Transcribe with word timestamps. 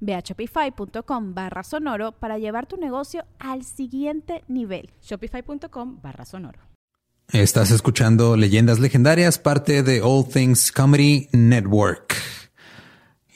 Ve 0.00 0.14
a 0.14 0.20
shopify.com 0.20 1.34
barra 1.34 1.62
sonoro 1.62 2.12
para 2.12 2.38
llevar 2.38 2.66
tu 2.66 2.76
negocio 2.76 3.24
al 3.38 3.64
siguiente 3.64 4.44
nivel. 4.48 4.90
Shopify.com 5.02 6.00
barra 6.02 6.24
sonoro. 6.24 6.68
Estás 7.32 7.70
escuchando 7.70 8.38
Leyendas 8.38 8.78
Legendarias, 8.78 9.38
parte 9.38 9.82
de 9.82 10.00
All 10.02 10.26
Things 10.26 10.72
Comedy 10.72 11.28
Network. 11.32 12.14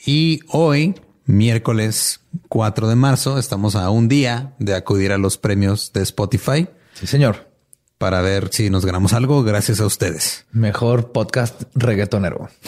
Y 0.03 0.39
hoy, 0.49 0.95
miércoles 1.25 2.21
4 2.49 2.87
de 2.87 2.95
marzo, 2.95 3.37
estamos 3.37 3.75
a 3.75 3.91
un 3.91 4.07
día 4.07 4.55
de 4.57 4.73
acudir 4.73 5.11
a 5.11 5.19
los 5.19 5.37
premios 5.37 5.93
de 5.93 6.01
Spotify. 6.01 6.67
Sí, 6.93 7.05
señor. 7.05 7.51
Para 7.99 8.21
ver 8.21 8.49
si 8.51 8.71
nos 8.71 8.83
ganamos 8.83 9.13
algo 9.13 9.43
gracias 9.43 9.79
a 9.79 9.85
ustedes. 9.85 10.47
Mejor 10.51 11.11
podcast 11.11 11.61
reggaetonero. 11.75 12.49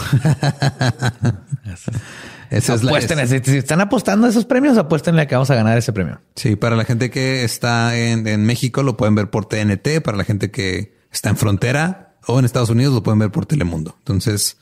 Esa 2.56 2.73
es 2.73 2.84
la, 2.84 2.92
apuesten, 2.92 3.44
si 3.44 3.58
están 3.58 3.81
apostando 3.81 4.28
a 4.28 4.30
esos 4.30 4.45
premios, 4.45 4.78
apuéstenle 4.78 5.22
a 5.22 5.28
que 5.28 5.36
vamos 5.36 5.52
a 5.52 5.56
ganar 5.56 5.78
ese 5.78 5.92
premio. 5.92 6.22
Sí, 6.38 6.56
para 6.56 6.78
la 6.78 6.86
gente 6.86 7.09
que 7.09 7.44
está 7.44 7.97
en, 7.97 8.45
México 8.45 8.81
lo 8.81 8.95
pueden 8.95 9.14
ver 9.14 9.30
por 9.30 9.45
TNT, 9.45 10.02
para 10.02 10.16
la 10.16 10.23
gente 10.23 10.52
que 10.52 10.95
está 11.12 11.30
en 11.30 11.36
frontera 11.36 12.16
o 12.28 12.39
en 12.39 12.45
Estados 12.45 12.70
Unidos 12.70 12.94
lo 12.94 13.03
pueden 13.03 13.20
ver 13.20 13.30
por 13.30 13.45
Telemundo. 13.45 13.95
Entonces, 13.97 14.56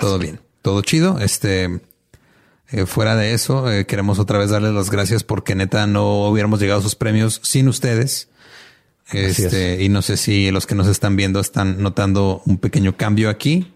todo 0.00 0.18
bien, 0.18 0.40
todo 0.60 0.82
chido. 0.82 1.20
Este, 1.20 1.82
eh, 2.72 2.84
fuera 2.84 3.14
de 3.14 3.32
eso, 3.32 3.70
eh, 3.70 3.86
queremos 3.86 4.18
otra 4.18 4.38
vez 4.38 4.50
darles 4.50 4.72
las 4.72 4.90
gracias 4.90 5.22
porque 5.22 5.54
neta 5.54 5.86
no 5.86 6.26
hubiéramos 6.26 6.58
llegado 6.58 6.78
a 6.78 6.80
esos 6.80 6.96
premios 6.96 7.40
sin 7.44 7.68
ustedes. 7.68 8.28
Este, 9.12 9.84
y 9.84 9.88
no 9.88 10.02
sé 10.02 10.16
si 10.16 10.50
los 10.50 10.66
que 10.66 10.74
nos 10.74 10.88
están 10.88 11.14
viendo 11.14 11.38
están 11.38 11.80
notando 11.80 12.42
un 12.44 12.58
pequeño 12.58 12.96
cambio 12.96 13.30
aquí 13.30 13.72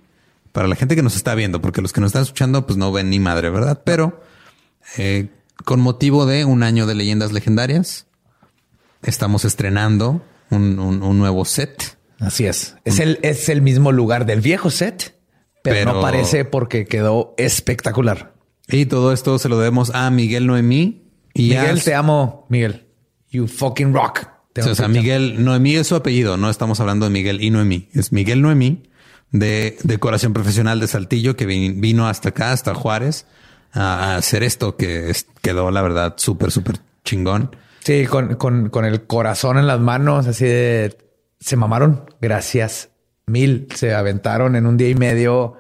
para 0.53 0.69
la 0.69 0.77
gente 0.77 0.97
que 0.97 1.03
nos 1.03 1.17
está 1.17 1.35
viendo, 1.35 1.61
porque 1.61 1.83
los 1.83 1.93
que 1.93 2.01
nos 2.01 2.09
están 2.09 2.23
escuchando, 2.23 2.67
pues 2.67 2.77
no 2.77 2.93
ven 2.93 3.11
ni 3.11 3.19
madre, 3.21 3.51
¿verdad? 3.51 3.83
Pero 3.85 4.21
eh, 4.97 5.29
con 5.65 5.81
motivo 5.81 6.27
de 6.27 6.45
un 6.45 6.63
año 6.63 6.87
de 6.87 6.95
leyendas 6.95 7.33
legendarias, 7.33 8.07
estamos 9.03 9.45
estrenando 9.45 10.25
un, 10.51 11.19
nuevo 11.19 11.45
set. 11.45 11.99
Así 12.19 12.47
es. 12.47 12.77
Es 12.85 12.99
el, 12.99 13.19
es 13.23 13.49
el 13.49 13.63
mismo 13.63 13.93
lugar 13.93 14.27
del 14.27 14.41
viejo 14.41 14.71
set, 14.71 15.17
pero, 15.63 15.93
no 15.93 16.01
parece 16.01 16.45
porque 16.45 16.87
quedó 16.87 17.35
espectacular. 17.39 18.35
Y 18.69 18.87
todo 18.87 19.13
esto 19.13 19.39
se 19.39 19.49
lo 19.49 19.59
debemos 19.59 19.91
a 19.95 20.11
Miguel 20.11 20.47
Noemí. 20.47 21.05
Y 21.35 21.51
Miguel, 21.51 21.83
te 21.83 21.95
amo, 21.95 22.47
Miguel. 22.49 22.87
You 23.31 23.47
fucking 23.47 23.95
rock. 23.95 24.27
o 24.57 24.75
sea, 24.75 24.89
Miguel 24.89 25.45
Noemí 25.45 25.77
es 25.77 25.87
su 25.87 25.95
apellido. 25.95 26.37
No 26.37 26.51
estamos 26.51 26.81
hablando 26.81 27.07
de 27.07 27.11
Miguel 27.11 27.43
y 27.43 27.51
Noemí. 27.51 27.89
Es 27.93 28.13
Miguel 28.13 28.43
Noemí 28.43 28.90
de 29.33 29.79
decoración 29.85 30.33
profesional 30.33 30.81
de 30.81 30.87
Saltillo 30.87 31.37
que 31.37 31.47
vino 31.47 32.09
hasta 32.09 32.31
acá, 32.31 32.53
hasta 32.53 32.75
Juárez, 32.75 33.27
a 33.73 34.17
hacer 34.17 34.43
esto 34.43 34.77
que 34.77 35.15
quedó, 35.43 35.71
la 35.71 35.83
verdad, 35.83 36.15
súper, 36.17 36.51
súper 36.51 36.79
chingón. 37.05 37.55
Sí, 37.81 38.07
con, 38.07 38.37
con, 38.37 38.85
el 38.85 39.07
corazón 39.07 39.59
en 39.59 39.67
las 39.67 39.81
manos, 39.81 40.27
así 40.27 40.45
de 40.45 40.97
se 41.39 41.57
mamaron. 41.57 42.05
Gracias 42.21 42.91
mil. 43.27 43.69
Se 43.75 43.95
aventaron 43.95 44.57
en 44.57 44.67
un 44.67 44.77
día 44.77 44.91
y 44.91 44.95
medio 44.95 45.57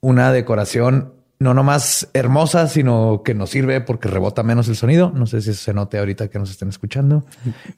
una 0.00 0.32
decoración 0.32 1.14
no 1.38 1.54
nomás 1.54 2.08
hermosa, 2.12 2.68
sino 2.68 3.22
que 3.24 3.32
nos 3.32 3.48
sirve 3.48 3.80
porque 3.80 4.08
rebota 4.08 4.42
menos 4.42 4.68
el 4.68 4.76
sonido. 4.76 5.10
No 5.14 5.26
sé 5.26 5.40
si 5.40 5.54
se 5.54 5.72
note 5.72 5.98
ahorita 5.98 6.28
que 6.28 6.38
nos 6.38 6.50
estén 6.50 6.68
escuchando, 6.68 7.24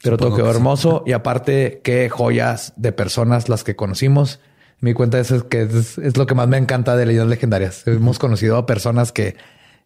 pero 0.02 0.16
todo 0.16 0.34
quedó 0.34 0.50
hermoso. 0.50 1.04
Y 1.06 1.12
aparte, 1.12 1.80
qué 1.84 2.10
joyas 2.10 2.72
de 2.76 2.90
personas 2.90 3.48
las 3.48 3.62
que 3.62 3.76
conocimos 3.76 4.40
mi 4.82 4.94
cuenta 4.94 5.20
es 5.20 5.32
que 5.48 5.62
es, 5.62 6.16
lo 6.16 6.26
que 6.26 6.34
más 6.34 6.48
me 6.48 6.58
encanta 6.58 6.96
de 6.96 7.06
leyendas 7.06 7.30
legendarias. 7.30 7.86
Hemos 7.86 8.18
conocido 8.18 8.56
a 8.56 8.66
personas 8.66 9.12
que 9.12 9.36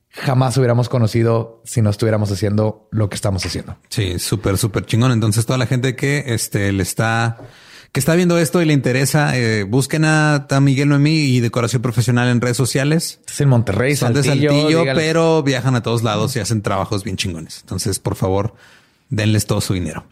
jamás 0.09 0.57
hubiéramos 0.57 0.89
conocido 0.89 1.61
si 1.67 1.83
no 1.83 1.91
estuviéramos 1.91 2.33
haciendo 2.33 2.89
lo 2.91 3.11
que 3.11 3.15
estamos 3.15 3.45
haciendo. 3.45 3.77
Sí, 3.91 4.19
súper, 4.19 4.57
súper 4.57 4.87
chingón. 4.87 5.13
Entonces, 5.13 5.45
toda 5.45 5.59
la 5.59 5.67
gente 5.67 5.97
que 5.97 6.25
este, 6.29 6.73
le 6.73 6.83
está, 6.83 7.37
que 7.93 8.01
está 8.01 8.15
viendo 8.15 8.39
esto 8.39 8.63
y 8.63 8.65
le 8.65 8.73
interesa, 8.73 9.37
eh, 9.37 9.65
busquen 9.65 10.07
a, 10.07 10.47
Miguel 10.63 10.89
Noemí 10.89 11.11
y 11.11 11.41
decoración 11.41 11.83
profesional 11.83 12.29
en 12.29 12.41
redes 12.41 12.57
sociales. 12.57 13.21
Es 13.29 13.39
en 13.43 13.51
Monterrey, 13.51 13.97
Son 13.97 14.15
de 14.15 14.23
Saltillo, 14.23 14.83
pero 14.95 15.43
viajan 15.43 15.75
a 15.75 15.83
todos 15.83 16.05
lados 16.05 16.35
y 16.37 16.41
hacen 16.41 16.63
trabajos 16.63 17.05
bien 17.05 17.19
chingones. 17.19 17.59
Entonces, 17.61 17.99
por 17.99 18.15
favor, 18.15 18.55
denles 19.11 19.45
todo 19.45 19.61
su 19.61 19.75
dinero. 19.75 20.07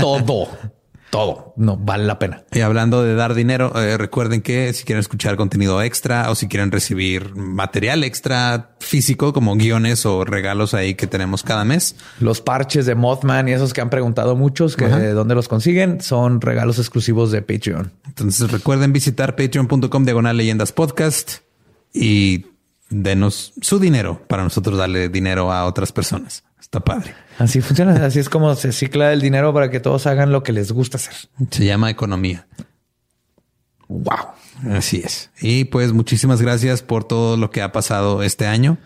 Todo 0.00 0.48
todo. 1.12 1.52
No 1.56 1.76
vale 1.76 2.04
la 2.04 2.18
pena. 2.18 2.42
Y 2.52 2.60
hablando 2.60 3.02
de 3.02 3.14
dar 3.14 3.34
dinero, 3.34 3.78
eh, 3.78 3.98
recuerden 3.98 4.40
que 4.40 4.72
si 4.72 4.84
quieren 4.84 5.00
escuchar 5.00 5.36
contenido 5.36 5.82
extra 5.82 6.30
o 6.30 6.34
si 6.34 6.48
quieren 6.48 6.72
recibir 6.72 7.36
material 7.36 8.02
extra 8.02 8.70
físico 8.80 9.34
como 9.34 9.54
guiones 9.56 10.06
o 10.06 10.24
regalos 10.24 10.72
ahí 10.72 10.94
que 10.94 11.06
tenemos 11.06 11.42
cada 11.42 11.66
mes. 11.66 11.96
Los 12.18 12.40
parches 12.40 12.86
de 12.86 12.94
Mothman 12.94 13.46
y 13.46 13.52
esos 13.52 13.74
que 13.74 13.82
han 13.82 13.90
preguntado 13.90 14.36
muchos 14.36 14.74
que 14.74 14.88
de 14.88 15.12
dónde 15.12 15.34
los 15.34 15.48
consiguen 15.48 16.00
son 16.00 16.40
regalos 16.40 16.78
exclusivos 16.78 17.30
de 17.30 17.42
Patreon. 17.42 17.92
Entonces 18.06 18.50
recuerden 18.50 18.94
visitar 18.94 19.36
patreon.com 19.36 20.04
diagonal 20.06 20.38
leyendas 20.38 20.72
podcast 20.72 21.40
y 21.92 22.46
denos 22.88 23.52
su 23.60 23.78
dinero 23.78 24.22
para 24.28 24.44
nosotros 24.44 24.78
darle 24.78 25.10
dinero 25.10 25.52
a 25.52 25.66
otras 25.66 25.92
personas. 25.92 26.42
Está 26.58 26.80
padre. 26.80 27.14
Así 27.42 27.60
funciona. 27.60 28.06
Así 28.06 28.20
es 28.20 28.28
como 28.28 28.54
se 28.54 28.72
cicla 28.72 29.12
el 29.12 29.20
dinero 29.20 29.52
para 29.52 29.68
que 29.68 29.80
todos 29.80 30.06
hagan 30.06 30.30
lo 30.30 30.44
que 30.44 30.52
les 30.52 30.70
gusta 30.70 30.96
hacer. 30.96 31.14
Se 31.50 31.64
llama 31.64 31.90
economía. 31.90 32.46
Wow. 33.88 34.28
Así 34.70 35.02
es. 35.04 35.30
Y 35.40 35.64
pues 35.64 35.92
muchísimas 35.92 36.40
gracias 36.40 36.82
por 36.82 37.02
todo 37.02 37.36
lo 37.36 37.50
que 37.50 37.60
ha 37.60 37.72
pasado 37.72 38.22
este 38.22 38.46
año. 38.46 38.78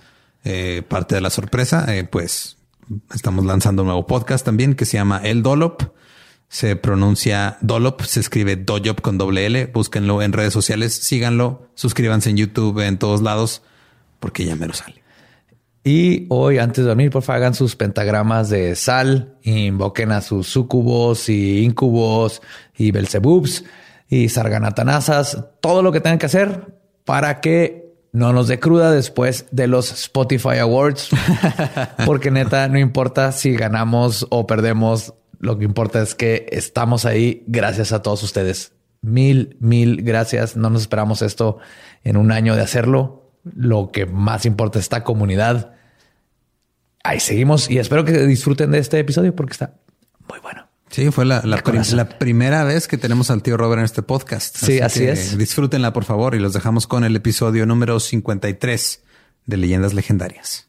Eh, 0.44 0.82
parte 0.88 1.14
de 1.14 1.20
la 1.20 1.28
sorpresa, 1.28 1.84
eh, 1.94 2.04
pues 2.04 2.56
estamos 3.12 3.44
lanzando 3.44 3.82
un 3.82 3.88
nuevo 3.88 4.06
podcast 4.06 4.44
también 4.44 4.74
que 4.74 4.86
se 4.86 4.96
llama 4.96 5.20
El 5.22 5.42
Dolop. 5.42 5.82
Se 6.48 6.76
pronuncia 6.76 7.58
Dolop, 7.60 8.00
se 8.02 8.20
escribe 8.20 8.56
Doyop 8.56 9.02
con 9.02 9.18
doble 9.18 9.44
L. 9.44 9.66
Búsquenlo 9.66 10.22
en 10.22 10.32
redes 10.32 10.54
sociales, 10.54 10.94
síganlo, 10.94 11.68
suscríbanse 11.74 12.30
en 12.30 12.38
YouTube, 12.38 12.78
en 12.86 12.98
todos 12.98 13.20
lados, 13.20 13.62
porque 14.18 14.46
ya 14.46 14.56
me 14.56 14.66
lo 14.66 14.72
sale. 14.72 15.05
Y 15.86 16.26
hoy, 16.30 16.58
antes 16.58 16.82
de 16.82 16.88
dormir, 16.88 17.12
por 17.12 17.22
favor, 17.22 17.42
hagan 17.42 17.54
sus 17.54 17.76
pentagramas 17.76 18.50
de 18.50 18.74
sal, 18.74 19.36
invoquen 19.44 20.10
a 20.10 20.20
sus 20.20 20.48
sucubos 20.48 21.28
y 21.28 21.62
incubos 21.62 22.42
y 22.76 22.90
belzebubs 22.90 23.62
y 24.08 24.28
sarganatanasas, 24.28 25.44
todo 25.60 25.82
lo 25.82 25.92
que 25.92 26.00
tengan 26.00 26.18
que 26.18 26.26
hacer 26.26 26.74
para 27.04 27.40
que 27.40 27.94
no 28.10 28.32
nos 28.32 28.48
dé 28.48 28.58
cruda 28.58 28.90
después 28.90 29.46
de 29.52 29.68
los 29.68 29.92
Spotify 29.92 30.58
Awards. 30.58 31.10
Porque 32.04 32.32
neta, 32.32 32.66
no 32.66 32.80
importa 32.80 33.30
si 33.30 33.52
ganamos 33.52 34.26
o 34.30 34.44
perdemos, 34.44 35.14
lo 35.38 35.56
que 35.56 35.66
importa 35.66 36.02
es 36.02 36.16
que 36.16 36.46
estamos 36.50 37.04
ahí 37.04 37.44
gracias 37.46 37.92
a 37.92 38.02
todos 38.02 38.24
ustedes. 38.24 38.72
Mil, 39.02 39.56
mil 39.60 40.02
gracias. 40.02 40.56
No 40.56 40.68
nos 40.68 40.80
esperamos 40.80 41.22
esto 41.22 41.58
en 42.02 42.16
un 42.16 42.32
año 42.32 42.56
de 42.56 42.62
hacerlo. 42.62 43.30
Lo 43.44 43.92
que 43.92 44.04
más 44.04 44.46
importa 44.46 44.80
es 44.80 44.86
esta 44.86 45.04
comunidad 45.04 45.75
ahí 47.06 47.20
seguimos 47.20 47.70
y 47.70 47.78
espero 47.78 48.04
que 48.04 48.12
disfruten 48.26 48.70
de 48.70 48.78
este 48.78 48.98
episodio 48.98 49.34
porque 49.34 49.52
está 49.52 49.74
muy 50.28 50.40
bueno. 50.40 50.66
Sí, 50.90 51.10
fue 51.10 51.24
la, 51.24 51.42
la, 51.44 52.08
primera 52.18 52.64
vez 52.64 52.86
que 52.86 52.96
tenemos 52.96 53.30
al 53.30 53.42
tío 53.42 53.56
Robert 53.56 53.80
en 53.80 53.84
este 53.84 54.02
podcast. 54.02 54.56
Sí, 54.56 54.80
así, 54.80 55.04
es. 55.04 55.36
Disfrútenla, 55.36 55.92
por 55.92 56.04
favor, 56.04 56.34
y 56.34 56.38
los 56.38 56.52
dejamos 56.52 56.86
con 56.86 57.04
el 57.04 57.16
episodio 57.16 57.66
número 57.66 57.98
53 57.98 59.02
de 59.46 59.56
Leyendas 59.56 59.94
Legendarias. 59.94 60.65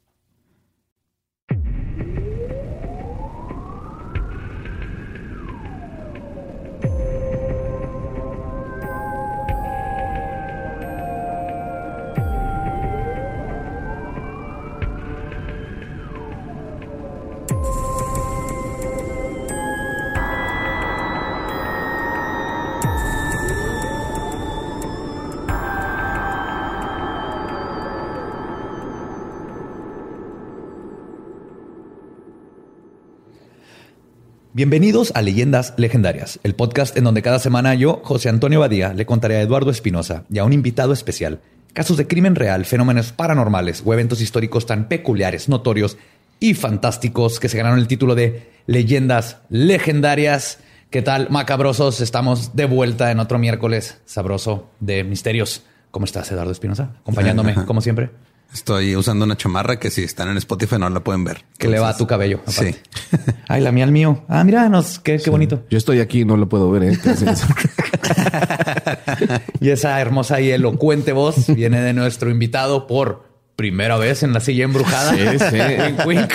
Bienvenidos 34.58 35.12
a 35.14 35.22
Leyendas 35.22 35.76
Legendarias, 35.78 36.40
el 36.42 36.56
podcast 36.56 36.98
en 36.98 37.04
donde 37.04 37.22
cada 37.22 37.38
semana 37.38 37.76
yo, 37.76 38.02
José 38.04 38.30
Antonio 38.30 38.60
Badía, 38.60 38.92
le 38.92 39.06
contaré 39.06 39.36
a 39.36 39.42
Eduardo 39.42 39.70
Espinosa 39.70 40.24
y 40.32 40.40
a 40.40 40.46
un 40.46 40.52
invitado 40.52 40.94
especial 40.94 41.42
casos 41.74 41.96
de 41.96 42.08
crimen 42.08 42.34
real, 42.34 42.66
fenómenos 42.66 43.12
paranormales 43.12 43.84
o 43.86 43.94
eventos 43.94 44.20
históricos 44.20 44.66
tan 44.66 44.88
peculiares, 44.88 45.48
notorios 45.48 46.00
y 46.40 46.56
fantásticos 46.56 47.40
que 47.40 47.50
se 47.50 47.58
ganaron 47.58 47.78
el 47.78 47.88
título 47.88 48.16
de 48.16 48.50
Leyendas 48.66 49.42
Legendarias. 49.50 50.58
¿Qué 50.90 51.04
tal, 51.04 51.30
macabrosos? 51.30 52.02
Estamos 52.02 52.56
de 52.56 52.66
vuelta 52.66 53.12
en 53.12 53.20
otro 53.20 53.38
miércoles 53.38 54.00
sabroso 54.06 54.72
de 54.80 55.04
misterios. 55.04 55.66
¿Cómo 55.92 56.06
estás, 56.06 56.32
Eduardo 56.32 56.52
Espinosa? 56.52 56.96
Acompañándome, 57.02 57.54
como 57.68 57.80
siempre. 57.82 58.10
Estoy 58.54 58.96
usando 58.96 59.26
una 59.26 59.38
chamarra 59.38 59.80
que 59.80 59.92
si 59.92 60.04
están 60.04 60.30
en 60.30 60.38
Spotify 60.38 60.78
no 60.80 60.90
la 60.90 61.02
pueden 61.02 61.24
ver. 61.24 61.46
Que 61.58 61.68
le 61.68 61.80
va 61.80 61.90
a 61.90 61.98
tu 61.98 62.08
cabello. 62.08 62.42
Sí. 62.48 62.76
Ay, 63.48 63.62
la 63.62 63.72
mía 63.72 63.84
al 63.84 63.92
mío. 63.92 64.24
Ah, 64.28 64.44
míranos, 64.44 65.00
qué, 65.00 65.20
qué 65.20 65.30
bonito. 65.30 65.64
Yo 65.70 65.78
estoy 65.78 66.00
aquí, 66.00 66.26
no 66.26 66.38
lo 66.38 66.50
puedo 66.50 66.72
ver. 66.72 66.84
¿eh? 66.84 66.98
y 69.60 69.70
esa 69.70 70.00
hermosa 70.00 70.42
y 70.42 70.52
elocuente 70.52 71.12
voz 71.12 71.54
viene 71.54 71.82
de 71.82 71.94
nuestro 71.94 72.30
invitado 72.30 72.88
por 72.88 73.28
primera 73.56 73.98
vez 73.98 74.24
en 74.24 74.34
la 74.34 74.40
silla 74.40 74.66
embrujada. 74.66 75.14
Sí, 75.14 75.40
sí. 75.40 75.58
Wink. 76.06 76.32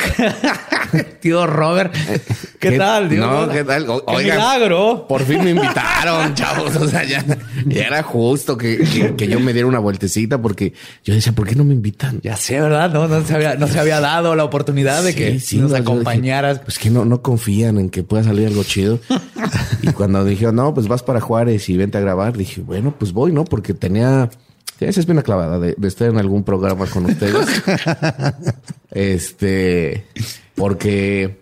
Tío 1.20 1.46
Robert. 1.46 1.94
¿Qué, 2.58 2.72
tal, 2.78 3.08
tío? 3.08 3.20
No, 3.26 3.48
¿qué 3.48 3.64
tal? 3.64 3.88
O- 3.88 4.04
¡Qué 4.04 4.14
oigan, 4.14 4.36
milagro! 4.38 5.06
Por 5.08 5.22
fin 5.22 5.42
me 5.44 5.50
invitaron, 5.50 6.34
chavos. 6.34 6.76
O 6.76 6.88
sea, 6.88 7.04
ya, 7.04 7.24
ya 7.66 7.86
era 7.86 8.02
justo 8.02 8.56
que, 8.56 8.78
que- 8.78 9.14
que 9.16 9.28
yo 9.28 9.40
me 9.40 9.52
diera 9.52 9.66
una 9.68 9.78
vueltecita 9.78 10.40
porque 10.40 10.72
yo 11.04 11.14
decía, 11.14 11.32
¿por 11.32 11.46
qué 11.48 11.54
no 11.54 11.64
me 11.64 11.74
invitan? 11.74 12.20
Ya 12.22 12.36
sé, 12.36 12.60
¿verdad? 12.60 12.90
No, 12.92 13.08
no, 13.08 13.24
se, 13.24 13.34
había, 13.34 13.54
no 13.56 13.66
se 13.66 13.78
había 13.78 14.00
dado 14.00 14.34
la 14.36 14.44
oportunidad 14.44 15.02
de 15.02 15.14
que 15.14 15.40
Sí, 15.40 15.58
nos 15.58 15.70
no, 15.70 15.76
yo 15.78 15.82
dije, 15.82 15.90
acompañaras. 15.92 16.58
Pues 16.60 16.78
que 16.78 16.90
no, 16.90 17.04
no 17.04 17.22
confían 17.22 17.78
en 17.78 17.90
que 17.90 18.02
pueda 18.02 18.22
salir 18.24 18.46
algo 18.46 18.62
chido. 18.64 19.00
y 19.82 19.88
cuando 19.88 20.24
dijeron, 20.24 20.56
no, 20.56 20.74
pues 20.74 20.88
vas 20.88 21.02
para 21.02 21.20
Juárez 21.20 21.68
y 21.68 21.76
vente 21.76 21.98
a 21.98 22.00
grabar, 22.00 22.36
dije, 22.36 22.60
bueno, 22.60 22.94
pues 22.98 23.12
voy, 23.12 23.32
¿no? 23.32 23.44
Porque 23.44 23.74
tenía, 23.74 24.30
esa 24.88 25.00
es 25.00 25.08
una 25.08 25.22
clavada 25.22 25.58
de, 25.58 25.74
de 25.76 25.88
estar 25.88 26.08
en 26.08 26.18
algún 26.18 26.44
programa 26.44 26.86
con 26.86 27.06
ustedes. 27.06 27.46
este, 28.90 30.04
porque, 30.54 31.38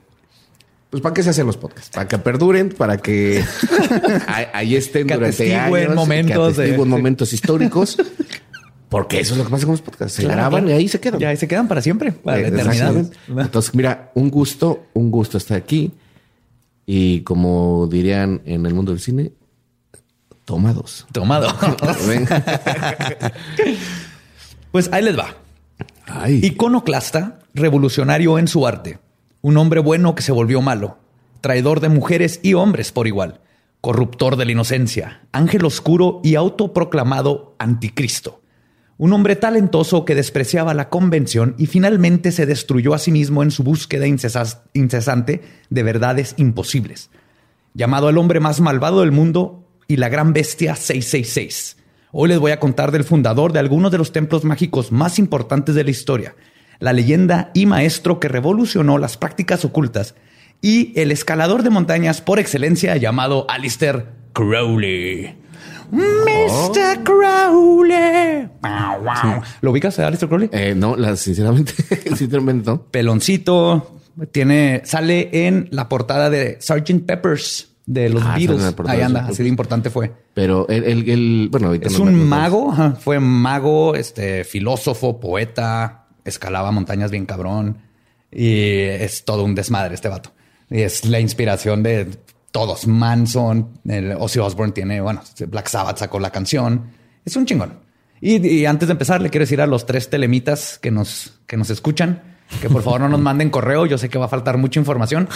pues, 0.91 1.03
¿para 1.03 1.15
qué 1.15 1.23
se 1.23 1.31
hacen 1.31 1.47
los 1.47 1.57
podcasts? 1.57 1.91
Para 1.95 2.09
que 2.09 2.19
perduren, 2.19 2.71
para 2.71 2.97
que 2.99 3.43
ahí- 4.53 4.77
estén 4.77 5.07
Que 5.07 5.15
durante 5.15 5.55
años, 5.57 5.95
momentos 5.95 6.57
que 6.57 6.63
de- 6.63 6.79
momentos 6.79 7.33
históricos. 7.33 7.97
Porque 8.89 9.21
eso 9.21 9.35
es 9.35 9.39
lo 9.39 9.45
que 9.45 9.51
pasa 9.51 9.67
con 9.67 9.75
los 9.75 9.83
podcasts. 9.83 10.15
Se 10.17 10.23
Claro, 10.23 10.37
graban 10.37 10.63
claro. 10.65 10.77
y 10.77 10.81
ahí 10.81 10.89
se 10.89 10.99
quedan. 10.99 11.21
Ya 11.21 11.29
ahí 11.29 11.37
se 11.37 11.47
quedan 11.47 11.69
para 11.69 11.81
siempre, 11.81 12.11
para 12.11 12.39
la 12.41 12.49
eternidad. 12.49 12.73
Exactamente. 12.97 13.17
Entonces, 13.29 13.75
mira, 13.77 14.11
un 14.17 14.31
gusto, 14.31 14.87
un 14.95 15.13
gusto 15.13 15.39
estar 15.39 15.57
aquí. 15.57 15.93
Y 16.87 17.21
como 17.21 17.87
dirían 17.89 18.43
en 18.47 18.67
el 18.67 18.75
mundo 18.75 18.91
del 18.91 19.01
cine, 19.01 19.31
toma 20.51 20.73
dos. 20.73 21.07
Tomado. 21.13 21.47
Ven. 22.09 22.27
pues 24.73 24.91
ahí 24.93 25.05
les 25.05 25.17
va. 25.17 25.37
Ay, 26.09 26.41
Iconoclasta, 26.45 27.39
revolucionario 27.55 28.37
en 28.37 28.49
su 28.49 28.67
arte. 28.67 28.99
Un 29.43 29.57
hombre 29.59 29.79
bueno 29.79 30.17
que 30.17 30.23
se 30.23 30.33
volvió 30.33 30.61
malo. 30.61 30.99
Traidor 31.41 31.79
de 31.79 31.89
mujeres 31.89 32.41
y 32.43 32.55
hombres 32.55 32.91
por 32.91 33.07
igual. 33.07 33.41
Corruptor 33.81 34.35
de 34.35 34.45
la 34.45 34.51
inocencia. 34.51 35.21
Ángel 35.31 35.65
oscuro 35.65 36.21
y 36.25 36.35
autoproclamado 36.35 37.55
anticristo. 37.61 38.41
Un 38.99 39.13
hombre 39.13 39.37
talentoso 39.37 40.05
que 40.05 40.17
despreciaba 40.17 40.75
la 40.75 40.89
convención 40.89 41.55
y 41.59 41.67
finalmente 41.67 42.33
se 42.33 42.45
destruyó 42.45 42.93
a 42.93 42.99
sí 42.99 43.13
mismo 43.13 43.45
en 43.45 43.53
su 43.53 43.63
búsqueda 43.63 44.05
incesante 44.09 45.43
de 45.71 45.83
verdades 45.85 46.35
imposibles. 46.39 47.09
Llamado 47.73 48.09
el 48.09 48.19
hombre 48.19 48.41
más 48.41 48.61
malvado 48.61 49.03
del 49.03 49.13
mundo 49.13 49.60
y 49.91 49.97
la 49.97 50.09
gran 50.09 50.33
bestia 50.33 50.77
666. 50.77 51.77
Hoy 52.13 52.29
les 52.29 52.39
voy 52.39 52.53
a 52.53 52.61
contar 52.61 52.93
del 52.93 53.03
fundador 53.03 53.53
de 53.53 53.59
algunos 53.59 53.91
de 53.91 53.99
los 53.99 54.13
templos 54.13 54.45
mágicos 54.45 54.93
más 54.93 55.19
importantes 55.19 55.75
de 55.75 55.83
la 55.83 55.91
historia, 55.91 56.37
la 56.79 56.93
leyenda 56.93 57.51
y 57.55 57.67
maestro 57.67 58.21
que 58.21 58.29
revolucionó 58.29 58.99
las 58.99 59.17
prácticas 59.17 59.65
ocultas 59.65 60.15
y 60.63 60.93
el 60.95 61.11
escalador 61.11 61.65
de 61.65 61.71
montañas 61.71 62.21
por 62.21 62.39
excelencia 62.39 62.97
llamado 62.99 63.47
Alistair 63.49 64.07
Crowley. 64.33 65.35
Mr. 65.91 67.03
Crowley. 67.03 68.49
Wow, 68.63 69.03
wow. 69.03 69.43
¿Lo 69.61 69.73
ubicas 69.73 69.99
a 69.99 70.07
Alistair 70.07 70.29
Crowley? 70.29 70.51
eh, 70.53 70.75
no, 70.77 70.95
la, 70.95 71.17
sinceramente, 71.17 71.73
sinceramente 72.15 72.71
no. 72.71 72.85
Peloncito, 72.85 73.99
tiene, 74.31 74.83
sale 74.85 75.49
en 75.49 75.67
la 75.73 75.89
portada 75.89 76.31
de 76.31 76.59
Sgt. 76.61 77.05
Peppers 77.05 77.70
de 77.87 78.09
los 78.09 78.23
Ah, 78.25 78.35
Beatles. 78.37 78.75
Ahí 78.87 79.01
anda, 79.01 79.27
así 79.27 79.43
de 79.43 79.49
importante 79.49 79.91
fue. 79.91 80.13
Pero 80.35 80.69
el, 80.69 80.85
el, 80.85 81.09
el- 81.11 81.49
bueno, 81.51 81.69
ahorita 81.69 81.89
Es 81.89 81.99
no 81.99 82.05
un 82.05 82.29
mago, 82.29 82.73
fue 83.01 83.19
mago, 83.21 83.95
este 83.95 84.45
filósofo, 84.45 85.19
poeta, 85.21 86.07
escalaba 86.25 86.71
montañas 86.71 87.11
bien 87.11 87.27
cabrón 87.27 87.79
y 88.31 88.75
es 88.75 89.25
todo 89.25 89.45
un 89.45 89.55
desmadre 89.55 89.95
este 89.95 90.09
vato. 90.09 90.33
Y 90.71 90.83
es 90.83 91.05
la 91.05 91.19
inspiración 91.19 91.83
de 91.83 92.07
todos. 92.53 92.87
Manson, 92.87 93.81
el 93.89 94.13
Ozzy 94.13 94.39
Osbourne 94.39 94.73
tiene, 94.73 95.01
bueno, 95.01 95.23
Black 95.49 95.69
Sabbath 95.69 95.99
sacó 95.99 96.21
la 96.21 96.31
canción. 96.31 96.93
Es 97.25 97.35
un 97.37 97.45
chingón. 97.47 97.81
Y, 98.21 98.47
y 98.47 98.67
antes 98.67 98.87
de 98.87 98.93
empezar, 98.93 99.21
le 99.21 99.31
quiero 99.31 99.43
decir 99.45 99.61
a 99.61 99.67
los 99.67 99.87
tres 99.87 100.09
telemitas 100.11 100.79
que 100.79 100.91
nos, 100.91 101.41
que 101.47 101.57
nos 101.57 101.71
escuchan 101.71 102.30
que 102.61 102.69
por 102.69 102.83
favor 102.83 103.01
no 103.01 103.09
nos 103.09 103.21
manden 103.21 103.51
correo. 103.51 103.87
Yo 103.87 103.99
sé 103.99 104.09
que 104.09 104.19
va 104.19 104.27
a 104.27 104.29
faltar 104.29 104.59
mucha 104.59 104.81
información, 104.81 105.29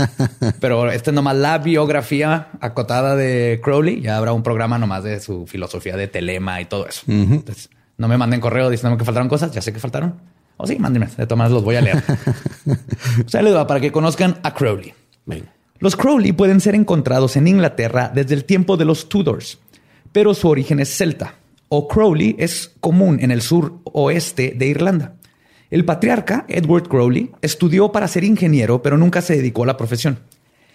pero 0.60 0.90
esta 0.90 1.10
es 1.10 1.14
nomás 1.14 1.36
la 1.36 1.58
biografía 1.58 2.48
acotada 2.60 3.16
de 3.16 3.60
Crowley. 3.62 4.00
Ya 4.00 4.16
habrá 4.16 4.32
un 4.32 4.42
programa 4.42 4.78
nomás 4.78 5.04
de 5.04 5.20
su 5.20 5.46
filosofía 5.46 5.96
de 5.96 6.08
telema 6.08 6.60
y 6.60 6.64
todo 6.66 6.86
eso. 6.88 7.02
Entonces, 7.06 7.70
no 7.98 8.08
me 8.08 8.16
manden 8.18 8.40
correo 8.40 8.70
diciéndome 8.70 8.98
que 8.98 9.04
faltaron 9.04 9.28
cosas. 9.28 9.52
Ya 9.52 9.62
sé 9.62 9.72
que 9.72 9.80
faltaron. 9.80 10.20
O 10.56 10.66
sí, 10.66 10.78
mándenme. 10.78 11.08
De 11.16 11.26
todas 11.26 11.50
los 11.50 11.62
voy 11.62 11.76
a 11.76 11.80
leer. 11.80 12.02
o 13.26 13.28
sea, 13.28 13.42
les 13.42 13.54
va 13.54 13.66
para 13.66 13.80
que 13.80 13.92
conozcan 13.92 14.38
a 14.42 14.54
Crowley. 14.54 14.94
Venga. 15.24 15.52
Los 15.78 15.96
Crowley 15.96 16.32
pueden 16.32 16.60
ser 16.60 16.74
encontrados 16.74 17.36
en 17.36 17.46
Inglaterra 17.46 18.10
desde 18.14 18.34
el 18.34 18.44
tiempo 18.44 18.76
de 18.76 18.86
los 18.86 19.08
Tudors, 19.08 19.58
pero 20.12 20.32
su 20.32 20.48
origen 20.48 20.80
es 20.80 20.88
celta, 20.96 21.34
o 21.68 21.86
Crowley 21.86 22.34
es 22.38 22.72
común 22.80 23.18
en 23.20 23.30
el 23.30 23.42
sur 23.42 23.80
oeste 23.84 24.54
de 24.56 24.66
Irlanda. 24.66 25.16
El 25.70 25.84
patriarca 25.84 26.44
Edward 26.48 26.88
Crowley 26.88 27.30
estudió 27.42 27.90
para 27.92 28.08
ser 28.08 28.24
ingeniero, 28.24 28.82
pero 28.82 28.96
nunca 28.98 29.20
se 29.20 29.36
dedicó 29.36 29.64
a 29.64 29.66
la 29.66 29.76
profesión. 29.76 30.18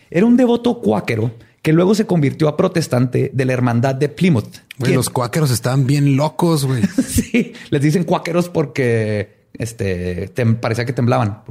Era 0.10 0.25
un 0.25 0.36
devoto 0.38 0.79
cuáquero 0.81 1.31
que 1.62 1.74
luego 1.74 1.95
se 1.95 2.05
convirtió 2.05 2.48
a 2.48 2.57
protestante 2.57 3.29
de 3.33 3.45
la 3.45 3.53
hermandad 3.53 3.95
de 3.95 4.10
Plymouth. 4.10 4.57
Güey, 4.79 4.93
los 4.95 5.10
cuáqueros 5.10 5.51
estaban 5.51 5.86
bien 5.86 6.17
locos, 6.17 6.65
güey. 6.65 6.83
sí, 7.07 7.53
les 7.69 7.81
dicen 7.81 8.03
cuáqueros 8.03 8.50
porque 8.50 9.45
este, 9.53 10.33
tem- 10.33 10.55
parecía 10.60 10.86
que 10.86 10.93
temblaban. 10.93 11.43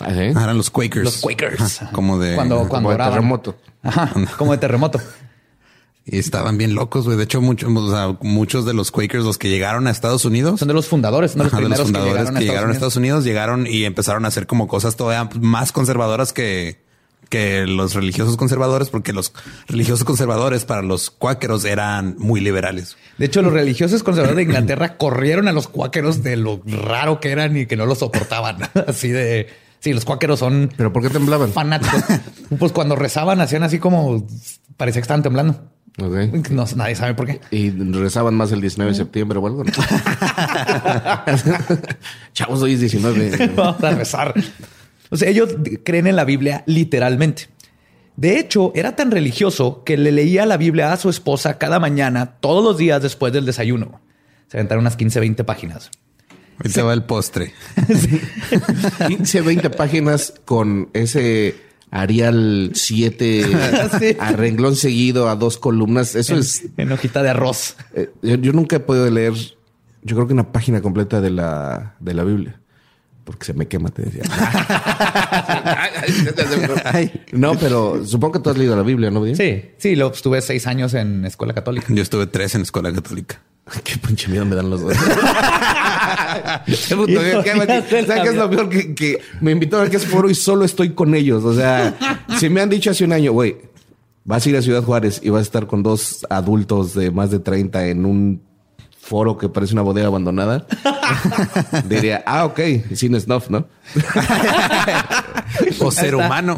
Ah, 0.00 0.10
¿sí? 0.12 0.32
Ah, 0.36 0.44
eran 0.44 0.56
los 0.56 0.70
Quakers. 0.70 1.04
Los 1.04 1.16
Quakers. 1.18 1.82
Ajá, 1.82 1.90
como 1.92 2.18
de... 2.18 2.34
Cuando, 2.34 2.68
cuando 2.68 2.90
de 2.90 2.96
terremoto. 2.96 3.56
Ajá, 3.82 4.12
como 4.36 4.52
de 4.52 4.58
terremoto. 4.58 5.00
Y 6.06 6.18
estaban 6.18 6.58
bien 6.58 6.74
locos, 6.74 7.04
güey. 7.04 7.16
De 7.16 7.24
hecho, 7.24 7.40
muchos, 7.40 7.70
o 7.70 7.90
sea, 7.90 8.16
muchos 8.22 8.64
de 8.64 8.74
los 8.74 8.90
Quakers, 8.90 9.24
los 9.24 9.38
que 9.38 9.48
llegaron 9.48 9.86
a 9.86 9.90
Estados 9.90 10.24
Unidos, 10.24 10.58
Son 10.58 10.68
de 10.68 10.74
los 10.74 10.88
fundadores, 10.88 11.32
son 11.32 11.40
de 11.40 11.44
los 11.44 11.52
Ajá, 11.52 11.60
de 11.60 11.66
primeros 11.66 11.78
los 11.78 11.88
fundadores 11.88 12.30
que 12.30 12.44
llegaron 12.44 12.70
a 12.70 12.72
Estados, 12.72 12.96
Unidos. 12.96 13.18
Unidos, 13.18 13.24
llegaron 13.24 13.66
y 13.66 13.84
empezaron 13.84 14.24
a 14.24 14.28
hacer 14.28 14.46
como 14.46 14.66
cosas 14.66 14.96
todavía 14.96 15.28
más 15.40 15.72
conservadoras 15.72 16.32
que, 16.32 16.82
que 17.28 17.66
los 17.66 17.94
religiosos 17.94 18.36
conservadores, 18.36 18.88
porque 18.88 19.12
los 19.12 19.32
religiosos 19.68 20.04
conservadores 20.04 20.64
para 20.64 20.82
los 20.82 21.10
cuáqueros 21.10 21.64
eran 21.64 22.16
muy 22.18 22.40
liberales. 22.40 22.96
De 23.18 23.26
hecho, 23.26 23.40
los 23.42 23.52
religiosos 23.52 24.02
conservadores 24.02 24.36
de 24.36 24.42
Inglaterra 24.42 24.96
corrieron 24.98 25.46
a 25.48 25.52
los 25.52 25.68
cuáqueros 25.68 26.22
de 26.22 26.36
lo 26.36 26.60
raro 26.66 27.20
que 27.20 27.30
eran 27.30 27.56
y 27.56 27.66
que 27.66 27.76
no 27.76 27.86
los 27.86 27.98
soportaban. 27.98 28.58
Así 28.86 29.08
de... 29.08 29.48
Sí, 29.78 29.94
los 29.94 30.04
cuáqueros 30.04 30.38
son 30.38 30.70
¿Pero 30.76 30.92
por 30.92 31.02
qué 31.02 31.08
temblaban? 31.08 31.52
fanáticos. 31.52 32.02
pues 32.58 32.70
cuando 32.70 32.96
rezaban 32.96 33.40
hacían 33.40 33.62
así 33.62 33.78
como... 33.78 34.26
Parecía 34.76 35.00
que 35.00 35.04
estaban 35.04 35.22
temblando. 35.22 35.70
Ok. 36.00 36.50
No, 36.50 36.64
nadie 36.76 36.94
sabe 36.94 37.14
por 37.14 37.26
qué. 37.26 37.40
Y 37.50 37.70
rezaban 37.70 38.34
más 38.34 38.52
el 38.52 38.60
19 38.60 38.92
de 38.92 38.96
septiembre 38.96 39.38
o 39.38 39.46
algo. 39.46 39.64
¿no? 39.64 39.72
Chavos, 42.32 42.62
hoy 42.62 42.74
es 42.74 42.80
19. 42.80 43.52
Vamos 43.56 43.82
a 43.82 43.90
rezar. 43.90 44.34
O 45.10 45.16
sea, 45.16 45.28
ellos 45.28 45.56
creen 45.84 46.06
en 46.06 46.16
la 46.16 46.24
Biblia 46.24 46.62
literalmente. 46.66 47.48
De 48.16 48.38
hecho, 48.38 48.72
era 48.74 48.96
tan 48.96 49.10
religioso 49.10 49.82
que 49.84 49.96
le 49.96 50.12
leía 50.12 50.46
la 50.46 50.56
Biblia 50.56 50.92
a 50.92 50.96
su 50.96 51.08
esposa 51.08 51.58
cada 51.58 51.78
mañana, 51.78 52.36
todos 52.40 52.62
los 52.62 52.76
días 52.76 53.02
después 53.02 53.32
del 53.32 53.46
desayuno. 53.46 54.00
Se 54.48 54.58
aventaron 54.58 54.82
unas 54.82 54.96
15, 54.96 55.20
20 55.20 55.44
páginas. 55.44 55.90
Ahorita 56.58 56.82
va 56.82 56.92
el 56.92 57.04
postre. 57.04 57.54
15, 59.06 59.40
20 59.40 59.70
páginas 59.70 60.34
con 60.44 60.90
ese 60.92 61.69
Arial 61.90 62.70
7 62.74 63.44
Sí. 63.98 64.16
a 64.18 64.32
renglón 64.32 64.76
seguido 64.76 65.28
a 65.28 65.36
dos 65.36 65.58
columnas. 65.58 66.14
Eso 66.14 66.36
es. 66.36 66.64
En 66.76 66.90
hojita 66.92 67.22
de 67.22 67.30
arroz. 67.30 67.76
eh, 67.94 68.10
yo, 68.22 68.36
yo 68.36 68.52
nunca 68.52 68.76
he 68.76 68.80
podido 68.80 69.10
leer, 69.10 69.34
yo 70.02 70.16
creo 70.16 70.26
que 70.26 70.32
una 70.32 70.52
página 70.52 70.80
completa 70.80 71.20
de 71.20 71.30
la, 71.30 71.94
de 72.00 72.14
la 72.14 72.24
Biblia. 72.24 72.56
Porque 73.24 73.44
se 73.44 73.52
me 73.54 73.68
quema, 73.68 73.90
te 73.90 74.02
decía. 74.02 74.22
no, 77.32 77.56
pero 77.58 78.04
supongo 78.04 78.34
que 78.34 78.38
tú 78.40 78.50
has 78.50 78.58
leído 78.58 78.76
la 78.76 78.82
Biblia, 78.82 79.10
¿no? 79.10 79.24
Sí, 79.34 79.62
sí, 79.76 79.94
lo 79.94 80.12
estuve 80.12 80.40
seis 80.40 80.66
años 80.66 80.94
en 80.94 81.24
escuela 81.24 81.54
católica. 81.54 81.86
Yo 81.90 82.02
estuve 82.02 82.26
tres 82.26 82.54
en 82.54 82.62
escuela 82.62 82.92
católica. 82.92 83.40
Qué 83.84 83.96
pinche 83.98 84.28
miedo 84.28 84.44
me 84.46 84.56
dan 84.56 84.70
los 84.70 84.80
dos. 84.80 84.94
¿Sabes 86.66 86.86
qué 86.88 88.28
es 88.28 88.34
lo 88.34 88.50
peor? 88.50 88.68
Que, 88.68 89.20
me 89.40 89.52
invitaron 89.52 89.86
a 89.86 89.90
que 89.90 89.96
es 89.96 90.06
foro 90.06 90.30
y 90.30 90.34
solo 90.34 90.64
estoy 90.64 90.90
con 90.90 91.14
ellos. 91.14 91.44
O 91.44 91.54
sea, 91.54 91.96
si 92.38 92.48
me 92.48 92.60
han 92.60 92.68
dicho 92.68 92.90
hace 92.90 93.04
un 93.04 93.12
año, 93.12 93.32
güey, 93.32 93.56
vas 94.24 94.46
a 94.46 94.48
ir 94.48 94.56
a 94.56 94.62
Ciudad 94.62 94.82
Juárez 94.82 95.20
y 95.22 95.30
vas 95.30 95.40
a 95.40 95.42
estar 95.42 95.66
con 95.66 95.82
dos 95.82 96.26
adultos 96.30 96.94
de 96.94 97.10
más 97.10 97.30
de 97.30 97.40
30 97.40 97.88
en 97.88 98.06
un 98.06 98.42
foro 99.10 99.36
que 99.36 99.48
parece 99.48 99.72
una 99.72 99.82
bodega 99.82 100.06
abandonada, 100.06 100.66
diría, 101.88 102.22
ah, 102.26 102.44
ok, 102.44 102.60
sin 102.94 103.20
snuff, 103.20 103.50
¿no? 103.50 103.66
o 105.80 105.90
ser 105.90 106.14
humano. 106.14 106.56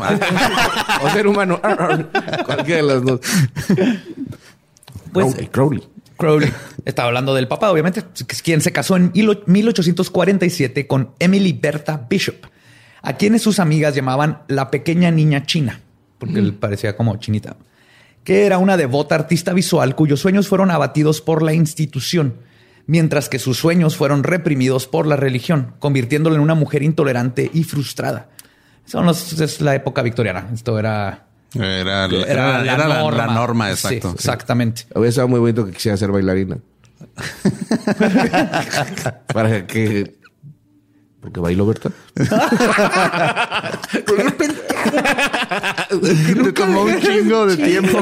o 1.02 1.10
ser 1.10 1.26
humano. 1.26 1.58
Cualquiera 2.44 2.82
de 2.82 2.82
las 2.82 3.02
dos. 3.02 3.20
Pues, 5.14 5.34
Crowley. 5.34 5.48
Crowley. 5.48 5.91
Estaba 6.84 7.08
hablando 7.08 7.34
del 7.34 7.48
papá, 7.48 7.70
obviamente, 7.70 8.02
quien 8.42 8.60
se 8.60 8.72
casó 8.72 8.96
en 8.96 9.12
1847 9.14 10.86
con 10.86 11.12
Emily 11.18 11.52
Bertha 11.52 12.06
Bishop, 12.08 12.46
a 13.02 13.14
quienes 13.14 13.42
sus 13.42 13.58
amigas 13.58 13.94
llamaban 13.94 14.42
la 14.48 14.70
pequeña 14.70 15.10
niña 15.10 15.44
china, 15.44 15.80
porque 16.18 16.38
él 16.38 16.54
parecía 16.54 16.96
como 16.96 17.16
chinita 17.16 17.56
que 18.24 18.46
era 18.46 18.58
una 18.58 18.76
devota 18.76 19.14
artista 19.14 19.52
visual 19.52 19.94
cuyos 19.94 20.20
sueños 20.20 20.48
fueron 20.48 20.70
abatidos 20.70 21.20
por 21.20 21.42
la 21.42 21.54
institución, 21.54 22.36
mientras 22.86 23.28
que 23.28 23.38
sus 23.38 23.58
sueños 23.58 23.96
fueron 23.96 24.22
reprimidos 24.22 24.86
por 24.86 25.06
la 25.06 25.16
religión, 25.16 25.74
convirtiéndola 25.78 26.36
en 26.36 26.42
una 26.42 26.54
mujer 26.54 26.82
intolerante 26.82 27.50
y 27.52 27.64
frustrada. 27.64 28.28
Eso 28.86 29.08
es 29.10 29.60
la 29.60 29.74
época 29.74 30.02
victoriana. 30.02 30.48
Esto 30.52 30.78
era... 30.78 31.26
Era, 31.54 32.08
la, 32.08 33.26
norma. 33.34 33.70
exacto. 33.70 34.12
Exactamente. 34.14 34.86
Hubiera 34.94 35.10
estado 35.10 35.28
muy 35.28 35.40
bonito 35.40 35.66
que 35.66 35.72
quisiera 35.72 35.96
ser 35.96 36.10
bailarina. 36.10 36.58
Para 39.32 39.66
que 39.66 40.14
porque 41.22 41.38
bailó, 41.38 41.66
Berta. 41.66 41.90
tomó 46.52 46.82
un 46.82 47.00
chingo 47.00 47.46
de 47.46 47.56
tiempo. 47.56 48.00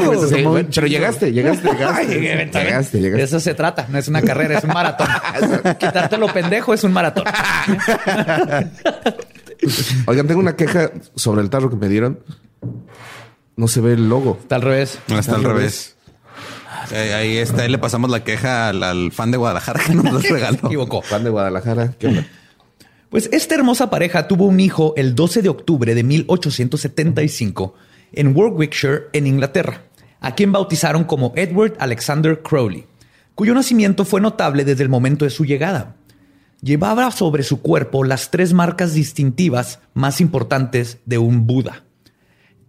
pero 0.75 0.87
llegaste, 0.87 1.30
llegaste, 1.30 1.69
llegaste. 1.69 2.19
llegaste, 2.19 2.99
De 2.99 3.23
eso 3.23 3.38
se 3.38 3.52
trata. 3.52 3.87
No 3.90 3.99
es 3.99 4.09
una 4.09 4.23
carrera, 4.23 4.57
es 4.57 4.64
un 4.64 4.73
maratón. 4.73 5.07
Quitarte 5.78 6.16
lo 6.16 6.33
pendejo 6.33 6.73
es 6.73 6.83
un 6.83 6.95
maratón. 6.95 7.25
Oigan, 10.07 10.26
tengo 10.26 10.40
una 10.40 10.57
queja 10.57 10.90
sobre 11.14 11.42
el 11.42 11.50
tarro 11.50 11.69
que 11.69 11.76
me 11.76 11.90
dieron. 11.90 12.21
No 13.61 13.69
se 13.69 13.83
ve 13.83 13.93
el 13.93 14.09
logo. 14.09 14.38
Está 14.40 14.57
al 14.57 14.62
revés. 14.62 14.99
está, 15.07 15.35
al 15.35 15.45
revés. 15.45 15.95
Ahí, 16.93 17.37
está, 17.37 17.61
ahí 17.61 17.69
le 17.69 17.76
pasamos 17.76 18.11
la 18.11 18.25
queja 18.25 18.71
al, 18.71 19.12
fan 19.12 19.31
de 19.31 19.37
Guadalajara 19.37 19.81
que 19.87 19.95
nos 19.95 20.23
regaló. 20.31 20.57
Equivocó. 20.64 21.02
Fan 21.02 21.25
de 21.25 21.29
Guadalajara. 21.29 21.93
¿Qué 21.99 22.07
onda? 22.07 22.26
Pues 23.11 23.29
esta 23.33 23.57
hermosa 23.57 23.90
pareja 23.90 24.26
tuvo 24.29 24.47
un 24.47 24.61
hijo 24.61 24.95
el 24.97 25.14
12 25.14 25.43
de 25.43 25.50
octubre 25.50 25.95
de 25.95 26.02
1875 26.02 27.75
en 28.12 28.35
Warwickshire, 28.35 29.09
en 29.12 29.26
Inglaterra, 29.26 29.83
a 30.21 30.35
quien 30.35 30.52
bautizaron 30.52 31.05
como 31.05 31.35
Edward 31.37 31.76
Alexander 31.81 32.40
Crowley, 32.40 32.87
cuyo 33.35 33.52
nacimiento 33.52 34.07
fue 34.07 34.23
notable 34.23 34.64
desde 34.64 34.85
el 34.85 34.88
momento 34.88 35.26
de 35.26 35.31
su 35.31 35.45
llegada. 35.45 35.97
Llevaba 36.62 37.11
sobre 37.11 37.43
su 37.43 37.61
cuerpo 37.61 38.05
las 38.05 38.31
tres 38.31 38.55
marcas 38.55 38.95
distintivas 38.95 39.81
más 39.93 40.23
importantes 40.23 40.97
de 41.05 41.19
un 41.19 41.47
Buda. 41.47 41.85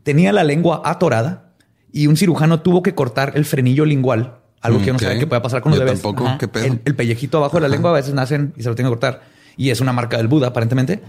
Tenía 0.03 0.31
la 0.31 0.43
lengua 0.43 0.81
atorada 0.85 1.53
y 1.91 2.07
un 2.07 2.17
cirujano 2.17 2.61
tuvo 2.61 2.81
que 2.81 2.95
cortar 2.95 3.33
el 3.35 3.45
frenillo 3.45 3.85
lingual, 3.85 4.39
algo 4.61 4.79
que 4.79 4.85
yo 4.85 4.93
no 4.93 4.99
sabía 4.99 5.19
que 5.19 5.27
puede 5.27 5.41
pasar 5.41 5.61
con 5.61 5.71
los 5.71 5.79
bebés. 5.79 6.01
Tampoco. 6.01 6.29
El, 6.55 6.81
el, 6.85 6.95
pellejito 6.95 7.37
abajo 7.37 7.57
de 7.57 7.61
la 7.61 7.67
lengua 7.67 7.91
a 7.91 7.93
veces 7.93 8.13
nacen 8.13 8.53
y 8.57 8.63
se 8.63 8.69
lo 8.69 8.75
tienen 8.75 8.91
que 8.91 8.97
cortar 8.97 9.21
y 9.57 9.69
es 9.69 9.81
una 9.81 9.93
marca 9.93 10.17
del 10.17 10.27
Buda 10.27 10.47
aparentemente, 10.47 11.01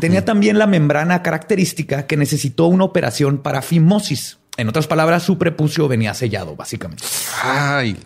tenía 0.00 0.24
también 0.24 0.58
la 0.58 0.66
membrana 0.66 1.22
característica 1.22 2.06
que 2.06 2.16
necesitó 2.16 2.66
una 2.66 2.84
operación 2.84 3.38
para 3.38 3.62
fimosis. 3.62 4.38
En 4.56 4.68
otras 4.68 4.86
palabras, 4.86 5.22
su 5.22 5.38
prepucio 5.38 5.86
venía 5.88 6.14
sellado, 6.14 6.56
básicamente. 6.56 7.04
Ay. 7.42 7.96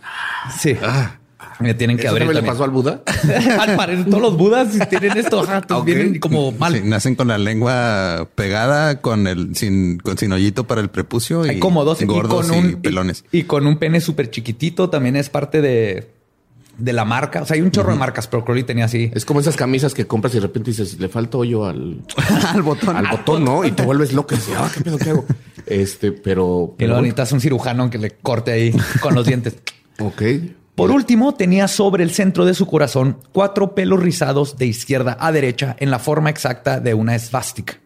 Sí. 0.59 0.77
Ah. 0.83 1.17
Me 1.63 1.73
tienen 1.73 1.97
que 1.97 2.07
abrir. 2.07 2.23
¿Eso 2.23 2.33
le 2.33 2.43
pasó 2.43 2.63
al 2.63 2.71
Buda? 2.71 3.01
al 3.59 3.75
parecer, 3.75 4.05
todos 4.05 4.21
los 4.21 4.37
Budas 4.37 4.67
tienen 4.89 5.17
esto. 5.17 5.45
Vienen 5.85 6.19
como 6.19 6.51
mal. 6.51 6.87
nacen 6.87 7.15
con 7.15 7.29
la 7.29 7.37
lengua 7.37 8.29
pegada, 8.35 9.01
con 9.01 9.27
el 9.27 9.55
sin, 9.55 9.99
con 9.99 10.17
sin 10.17 10.31
hoyito 10.33 10.65
para 10.65 10.81
el 10.81 10.89
prepucio 10.89 11.45
y 11.49 11.59
como 11.59 11.83
dos 11.85 12.03
gordos 12.03 12.47
y, 12.47 12.49
con 12.49 12.57
un, 12.57 12.81
pelones. 12.81 13.25
Y, 13.31 13.43
con 13.43 13.65
un 13.67 13.77
pene 13.77 14.01
súper 14.01 14.29
chiquitito 14.29 14.89
también 14.89 15.15
es 15.15 15.29
parte 15.29 15.61
de 15.61 16.13
de 16.77 16.93
la 16.93 17.05
marca. 17.05 17.41
O 17.41 17.45
sea, 17.45 17.55
hay 17.55 17.61
un 17.61 17.71
chorro 17.71 17.91
de 17.91 17.99
marcas, 17.99 18.27
pero 18.27 18.43
Crowley 18.43 18.63
tenía 18.63 18.85
así. 18.85 19.11
Es 19.13 19.25
como 19.25 19.39
esas 19.39 19.55
camisas 19.55 19.93
que 19.93 20.07
compras 20.07 20.33
y 20.33 20.37
de 20.37 20.41
repente 20.41 20.71
dices, 20.71 20.99
le 20.99 21.09
falta 21.09 21.37
hoyo 21.37 21.65
al, 21.65 22.01
al 22.47 22.61
botón. 22.61 22.95
Al 22.95 23.07
botón, 23.07 23.43
¿no? 23.43 23.65
Y 23.65 23.71
te 23.71 23.83
vuelves 23.83 24.13
loco 24.13 24.33
y 24.33 24.37
dices, 24.37 24.55
ah, 24.57 24.69
¿qué 24.73 24.81
pedo 24.81 24.97
que 24.97 25.09
hago? 25.09 25.25
Este, 25.65 26.11
pero. 26.11 26.75
Que 26.77 26.87
lo 26.87 26.95
necesitas 26.97 27.31
un 27.31 27.41
cirujano 27.41 27.89
que 27.89 27.97
le 27.97 28.11
corte 28.11 28.51
ahí 28.51 28.75
con 29.01 29.15
los 29.15 29.25
dientes. 29.25 29.55
ok. 29.99 30.21
Por 30.75 30.91
último, 30.91 31.35
tenía 31.35 31.67
sobre 31.67 32.03
el 32.03 32.11
centro 32.11 32.45
de 32.45 32.53
su 32.53 32.65
corazón 32.65 33.19
cuatro 33.31 33.75
pelos 33.75 34.01
rizados 34.01 34.57
de 34.57 34.65
izquierda 34.65 35.17
a 35.19 35.31
derecha 35.31 35.75
en 35.79 35.91
la 35.91 35.99
forma 35.99 36.29
exacta 36.29 36.79
de 36.79 36.93
una 36.93 37.15
esvástica. 37.15 37.79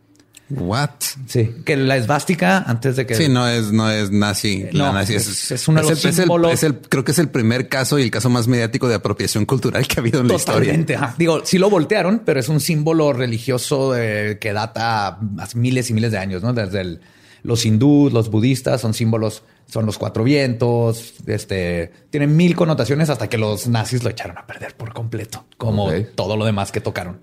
What? 0.50 0.92
Sí, 1.28 1.56
que 1.66 1.76
la 1.76 1.98
esvástica 1.98 2.60
antes 2.60 2.96
de 2.96 3.06
que 3.06 3.16
sí 3.16 3.28
no 3.28 3.50
es 3.50 3.74
no 3.74 3.92
es 3.92 4.12
nazi. 4.12 4.66
No, 4.72 4.94
nazi 4.94 5.16
es, 5.16 5.52
es, 5.52 5.68
uno 5.68 5.82
de 5.82 5.90
los 5.90 6.00
símbolos. 6.00 6.64
El, 6.64 6.78
creo 6.78 7.04
que 7.04 7.12
es 7.12 7.20
el 7.20 7.28
primer 7.28 7.68
caso 7.68 8.00
y 8.00 8.04
el 8.04 8.12
caso 8.12 8.30
más 8.30 8.48
mediático 8.48 8.88
de 8.88 8.96
apropiación 8.96 9.46
cultural 9.46 9.86
que 9.86 9.96
ha 9.98 10.00
habido 10.00 10.22
en 10.22 10.30
la 10.30 10.36
historia. 10.36 10.86
Digo, 11.18 11.42
sí 11.44 11.58
lo 11.58 11.70
voltearon, 11.70 12.22
pero 12.24 12.40
es 12.40 12.48
un 12.48 12.62
símbolo 12.62 13.12
religioso 13.12 13.92
que 13.94 14.52
data 14.54 15.20
miles 15.54 15.90
y 15.90 15.94
miles 15.94 16.14
de 16.14 16.18
años, 16.18 16.44
no? 16.44 16.54
Desde 16.54 17.00
los 17.44 17.66
hindús, 17.66 18.14
los 18.14 18.32
budistas 18.32 18.80
son 18.80 18.94
símbolos, 18.94 19.44
son 19.68 19.86
los 19.86 19.98
cuatro 19.98 20.24
vientos. 20.24 21.16
Este 21.26 21.92
tienen 22.10 22.36
mil 22.36 22.56
connotaciones 22.56 23.10
hasta 23.10 23.30
que 23.30 23.38
los 23.38 23.68
nazis 23.68 24.04
lo 24.04 24.10
echaron 24.10 24.38
a 24.38 24.48
perder 24.48 24.76
por 24.76 24.94
completo, 24.94 25.46
como 25.58 25.92
todo 26.16 26.36
lo 26.38 26.46
demás 26.46 26.72
que 26.72 26.82
tocaron. 26.82 27.20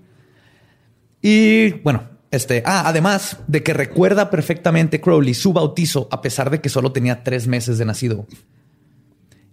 Y 1.21 1.71
bueno, 1.81 2.03
este, 2.31 2.63
ah, 2.65 2.83
además 2.85 3.37
de 3.47 3.63
que 3.63 3.73
recuerda 3.73 4.29
perfectamente 4.29 5.01
Crowley 5.01 5.33
su 5.33 5.53
bautizo 5.53 6.07
a 6.11 6.21
pesar 6.21 6.49
de 6.49 6.61
que 6.61 6.69
solo 6.69 6.91
tenía 6.91 7.23
tres 7.23 7.47
meses 7.47 7.77
de 7.77 7.85
nacido. 7.85 8.27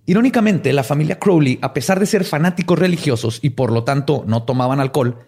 Irónicamente, 0.05 0.73
la 0.73 0.83
familia 0.83 1.19
Crowley, 1.19 1.59
a 1.63 1.73
pesar 1.73 2.01
de 2.01 2.07
ser 2.07 2.25
fanáticos 2.25 2.79
religiosos 2.79 3.39
y 3.41 3.51
por 3.51 3.71
lo 3.71 3.85
tanto 3.85 4.25
no 4.27 4.43
tomaban 4.43 4.81
alcohol, 4.81 5.21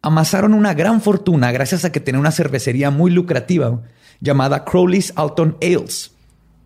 amasaron 0.00 0.54
una 0.54 0.74
gran 0.74 1.00
fortuna 1.02 1.52
gracias 1.52 1.84
a 1.84 1.92
que 1.92 2.00
tenía 2.00 2.18
una 2.18 2.32
cervecería 2.32 2.90
muy 2.90 3.10
lucrativa 3.10 3.82
llamada 4.20 4.64
Crowley's 4.64 5.12
Alton 5.16 5.58
Ales. 5.60 6.11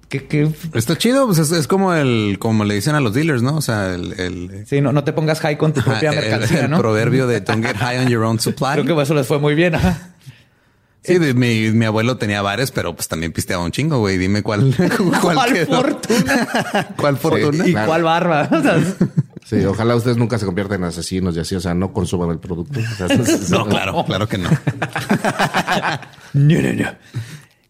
Que, 0.08 0.52
Está 0.72 0.96
chido, 0.96 1.26
pues 1.26 1.38
es, 1.38 1.66
como 1.66 1.92
el, 1.92 2.36
como 2.38 2.64
le 2.64 2.76
dicen 2.76 2.94
a 2.94 3.00
los 3.00 3.12
dealers, 3.12 3.42
¿no? 3.42 3.56
O 3.56 3.60
sea, 3.60 3.92
el, 3.94 4.64
sí, 4.66 4.80
no, 4.80 4.92
no 4.92 5.02
te 5.02 5.12
pongas 5.12 5.40
high 5.40 5.58
con 5.58 5.72
tu 5.72 5.82
propia 5.82 6.12
mercancía, 6.12 6.68
¿no? 6.68 6.76
El 6.76 6.82
proverbio 6.82 7.26
de 7.26 7.40
don't 7.40 7.64
get 7.64 7.76
high 7.76 7.98
on 7.98 8.08
your 8.08 8.22
own 8.22 8.38
supply. 8.38 8.74
Creo 8.74 8.96
que 8.96 9.02
eso 9.02 9.14
les 9.14 9.26
fue 9.26 9.40
muy 9.40 9.56
bien. 9.56 9.74
Sí, 11.02 11.18
mi, 11.20 11.70
mi, 11.70 11.84
abuelo 11.84 12.16
tenía 12.16 12.42
bares, 12.42 12.72
pero 12.72 12.94
pues 12.94 13.06
también 13.06 13.32
pisteaba 13.32 13.64
un 13.64 13.70
chingo, 13.70 13.98
güey. 13.98 14.18
Dime 14.18 14.42
cuál, 14.42 14.74
cuál, 15.22 15.56
fortuna. 15.66 16.48
¿Cuál 16.96 17.16
fortuna? 17.16 17.66
y 17.66 17.72
cuál 17.72 18.02
barba. 18.02 18.48
Sí, 19.44 19.64
ojalá 19.64 19.94
ustedes 19.94 20.16
nunca 20.16 20.38
se 20.38 20.46
conviertan 20.46 20.82
en 20.82 20.88
asesinos 20.88 21.36
y 21.36 21.40
así, 21.40 21.54
o 21.54 21.60
sea, 21.60 21.74
no 21.74 21.92
consuman 21.92 22.30
el 22.30 22.38
producto. 22.38 22.80
no, 23.50 23.66
claro, 23.66 24.04
claro 24.04 24.28
que 24.28 24.38
no. 24.38 24.50
no, 26.32 26.62
no, 26.62 26.72
no. 26.72 26.90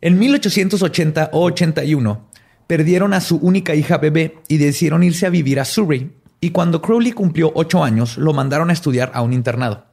En 0.01 0.19
1880 0.19 1.31
o 1.33 1.45
81 1.45 2.29
perdieron 2.67 3.15
a 3.15 3.21
su 3.21 3.37
única 3.37 3.75
hija 3.75 3.99
bebé 3.99 4.39
y 4.49 4.59
decidieron 4.59 5.03
irse 5.03 5.27
a 5.27 5.31
vivir 5.31 5.59
a 5.61 5.65
Surrey. 5.65 6.13
Y 6.41 6.51
cuando 6.51 6.83
Crowley 6.83 7.13
cumplió 7.13 7.53
ocho 7.55 7.83
años, 7.83 8.19
lo 8.19 8.33
mandaron 8.35 8.71
a 8.71 8.75
estudiar 8.75 9.11
a 9.15 9.23
un 9.23 9.33
internado. 9.33 9.87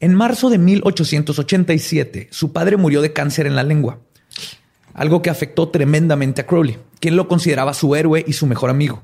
En 0.00 0.14
marzo 0.14 0.50
de 0.50 0.58
1887, 0.58 2.28
su 2.30 2.52
padre 2.52 2.76
murió 2.76 3.02
de 3.02 3.12
cáncer 3.12 3.48
en 3.48 3.56
la 3.56 3.64
lengua, 3.64 3.98
algo 4.94 5.22
que 5.22 5.30
afectó 5.30 5.70
tremendamente 5.70 6.42
a 6.42 6.46
Crowley, 6.46 6.78
quien 7.00 7.16
lo 7.16 7.26
consideraba 7.26 7.74
su 7.74 7.96
héroe 7.96 8.24
y 8.24 8.34
su 8.34 8.46
mejor 8.46 8.70
amigo. 8.70 9.02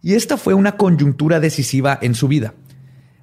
Y 0.00 0.14
esta 0.14 0.36
fue 0.36 0.54
una 0.54 0.76
coyuntura 0.76 1.40
decisiva 1.40 1.98
en 2.00 2.14
su 2.14 2.28
vida. 2.28 2.54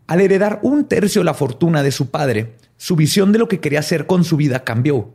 Al 0.07 0.19
heredar 0.19 0.59
un 0.61 0.85
tercio 0.85 1.21
de 1.21 1.25
la 1.25 1.33
fortuna 1.33 1.83
de 1.83 1.91
su 1.91 2.09
padre, 2.09 2.55
su 2.75 2.97
visión 2.97 3.31
de 3.31 3.39
lo 3.39 3.47
que 3.47 3.61
quería 3.61 3.79
hacer 3.79 4.05
con 4.05 4.25
su 4.25 4.35
vida 4.35 4.65
cambió. 4.65 5.13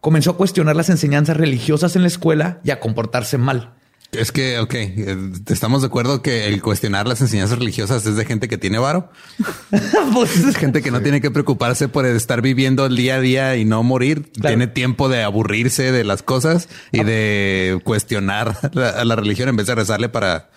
Comenzó 0.00 0.32
a 0.32 0.36
cuestionar 0.36 0.76
las 0.76 0.90
enseñanzas 0.90 1.36
religiosas 1.36 1.96
en 1.96 2.02
la 2.02 2.08
escuela 2.08 2.60
y 2.64 2.70
a 2.70 2.80
comportarse 2.80 3.38
mal. 3.38 3.74
Es 4.12 4.32
que, 4.32 4.58
ok, 4.58 4.74
eh, 4.74 5.16
estamos 5.48 5.82
de 5.82 5.88
acuerdo 5.88 6.22
que 6.22 6.46
el 6.46 6.62
cuestionar 6.62 7.06
las 7.06 7.20
enseñanzas 7.20 7.58
religiosas 7.58 8.06
es 8.06 8.16
de 8.16 8.24
gente 8.24 8.48
que 8.48 8.56
tiene 8.56 8.78
varo. 8.78 9.10
pues 10.14 10.38
es 10.38 10.56
gente 10.56 10.80
que 10.80 10.90
no 10.90 11.02
tiene 11.02 11.20
que 11.20 11.30
preocuparse 11.30 11.88
por 11.88 12.06
estar 12.06 12.40
viviendo 12.40 12.86
el 12.86 12.96
día 12.96 13.16
a 13.16 13.20
día 13.20 13.56
y 13.56 13.66
no 13.66 13.82
morir. 13.82 14.32
Tiene 14.32 14.66
tiempo 14.66 15.10
de 15.10 15.22
aburrirse 15.22 15.92
de 15.92 16.04
las 16.04 16.22
cosas 16.22 16.70
y 16.90 17.04
de 17.04 17.80
cuestionar 17.84 18.70
la, 18.72 19.04
la 19.04 19.14
religión 19.14 19.50
en 19.50 19.56
vez 19.56 19.66
de 19.66 19.74
rezarle 19.74 20.08
para 20.08 20.48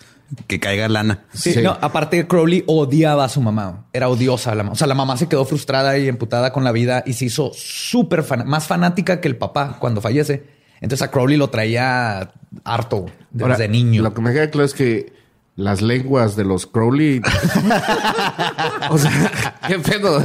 que 0.46 0.60
caiga 0.60 0.88
lana. 0.88 1.24
Sí, 1.32 1.54
No, 1.62 1.76
aparte 1.80 2.26
Crowley 2.26 2.64
odiaba 2.66 3.24
a 3.24 3.28
su 3.28 3.40
mamá. 3.40 3.86
Era 3.92 4.08
odiosa 4.08 4.52
a 4.52 4.54
la 4.54 4.62
mamá. 4.62 4.72
O 4.72 4.76
sea, 4.76 4.86
la 4.86 4.94
mamá 4.94 5.16
se 5.16 5.28
quedó 5.28 5.44
frustrada 5.44 5.96
y 5.98 6.08
emputada 6.08 6.52
con 6.52 6.64
la 6.64 6.72
vida 6.72 7.02
y 7.06 7.14
se 7.14 7.26
hizo 7.26 7.52
súper 7.54 8.24
más 8.44 8.66
fanática 8.66 9.20
que 9.20 9.28
el 9.28 9.36
papá 9.36 9.76
cuando 9.78 10.00
fallece. 10.00 10.44
Entonces 10.80 11.02
a 11.06 11.10
Crowley 11.10 11.36
lo 11.36 11.48
traía 11.48 12.32
harto 12.64 13.06
desde 13.30 13.68
niño. 13.68 14.02
Lo 14.02 14.14
que 14.14 14.20
me 14.20 14.32
queda 14.32 14.50
claro 14.50 14.64
es 14.64 14.74
que 14.74 15.12
las 15.56 15.82
lenguas 15.82 16.34
de 16.36 16.44
los 16.44 16.66
Crowley. 16.66 17.20
o 18.90 18.98
sea, 18.98 19.58
qué 19.68 19.78
pedo. 19.78 20.22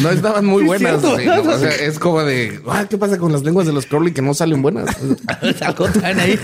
no 0.00 0.10
estaban 0.10 0.46
muy 0.46 0.64
buenas. 0.64 1.04
o 1.04 1.18
sea, 1.18 1.70
es 1.70 1.98
como 1.98 2.22
de, 2.22 2.60
ah, 2.68 2.86
¿qué 2.88 2.96
pasa 2.96 3.18
con 3.18 3.32
las 3.32 3.42
lenguas 3.42 3.66
de 3.66 3.72
los 3.72 3.86
Crowley 3.86 4.12
que 4.12 4.22
no 4.22 4.34
salen 4.34 4.62
buenas? 4.62 4.96
ahí. 6.02 6.38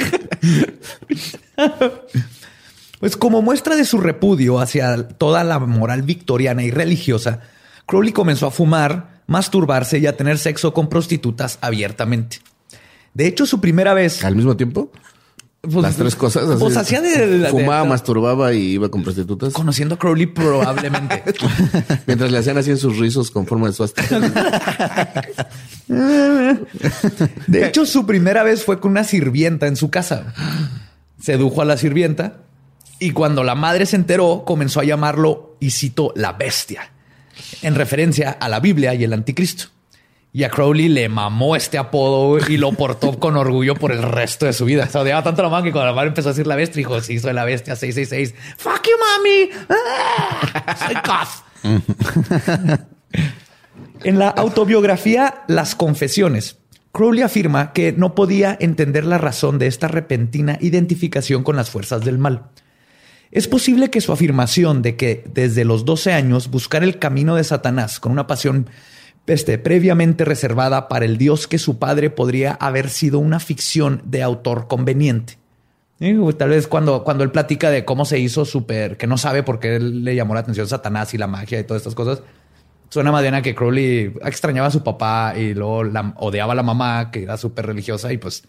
pues 3.00 3.16
como 3.16 3.40
muestra 3.42 3.76
de 3.76 3.84
su 3.84 3.98
repudio 3.98 4.60
hacia 4.60 5.08
toda 5.08 5.44
la 5.44 5.58
moral 5.58 6.02
victoriana 6.02 6.64
y 6.64 6.70
religiosa, 6.70 7.40
Crowley 7.86 8.12
comenzó 8.12 8.46
a 8.46 8.50
fumar, 8.50 9.22
masturbarse 9.26 9.98
y 9.98 10.06
a 10.06 10.16
tener 10.16 10.36
sexo 10.38 10.74
con 10.74 10.88
prostitutas 10.88 11.58
abiertamente. 11.62 12.40
De 13.14 13.26
hecho, 13.26 13.46
su 13.46 13.60
primera 13.60 13.94
vez. 13.94 14.22
¿Al 14.22 14.36
mismo 14.36 14.56
tiempo? 14.56 14.92
Pues, 15.60 15.74
Las 15.74 15.96
tres 15.96 16.14
cosas. 16.14 16.44
pues 16.58 16.76
hacía 16.76 17.00
de, 17.00 17.48
Fumaba, 17.50 17.84
masturbaba 17.84 18.52
y 18.52 18.74
iba 18.74 18.88
con 18.90 19.02
prostitutas. 19.02 19.52
Conociendo 19.52 19.96
a 19.96 19.98
Crowley 19.98 20.26
probablemente. 20.26 21.24
Mientras 22.06 22.30
le 22.30 22.38
hacían 22.38 22.58
así 22.58 22.70
en 22.70 22.78
sus 22.78 22.96
rizos 22.98 23.32
con 23.32 23.46
forma 23.46 23.66
de 23.66 23.72
suástica. 23.72 24.20
de 27.46 27.66
hecho, 27.66 27.86
su 27.86 28.06
primera 28.06 28.44
vez 28.44 28.64
fue 28.64 28.78
con 28.78 28.92
una 28.92 29.02
sirvienta 29.02 29.66
en 29.66 29.74
su 29.76 29.90
casa. 29.90 30.32
Sedujo 31.20 31.60
a 31.60 31.64
la 31.64 31.76
sirvienta 31.76 32.44
y 33.00 33.10
cuando 33.10 33.42
la 33.42 33.56
madre 33.56 33.84
se 33.86 33.96
enteró, 33.96 34.44
comenzó 34.46 34.80
a 34.80 34.84
llamarlo, 34.84 35.56
y 35.60 35.70
cito, 35.70 36.12
la 36.14 36.32
bestia 36.32 36.92
en 37.62 37.74
referencia 37.74 38.30
a 38.30 38.48
la 38.48 38.60
Biblia 38.60 38.94
y 38.94 39.04
el 39.04 39.12
anticristo. 39.12 39.66
Y 40.32 40.44
a 40.44 40.50
Crowley 40.50 40.88
le 40.88 41.08
mamó 41.08 41.56
este 41.56 41.78
apodo 41.78 42.38
y 42.48 42.58
lo 42.58 42.72
portó 42.72 43.18
con 43.18 43.36
orgullo 43.36 43.74
por 43.74 43.92
el 43.92 44.02
resto 44.02 44.46
de 44.46 44.52
su 44.52 44.64
vida. 44.64 44.86
Se 44.88 44.98
odiaba 44.98 45.22
tanto 45.22 45.42
a 45.42 45.44
la 45.44 45.50
mamá 45.50 45.62
que 45.62 45.72
cuando 45.72 45.86
la 45.86 45.94
madre 45.94 46.08
empezó 46.08 46.28
a 46.28 46.32
decir 46.32 46.46
la 46.46 46.56
bestia, 46.56 46.78
dijo, 46.78 46.98
hizo 46.98 47.28
de 47.28 47.34
la 47.34 47.44
bestia 47.44 47.76
666. 47.76 48.34
Fuck 48.56 48.86
you, 48.86 48.92
mami. 49.00 49.50
Ah, 49.68 50.76
soy 50.76 50.96
en 54.04 54.18
la 54.18 54.28
autobiografía 54.28 55.42
Las 55.48 55.74
Confesiones, 55.74 56.58
Crowley 56.92 57.22
afirma 57.22 57.72
que 57.72 57.92
no 57.92 58.14
podía 58.14 58.56
entender 58.60 59.04
la 59.04 59.18
razón 59.18 59.58
de 59.58 59.66
esta 59.66 59.88
repentina 59.88 60.58
identificación 60.60 61.42
con 61.42 61.56
las 61.56 61.70
fuerzas 61.70 62.04
del 62.04 62.18
mal. 62.18 62.50
Es 63.30 63.46
posible 63.46 63.90
que 63.90 64.00
su 64.00 64.12
afirmación 64.12 64.82
de 64.82 64.96
que 64.96 65.24
desde 65.32 65.64
los 65.64 65.84
12 65.84 66.12
años 66.12 66.50
buscar 66.50 66.82
el 66.82 66.98
camino 66.98 67.36
de 67.36 67.44
Satanás 67.44 68.00
con 68.00 68.12
una 68.12 68.26
pasión 68.26 68.70
este, 69.28 69.58
previamente 69.58 70.24
reservada 70.24 70.88
para 70.88 71.04
el 71.04 71.18
Dios 71.18 71.46
que 71.46 71.58
su 71.58 71.78
padre 71.78 72.10
podría 72.10 72.52
haber 72.52 72.88
sido 72.88 73.18
una 73.18 73.40
ficción 73.40 74.02
de 74.04 74.22
autor 74.22 74.66
conveniente. 74.68 75.38
Tal 75.98 76.50
vez 76.50 76.68
cuando, 76.68 77.02
cuando 77.02 77.24
él 77.24 77.30
platica 77.30 77.70
de 77.70 77.84
cómo 77.84 78.04
se 78.04 78.18
hizo 78.18 78.44
súper, 78.44 78.96
que 78.96 79.06
no 79.06 79.18
sabe 79.18 79.42
por 79.42 79.58
qué 79.58 79.76
él 79.76 80.04
le 80.04 80.14
llamó 80.14 80.34
la 80.34 80.40
atención 80.40 80.68
Satanás 80.68 81.12
y 81.12 81.18
la 81.18 81.26
magia 81.26 81.58
y 81.58 81.64
todas 81.64 81.80
estas 81.80 81.94
cosas, 81.94 82.22
suena 82.88 83.10
más 83.10 83.22
bien 83.22 83.34
a 83.34 83.42
que 83.42 83.54
Crowley 83.54 84.14
extrañaba 84.24 84.68
a 84.68 84.70
su 84.70 84.84
papá 84.84 85.34
y 85.36 85.54
luego 85.54 85.84
la, 85.84 86.14
odiaba 86.16 86.52
a 86.52 86.56
la 86.56 86.62
mamá, 86.62 87.10
que 87.10 87.24
era 87.24 87.36
súper 87.36 87.66
religiosa, 87.66 88.12
y 88.12 88.18
pues 88.18 88.44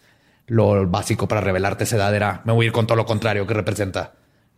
lo 0.48 0.88
básico 0.88 1.28
para 1.28 1.42
revelarte 1.42 1.86
esa 1.86 1.96
edad 1.96 2.15
era, 2.15 2.42
me 2.46 2.54
voy 2.54 2.65
a 2.65 2.68
ir 2.68 2.72
con 2.72 2.86
todo 2.86 2.96
lo 2.96 3.06
contrario 3.06 3.48
que 3.48 3.54
representa 3.54 4.13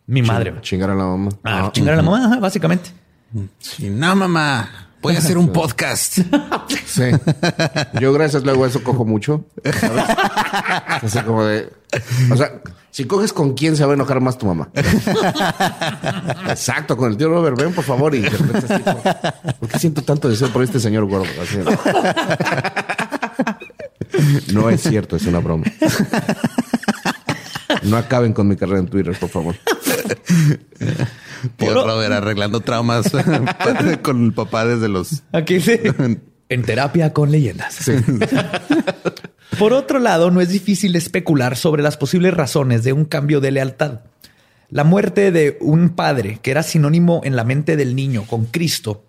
mi 0.08 0.22
madre. 0.22 0.54
chingar 0.62 0.90
a 0.90 0.96
la 0.96 1.06
mamá. 1.06 1.30
Ah, 1.44 1.66
ah 1.66 1.72
chingar 1.72 1.94
a 1.94 1.98
la 1.98 2.04
mamá, 2.04 2.40
básicamente. 2.40 2.92
Sí, 3.60 3.90
no, 3.90 4.16
mamá. 4.16 4.91
Voy 5.02 5.16
a 5.16 5.20
hacer 5.20 5.38
un 5.38 5.50
podcast. 5.54 6.20
Sí. 6.86 7.04
Yo 8.00 8.14
gracias 8.14 8.44
luego 8.44 8.66
a 8.66 8.68
eso 8.68 8.84
cojo 8.84 9.06
mucho. 9.06 9.46
Así 10.86 11.20
como 11.20 11.44
de... 11.46 11.72
O 12.32 12.38
sea, 12.38 12.62
si 12.92 13.06
coges 13.06 13.34
con 13.34 13.54
quién 13.54 13.76
se 13.76 13.86
va 13.86 13.92
a 13.92 13.96
enojar 13.96 14.22
más 14.22 14.38
tu 14.38 14.46
mamá. 14.46 14.70
Exacto, 16.50 16.96
con 16.98 17.12
el 17.12 17.18
tío 17.18 17.30
Robert. 17.30 17.58
Ven, 17.58 17.74
por 17.74 17.84
favor. 17.84 18.14
Y 18.16 18.22
¿por 18.22 19.70
qué 19.70 19.80
siento 19.80 20.04
tanto 20.04 20.30
deseo 20.30 20.50
por 20.50 20.64
este 20.64 20.80
señor 20.80 21.06
gordo? 21.08 21.26
No 24.54 24.70
es 24.70 24.82
cierto, 24.82 25.16
es 25.16 25.26
una 25.26 25.40
broma. 25.40 25.66
No 27.84 27.98
acaben 27.98 28.34
con 28.34 28.48
mi 28.48 28.56
carrera 28.56 28.80
en 28.80 28.88
Twitter, 28.88 29.16
por 29.20 29.30
favor. 29.30 29.56
Tío 31.58 31.84
Robert 31.84 32.14
arreglando 32.14 32.60
traumas 32.60 33.12
con 34.02 34.26
el 34.26 34.34
papá 34.34 34.66
desde 34.66 34.88
los. 34.88 35.24
Aquí 35.32 35.60
sí. 35.60 35.80
En 36.50 36.64
terapia 36.64 37.14
con 37.14 37.32
leyendas. 37.32 37.90
Por 39.58 39.72
otro 39.72 40.00
lado, 40.00 40.32
no 40.32 40.42
es 40.42 40.50
difícil 40.50 40.94
especular 40.98 41.56
sobre 41.56 41.82
las 41.82 41.96
posibles 41.96 42.34
razones 42.34 42.84
de 42.84 42.92
un 42.92 43.06
cambio 43.06 43.40
de 43.40 43.52
lealtad. 43.52 44.02
La 44.70 44.84
muerte 44.84 45.32
de 45.32 45.58
un 45.62 45.92
padre, 45.92 46.40
que 46.42 46.52
era 46.52 46.62
sinónimo 46.62 47.22
en 47.24 47.38
la 47.38 47.46
mente 47.46 47.78
del 47.78 47.96
niño 47.96 48.26
con 48.28 48.48
Cristo, 48.48 49.06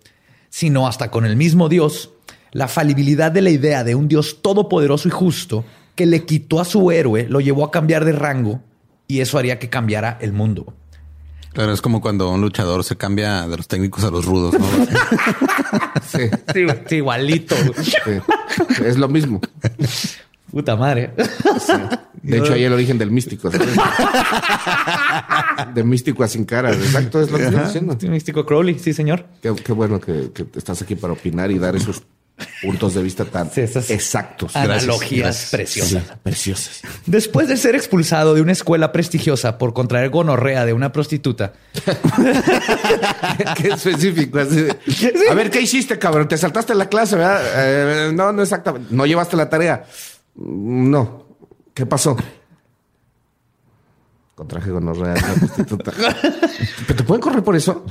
sino 0.49 0.87
hasta 0.87 1.11
con 1.11 1.25
el 1.25 1.35
mismo 1.35 1.67
Dios, 1.67 2.11
la 2.53 2.69
falibilidad 2.69 3.29
de 3.29 3.41
la 3.41 3.49
idea 3.49 3.83
de 3.83 3.95
un 3.95 4.07
Dios 4.07 4.41
todopoderoso 4.41 5.09
y 5.09 5.11
justo 5.11 5.65
que 5.95 6.05
le 6.05 6.25
quitó 6.25 6.59
a 6.59 6.65
su 6.65 6.91
héroe, 6.91 7.27
lo 7.29 7.39
llevó 7.39 7.65
a 7.65 7.71
cambiar 7.71 8.05
de 8.05 8.11
rango 8.13 8.61
y 9.07 9.21
eso 9.21 9.37
haría 9.37 9.59
que 9.59 9.69
cambiara 9.69 10.17
el 10.21 10.33
mundo. 10.33 10.73
Claro, 11.53 11.71
es 11.71 11.81
como 11.81 12.01
cuando 12.01 12.31
un 12.31 12.41
luchador 12.41 12.83
se 12.83 12.95
cambia 12.95 13.47
de 13.47 13.57
los 13.57 13.67
técnicos 13.67 14.03
a 14.03 14.09
los 14.09 14.25
rudos, 14.25 14.55
¿no? 14.59 14.65
sí. 16.89 16.95
igualito. 16.95 17.55
Es 18.83 18.97
lo 18.97 19.07
mismo. 19.07 19.39
Puta 20.51 20.75
madre. 20.75 21.13
De 22.23 22.37
hecho, 22.39 22.53
ahí 22.53 22.63
el 22.63 22.73
origen 22.73 22.97
del 22.97 23.11
místico. 23.11 23.51
de 25.73 25.83
místico 25.83 26.23
a 26.23 26.27
sin 26.27 26.45
cara. 26.45 26.71
Exacto, 26.71 27.21
es 27.21 27.29
lo 27.29 27.37
que 27.37 27.43
estoy 27.45 27.63
diciendo. 27.65 27.97
Místico 28.09 28.45
Crowley, 28.45 28.79
sí, 28.79 28.93
señor. 28.93 29.25
Qué, 29.41 29.73
bueno 29.73 29.99
que, 29.99 30.31
estás 30.55 30.81
aquí 30.81 30.95
para 30.95 31.13
opinar 31.13 31.51
y 31.51 31.59
dar 31.59 31.75
esos 31.75 32.01
puntos 32.61 32.93
de 32.93 33.03
vista 33.03 33.25
tan 33.25 33.49
exactos. 33.55 34.55
Analogías 34.55 35.49
preciosas. 35.51 36.03
preciosas. 36.23 36.81
Después 37.05 37.47
de 37.47 37.57
ser 37.57 37.75
expulsado 37.75 38.33
de 38.33 38.41
una 38.41 38.51
escuela 38.51 38.91
prestigiosa 38.91 39.57
por 39.57 39.73
contraer 39.73 40.09
gonorrea 40.09 40.65
de 40.65 40.73
una 40.73 40.91
prostituta. 40.91 41.53
qué 43.61 43.69
específico. 43.69 44.39
A 44.39 45.33
ver, 45.33 45.49
¿qué 45.49 45.61
hiciste, 45.61 45.99
cabrón? 45.99 46.27
Te 46.27 46.37
saltaste 46.37 46.75
la 46.75 46.89
clase, 46.89 47.15
¿verdad? 47.15 47.41
Eh, 47.55 48.11
no, 48.13 48.31
no 48.31 48.41
exactamente. 48.41 48.93
No 48.93 49.05
llevaste 49.05 49.37
la 49.37 49.49
tarea. 49.49 49.85
No. 50.35 51.23
¿Qué 51.73 51.85
pasó? 51.85 52.15
Contraje 54.35 54.71
gonorrea 54.71 55.13
de 55.13 55.19
una 55.19 55.33
prostituta. 55.35 55.91
¿Te 56.87 57.03
pueden 57.03 57.21
correr 57.21 57.43
por 57.43 57.55
eso? 57.55 57.85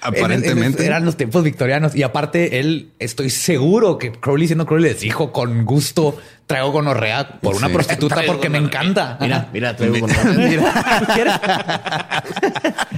Aparentemente. 0.00 0.86
eran 0.86 1.04
los 1.04 1.16
tiempos 1.16 1.42
victorianos. 1.42 1.96
Y 1.96 2.04
aparte, 2.04 2.60
él, 2.60 2.92
estoy 3.00 3.30
seguro 3.30 3.98
que 3.98 4.12
Crowley, 4.12 4.46
siendo 4.46 4.64
Crowley, 4.64 4.92
les 4.92 5.00
dijo 5.00 5.32
con 5.32 5.64
gusto, 5.64 6.16
traigo 6.46 6.70
gonorrea 6.70 7.40
por 7.40 7.56
una 7.56 7.68
prostituta 7.68 8.22
porque 8.26 8.48
me 8.48 8.58
encanta. 8.58 9.18
Mira, 9.20 9.48
mira, 9.52 9.74
traigo 9.74 10.06
gonorrea. 10.06 11.12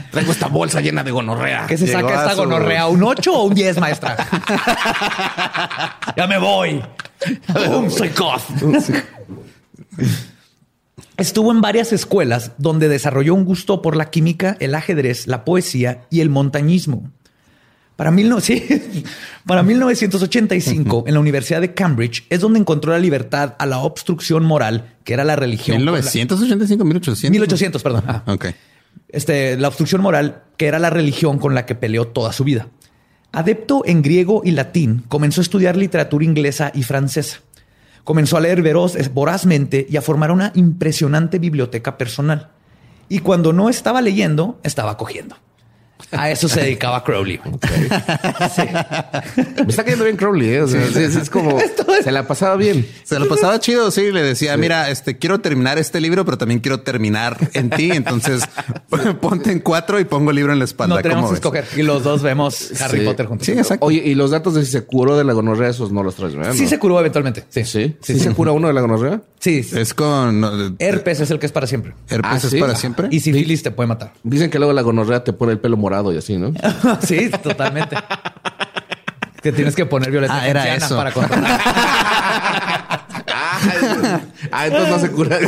traigo 0.11 0.33
esta 0.33 0.49
bolsa 0.49 0.83
llena 0.83 1.03
de 1.03 1.11
gonorrea. 1.11 1.65
¿Qué 1.67 1.79
se 1.79 1.87
saca 1.87 2.23
esta 2.23 2.35
gonorrea? 2.35 2.87
¿Un 2.87 3.03
8 3.03 3.33
o 3.33 3.45
un 3.45 3.55
10, 3.55 3.81
maestra? 3.81 4.15
ya 6.17 6.27
me 6.27 6.39
voy. 6.39 6.83
soy 7.89 8.11
goth. 8.11 8.43
Estuvo 11.21 11.53
en 11.53 11.61
varias 11.61 11.93
escuelas 11.93 12.53
donde 12.57 12.89
desarrolló 12.89 13.35
un 13.35 13.45
gusto 13.45 13.83
por 13.83 13.95
la 13.95 14.11
química, 14.11 14.57
el 14.59 14.75
ajedrez, 14.75 15.27
la 15.27 15.45
poesía 15.45 16.07
y 16.11 16.21
el 16.21 16.31
montañismo. 16.31 17.11
Para, 17.97 18.11
para 19.47 19.63
1985, 19.63 21.05
en 21.07 21.13
la 21.13 21.21
Universidad 21.21 21.61
de 21.61 21.75
Cambridge, 21.75 22.25
es 22.31 22.41
donde 22.41 22.59
encontró 22.59 22.93
la 22.93 22.99
libertad 22.99 23.57
a 23.59 23.67
la 23.67 23.81
obstrucción 23.81 24.47
moral, 24.47 24.95
que 25.05 25.13
era 25.13 25.23
la 25.23 25.37
religión. 25.37 25.77
1985, 25.77 26.83
1800. 26.83 27.31
1800, 27.31 27.83
perdón. 27.83 28.05
Ah, 28.07 28.23
ok. 28.27 28.47
Este, 29.11 29.59
la 29.59 29.69
obstrucción 29.69 30.01
moral, 30.01 30.45
que 30.57 30.67
era 30.67 30.79
la 30.79 30.89
religión 30.89 31.39
con 31.39 31.55
la 31.55 31.67
que 31.67 31.75
peleó 31.75 32.09
toda 32.09 32.33
su 32.33 32.45
vida. 32.45 32.69
Adepto 33.33 33.83
en 33.85 34.01
griego 34.01 34.41
y 34.43 34.53
latín, 34.53 35.05
comenzó 35.09 35.41
a 35.41 35.43
estudiar 35.43 35.77
literatura 35.77 36.25
inglesa 36.25 36.73
y 36.75 36.83
francesa. 36.83 37.41
Comenzó 38.05 38.37
a 38.37 38.41
leer 38.41 38.63
vorazmente 39.13 39.87
y 39.89 39.97
a 39.97 40.03
formar 40.03 40.31
una 40.31 40.53
impresionante 40.55 41.39
biblioteca 41.39 41.99
personal. 41.99 42.51
Y 43.09 43.21
cuando 43.21 43.53
no 43.53 43.69
estaba 43.69 44.01
leyendo, 44.01 44.59
estaba 44.63 44.97
cogiendo. 44.97 45.37
A 46.13 46.31
eso 46.31 46.49
se 46.49 46.61
dedicaba 46.61 47.03
Crowley. 47.05 47.41
Me 47.45 47.51
está 49.69 49.85
cayendo 49.85 50.05
bien 50.05 50.17
Crowley, 50.17 50.51
¿eh? 50.51 50.63
O 50.63 50.69
sea, 50.69 50.83
es, 50.85 50.97
es 50.97 51.31
como 51.31 51.59
se 52.05 52.11
la 52.13 52.27
pasaba 52.27 52.57
bien. 52.57 52.87
Se 53.05 53.19
lo 53.19 53.29
pasaba 53.29 53.59
chido, 53.61 53.91
sí. 53.91 54.11
Le 54.13 54.23
decía, 54.23 54.57
mira, 54.57 54.91
este 54.91 55.19
quiero 55.19 55.41
terminar 55.41 55.79
este 55.79 56.01
libro, 56.01 56.25
pero 56.25 56.39
también 56.39 56.61
quiero 56.61 56.81
terminar 56.81 57.37
en 57.55 57.71
ti. 57.71 57.91
Entonces 57.93 58.43
ponte 59.21 59.53
en 59.53 59.61
cuatro 59.61 60.01
y 60.01 60.05
pongo 60.05 60.31
el 60.31 60.37
libro 60.37 60.53
en 60.53 60.59
la 60.59 60.65
espalda. 60.65 60.97
No 60.97 61.03
tenemos 61.03 61.25
¿Cómo 61.41 61.53
que 61.53 61.59
escoger. 61.61 61.79
Y 61.79 61.83
los 61.83 62.03
dos 62.05 62.23
vemos 62.23 62.73
Harry 62.81 63.01
Sí. 63.01 63.05
Potter 63.07 63.27
juntos. 63.27 63.47
Sí, 63.47 63.53
exacto. 63.53 63.87
Oye, 63.87 64.03
y 64.05 64.15
los 64.15 64.31
datos 64.31 64.55
de 64.55 64.65
si 64.65 64.73
se 64.73 64.83
curó 64.85 65.17
de 65.17 65.25
la 65.25 65.33
gonorrea, 65.33 65.71
esos 65.71 65.91
no 65.93 66.03
los 66.03 66.15
traes, 66.17 66.35
¿verdad? 66.35 66.53
Sí 66.55 66.63
No. 66.65 66.69
se 66.69 66.79
curó 66.79 66.99
eventualmente. 67.01 67.45
Sí. 67.49 67.65
¿Sí? 67.65 67.97
¿Sí, 68.03 68.19
se 68.19 68.31
cura 68.35 68.53
uno 68.53 68.69
de 68.69 68.75
la 68.75 68.81
gonorrea? 68.81 69.23
Sí. 69.39 69.63
sí. 69.63 69.79
Es 69.79 69.95
con 69.95 70.41
no, 70.41 70.51
Herpes 70.79 71.21
es 71.21 71.31
el 71.31 71.39
que 71.39 71.47
es 71.47 71.53
para 71.53 71.67
siempre. 71.67 71.95
herpes 72.09 72.31
Ah, 72.33 72.37
es 72.37 72.43
sí. 72.51 72.59
para 72.61 72.75
siempre. 72.75 73.09
Y 73.11 73.21
sífilis 73.21 73.63
te 73.63 73.71
puede 73.71 73.87
matar. 73.87 74.13
Dicen 74.23 74.51
que 74.51 74.59
luego 74.59 74.73
la 74.73 74.83
gonorrea 74.83 75.25
te 75.25 75.33
pone 75.33 75.53
el 75.53 75.59
pelo 75.59 75.77
morado 75.77 75.90
y 76.13 76.17
así, 76.17 76.37
¿no? 76.39 76.53
sí, 77.03 77.31
totalmente. 77.43 77.97
Que 79.43 79.53
tienes 79.53 79.75
que 79.75 79.87
poner 79.87 80.11
violeta 80.11 80.35
Ah, 80.41 80.49
era 80.49 80.75
eso. 80.77 80.97
para 80.97 81.13
controlar. 81.13 81.61
ah, 84.53 84.67
entonces 84.67 84.89
no 84.91 84.99
se 84.99 85.11
cura. 85.11 85.39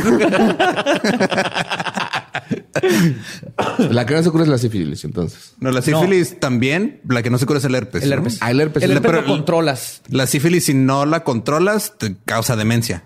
la 3.89 4.05
que 4.05 4.13
no 4.15 4.23
se 4.23 4.31
cura 4.31 4.43
es 4.43 4.49
la 4.49 4.57
sífilis, 4.57 5.03
entonces. 5.05 5.53
No, 5.59 5.71
la 5.71 5.81
sífilis 5.81 6.39
también. 6.39 7.01
La 7.07 7.21
que 7.23 7.29
no 7.29 7.37
se 7.37 7.45
cura 7.45 7.59
es 7.59 7.65
el 7.65 7.75
herpes. 7.75 8.03
El 8.03 8.09
¿no? 8.09 8.15
herpes. 8.17 8.37
Ah, 8.41 8.51
el 8.51 8.61
herpes. 8.61 8.83
El 8.83 8.91
herpes 8.91 9.09
pero- 9.11 9.21
lo 9.21 9.27
controlas 9.27 10.01
La 10.09 10.27
sífilis, 10.27 10.65
si 10.65 10.73
no 10.73 11.05
la 11.05 11.23
controlas, 11.23 11.93
te 11.97 12.15
causa 12.25 12.55
demencia. 12.55 13.05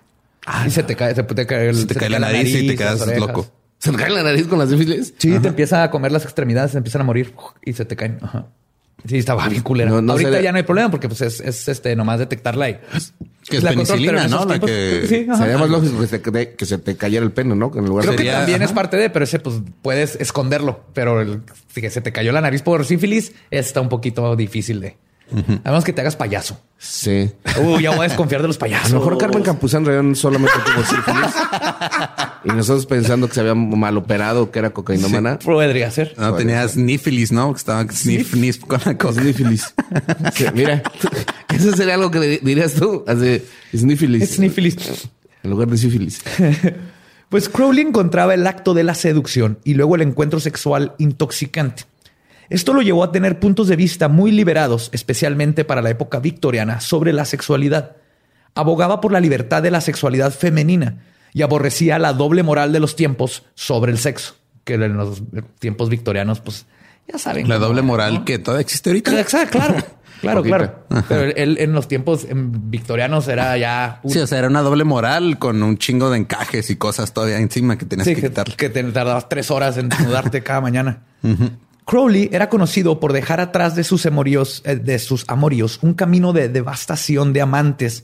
y 0.66 0.72
se 0.72 0.84
te 0.84 0.96
cae, 0.96 1.14
se 1.16 1.24
te 1.24 1.46
cae, 1.46 1.70
el- 1.70 1.76
Se 1.76 1.86
te 1.86 1.96
cae 1.96 2.10
la 2.10 2.20
nariz 2.20 2.54
y 2.56 2.68
te 2.68 2.76
quedas 2.76 3.06
loco. 3.18 3.52
¿Se 3.80 3.92
te 3.92 3.98
cae 3.98 4.10
la 4.10 4.24
nariz 4.24 4.48
con 4.48 4.58
la 4.60 4.68
sífilis? 4.68 5.14
Sí, 5.18 5.38
te 5.40 5.50
empieza 5.50 5.84
a 5.84 5.92
comer 5.92 6.12
las 6.12 6.24
extremidades, 6.24 6.72
te 6.72 6.78
empiezan 6.78 7.02
a 7.02 7.06
morir 7.06 7.34
y 7.64 7.74
se 7.74 7.86
te 7.86 7.96
caen. 7.96 8.18
Ajá. 8.22 8.48
Sí, 9.06 9.18
estaba 9.18 9.48
bien 9.48 9.62
culera. 9.62 9.90
No, 9.90 10.02
no 10.02 10.14
Ahorita 10.14 10.42
ya 10.42 10.52
no 10.52 10.58
hay 10.58 10.64
problema 10.64 10.90
porque 10.90 11.08
pues 11.08 11.22
es, 11.22 11.40
es, 11.40 11.68
este 11.68 11.96
nomás 11.96 12.18
detectarla 12.20 12.70
y 12.70 12.80
Que 13.48 13.58
es 13.58 13.64
la 13.64 13.74
control, 13.74 14.00
penicilina, 14.00 14.28
¿no? 14.28 14.46
La 14.46 14.60
que- 14.60 15.06
Sí, 15.08 15.28
ajá. 15.30 15.44
Sería 15.44 15.58
más 15.60 15.70
lógico 15.70 16.00
que 16.00 16.08
se, 16.08 16.22
que 16.22 16.66
se 16.66 16.78
te 16.80 16.98
cayera 16.98 17.24
el 17.24 17.32
pene, 17.32 17.56
¿no? 17.56 17.72
Que 17.72 17.80
en 17.80 17.86
lugar 17.86 18.06
Creo 18.06 18.18
que 18.18 18.26
también 18.26 18.64
es 18.64 18.72
parte 18.72 18.98
de, 18.98 19.10
pero 19.12 19.24
ese 19.24 19.40
pues 19.40 19.58
puedes 19.84 20.16
esconderlo. 20.16 20.84
Pero 20.94 21.22
el, 21.22 21.42
que 21.74 21.90
se 21.90 22.02
te 22.02 22.12
cayó 22.12 22.32
la 22.32 22.42
nariz 22.42 22.64
por 22.64 22.84
sífilis 22.86 23.34
está 23.52 23.82
un 23.82 23.90
poquito 23.90 24.36
difícil 24.36 24.82
de. 24.82 24.98
A 25.32 25.70
menos 25.70 25.84
que 25.84 25.92
te 25.94 26.02
hagas 26.02 26.16
payaso. 26.16 26.60
Sí. 26.78 27.32
Uh, 27.62 27.80
ya 27.80 27.90
voy 27.92 28.02
a 28.06 28.10
desconfiar 28.10 28.42
de 28.42 28.48
los 28.48 28.58
A 28.58 28.60
payasos. 28.60 28.92
lo 28.92 29.00
mejor 29.00 29.18
Carmen 29.18 29.44
Campuzán 29.44 29.84
Rayón 29.86 30.16
solamente 30.16 30.56
tuvo 30.66 30.86
sífilis. 30.86 31.34
y 32.46 32.50
nosotros 32.50 32.86
pensando 32.86 33.28
que 33.28 33.34
se 33.34 33.40
había 33.42 33.56
mal 33.56 33.98
operado, 33.98 34.52
que 34.52 34.60
era 34.60 34.70
cocainómana. 34.70 35.40
podría 35.40 35.90
ser. 35.92 36.14
No, 36.18 36.34
tenías 36.36 36.78
nífilis, 36.78 37.32
¿no? 37.32 37.52
Que 37.54 37.58
estaba 37.58 37.84
sniff, 37.92 38.32
sniff 38.32 38.60
con 38.66 38.80
la 38.86 38.98
cosa. 38.98 39.22
Sífilis. 39.24 39.74
Sí, 40.34 40.46
mira, 40.54 40.82
eso 41.54 41.76
sería 41.76 41.96
algo 41.96 42.10
que 42.12 42.40
dirías 42.42 42.74
tú. 42.74 43.04
Así, 43.08 43.44
snífilis. 43.76 44.36
Snífilis. 44.36 45.10
En 45.44 45.50
lugar 45.50 45.68
de 45.68 45.78
sífilis. 45.78 46.22
Pues 47.30 47.50
Crowley 47.50 47.84
encontraba 47.86 48.34
el 48.34 48.48
acto 48.48 48.74
de 48.74 48.84
la 48.86 48.96
seducción 48.96 49.60
y 49.66 49.74
luego 49.74 49.96
el 49.96 50.02
encuentro 50.02 50.40
sexual 50.40 50.94
intoxicante. 50.98 51.84
Esto 52.50 52.74
lo 52.74 52.82
llevó 52.82 53.04
a 53.04 53.12
tener 53.12 53.40
puntos 53.40 53.68
de 53.68 53.76
vista 53.76 54.08
muy 54.08 54.32
liberados, 54.32 54.90
especialmente 54.94 55.66
para 55.66 55.82
la 55.82 55.90
época 55.90 56.20
victoriana, 56.20 56.80
sobre 56.80 57.14
la 57.14 57.26
sexualidad. 57.26 57.98
Abogaba 58.56 59.02
por 59.02 59.12
la 59.12 59.20
libertad 59.20 59.62
de 59.62 59.72
la 59.72 59.82
sexualidad 59.82 60.32
femenina 60.34 61.04
y 61.34 61.42
aborrecía 61.42 62.00
la 62.00 62.14
doble 62.14 62.44
moral 62.44 62.72
de 62.72 62.80
los 62.80 62.96
tiempos 62.96 63.44
sobre 63.54 63.92
el 63.92 63.98
sexo, 64.00 64.36
que 64.64 64.76
en 64.76 64.96
los 64.98 65.22
tiempos 65.60 65.90
victorianos, 65.90 66.40
pues 66.40 66.66
ya 67.08 67.18
saben. 67.20 67.48
La 67.48 67.58
doble 67.60 67.80
era, 67.80 67.88
moral 67.88 68.14
¿no? 68.16 68.26
que 68.26 68.40
todavía 68.40 68.62
existe 68.62 68.90
ahorita. 68.90 69.20
Exacto, 69.20 69.60
claro, 69.60 69.76
claro, 70.22 70.40
Poquita. 70.40 70.58
claro. 70.90 71.06
Pero 71.08 71.22
él 71.36 71.58
en 71.60 71.74
los 71.74 71.88
tiempos 71.88 72.26
em, 72.28 72.52
victorianos 72.72 73.28
era 73.28 73.56
ya 73.58 74.00
un- 74.04 74.12
Sí, 74.12 74.20
o 74.20 74.26
sea, 74.28 74.40
era 74.40 74.48
una 74.48 74.62
doble 74.62 74.84
moral 74.86 75.38
con 75.38 75.62
un 75.62 75.78
chingo 75.78 76.10
de 76.10 76.18
encajes 76.18 76.70
y 76.70 76.76
cosas 76.78 77.14
todavía 77.14 77.38
encima 77.40 77.78
que 77.78 77.86
tenías 77.86 78.08
Sí, 78.08 78.16
que 78.16 78.22
que, 78.22 78.28
quitarle. 78.30 78.56
que 78.56 78.70
te 78.70 78.84
tardabas 78.86 79.30
tres 79.30 79.52
horas 79.52 79.78
en 79.78 79.90
mudarte 80.04 80.42
cada 80.42 80.62
mañana. 80.62 81.04
Crowley 81.88 82.30
era 82.34 82.50
conocido 82.50 83.00
por 83.00 83.14
dejar 83.14 83.40
atrás 83.40 83.74
de 83.74 83.86
sus 83.86 84.06
amoríos, 84.06 84.62
eh, 84.66 84.76
de 84.76 85.00
sus 85.00 85.24
amoríos, 85.30 85.80
un 85.82 85.94
camino 85.94 86.34
de 86.34 86.50
devastación 86.50 87.32
de 87.32 87.40
amantes. 87.40 88.04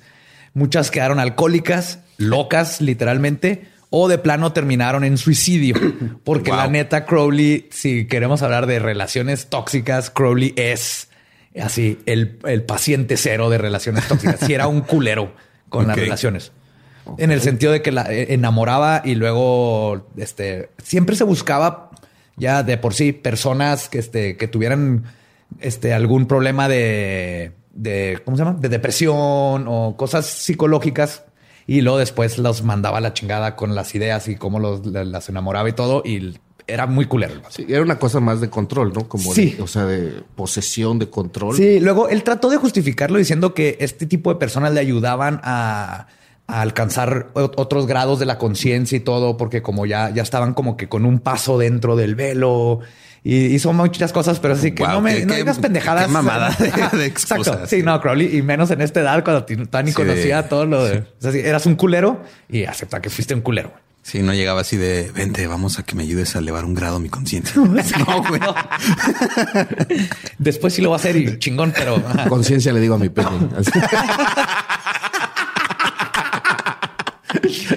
Muchas 0.53 0.89
quedaron 0.89 1.19
alcohólicas, 1.19 1.99
locas, 2.15 2.79
literalmente, 2.79 3.67
o 3.89 4.07
de 4.07 4.17
plano 4.19 4.53
terminaron 4.53 5.03
en 5.03 5.17
suicidio. 5.17 5.75
Porque 6.23 6.51
Wow. 6.51 6.59
la 6.59 6.67
neta, 6.67 7.05
Crowley, 7.05 7.67
si 7.71 8.07
queremos 8.07 8.41
hablar 8.41 8.67
de 8.67 8.79
relaciones 8.79 9.47
tóxicas, 9.47 10.09
Crowley 10.09 10.53
es 10.55 11.09
así 11.61 11.99
el, 12.05 12.39
el 12.45 12.63
paciente 12.63 13.17
cero 13.17 13.49
de 13.49 13.57
relaciones 13.57 14.07
tóxicas. 14.07 14.39
Si 14.39 14.53
era 14.53 14.67
un 14.67 14.79
culero 14.79 15.33
con 15.67 15.87
las 15.87 15.97
relaciones. 15.97 16.53
En 17.17 17.31
el 17.31 17.41
sentido 17.41 17.73
de 17.73 17.81
que 17.81 17.91
la 17.91 18.03
eh, 18.03 18.33
enamoraba 18.33 19.01
y 19.03 19.15
luego 19.15 20.07
este 20.15 20.69
siempre 20.81 21.17
se 21.17 21.25
buscaba 21.25 21.91
ya 22.37 22.63
de 22.63 22.77
por 22.77 22.93
sí 22.93 23.11
personas 23.13 23.89
que 23.89 23.99
este 23.99 24.37
que 24.37 24.47
tuvieran 24.47 25.03
este 25.59 25.93
algún 25.93 26.25
problema 26.27 26.67
de 26.67 27.51
de 27.73 28.19
¿cómo 28.25 28.37
se 28.37 28.43
llama? 28.43 28.57
de 28.59 28.69
depresión 28.69 29.65
o 29.67 29.95
cosas 29.97 30.25
psicológicas 30.25 31.23
y 31.65 31.81
luego 31.81 31.97
después 31.97 32.37
los 32.37 32.63
mandaba 32.63 32.97
a 32.97 33.01
la 33.01 33.13
chingada 33.13 33.55
con 33.55 33.73
las 33.75 33.95
ideas 33.95 34.27
y 34.27 34.35
cómo 34.35 34.59
los 34.59 34.85
la- 34.85 35.03
las 35.03 35.29
enamoraba 35.29 35.69
y 35.69 35.73
todo 35.73 36.01
y 36.05 36.37
era 36.65 36.87
muy 36.87 37.05
culero. 37.07 37.41
Sí, 37.49 37.65
era 37.67 37.81
una 37.81 37.99
cosa 37.99 38.21
más 38.21 38.39
de 38.39 38.49
control, 38.49 38.93
¿no? 38.93 39.09
Como 39.09 39.33
Sí. 39.33 39.51
de, 39.57 39.61
o 39.63 39.67
sea, 39.67 39.85
de 39.85 40.23
posesión, 40.35 40.97
de 40.97 41.09
control. 41.09 41.57
Sí, 41.57 41.81
luego 41.81 42.07
él 42.07 42.23
trató 42.23 42.49
de 42.49 42.55
justificarlo 42.55 43.17
diciendo 43.17 43.53
que 43.53 43.75
este 43.81 44.05
tipo 44.05 44.31
de 44.33 44.39
personas 44.39 44.71
le 44.73 44.79
ayudaban 44.79 45.41
a, 45.43 46.07
a 46.47 46.61
alcanzar 46.61 47.29
otros 47.33 47.87
grados 47.87 48.19
de 48.19 48.25
la 48.25 48.37
conciencia 48.37 48.95
y 48.97 48.99
todo, 49.01 49.37
porque 49.37 49.61
como 49.61 49.85
ya, 49.85 50.09
ya 50.09 50.21
estaban 50.23 50.53
como 50.53 50.75
que 50.77 50.89
con 50.89 51.05
un 51.05 51.19
paso 51.19 51.57
dentro 51.57 51.95
del 51.95 52.15
velo 52.15 52.79
y 53.23 53.45
hizo 53.45 53.71
muchas 53.71 54.11
cosas, 54.11 54.39
pero 54.41 54.53
así 54.53 54.73
que 54.73 54.83
Wow, 54.83 54.91
no 54.93 55.01
me 55.01 55.15
qué- 55.19 55.25
no 55.25 55.33
qué- 55.33 55.39
digas 55.39 55.57
pendejadas. 55.59 56.05
qué 56.07 56.11
mamada 56.11 56.49
de- 56.91 56.97
de 56.97 57.05
Exacto. 57.05 57.59
Sí, 57.67 57.81
no, 57.81 57.99
Crowley, 58.01 58.35
y 58.37 58.41
menos 58.41 58.69
en 58.71 58.81
esta 58.81 58.99
edad 58.99 59.23
cuando 59.23 59.45
ti- 59.45 59.55
todavía 59.55 59.83
ni 59.83 59.91
Sí, 59.91 59.95
conocía 59.95 60.49
todo 60.49 60.65
lo 60.65 60.83
de. 60.83 60.97
O 60.99 61.05
sea, 61.19 61.31
sí, 61.31 61.39
eras 61.39 61.65
un 61.65 61.75
culero 61.75 62.21
y 62.49 62.65
acepta 62.65 63.01
que 63.01 63.09
fuiste 63.09 63.33
un 63.33 63.41
culero. 63.41 63.71
Sí, 64.01 64.21
no 64.21 64.33
llegaba 64.33 64.59
así 64.59 64.75
de 64.75 65.09
vente, 65.15 65.47
vamos 65.47 65.79
a 65.79 65.83
que 65.83 65.95
me 65.95 66.03
ayudes 66.03 66.35
a 66.35 66.39
elevar 66.39 66.65
un 66.65 66.73
grado 66.73 66.99
mi 66.99 67.07
conciencia. 67.07 67.53
no, 67.61 68.23
güey. 68.27 68.41
Después 70.37 70.73
sí 70.73 70.81
lo 70.81 70.89
va 70.89 70.97
a 70.97 70.99
hacer 70.99 71.15
y 71.15 71.39
chingón, 71.39 71.71
pero. 71.73 72.03
Conciencia 72.27 72.73
le 72.73 72.81
digo 72.81 72.95
a 72.95 72.99
mi 72.99 73.07
pene. 73.07 73.29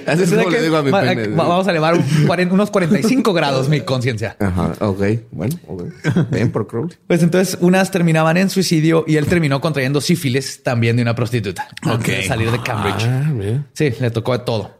Así, 0.05 0.23
es 0.23 0.29
como 0.31 0.45
que 0.45 0.51
le 0.57 0.61
digo 0.63 0.77
a 0.77 0.81
mi 0.83 0.91
pene. 0.91 1.27
va- 1.29 1.47
Vamos 1.47 1.67
a 1.67 1.71
elevar 1.71 1.95
un 1.95 2.51
unos 2.51 2.71
45 2.71 3.33
grados 3.33 3.67
mi 3.69 3.81
conciencia. 3.81 4.35
Ajá, 4.39 4.71
ok. 4.79 5.03
Bueno, 5.31 5.55
ok. 5.67 5.83
Ven 6.31 6.51
por 6.51 6.67
Crowley. 6.67 6.95
Pues 7.07 7.21
entonces 7.23 7.57
unas 7.61 7.91
terminaban 7.91 8.37
en 8.37 8.49
suicidio 8.49 9.03
y 9.07 9.17
él 9.17 9.25
terminó 9.27 9.59
contrayendo 9.61 9.99
sífilis 10.01 10.63
también 10.63 10.95
de 10.95 11.01
una 11.01 11.13
prostituta. 11.15 11.67
Antes 11.81 12.07
de 12.07 12.19
Ok. 12.21 12.25
salir 12.27 12.51
de 12.51 12.61
Cambridge. 12.61 13.03
Ah. 13.05 13.63
Sí, 13.73 13.93
le 13.99 14.09
tocó 14.11 14.33
de 14.37 14.39
todo. 14.45 14.71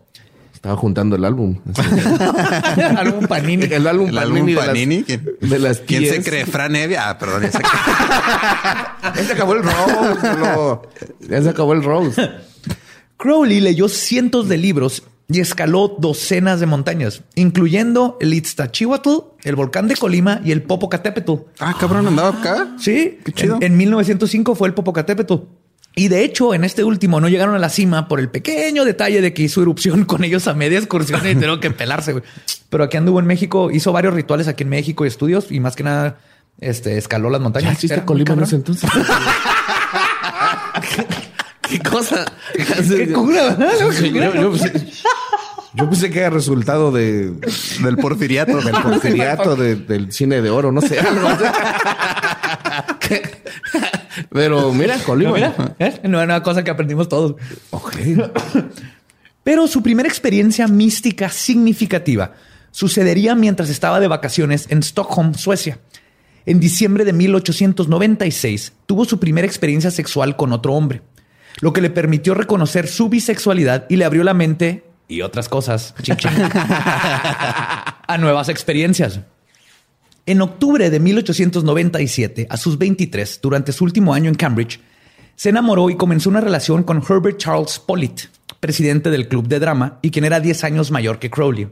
Estaba 0.53 0.75
juntando 0.75 1.15
el 1.15 1.23
álbum. 1.25 1.59
Álbum 2.97 3.27
Panini. 3.27 3.65
El 3.65 3.85
álbum 3.87 4.07
El 4.09 4.17
álbum 4.17 4.39
Panini. 4.39 4.53
de 4.53 4.55
las- 4.57 4.65
Panini. 4.67 5.03
¿Quién, 5.03 5.25
de 5.41 5.59
las 5.59 5.77
¿quién 5.79 6.05
se 6.05 6.23
cree? 6.23 6.45
Fran 6.45 6.75
Evia. 6.75 7.09
Ah, 7.09 7.17
perdón. 7.19 7.43
ya 7.43 9.23
se 9.23 9.33
acabó 9.33 9.53
el 9.53 9.63
Rose. 9.63 10.37
Lolo. 10.39 10.81
Ya 11.29 11.41
se 11.43 11.49
acabó 11.49 11.73
el 11.73 11.83
Rose. 11.83 12.29
Crowley 13.17 13.59
leyó 13.59 13.89
cientos 13.89 14.47
de 14.47 14.57
libros 14.57 15.03
y 15.29 15.39
escaló 15.41 15.95
docenas 15.99 16.59
de 16.59 16.67
montañas, 16.67 17.23
incluyendo 17.35 18.17
el 18.21 18.33
Iztaccíhuatl, 18.33 19.09
el 19.43 19.55
volcán 19.55 19.87
de 19.87 19.95
Colima 19.95 20.39
y 20.45 20.51
el 20.51 20.63
Popocatépetl. 20.63 21.33
Ah, 21.59 21.75
cabrón, 21.79 22.07
andaba 22.07 22.29
acá. 22.29 22.75
Sí, 22.79 23.19
Qué 23.25 23.33
chido. 23.33 23.55
En, 23.57 23.63
en 23.63 23.77
1905 23.77 24.55
fue 24.55 24.67
el 24.69 24.73
Popocatépetl. 24.73 25.33
Y 25.95 26.09
de 26.09 26.23
hecho, 26.23 26.53
en 26.53 26.63
este 26.63 26.83
último 26.83 27.19
no 27.19 27.27
llegaron 27.27 27.55
a 27.55 27.59
la 27.59 27.69
cima 27.69 28.07
por 28.07 28.19
el 28.19 28.29
pequeño 28.29 28.85
detalle 28.85 29.19
de 29.19 29.33
que 29.33 29.41
hizo 29.41 29.63
erupción 29.63 30.05
con 30.05 30.23
ellos 30.23 30.47
a 30.47 30.53
media 30.53 30.77
excursión 30.77 31.19
y 31.27 31.33
tuvieron 31.33 31.59
que 31.59 31.71
pelarse. 31.71 32.11
güey. 32.11 32.23
Pero 32.69 32.83
aquí 32.83 32.97
anduvo 32.97 33.19
en 33.19 33.25
México, 33.25 33.71
hizo 33.71 33.91
varios 33.91 34.13
rituales 34.13 34.47
aquí 34.47 34.61
en 34.63 34.69
México 34.69 35.05
y 35.05 35.07
estudios 35.07 35.51
y 35.51 35.59
más 35.59 35.75
que 35.75 35.81
nada 35.83 36.19
este, 36.59 36.97
escaló 36.99 37.31
las 37.31 37.39
¿Ya 37.39 37.43
montañas. 37.43 37.73
existe 37.73 37.95
Era 37.95 38.03
muy 38.03 38.07
Colima 38.07 38.33
en 38.33 38.43
ese 38.43 38.55
entonces? 38.57 38.87
¿Qué 41.69 41.79
cosa? 41.79 42.25
Qué 42.53 43.11
cura, 43.11 43.57
yo, 43.79 43.91
yo 43.91 44.51
pensé, 44.51 44.87
yo 45.73 45.89
pensé 45.89 46.09
que 46.09 46.19
era 46.19 46.29
resultado 46.29 46.91
de, 46.91 47.31
Del 47.83 47.97
porfiriato. 47.97 48.61
del 48.61 48.75
porfiriato, 48.83 49.55
de- 49.55 49.75
del 49.75 50.11
cine 50.11 50.41
de 50.41 50.49
oro, 50.49 50.71
no 50.71 50.81
sé. 50.81 50.99
algo. 50.99 51.27
Pero 54.31 54.73
mira, 54.73 54.97
Colima. 55.05 55.31
Mira, 55.33 55.75
¿eh? 55.79 55.99
una 56.03 56.41
cosa 56.43 56.63
que 56.63 56.71
aprendimos 56.71 57.07
todos. 57.09 57.35
Pero 59.43 59.67
su 59.67 59.81
primera 59.81 60.09
experiencia 60.09 60.67
mística 60.67 61.29
significativa 61.29 62.33
sucedería 62.71 63.33
mientras 63.35 63.69
estaba 63.69 63.99
de 63.99 64.07
vacaciones 64.07 64.65
en 64.69 64.79
Stockholm, 64.79 65.33
Suecia. 65.35 65.79
En 66.45 66.59
diciembre 66.59 67.05
de 67.05 67.13
1896 67.13 68.73
tuvo 68.85 69.05
su 69.05 69.19
primera 69.19 69.45
experiencia 69.47 69.91
sexual 69.91 70.35
con 70.35 70.53
otro 70.53 70.73
hombre, 70.73 71.01
lo 71.59 71.73
que 71.73 71.81
le 71.81 71.89
permitió 71.89 72.33
reconocer 72.33 72.87
su 72.87 73.09
bisexualidad 73.09 73.85
y 73.89 73.95
le 73.95 74.05
abrió 74.05 74.23
la 74.23 74.33
mente 74.33 74.83
y 75.07 75.21
otras 75.21 75.49
cosas 75.49 75.95
a 78.07 78.17
nuevas 78.19 78.49
experiencias. 78.49 79.21
En 80.25 80.41
octubre 80.41 80.89
de 80.89 80.99
1897, 80.99 82.47
a 82.49 82.57
sus 82.57 82.77
23, 82.77 83.39
durante 83.41 83.71
su 83.71 83.85
último 83.85 84.13
año 84.13 84.29
en 84.29 84.35
Cambridge, 84.35 84.81
se 85.35 85.49
enamoró 85.49 85.89
y 85.89 85.95
comenzó 85.95 86.29
una 86.29 86.41
relación 86.41 86.83
con 86.83 87.01
Herbert 87.07 87.37
Charles 87.37 87.79
Pollitt, 87.79 88.23
presidente 88.59 89.09
del 89.09 89.29
club 89.29 89.47
de 89.47 89.59
drama 89.59 89.99
y 90.01 90.11
quien 90.11 90.25
era 90.25 90.39
10 90.39 90.63
años 90.65 90.91
mayor 90.91 91.19
que 91.19 91.29
Crowley. 91.29 91.69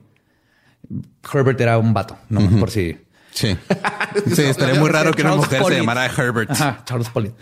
Herbert 1.34 1.60
era 1.60 1.78
un 1.78 1.94
vato, 1.94 2.18
no 2.30 2.48
por 2.60 2.72
si. 2.72 2.98
Sí. 3.32 3.58
sí, 4.34 4.44
estaría 4.44 4.80
muy 4.80 4.90
raro 4.92 5.12
que 5.12 5.24
una 5.24 5.36
mujer 5.36 5.62
se 5.66 5.76
llamara 5.76 6.06
Herbert. 6.06 6.52
Charles 6.86 7.10
Pollitt. 7.10 7.34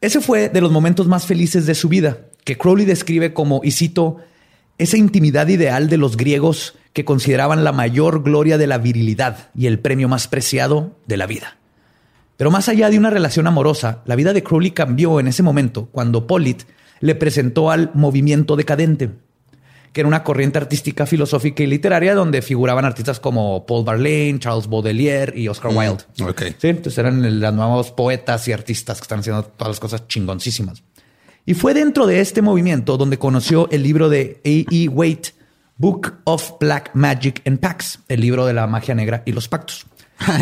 Ese 0.00 0.20
fue 0.20 0.48
de 0.48 0.60
los 0.60 0.72
momentos 0.72 1.08
más 1.08 1.26
felices 1.26 1.66
de 1.66 1.74
su 1.74 1.88
vida, 1.88 2.18
que 2.44 2.56
Crowley 2.56 2.86
describe 2.86 3.34
como, 3.34 3.60
y 3.62 3.72
cito, 3.72 4.16
esa 4.78 4.96
intimidad 4.96 5.48
ideal 5.48 5.90
de 5.90 5.98
los 5.98 6.16
griegos 6.16 6.78
que 6.94 7.04
consideraban 7.04 7.64
la 7.64 7.72
mayor 7.72 8.22
gloria 8.22 8.56
de 8.56 8.66
la 8.66 8.78
virilidad 8.78 9.50
y 9.54 9.66
el 9.66 9.78
premio 9.78 10.08
más 10.08 10.26
preciado 10.26 10.96
de 11.06 11.18
la 11.18 11.26
vida. 11.26 11.58
Pero 12.38 12.50
más 12.50 12.70
allá 12.70 12.88
de 12.88 12.98
una 12.98 13.10
relación 13.10 13.46
amorosa, 13.46 14.00
la 14.06 14.16
vida 14.16 14.32
de 14.32 14.42
Crowley 14.42 14.70
cambió 14.70 15.20
en 15.20 15.28
ese 15.28 15.42
momento 15.42 15.90
cuando 15.92 16.26
Pollitt 16.26 16.62
le 17.00 17.14
presentó 17.14 17.70
al 17.70 17.90
movimiento 17.92 18.56
decadente, 18.56 19.10
que 19.92 20.00
era 20.00 20.08
una 20.08 20.22
corriente 20.22 20.58
artística, 20.58 21.06
filosófica 21.06 21.62
y 21.62 21.66
literaria 21.66 22.14
donde 22.14 22.42
figuraban 22.42 22.84
artistas 22.84 23.18
como 23.18 23.66
Paul 23.66 23.84
Verlaine, 23.84 24.38
Charles 24.38 24.68
Baudelaire 24.68 25.32
y 25.36 25.48
Oscar 25.48 25.72
mm, 25.72 25.76
Wilde. 25.76 26.04
Sí, 26.58 26.68
entonces 26.68 26.98
eran 26.98 27.40
los 27.40 27.54
nuevos 27.54 27.90
poetas 27.90 28.46
y 28.48 28.52
artistas 28.52 28.98
que 28.98 29.02
están 29.02 29.20
haciendo 29.20 29.42
todas 29.44 29.72
las 29.72 29.80
cosas 29.80 30.06
chingoncísimas. 30.06 30.82
Y 31.44 31.54
fue 31.54 31.74
dentro 31.74 32.06
de 32.06 32.20
este 32.20 32.42
movimiento 32.42 32.96
donde 32.96 33.18
conoció 33.18 33.68
el 33.70 33.82
libro 33.82 34.08
de 34.08 34.40
A. 34.44 34.74
E. 34.74 34.88
Waite, 34.88 35.30
Book 35.76 36.18
of 36.24 36.52
Black 36.60 36.90
Magic 36.94 37.42
and 37.46 37.58
Pacts, 37.58 38.00
el 38.08 38.20
libro 38.20 38.46
de 38.46 38.52
la 38.52 38.66
magia 38.66 38.94
negra 38.94 39.22
y 39.24 39.32
los 39.32 39.48
pactos. 39.48 39.86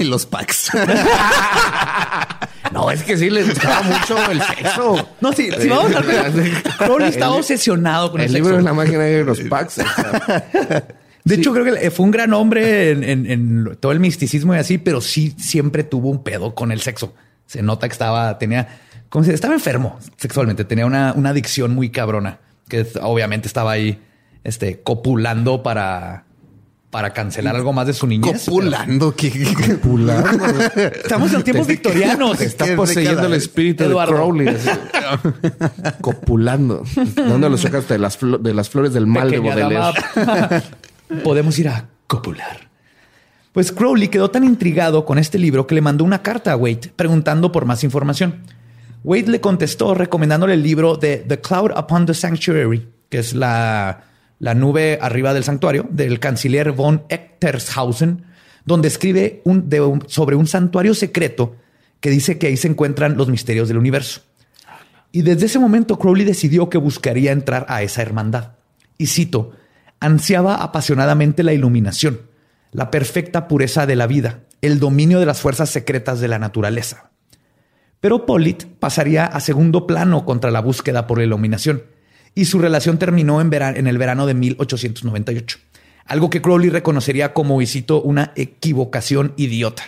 Y 0.00 0.04
los 0.04 0.26
packs. 0.26 0.70
no, 2.72 2.90
es 2.90 3.02
que 3.02 3.16
sí 3.16 3.30
le 3.30 3.44
gustaba 3.44 3.82
mucho 3.82 4.30
el 4.30 4.42
sexo. 4.42 5.08
No, 5.20 5.32
sí, 5.32 5.50
sí 5.58 5.68
vamos 5.68 5.94
a 5.94 6.00
ver. 6.00 6.62
Crowley 6.78 7.08
estaba 7.08 7.34
obsesionado 7.34 8.10
con 8.10 8.20
el, 8.20 8.26
el 8.28 8.32
libro 8.34 8.56
de 8.56 8.62
la 8.62 8.72
negra 8.72 9.08
y 9.08 9.24
los 9.24 9.40
packs. 9.40 9.80
De 11.24 11.34
hecho, 11.34 11.52
creo 11.52 11.74
que 11.74 11.90
fue 11.90 12.06
un 12.06 12.10
gran 12.10 12.32
hombre 12.32 12.90
en, 12.90 13.76
todo 13.80 13.92
el 13.92 14.00
misticismo 14.00 14.54
y 14.54 14.58
así, 14.58 14.78
pero 14.78 15.00
sí 15.00 15.34
siempre 15.38 15.84
tuvo 15.84 16.08
un 16.08 16.22
pedo 16.22 16.54
con 16.54 16.72
el 16.72 16.80
sexo. 16.80 17.14
Se 17.46 17.62
nota 17.62 17.86
que 17.88 17.92
estaba, 17.92 18.38
tenía, 18.38 18.80
como 19.08 19.24
si 19.24 19.32
estaba 19.32 19.54
enfermo 19.54 19.98
sexualmente, 20.16 20.64
tenía 20.64 20.86
una, 20.86 21.12
una 21.14 21.30
adicción 21.30 21.74
muy 21.74 21.90
cabrona, 21.90 22.38
que 22.68 22.86
obviamente 23.02 23.46
estaba 23.46 23.72
ahí 23.72 24.00
este, 24.42 24.80
copulando 24.80 25.62
para, 25.62 26.24
para 26.90 27.12
cancelar 27.12 27.54
algo 27.54 27.72
más 27.72 27.86
de 27.86 27.92
su 27.92 28.06
niñez. 28.06 28.44
Copulando, 28.46 29.14
¿qué? 29.14 29.30
Copulando. 29.54 30.46
Estamos 30.76 31.32
en 31.34 31.42
tiempos 31.42 31.66
victorianos. 31.66 32.40
Está 32.40 32.74
poseyendo 32.76 33.26
el 33.26 33.34
espíritu 33.34 33.84
de 33.84 33.94
Crowley. 33.94 34.56
Copulando. 36.00 36.82
¿Dónde 37.14 37.50
lo 37.50 37.58
sacaste? 37.58 37.94
De 37.94 37.98
las, 37.98 38.18
de 38.20 38.54
las 38.54 38.70
flores 38.70 38.94
del 38.94 39.06
mal 39.06 39.30
de 39.30 39.38
Baudelaire. 39.38 40.62
Podemos 41.24 41.58
ir 41.58 41.68
a 41.68 41.88
copular. 42.06 42.68
Pues 43.52 43.72
Crowley 43.72 44.08
quedó 44.08 44.30
tan 44.30 44.44
intrigado 44.44 45.04
con 45.04 45.18
este 45.18 45.38
libro 45.38 45.66
que 45.66 45.74
le 45.74 45.80
mandó 45.80 46.04
una 46.04 46.22
carta 46.22 46.52
a 46.52 46.56
Wade 46.56 46.92
preguntando 46.94 47.50
por 47.52 47.64
más 47.64 47.84
información. 47.84 48.42
Wade 49.04 49.28
le 49.28 49.40
contestó 49.40 49.94
recomendándole 49.94 50.54
el 50.54 50.62
libro 50.62 50.96
de 50.96 51.18
The 51.18 51.40
Cloud 51.40 51.72
Upon 51.76 52.06
the 52.06 52.14
Sanctuary, 52.14 52.88
que 53.08 53.18
es 53.18 53.34
la 53.34 54.04
la 54.38 54.54
nube 54.54 54.98
arriba 55.00 55.34
del 55.34 55.44
santuario, 55.44 55.86
del 55.90 56.20
canciller 56.20 56.72
von 56.72 57.02
Echtershausen, 57.08 58.24
donde 58.64 58.88
escribe 58.88 59.42
sobre 60.06 60.36
un 60.36 60.46
santuario 60.46 60.94
secreto 60.94 61.56
que 62.00 62.10
dice 62.10 62.38
que 62.38 62.48
ahí 62.48 62.56
se 62.56 62.68
encuentran 62.68 63.16
los 63.16 63.28
misterios 63.28 63.68
del 63.68 63.78
universo. 63.78 64.22
Y 65.10 65.22
desde 65.22 65.46
ese 65.46 65.58
momento 65.58 65.98
Crowley 65.98 66.24
decidió 66.24 66.68
que 66.68 66.78
buscaría 66.78 67.32
entrar 67.32 67.66
a 67.68 67.82
esa 67.82 68.02
hermandad. 68.02 68.52
Y 68.98 69.06
cito, 69.06 69.52
ansiaba 70.00 70.56
apasionadamente 70.56 71.42
la 71.42 71.54
iluminación, 71.54 72.20
la 72.72 72.90
perfecta 72.90 73.48
pureza 73.48 73.86
de 73.86 73.96
la 73.96 74.06
vida, 74.06 74.40
el 74.60 74.78
dominio 74.78 75.18
de 75.18 75.26
las 75.26 75.40
fuerzas 75.40 75.70
secretas 75.70 76.20
de 76.20 76.28
la 76.28 76.38
naturaleza. 76.38 77.10
Pero 78.00 78.26
Polit 78.26 78.64
pasaría 78.64 79.24
a 79.24 79.40
segundo 79.40 79.86
plano 79.86 80.24
contra 80.24 80.50
la 80.50 80.60
búsqueda 80.60 81.06
por 81.06 81.18
la 81.18 81.24
iluminación 81.24 81.82
y 82.38 82.44
su 82.44 82.60
relación 82.60 82.98
terminó 82.98 83.40
en, 83.40 83.52
en 83.52 83.88
el 83.88 83.98
verano 83.98 84.24
de 84.24 84.34
1898. 84.34 85.58
Algo 86.04 86.30
que 86.30 86.40
Crowley 86.40 86.70
reconocería 86.70 87.32
como, 87.32 87.60
y 87.60 87.66
cito, 87.66 88.00
una 88.00 88.32
equivocación 88.36 89.34
idiota. 89.36 89.82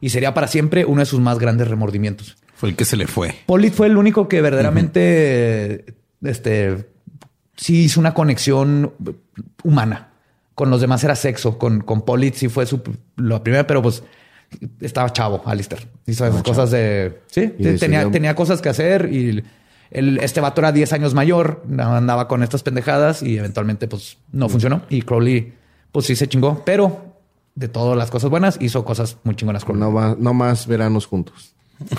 Y 0.00 0.08
sería 0.08 0.32
para 0.32 0.46
siempre 0.46 0.86
uno 0.86 1.00
de 1.00 1.04
sus 1.04 1.20
más 1.20 1.38
grandes 1.38 1.68
remordimientos. 1.68 2.38
Fue 2.54 2.70
el 2.70 2.74
que 2.74 2.86
se 2.86 2.96
le 2.96 3.06
fue. 3.06 3.34
Polit 3.44 3.74
fue 3.74 3.88
el 3.88 3.98
único 3.98 4.28
que 4.28 4.40
verdaderamente, 4.40 5.94
este, 6.22 6.88
sí 7.54 7.82
hizo 7.84 8.00
una 8.00 8.14
conexión 8.14 8.94
humana. 9.62 10.08
Con 10.54 10.70
los 10.70 10.80
demás 10.80 11.04
era 11.04 11.14
sexo. 11.14 11.58
Con, 11.58 11.82
con 11.82 12.06
Polit 12.06 12.34
sí 12.34 12.48
fue 12.48 12.64
su, 12.64 12.80
la 13.18 13.42
primera, 13.42 13.66
pero 13.66 13.82
pues 13.82 14.02
estaba 14.80 15.12
chavo, 15.12 15.42
Alistair. 15.44 15.86
Hizo 16.06 16.26
esas 16.26 16.42
cosas 16.42 16.70
de... 16.70 17.20
Sí, 17.26 17.48
tenía, 17.78 18.10
tenía 18.10 18.34
cosas 18.34 18.62
que 18.62 18.70
hacer 18.70 19.12
y 19.12 19.44
este 19.90 20.40
vato 20.40 20.60
era 20.60 20.72
10 20.72 20.92
años 20.92 21.14
mayor, 21.14 21.64
andaba 21.78 22.28
con 22.28 22.42
estas 22.42 22.62
pendejadas 22.62 23.22
y 23.22 23.38
eventualmente 23.38 23.88
pues 23.88 24.18
no 24.32 24.48
funcionó. 24.48 24.82
Y 24.88 25.02
Crowley 25.02 25.54
pues 25.90 26.06
sí 26.06 26.14
se 26.16 26.28
chingó, 26.28 26.62
pero 26.64 27.16
de 27.56 27.68
todas 27.68 27.98
las 27.98 28.10
cosas 28.10 28.30
buenas 28.30 28.56
hizo 28.60 28.84
cosas 28.84 29.16
muy 29.24 29.34
chingonas. 29.34 29.68
No, 29.68 30.14
no 30.16 30.34
más 30.34 30.66
veranos 30.66 31.06
juntos. 31.06 31.54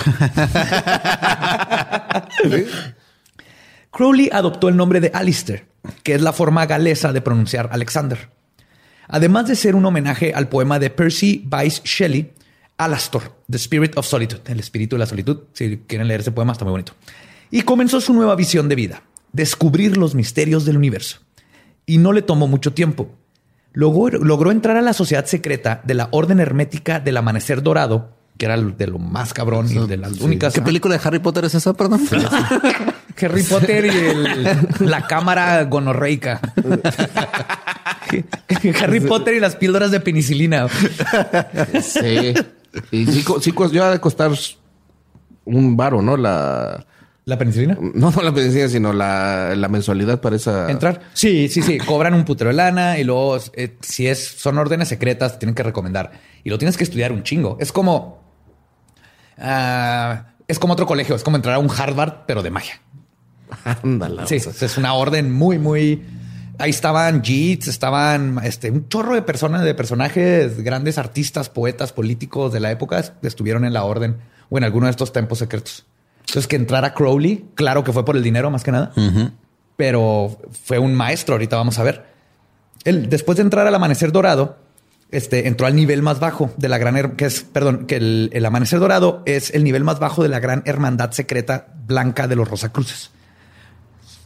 Crowley 3.91 4.29
adoptó 4.31 4.69
el 4.69 4.77
nombre 4.77 5.01
de 5.01 5.11
Alistair, 5.13 5.65
que 6.03 6.15
es 6.15 6.21
la 6.21 6.31
forma 6.31 6.65
galesa 6.65 7.11
de 7.11 7.19
pronunciar 7.21 7.67
Alexander. 7.71 8.29
Además 9.09 9.47
de 9.47 9.57
ser 9.57 9.75
un 9.75 9.85
homenaje 9.85 10.33
al 10.33 10.47
poema 10.47 10.79
de 10.79 10.89
Percy 10.89 11.43
Bysshe 11.45 11.81
Shelley, 11.83 12.31
Alastor, 12.77 13.35
The 13.49 13.57
Spirit 13.57 13.97
of 13.97 14.05
Solitude, 14.05 14.43
el 14.45 14.61
espíritu 14.61 14.95
de 14.95 14.99
la 14.99 15.05
solitud. 15.05 15.39
Si 15.51 15.79
quieren 15.87 16.07
leer 16.07 16.21
ese 16.21 16.31
poema, 16.31 16.53
está 16.53 16.63
muy 16.63 16.71
bonito 16.71 16.93
y 17.51 17.61
comenzó 17.63 18.01
su 18.01 18.13
nueva 18.13 18.35
visión 18.35 18.69
de 18.69 18.75
vida, 18.75 19.03
descubrir 19.33 19.97
los 19.97 20.15
misterios 20.15 20.65
del 20.65 20.77
universo. 20.77 21.19
Y 21.85 21.97
no 21.97 22.13
le 22.13 22.21
tomó 22.21 22.47
mucho 22.47 22.73
tiempo. 22.73 23.09
Logró, 23.73 24.51
entrar 24.51 24.77
a 24.77 24.81
la 24.81 24.93
sociedad 24.93 25.25
secreta 25.25 25.81
de 25.83 25.93
la 25.93 26.09
Orden 26.11 26.39
Hermética 26.39 26.99
del 26.99 27.17
Amanecer 27.17 27.61
Dorado, 27.61 28.15
que 28.37 28.45
era 28.45 28.57
de 28.57 28.87
lo 28.87 28.97
más 28.97 29.33
cabrón 29.33 29.67
y 29.69 29.87
de 29.87 29.97
las 29.97 30.19
únicas. 30.19 30.53
¿Qué 30.53 30.61
película 30.61 30.97
de 30.97 31.01
Harry 31.03 31.19
Potter 31.19 31.45
es 31.45 31.55
esa, 31.55 31.73
perdón? 31.73 32.01
Harry 33.21 33.43
Potter 33.43 33.85
y 33.85 34.85
la 34.85 35.05
cámara 35.05 35.63
gonorreica. 35.65 36.39
Harry 38.81 38.99
Potter 39.01 39.35
y 39.35 39.39
las 39.39 39.55
píldoras 39.55 39.91
de 39.91 39.99
penicilina. 39.99 40.67
Sí. 41.81 42.33
Y 42.91 43.05
sí, 43.05 43.23
sí, 43.41 43.53
yo 43.71 43.83
ha 43.83 43.91
de 43.91 43.99
costar 43.99 44.31
un 45.45 45.77
varo, 45.77 46.01
¿no? 46.01 46.17
La, 46.17 46.85
¿La 47.31 47.37
penicilina? 47.37 47.77
No, 47.79 48.11
no 48.11 48.21
la 48.23 48.33
penicilina, 48.33 48.67
sino 48.67 48.91
la, 48.91 49.55
mensualidad 49.69 50.19
para 50.19 50.35
esa. 50.35 50.69
Entrar. 50.69 50.99
Sí, 51.13 51.47
sí, 51.47 51.61
sí. 51.61 51.77
Cobran 51.77 52.13
un 52.13 52.25
putero 52.25 52.49
de 52.49 52.57
lana 52.57 52.99
y 52.99 53.05
luego, 53.05 53.37
eh, 53.53 53.77
si 53.79 54.05
es, 54.05 54.21
son 54.21 54.57
órdenes 54.57 54.89
secretas, 54.89 55.39
tienen 55.39 55.55
que 55.55 55.63
recomendar. 55.63 56.11
Y 56.43 56.49
lo 56.49 56.57
tienes 56.57 56.75
que 56.75 56.83
estudiar 56.83 57.13
un 57.13 57.23
chingo. 57.23 57.55
Es 57.61 57.71
como. 57.71 58.21
Ah, 59.37 60.33
es 60.45 60.59
como 60.59 60.73
otro 60.73 60.85
colegio. 60.85 61.15
Es 61.15 61.23
como 61.23 61.37
entrar 61.37 61.55
a 61.55 61.59
un 61.59 61.71
Harvard, 61.71 62.25
pero 62.27 62.43
de 62.43 62.49
magia. 62.49 62.81
Ándala. 63.81 64.27
Sí, 64.27 64.35
es 64.35 64.77
una 64.77 64.93
orden 64.93 65.31
muy, 65.31 65.57
muy. 65.57 66.03
Ahí 66.57 66.71
estaban 66.71 67.21
Jeets, 67.21 67.69
estaban 67.69 68.41
este, 68.43 68.71
un 68.71 68.89
chorro 68.89 69.15
de 69.15 69.21
personas, 69.21 69.63
de 69.63 69.73
personajes, 69.73 70.61
grandes 70.65 70.97
artistas, 70.97 71.47
poetas, 71.47 71.93
políticos 71.93 72.51
de 72.51 72.59
la 72.59 72.71
época 72.71 73.01
estuvieron 73.21 73.63
en 73.63 73.71
la 73.71 73.85
orden 73.85 74.17
o 74.49 74.57
en 74.57 74.65
alguno 74.65 74.87
de 74.87 74.91
estos 74.91 75.13
tempos 75.13 75.39
secretos. 75.39 75.85
Entonces, 76.21 76.47
que 76.47 76.55
entrara 76.55 76.93
Crowley, 76.93 77.45
claro 77.55 77.83
que 77.83 77.91
fue 77.91 78.05
por 78.05 78.15
el 78.15 78.23
dinero 78.23 78.49
más 78.49 78.63
que 78.63 78.71
nada, 78.71 78.91
pero 79.75 80.37
fue 80.63 80.79
un 80.79 80.93
maestro. 80.93 81.35
Ahorita 81.35 81.55
vamos 81.55 81.77
a 81.79 81.83
ver. 81.83 82.05
Él, 82.83 83.09
después 83.09 83.37
de 83.37 83.43
entrar 83.43 83.67
al 83.67 83.75
amanecer 83.75 84.11
dorado, 84.11 84.57
este, 85.11 85.47
entró 85.47 85.67
al 85.67 85.75
nivel 85.75 86.01
más 86.01 86.19
bajo 86.19 86.51
de 86.57 86.69
la 86.69 86.77
gran, 86.77 87.15
que 87.15 87.25
es, 87.25 87.41
perdón, 87.41 87.85
que 87.85 87.97
el, 87.97 88.29
el, 88.33 88.45
amanecer 88.45 88.79
dorado 88.79 89.23
es 89.25 89.53
el 89.53 89.63
nivel 89.63 89.83
más 89.83 89.99
bajo 89.99 90.23
de 90.23 90.29
la 90.29 90.39
gran 90.39 90.63
hermandad 90.65 91.11
secreta 91.11 91.67
blanca 91.85 92.27
de 92.27 92.35
los 92.35 92.49
Rosacruces. 92.49 93.11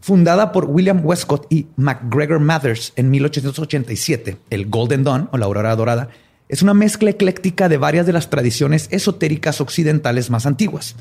Fundada 0.01 0.51
por 0.51 0.65
William 0.65 1.03
Westcott 1.03 1.47
y 1.49 1.67
McGregor 1.77 2.39
Mathers 2.39 2.93
en 2.95 3.09
1887, 3.09 4.37
el 4.51 4.67
Golden 4.67 5.03
Dawn 5.03 5.29
o 5.31 5.37
la 5.37 5.47
Aurora 5.47 5.75
Dorada 5.75 6.09
es 6.47 6.61
una 6.61 6.75
mezcla 6.75 7.09
ecléctica 7.09 7.69
de 7.69 7.77
varias 7.77 8.05
de 8.05 8.13
las 8.13 8.29
tradiciones 8.29 8.87
esotéricas 8.91 9.61
occidentales 9.61 10.29
más 10.29 10.45
antiguas, 10.45 10.95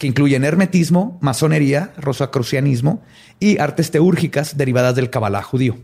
que 0.00 0.06
incluyen 0.06 0.44
hermetismo, 0.44 1.18
masonería, 1.20 1.92
rosacrucianismo 1.98 3.02
y 3.38 3.58
artes 3.58 3.90
teúrgicas 3.90 4.56
derivadas 4.56 4.94
del 4.94 5.10
cabalá 5.10 5.42
judío. 5.42 5.76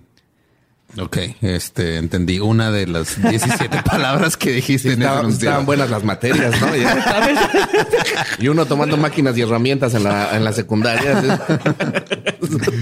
Ok, 0.98 1.18
este 1.42 1.98
entendí 1.98 2.40
una 2.40 2.70
de 2.70 2.86
las 2.86 3.20
17 3.20 3.82
palabras 3.84 4.38
que 4.38 4.52
dijiste. 4.52 4.94
en 4.94 5.02
estaban, 5.02 5.28
estaban 5.28 5.66
buenas 5.66 5.90
las 5.90 6.02
materias, 6.02 6.58
¿no? 6.62 6.68
y 8.38 8.48
uno 8.48 8.64
tomando 8.64 8.96
máquinas 8.96 9.36
y 9.36 9.42
herramientas 9.42 9.92
en 9.92 10.04
la, 10.04 10.34
en 10.34 10.44
la 10.44 10.54
secundaria. 10.54 11.38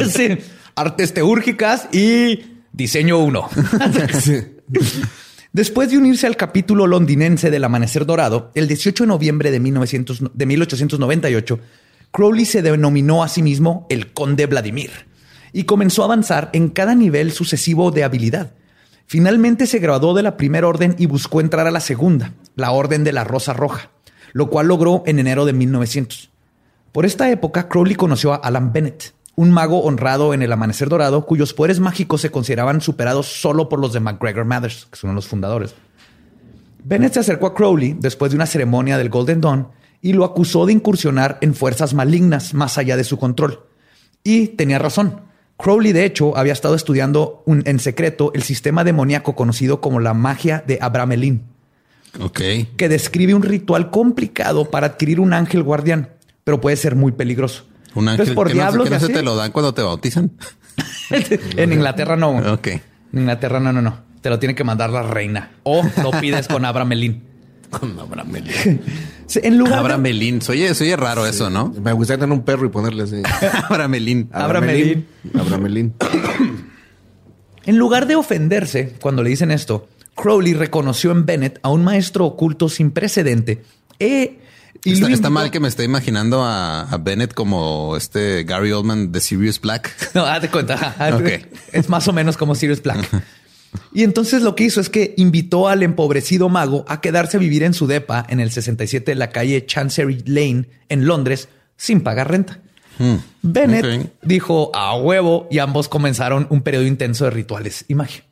sí, 0.08 0.38
artes 0.76 1.14
teúrgicas 1.14 1.88
y 1.92 2.60
diseño 2.72 3.18
1. 3.18 3.48
Después 5.54 5.88
de 5.88 5.96
unirse 5.96 6.26
al 6.26 6.36
capítulo 6.36 6.88
londinense 6.88 7.48
del 7.48 7.62
Amanecer 7.62 8.04
Dorado, 8.06 8.50
el 8.56 8.66
18 8.66 9.04
de 9.04 9.06
noviembre 9.06 9.52
de, 9.52 9.60
1900, 9.60 10.22
de 10.34 10.46
1898, 10.46 11.60
Crowley 12.10 12.44
se 12.44 12.60
denominó 12.60 13.22
a 13.22 13.28
sí 13.28 13.40
mismo 13.40 13.86
el 13.88 14.12
Conde 14.12 14.46
Vladimir 14.46 14.90
y 15.52 15.62
comenzó 15.62 16.02
a 16.02 16.06
avanzar 16.06 16.50
en 16.54 16.70
cada 16.70 16.96
nivel 16.96 17.30
sucesivo 17.30 17.92
de 17.92 18.02
habilidad. 18.02 18.54
Finalmente 19.06 19.68
se 19.68 19.78
graduó 19.78 20.12
de 20.14 20.24
la 20.24 20.36
primera 20.36 20.66
orden 20.66 20.96
y 20.98 21.06
buscó 21.06 21.40
entrar 21.40 21.68
a 21.68 21.70
la 21.70 21.78
segunda, 21.78 22.32
la 22.56 22.72
Orden 22.72 23.04
de 23.04 23.12
la 23.12 23.22
Rosa 23.22 23.52
Roja, 23.52 23.90
lo 24.32 24.50
cual 24.50 24.66
logró 24.66 25.04
en 25.06 25.20
enero 25.20 25.44
de 25.44 25.52
1900. 25.52 26.30
Por 26.90 27.06
esta 27.06 27.30
época, 27.30 27.68
Crowley 27.68 27.94
conoció 27.94 28.32
a 28.32 28.38
Alan 28.38 28.72
Bennett, 28.72 29.14
un 29.36 29.50
mago 29.50 29.82
honrado 29.82 30.34
en 30.34 30.42
el 30.42 30.52
Amanecer 30.52 30.88
Dorado, 30.88 31.26
cuyos 31.26 31.54
poderes 31.54 31.80
mágicos 31.80 32.20
se 32.20 32.30
consideraban 32.30 32.80
superados 32.80 33.26
solo 33.26 33.68
por 33.68 33.80
los 33.80 33.92
de 33.92 34.00
McGregor 34.00 34.44
Mathers, 34.44 34.86
que 34.90 34.96
son 34.96 35.14
los 35.14 35.26
fundadores. 35.26 35.74
Bennett 36.84 37.14
se 37.14 37.20
acercó 37.20 37.46
a 37.46 37.54
Crowley 37.54 37.96
después 37.98 38.30
de 38.30 38.36
una 38.36 38.46
ceremonia 38.46 38.98
del 38.98 39.08
Golden 39.08 39.40
Dawn 39.40 39.68
y 40.02 40.12
lo 40.12 40.24
acusó 40.24 40.66
de 40.66 40.74
incursionar 40.74 41.38
en 41.40 41.54
fuerzas 41.54 41.94
malignas 41.94 42.52
más 42.52 42.76
allá 42.76 42.96
de 42.96 43.04
su 43.04 43.18
control. 43.18 43.60
Y 44.22 44.48
tenía 44.48 44.78
razón. 44.78 45.22
Crowley, 45.56 45.92
de 45.92 46.04
hecho, 46.04 46.36
había 46.36 46.52
estado 46.52 46.74
estudiando 46.74 47.42
en 47.46 47.78
secreto 47.78 48.32
el 48.34 48.42
sistema 48.42 48.84
demoníaco 48.84 49.34
conocido 49.34 49.80
como 49.80 50.00
la 50.00 50.12
magia 50.12 50.62
de 50.66 50.78
Abramelin. 50.80 51.44
Ok. 52.20 52.40
Que 52.76 52.88
describe 52.88 53.34
un 53.34 53.42
ritual 53.42 53.90
complicado 53.90 54.70
para 54.70 54.88
adquirir 54.88 55.20
un 55.20 55.32
ángel 55.32 55.62
guardián, 55.62 56.10
pero 56.44 56.60
puede 56.60 56.76
ser 56.76 56.96
muy 56.96 57.12
peligroso. 57.12 57.64
Un 57.94 58.08
ángel 58.08 58.34
por 58.34 58.48
que 58.48 58.54
no, 58.54 58.60
diablos 58.60 58.84
que 58.88 58.94
no 58.94 59.00
se 59.00 59.08
te 59.08 59.22
lo 59.22 59.36
dan 59.36 59.52
cuando 59.52 59.72
te 59.74 59.82
bautizan. 59.82 60.32
en 61.56 61.72
Inglaterra 61.72 62.16
no. 62.16 62.30
Ok. 62.52 62.66
En 62.68 62.80
Inglaterra 63.12 63.60
no, 63.60 63.72
no, 63.72 63.82
no. 63.82 63.98
Te 64.20 64.30
lo 64.30 64.38
tiene 64.38 64.54
que 64.54 64.64
mandar 64.64 64.90
la 64.90 65.02
reina. 65.02 65.50
O 65.64 65.82
lo 66.02 66.10
pides 66.12 66.48
con 66.48 66.64
Abramelin. 66.64 67.22
Con 67.70 67.98
Abramelín. 67.98 68.80
Sí, 69.26 69.40
En 69.42 69.56
lugar 69.56 69.72
de- 69.74 69.78
Abramelín. 69.80 70.40
Oye, 70.50 70.70
oye 70.70 70.96
raro 70.96 71.26
eso, 71.26 71.48
¿no? 71.48 71.72
Me 71.82 71.92
gustaría 71.94 72.20
tener 72.20 72.32
un 72.36 72.44
perro 72.44 72.66
y 72.66 72.68
ponerle 72.68 73.04
así. 73.04 73.22
Abramelín. 73.68 74.28
Abramelín. 74.32 75.06
Abramelín. 75.38 75.94
En 77.66 77.78
lugar 77.78 78.06
de 78.06 78.14
ofenderse 78.16 78.94
cuando 79.00 79.22
le 79.22 79.30
dicen 79.30 79.50
esto, 79.50 79.88
Crowley 80.14 80.52
reconoció 80.52 81.10
en 81.12 81.24
Bennett 81.24 81.58
a 81.62 81.70
un 81.70 81.82
maestro 81.82 82.26
oculto 82.26 82.68
sin 82.68 82.90
precedente. 82.90 83.62
e- 83.98 84.38
y 84.84 85.12
Está, 85.12 85.30
mal 85.30 85.50
que 85.50 85.60
me 85.60 85.68
esté 85.68 85.84
imaginando 85.84 86.44
a, 86.44 86.82
a 86.82 86.98
Bennett 86.98 87.32
como 87.32 87.96
este 87.96 88.44
Gary 88.44 88.70
Oldman 88.72 89.12
de 89.12 89.20
Sirius 89.20 89.60
Black. 89.60 89.90
No, 90.14 90.40
de 90.40 90.48
cuenta. 90.50 90.94
Es 91.72 91.88
más 91.88 92.06
o 92.08 92.12
menos 92.12 92.36
como 92.36 92.54
Sirius 92.54 92.82
Black. 92.82 93.08
Y 93.92 94.04
entonces 94.04 94.42
lo 94.42 94.54
que 94.54 94.64
hizo 94.64 94.80
es 94.80 94.88
que 94.88 95.14
invitó 95.16 95.68
al 95.68 95.82
empobrecido 95.82 96.48
mago 96.48 96.84
a 96.86 97.00
quedarse 97.00 97.38
a 97.38 97.40
vivir 97.40 97.62
en 97.62 97.74
su 97.74 97.86
depa 97.86 98.24
en 98.28 98.40
el 98.40 98.50
67 98.50 99.10
de 99.10 99.14
la 99.16 99.30
calle 99.30 99.66
Chancery 99.66 100.22
Lane 100.26 100.68
en 100.88 101.06
Londres 101.06 101.48
sin 101.76 102.02
pagar 102.02 102.30
renta. 102.30 102.60
Bennett 103.42 103.84
ok. 103.84 104.12
dijo 104.22 104.70
a 104.74 104.96
huevo 104.96 105.48
y 105.50 105.58
ambos 105.58 105.88
comenzaron 105.88 106.46
un 106.50 106.62
periodo 106.62 106.84
intenso 106.84 107.24
de 107.24 107.30
rituales 107.30 107.84
y 107.88 107.94
magia. 107.94 108.22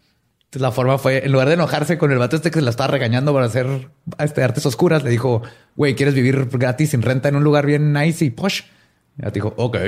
La 0.54 0.70
forma 0.70 0.98
fue, 0.98 1.24
en 1.24 1.32
lugar 1.32 1.48
de 1.48 1.54
enojarse 1.54 1.96
con 1.96 2.12
el 2.12 2.18
vato 2.18 2.36
este 2.36 2.50
que 2.50 2.58
se 2.58 2.64
la 2.64 2.70
estaba 2.70 2.88
regañando 2.88 3.32
para 3.32 3.46
hacer 3.46 3.88
este, 4.18 4.42
artes 4.42 4.66
oscuras, 4.66 5.02
le 5.02 5.08
dijo, 5.08 5.42
güey, 5.76 5.94
¿quieres 5.94 6.14
vivir 6.14 6.46
gratis 6.52 6.90
sin 6.90 7.00
renta 7.00 7.30
en 7.30 7.36
un 7.36 7.44
lugar 7.44 7.64
bien 7.64 7.92
nice 7.94 8.22
y 8.24 8.30
posh? 8.30 8.62
Y 9.16 9.30
dijo, 9.30 9.54
ok. 9.56 9.78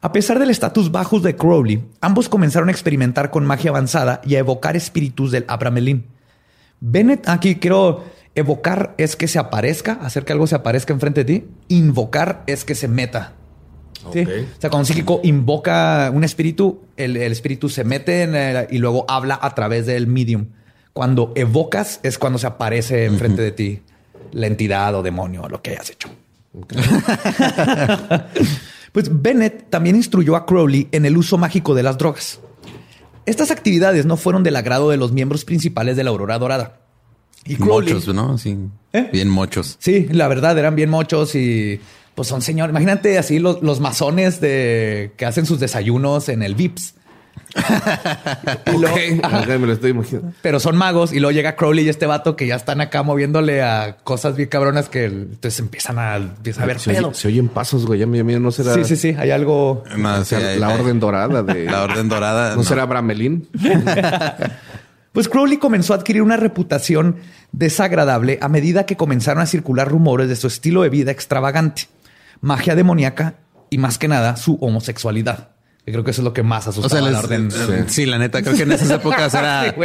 A 0.00 0.12
pesar 0.12 0.40
del 0.40 0.50
estatus 0.50 0.90
bajos 0.90 1.22
de 1.22 1.36
Crowley, 1.36 1.84
ambos 2.00 2.28
comenzaron 2.28 2.68
a 2.68 2.72
experimentar 2.72 3.30
con 3.30 3.46
magia 3.46 3.70
avanzada 3.70 4.20
y 4.24 4.34
a 4.34 4.40
evocar 4.40 4.74
espíritus 4.76 5.30
del 5.30 5.44
Abramelin. 5.46 6.06
Bennett, 6.80 7.28
aquí 7.28 7.56
quiero 7.56 8.02
evocar 8.34 8.94
es 8.98 9.14
que 9.14 9.28
se 9.28 9.38
aparezca, 9.38 9.92
hacer 10.02 10.24
que 10.24 10.32
algo 10.32 10.46
se 10.46 10.56
aparezca 10.56 10.92
enfrente 10.92 11.24
de 11.24 11.32
ti. 11.32 11.48
Invocar 11.68 12.42
es 12.46 12.64
que 12.64 12.74
se 12.74 12.88
meta. 12.88 13.34
¿Sí? 14.12 14.20
O 14.20 14.60
sea, 14.60 14.70
cuando 14.70 14.78
un 14.78 14.86
psíquico 14.86 15.20
invoca 15.24 16.10
un 16.14 16.24
espíritu, 16.24 16.80
el, 16.96 17.16
el 17.16 17.32
espíritu 17.32 17.68
se 17.68 17.84
mete 17.84 18.22
en 18.22 18.34
el- 18.34 18.66
y 18.70 18.78
luego 18.78 19.04
habla 19.08 19.38
a 19.42 19.54
través 19.54 19.86
del 19.86 20.06
medium. 20.06 20.46
Cuando 20.92 21.32
evocas 21.36 22.00
es 22.02 22.18
cuando 22.18 22.38
se 22.38 22.46
aparece 22.46 23.04
enfrente 23.04 23.42
de 23.42 23.52
ti 23.52 23.80
la 24.32 24.46
entidad 24.46 24.94
o 24.94 25.02
demonio 25.02 25.42
o 25.42 25.48
lo 25.48 25.60
que 25.62 25.70
hayas 25.72 25.90
hecho. 25.90 26.08
Pues 28.92 29.08
Bennett 29.22 29.70
también 29.70 29.94
instruyó 29.94 30.34
a 30.34 30.44
Crowley 30.46 30.88
en 30.90 31.04
el 31.04 31.16
uso 31.16 31.38
mágico 31.38 31.76
de 31.76 31.84
las 31.84 31.96
drogas. 31.96 32.40
Estas 33.24 33.52
actividades 33.52 34.04
no 34.04 34.16
fueron 34.16 34.42
del 34.42 34.56
agrado 34.56 34.90
de 34.90 34.96
los 34.96 35.12
miembros 35.12 35.44
principales 35.44 35.96
de 35.96 36.02
la 36.02 36.10
Aurora 36.10 36.38
Dorada. 36.40 36.80
Y 37.44 37.54
Crowley, 37.54 37.94
Mochos, 37.94 38.12
¿no? 38.14 38.36
Sí. 38.36 38.58
¿Eh? 38.92 39.08
Bien 39.12 39.28
mochos. 39.28 39.76
sí, 39.78 40.08
la 40.10 40.26
verdad 40.26 40.58
eran 40.58 40.74
bien 40.74 40.90
mochos 40.90 41.36
y 41.36 41.80
pues 42.20 42.28
son 42.28 42.42
señores. 42.42 42.70
Imagínate 42.70 43.16
así 43.16 43.38
los, 43.38 43.62
los 43.62 43.80
masones 43.80 44.42
de 44.42 45.12
que 45.16 45.24
hacen 45.24 45.46
sus 45.46 45.58
desayunos 45.58 46.28
en 46.28 46.42
el 46.42 46.54
Vips. 46.54 46.94
Y 48.66 48.78
luego- 48.78 48.96
ajá. 49.22 49.40
Ok, 49.40 49.46
me 49.58 49.66
lo 49.66 49.72
estoy 49.72 49.90
imaginando. 49.92 50.32
pero 50.42 50.60
son 50.60 50.76
magos 50.76 51.12
y 51.14 51.20
luego 51.20 51.32
llega 51.32 51.56
Crowley 51.56 51.86
y 51.86 51.88
este 51.88 52.04
vato 52.04 52.36
que 52.36 52.46
ya 52.46 52.56
están 52.56 52.82
acá 52.82 53.02
moviéndole 53.02 53.62
a 53.62 53.96
cosas 54.04 54.36
bien 54.36 54.50
cabronas 54.50 54.90
que 54.90 55.06
entonces 55.06 55.58
empiezan 55.60 55.98
a, 55.98 56.18
ver 56.18 56.78
Se, 56.78 56.92
pedo. 56.92 57.08
oye- 57.08 57.14
se 57.16 57.28
oyen 57.28 57.48
pasos, 57.48 57.86
güey. 57.86 58.00
Ya 58.00 58.06
mío, 58.06 58.22
mío 58.24 58.38
no 58.38 58.50
será 58.52 58.74
Sí, 58.74 58.84
sí, 58.84 58.96
sí, 58.96 59.16
hay 59.18 59.30
algo. 59.30 59.82
No, 59.96 60.24
sí, 60.24 60.34
la, 60.36 60.48
hay- 60.50 60.58
la 60.58 60.68
hay- 60.68 60.80
orden 60.80 61.00
dorada 61.00 61.42
de 61.42 61.64
La 61.64 61.82
orden 61.84 62.08
dorada. 62.10 62.54
¿No, 62.54 62.62
será 62.62 62.84
Bramelín? 62.84 63.48
Pues 65.12 65.28
Crowley 65.28 65.56
comenzó 65.58 65.92
a 65.92 65.96
adquirir 65.96 66.22
una 66.22 66.36
reputación 66.36 67.16
desagradable 67.50 68.38
a 68.40 68.48
medida 68.48 68.86
que 68.86 68.96
comenzaron 68.96 69.42
a 69.42 69.46
circular 69.46 69.88
rumores 69.88 70.28
de 70.28 70.36
su 70.36 70.46
estilo 70.46 70.82
de 70.82 70.88
vida 70.88 71.10
extravagante, 71.10 71.88
magia 72.40 72.74
demoníaca 72.74 73.34
y 73.70 73.78
más 73.78 73.98
que 73.98 74.08
nada 74.08 74.36
su 74.36 74.54
homosexualidad. 74.60 75.50
Que 75.84 75.92
creo 75.92 76.04
que 76.04 76.10
eso 76.10 76.20
es 76.20 76.24
lo 76.24 76.32
que 76.32 76.42
más 76.42 76.66
O 76.66 76.70
asustaba 76.70 77.00
sea, 77.00 77.08
a 77.08 77.12
la 77.12 77.18
orden. 77.20 77.50
sí, 77.88 78.04
la 78.06 78.18
neta, 78.18 78.42
creo 78.42 78.54
que 78.54 78.62
en 78.64 78.72
esas 78.72 78.90
épocas 78.90 79.32
era. 79.34 79.72
Sí. 79.74 79.80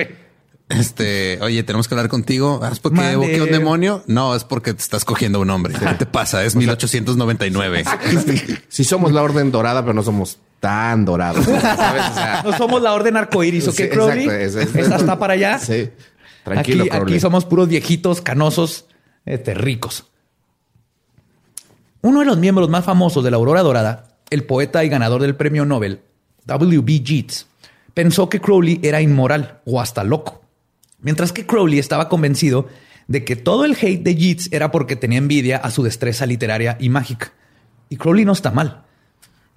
Este, 0.67 1.37
oye, 1.41 1.61
tenemos 1.63 1.87
que 1.87 1.93
hablar 1.93 2.09
contigo. 2.09 2.59
Ah, 2.63 2.69
¿Es 2.71 2.79
porque 2.79 2.97
Mande. 2.97 3.13
evoqué 3.13 3.39
un 3.41 3.51
demonio? 3.51 4.03
No, 4.07 4.35
es 4.35 4.43
porque 4.43 4.73
te 4.73 4.81
estás 4.81 5.05
cogiendo 5.05 5.39
un 5.39 5.49
hombre. 5.51 5.75
¿Qué 5.77 5.85
te 5.93 6.05
pasa? 6.07 6.43
Es 6.43 6.55
1899. 6.57 7.83
Sí 8.67 8.83
somos 8.83 9.11
la 9.11 9.21
orden 9.21 9.51
dorada, 9.51 9.81
pero 9.81 9.93
no 9.93 10.01
somos 10.03 10.39
tan 10.59 11.05
dorados. 11.05 11.45
¿sabes? 11.45 12.03
O 12.09 12.13
sea, 12.15 12.41
No 12.43 12.57
somos 12.57 12.82
la 12.82 12.93
orden 12.93 13.15
arcoíris, 13.15 13.67
¿o 13.67 13.71
Sí, 13.71 13.77
qué, 13.84 13.89
Crowley? 13.89 14.23
exacto, 14.25 14.39
es- 14.39 14.55
es- 14.55 14.75
Esta 14.75 14.95
está 14.95 15.19
para 15.19 15.34
allá. 15.34 15.59
sí. 15.59 15.89
Tranquilo, 16.43 16.84
aquí, 16.84 16.89
Crowley. 16.91 17.13
aquí 17.15 17.19
somos 17.21 17.45
puros 17.45 17.67
viejitos, 17.67 18.21
canosos, 18.21 18.86
este, 19.25 19.53
ricos. 19.55 20.05
Uno 22.06 22.20
de 22.20 22.26
los 22.28 22.38
miembros 22.38 22.70
más 22.70 22.86
famosos 22.86 23.24
de 23.24 23.32
la 23.32 23.38
Aurora 23.38 23.64
Dorada, 23.64 24.10
el 24.30 24.43
poeta 24.43 24.84
y 24.84 24.89
ganador 24.89 25.24
del 25.24 25.36
premio 25.36 25.66
Nobel, 25.66 26.01
W.B. 26.45 26.99
Yeats, 27.01 27.47
pensó 27.95 28.30
que 28.30 28.39
Crowley 28.39 28.80
era 28.84 29.01
inmoral 29.01 29.62
o 29.66 29.82
hasta 29.82 30.03
loco. 30.03 30.43
Mientras 31.01 31.32
que 31.32 31.47
Crowley 31.47 31.80
estaba 31.80 32.08
convencido 32.08 32.68
de 33.08 33.24
que 33.26 33.36
todo 33.36 33.66
el 33.66 33.74
hate 33.80 34.03
de 34.03 34.16
Yeats 34.16 34.49
era 34.51 34.70
porque 34.70 34.95
tenía 34.95 35.18
envidia 35.18 35.58
a 35.58 35.72
su 35.72 35.82
destreza 35.82 36.28
literaria 36.28 36.78
y 36.80 36.89
mágica. 36.89 37.34
Y 37.89 37.97
Crowley 37.97 38.24
no 38.24 38.34
está 38.34 38.51
mal. 38.51 38.84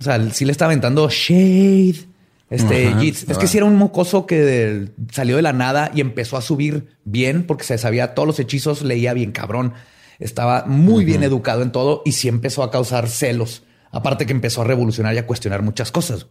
O 0.00 0.02
sea, 0.04 0.18
sí 0.30 0.46
le 0.46 0.52
está 0.52 0.64
aventando 0.64 1.06
shade. 1.10 2.06
Este 2.48 2.88
Ajá, 2.88 3.00
Yeats. 3.02 3.26
Es 3.28 3.36
que 3.36 3.46
sí 3.46 3.58
era 3.58 3.66
un 3.66 3.76
mocoso 3.76 4.24
que 4.24 4.38
del- 4.40 4.92
salió 5.12 5.36
de 5.36 5.42
la 5.42 5.52
nada 5.52 5.90
y 5.94 6.00
empezó 6.00 6.38
a 6.38 6.40
subir 6.42 6.88
bien 7.04 7.44
porque 7.44 7.64
se 7.64 7.76
sabía 7.76 8.14
todos 8.14 8.26
los 8.26 8.38
hechizos, 8.40 8.80
leía 8.80 9.12
bien 9.12 9.32
cabrón. 9.32 9.74
Estaba 10.18 10.64
muy 10.66 11.04
bien 11.04 11.22
educado 11.22 11.62
en 11.62 11.72
todo 11.72 12.02
y 12.04 12.12
sí 12.12 12.28
empezó 12.28 12.62
a 12.62 12.70
causar 12.70 13.08
celos. 13.08 13.62
Aparte 13.90 14.26
que 14.26 14.32
empezó 14.32 14.62
a 14.62 14.64
revolucionar 14.64 15.14
y 15.14 15.18
a 15.18 15.26
cuestionar 15.26 15.62
muchas 15.62 15.90
cosas. 15.90 16.26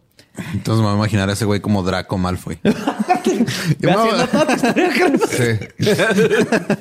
Entonces 0.52 0.80
me 0.80 0.86
voy 0.86 0.92
a 0.92 0.96
imaginar 0.96 1.28
a 1.28 1.32
ese 1.32 1.44
güey 1.44 1.60
como 1.60 1.82
Draco 1.82 2.16
Malfoy. 2.16 2.60
Historia. 3.74 4.28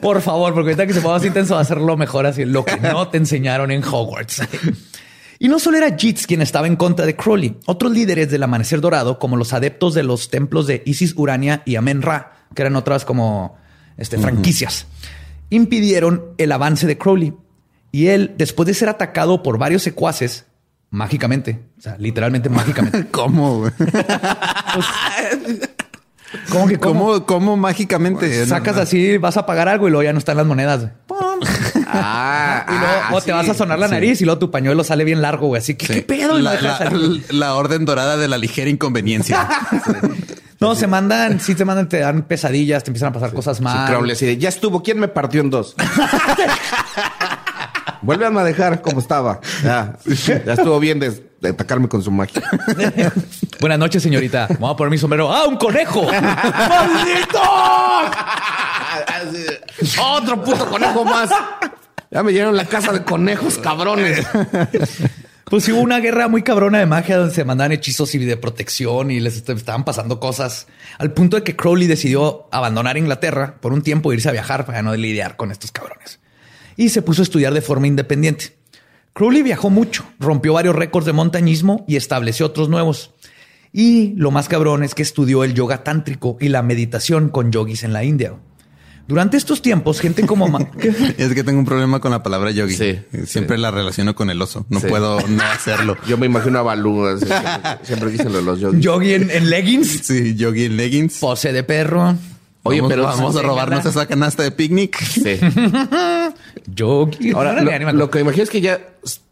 Por 0.02 0.22
favor, 0.22 0.54
porque 0.54 0.70
ahorita 0.70 0.86
que 0.86 0.94
se 0.94 1.02
ponga 1.02 1.16
así 1.16 1.28
intenso 1.28 1.56
va 1.56 1.62
a 1.62 1.96
mejor 1.98 2.28
así, 2.28 2.46
lo 2.46 2.64
que 2.64 2.78
no 2.80 3.08
te 3.08 3.18
enseñaron 3.18 3.72
en 3.72 3.84
Hogwarts. 3.84 4.44
Y 5.40 5.50
no 5.50 5.60
solo 5.60 5.78
era 5.78 5.96
Jits 5.96 6.26
quien 6.26 6.42
estaba 6.42 6.68
en 6.68 6.76
contra 6.76 7.06
de 7.06 7.16
Crowley, 7.16 7.58
otros 7.66 7.92
líderes 7.92 8.32
del 8.32 8.44
Amanecer 8.44 8.82
Dorado, 8.82 9.20
como 9.20 9.38
los 9.38 9.54
adeptos 9.54 9.94
de 9.94 10.04
los 10.04 10.30
templos 10.30 10.66
de 10.68 10.82
Isis 10.86 11.14
Urania 11.16 11.62
y 11.66 11.76
Amen 11.76 12.02
Ra, 12.02 12.34
que 12.56 12.64
eran 12.64 12.76
otras 12.76 13.06
como 13.06 13.56
este, 13.98 14.18
franquicias, 14.18 14.88
impidieron 15.50 16.34
el 16.38 16.52
avance 16.52 16.88
de 16.88 16.98
Crowley. 16.98 17.34
Y 17.92 18.08
él, 18.08 18.36
después 18.38 18.68
de 18.68 18.74
ser 18.74 18.90
atacado 18.90 19.44
por 19.44 19.58
varios 19.58 19.82
secuaces, 19.84 20.46
mágicamente, 20.90 21.60
o 21.78 21.82
sea, 21.82 21.98
literalmente 21.98 22.50
mágicamente. 22.50 23.08
¿Cómo? 23.12 23.70
¿Cómo 26.52 26.68
que 26.68 26.78
cómo? 26.78 27.06
¿Cómo, 27.06 27.26
cómo 27.26 27.58
mágicamente? 27.58 28.46
Sacas 28.46 28.74
No, 28.76 28.80
no. 28.80 28.84
así, 28.84 29.18
vas 29.18 29.38
a 29.38 29.46
pagar 29.46 29.70
algo 29.70 29.88
y 29.88 29.92
luego 29.92 30.04
ya 30.04 30.14
no 30.14 30.20
están 30.20 30.38
las 30.38 30.46
monedas. 30.46 30.90
Ah, 31.90 32.66
Y 32.68 32.72
luego 32.72 32.86
ah, 33.04 33.10
o 33.14 33.20
te 33.20 33.26
sí. 33.26 33.32
vas 33.32 33.50
a 33.50 33.54
sonar 33.54 33.80
la 33.80 33.88
nariz 33.88 34.22
y 34.22 34.26
luego 34.26 34.40
tu 34.40 34.52
pañuelo 34.52 34.84
sale 34.84 35.04
bien 35.04 35.22
largo, 35.22 35.48
güey. 35.48 35.62
Así 35.62 35.76
que, 35.76 35.86
Sí. 35.88 35.94
¿qué 35.94 36.02
pedo? 36.02 36.38
La, 36.40 36.60
la- 36.62 36.92
la 37.30 37.56
orden 37.56 37.86
dorada 37.86 38.18
de 38.18 38.28
la 38.28 38.38
ligera 38.38 38.70
inconveniencia. 38.70 39.48
No, 40.60 40.74
se 40.74 40.88
mandan, 40.88 41.40
sí 41.40 41.54
te 41.54 41.66
mandan, 41.66 41.88
te 41.88 42.00
dan 42.00 42.24
pesadillas, 42.24 42.84
te 42.84 42.90
empiezan 42.90 43.10
a 43.10 43.14
pasar 43.14 43.32
cosas 43.32 43.62
mal. 43.62 43.88
Crowley 43.88 44.14
así 44.14 44.26
de, 44.26 44.38
ya 44.40 44.50
estuvo. 44.50 44.82
¿Quién 44.82 45.00
me 45.00 45.08
partió 45.08 45.40
en 45.42 45.52
dos? 45.52 45.76
Vuelvan 48.02 48.36
a 48.40 48.44
dejar 48.44 48.82
como 48.82 49.00
estaba. 49.00 49.40
Ya, 49.64 49.98
ya 50.46 50.54
estuvo 50.54 50.80
bien 50.80 51.00
de, 51.00 51.12
de 51.42 51.50
atacarme 51.50 51.88
con 51.88 52.02
su 52.02 52.10
magia. 52.10 52.42
Buenas 53.60 53.78
noches, 53.78 54.02
señorita. 54.02 54.48
Vamos 54.54 54.74
a 54.74 54.78
poner 54.78 54.90
mi 54.92 54.98
sombrero. 54.98 55.32
¡Ah, 55.32 55.44
un 55.48 55.58
conejo! 55.58 56.04
¡Maldito! 56.12 57.42
Otro 60.02 60.44
puto 60.44 60.66
conejo 60.70 61.06
más. 61.06 61.30
Ya 62.12 62.24
me 62.24 62.32
llenaron 62.32 62.56
la 62.56 62.66
casa 62.66 62.94
de 62.94 63.04
conejos, 63.04 63.58
cabrones. 63.58 64.26
Pues 65.50 65.66
hubo 65.70 65.80
una 65.80 66.00
guerra 66.02 66.28
muy 66.28 66.44
cabrona 66.44 66.80
de 66.80 66.86
magia 66.86 67.16
donde 67.16 67.34
se 67.34 67.46
mandaban 67.46 67.72
hechizos 67.72 68.14
y 68.14 68.18
de 68.18 68.36
protección 68.36 69.12
y 69.12 69.22
les 69.22 69.38
est- 69.38 69.50
estaban 69.52 69.86
pasando 69.86 70.20
cosas 70.20 70.68
al 71.00 71.14
punto 71.14 71.38
de 71.38 71.44
que 71.44 71.56
Crowley 71.56 71.88
decidió 71.88 72.50
abandonar 72.52 72.98
Inglaterra 72.98 73.56
por 73.62 73.72
un 73.72 73.82
tiempo 73.82 74.12
e 74.12 74.16
irse 74.16 74.28
a 74.28 74.34
viajar 74.34 74.66
para 74.66 74.82
no 74.82 74.94
lidiar 74.94 75.38
con 75.38 75.52
estos 75.52 75.72
cabrones. 75.72 76.20
Y 76.76 76.90
se 76.90 77.02
puso 77.02 77.22
a 77.22 77.24
estudiar 77.24 77.54
de 77.54 77.62
forma 77.62 77.88
independiente. 77.88 78.58
Crowley 79.14 79.42
viajó 79.42 79.70
mucho, 79.70 80.04
rompió 80.20 80.52
varios 80.52 80.76
récords 80.76 81.06
de 81.06 81.14
montañismo 81.14 81.86
y 81.88 81.96
estableció 81.96 82.46
otros 82.48 82.68
nuevos. 82.68 83.14
Y 83.72 84.16
lo 84.18 84.32
más 84.32 84.50
cabrón 84.50 84.84
es 84.84 84.96
que 84.96 85.02
estudió 85.04 85.46
el 85.46 85.54
yoga 85.54 85.82
tántrico 85.82 86.36
y 86.42 86.50
la 86.50 86.62
meditación 86.62 87.30
con 87.30 87.54
yogis 87.54 87.84
en 87.86 87.94
la 87.94 88.04
India. 88.04 88.34
Durante 89.08 89.38
estos 89.38 89.62
tiempos, 89.62 90.02
gente 90.02 90.26
como... 90.26 90.48
Ma- 90.50 90.60
es 91.18 91.34
que 91.34 91.44
tengo 91.44 91.60
un 91.60 91.66
problema 91.66 92.00
con 92.02 92.12
la 92.12 92.22
palabra 92.24 92.52
yogi. 92.52 92.76
Sí, 92.76 93.00
Siempre 93.26 93.56
sí. 93.56 93.62
la 93.62 93.72
relaciono 93.72 94.16
con 94.16 94.30
el 94.30 94.42
oso. 94.42 94.66
No 94.70 94.80
Sí. 94.82 94.88
puedo 94.88 95.20
no 95.28 95.44
hacerlo. 95.44 95.96
Yo 96.08 96.18
me 96.18 96.26
imagino 96.26 96.60
a 96.60 96.64
Balú. 96.64 97.06
así, 97.06 97.26
Siempre, 97.26 97.86
siempre 97.86 98.12
dicen 98.12 98.32
lo 98.34 98.40
de 98.40 98.44
los 98.44 98.60
yogis. 98.60 98.80
yogi 98.82 99.14
en, 99.14 99.32
en 99.32 99.50
leggings, 99.50 100.02
Sí, 100.04 100.36
yogi 100.36 100.66
en 100.66 100.76
leggings. 100.78 101.20
pose 101.20 101.54
de 101.54 101.64
perro. 101.64 102.16
Oye, 102.64 102.82
vamos, 102.82 102.92
pero- 102.92 103.04
vamos 103.04 103.36
a 103.38 103.42
robarnos 103.42 103.86
esa 103.86 104.06
canasta 104.08 104.44
de 104.44 104.52
picnic. 104.52 104.98
Sí. 105.02 105.40
Yogi. 106.76 107.32
Ahora, 107.32 107.52
Órale, 107.52 107.66
lo, 107.66 107.72
anima. 107.76 107.92
lo 107.94 108.10
que 108.10 108.20
imagino 108.20 108.44
es 108.44 108.50
que 108.50 108.62
ya, 108.62 108.80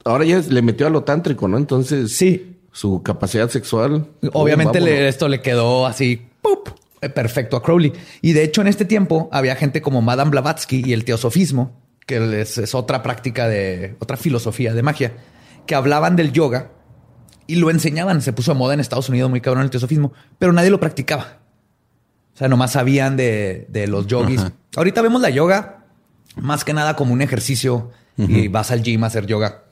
ahora 0.03 0.25
ya 0.25 0.39
le 0.47 0.61
metió 0.61 0.87
a 0.87 0.89
lo 0.89 1.03
tántrico, 1.03 1.47
¿no? 1.47 1.57
Entonces, 1.57 2.13
Sí. 2.15 2.55
su 2.71 3.01
capacidad 3.03 3.49
sexual. 3.49 4.07
Obviamente 4.33 4.79
le- 4.79 5.07
esto 5.07 5.27
le 5.27 5.41
quedó 5.41 5.85
así 5.85 6.21
¡pup! 6.41 6.69
Eh, 7.05 7.09
perfecto 7.09 7.55
a 7.57 7.63
Crowley. 7.63 7.93
Y 8.21 8.33
de 8.33 8.43
hecho, 8.43 8.61
en 8.61 8.67
este 8.67 8.85
tiempo 8.85 9.29
había 9.31 9.55
gente 9.55 9.81
como 9.81 10.01
Madame 10.01 10.31
Blavatsky 10.31 10.83
y 10.85 10.93
el 10.93 11.05
teosofismo, 11.05 11.79
que 12.05 12.41
es, 12.41 12.57
es 12.57 12.75
otra 12.75 13.01
práctica 13.03 13.47
de 13.47 13.95
otra 13.99 14.17
filosofía 14.17 14.73
de 14.73 14.83
magia, 14.83 15.13
que 15.65 15.75
hablaban 15.75 16.15
del 16.15 16.31
yoga 16.31 16.71
y 17.47 17.55
lo 17.55 17.69
enseñaban. 17.69 18.21
Se 18.21 18.33
puso 18.33 18.53
de 18.53 18.59
moda 18.59 18.73
en 18.73 18.79
Estados 18.79 19.09
Unidos 19.09 19.29
muy 19.29 19.41
cabrón 19.41 19.63
el 19.63 19.69
teosofismo, 19.69 20.13
pero 20.37 20.53
nadie 20.53 20.69
lo 20.69 20.79
practicaba. 20.79 21.39
O 22.33 22.37
sea, 22.37 22.47
nomás 22.49 22.73
sabían 22.73 23.15
de, 23.17 23.65
de 23.69 23.87
los 23.87 24.07
yogis. 24.07 24.41
Ajá. 24.41 24.51
Ahorita 24.75 25.01
vemos 25.01 25.21
la 25.21 25.29
yoga 25.29 25.85
más 26.35 26.65
que 26.65 26.73
nada 26.73 26.95
como 26.97 27.13
un 27.13 27.21
ejercicio 27.21 27.91
y 28.17 28.47
vas 28.49 28.71
al 28.71 28.81
gym 28.83 29.03
a 29.03 29.07
hacer 29.07 29.25
yoga. 29.25 29.63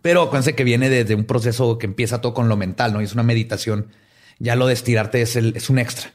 Pero 0.00 0.22
acuérdense 0.22 0.54
que 0.54 0.64
viene 0.64 0.88
desde 0.88 1.14
un 1.14 1.24
proceso 1.24 1.76
que 1.78 1.86
empieza 1.86 2.20
todo 2.20 2.34
con 2.34 2.48
lo 2.48 2.56
mental, 2.56 2.92
¿no? 2.92 3.00
Y 3.00 3.04
es 3.04 3.14
una 3.14 3.22
meditación. 3.22 3.88
Ya 4.38 4.56
lo 4.56 4.66
de 4.66 4.74
estirarte 4.74 5.22
es, 5.22 5.36
el- 5.36 5.54
es 5.56 5.68
un 5.70 5.78
extra. 5.78 6.12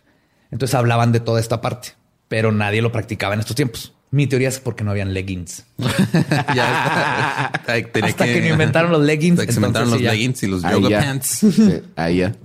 Entonces 0.51 0.75
hablaban 0.75 1.11
de 1.11 1.19
toda 1.19 1.39
esta 1.39 1.61
parte, 1.61 1.89
pero 2.27 2.51
nadie 2.51 2.81
lo 2.81 2.91
practicaba 2.91 3.33
en 3.33 3.41
estos 3.41 3.55
tiempos. 3.55 3.93
Mi 4.09 4.25
teoría 4.27 4.47
es 4.47 4.59
porque 4.59 4.83
no 4.85 4.91
habían 4.91 5.13
leggings. 5.13 5.65
ya, 6.55 7.51
ay, 7.67 7.83
tenía 7.91 8.09
Hasta 8.09 8.25
que 8.25 8.41
no 8.41 8.47
inventaron 8.47 8.91
los 8.91 9.01
leggings, 9.03 9.39
hasta 9.39 9.45
que 9.47 9.51
se 9.51 9.59
inventaron 9.59 9.91
los 9.91 9.99
ya. 9.99 10.11
leggings 10.11 10.43
y 10.43 10.47
los 10.47 10.63
Ahí 10.63 10.73
yoga 10.73 10.89
ya. 10.89 10.99
pants. 11.01 11.27
Sí, 11.27 11.81
ahí 11.95 12.17
ya. 12.17 12.35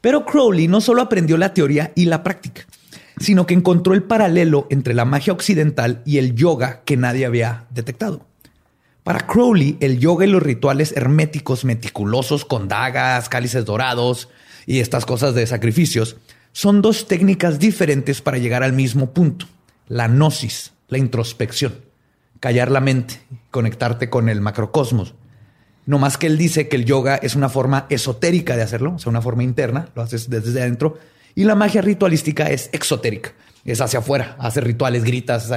Pero 0.00 0.24
Crowley 0.24 0.68
no 0.68 0.80
solo 0.80 1.02
aprendió 1.02 1.36
la 1.36 1.52
teoría 1.54 1.92
y 1.94 2.06
la 2.06 2.22
práctica, 2.22 2.62
sino 3.18 3.46
que 3.46 3.54
encontró 3.54 3.94
el 3.94 4.02
paralelo 4.02 4.66
entre 4.70 4.94
la 4.94 5.04
magia 5.04 5.32
occidental 5.32 6.02
y 6.04 6.18
el 6.18 6.34
yoga 6.34 6.82
que 6.84 6.96
nadie 6.96 7.26
había 7.26 7.64
detectado. 7.70 8.26
Para 9.02 9.26
Crowley, 9.26 9.76
el 9.80 9.98
yoga 9.98 10.24
y 10.24 10.30
los 10.30 10.42
rituales 10.42 10.92
herméticos 10.96 11.64
meticulosos 11.66 12.44
con 12.46 12.68
dagas, 12.68 13.28
cálices 13.28 13.66
dorados 13.66 14.30
y 14.66 14.80
estas 14.80 15.04
cosas 15.04 15.34
de 15.34 15.46
sacrificios 15.46 16.16
son 16.54 16.82
dos 16.82 17.08
técnicas 17.08 17.58
diferentes 17.58 18.22
para 18.22 18.38
llegar 18.38 18.62
al 18.62 18.72
mismo 18.72 19.12
punto. 19.12 19.46
La 19.88 20.06
gnosis, 20.06 20.72
la 20.88 20.98
introspección, 20.98 21.74
callar 22.38 22.70
la 22.70 22.80
mente, 22.80 23.20
conectarte 23.50 24.08
con 24.08 24.28
el 24.28 24.40
macrocosmos. 24.40 25.14
No 25.84 25.98
más 25.98 26.16
que 26.16 26.28
él 26.28 26.38
dice 26.38 26.68
que 26.68 26.76
el 26.76 26.84
yoga 26.84 27.16
es 27.16 27.34
una 27.34 27.48
forma 27.48 27.86
esotérica 27.90 28.56
de 28.56 28.62
hacerlo, 28.62 28.94
o 28.94 28.98
sea, 29.00 29.10
una 29.10 29.20
forma 29.20 29.42
interna, 29.42 29.88
lo 29.96 30.02
haces 30.02 30.30
desde 30.30 30.62
adentro, 30.62 30.96
y 31.34 31.42
la 31.42 31.56
magia 31.56 31.82
ritualística 31.82 32.48
es 32.48 32.70
exotérica, 32.72 33.32
es 33.64 33.80
hacia 33.80 33.98
afuera, 33.98 34.36
haces 34.38 34.62
rituales, 34.62 35.02
gritas, 35.02 35.50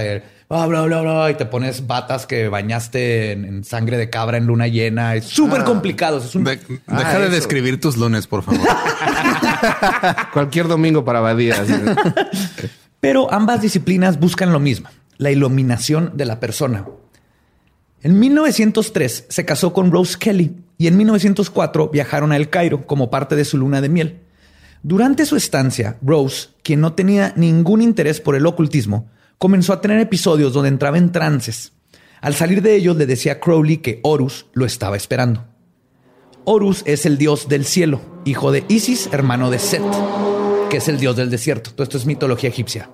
bla, 0.50 0.66
bla, 0.66 0.82
bla, 0.84 1.02
bla, 1.02 1.32
y 1.32 1.36
te 1.36 1.46
pones 1.46 1.88
batas 1.88 2.26
que 2.26 2.48
bañaste 2.48 3.32
en, 3.34 3.46
en 3.46 3.64
sangre 3.64 3.98
de 3.98 4.10
cabra 4.10 4.38
en 4.38 4.46
luna 4.48 4.68
llena, 4.68 5.16
es 5.16 5.26
súper 5.26 5.64
complicado. 5.64 6.18
Es 6.20 6.34
un... 6.36 6.44
De- 6.44 6.60
Ah, 6.88 7.00
deja 7.00 7.20
de 7.20 7.26
eso. 7.26 7.36
describir 7.36 7.80
tus 7.82 7.98
lunes, 7.98 8.28
por 8.28 8.44
favor. 8.44 8.62
Cualquier 10.34 10.68
domingo 10.68 11.04
para 11.04 11.20
Badía. 11.20 11.62
así. 11.62 11.74
Pero 13.00 13.32
ambas 13.32 13.62
disciplinas 13.62 14.20
buscan 14.20 14.52
lo 14.52 14.60
mismo, 14.60 14.90
la 15.18 15.32
iluminación 15.32 16.12
de 16.16 16.26
la 16.26 16.40
persona. 16.40 16.86
En 18.02 18.20
1903 18.20 19.26
se 19.30 19.46
casó 19.46 19.74
con 19.74 19.92
Rose 19.92 20.18
Kelly 20.20 20.56
y 20.78 20.88
en 20.88 20.98
1904 20.98 21.90
viajaron 21.90 22.32
a 22.32 22.38
El 22.38 22.50
Cairo 22.50 22.86
como 22.86 23.10
parte 23.10 23.36
de 23.36 23.46
su 23.46 23.58
luna 23.58 23.82
de 23.82 23.90
miel. 23.90 24.20
Durante 24.84 25.26
su 25.26 25.36
estancia, 25.36 25.98
Rose, 26.02 26.50
quien 26.64 26.80
no 26.82 26.94
tenía 26.94 27.34
ningún 27.36 27.82
interés 27.82 28.22
por 28.22 28.36
el 28.36 28.46
ocultismo, 28.46 29.10
comenzó 29.38 29.74
a 29.74 29.82
tener 29.82 30.00
episodios 30.00 30.54
donde 30.54 30.70
entraba 30.70 30.98
en 30.98 31.12
trances. 31.12 31.74
Al 32.22 32.34
salir 32.34 32.62
de 32.62 32.76
ellos 32.76 32.96
le 32.98 33.06
decía 33.06 33.34
a 33.34 33.40
Crowley 33.40 33.78
que 33.78 34.00
Horus 34.04 34.48
lo 34.54 34.66
estaba 34.66 34.98
esperando. 34.98 35.46
Horus 36.46 36.82
es 36.86 37.06
el 37.06 37.18
dios 37.18 37.50
del 37.50 37.66
cielo, 37.66 38.02
hijo 38.26 38.52
de 38.52 38.64
Isis, 38.70 39.10
hermano 39.12 39.50
de 39.52 39.60
Set, 39.60 39.82
que 40.70 40.78
es 40.78 40.88
el 40.88 40.98
dios 40.98 41.16
del 41.16 41.30
desierto. 41.30 41.72
Todo 41.72 41.84
esto 41.84 41.98
es 41.98 42.06
mitología 42.06 42.50
egipcia. 42.50 42.90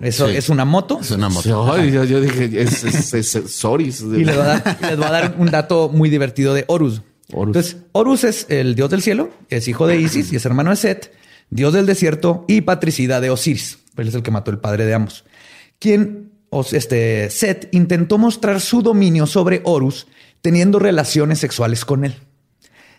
Eso 0.00 0.28
Sí. 0.28 0.36
es 0.36 0.48
una 0.48 0.64
moto. 0.64 0.98
Es 1.00 1.10
una 1.10 1.28
moto. 1.28 1.72
Ay, 1.72 1.90
yo, 1.92 2.04
yo 2.04 2.20
dije, 2.20 2.62
es, 2.62 2.82
es, 2.84 3.12
es- 3.14 3.34
es 3.34 3.52
Soris. 3.52 4.00
Y 4.02 4.24
les 4.24 4.34
voy, 4.36 4.44
a 4.44 4.48
dar, 4.48 4.78
les 4.82 4.96
voy 4.96 5.06
a 5.06 5.10
dar 5.10 5.34
un 5.38 5.50
dato 5.50 5.88
muy 5.88 6.10
divertido 6.10 6.54
de 6.54 6.64
Horus. 6.68 7.02
Horus. 7.32 7.56
Entonces, 7.56 7.76
Horus 7.92 8.24
es 8.24 8.46
el 8.48 8.74
dios 8.74 8.90
del 8.90 9.02
cielo, 9.02 9.30
es 9.48 9.66
hijo 9.68 9.86
de 9.86 10.00
Isis 10.00 10.32
y 10.32 10.36
es 10.36 10.44
hermano 10.44 10.70
de 10.70 10.76
Set, 10.76 11.12
dios 11.50 11.72
del 11.72 11.86
desierto 11.86 12.44
y 12.48 12.62
patricida 12.62 13.20
de 13.20 13.30
Osiris. 13.30 13.78
Él 13.96 14.08
es 14.08 14.14
el 14.14 14.22
que 14.22 14.30
mató 14.30 14.50
el 14.50 14.58
padre 14.58 14.86
de 14.86 14.94
ambos. 14.94 15.24
Quien, 15.82 16.30
este, 16.70 17.28
Set 17.28 17.68
intentó 17.72 18.16
mostrar 18.16 18.60
su 18.60 18.82
dominio 18.82 19.26
sobre 19.26 19.62
Horus 19.64 20.06
teniendo 20.40 20.78
relaciones 20.78 21.40
sexuales 21.40 21.84
con 21.84 22.04
él. 22.04 22.14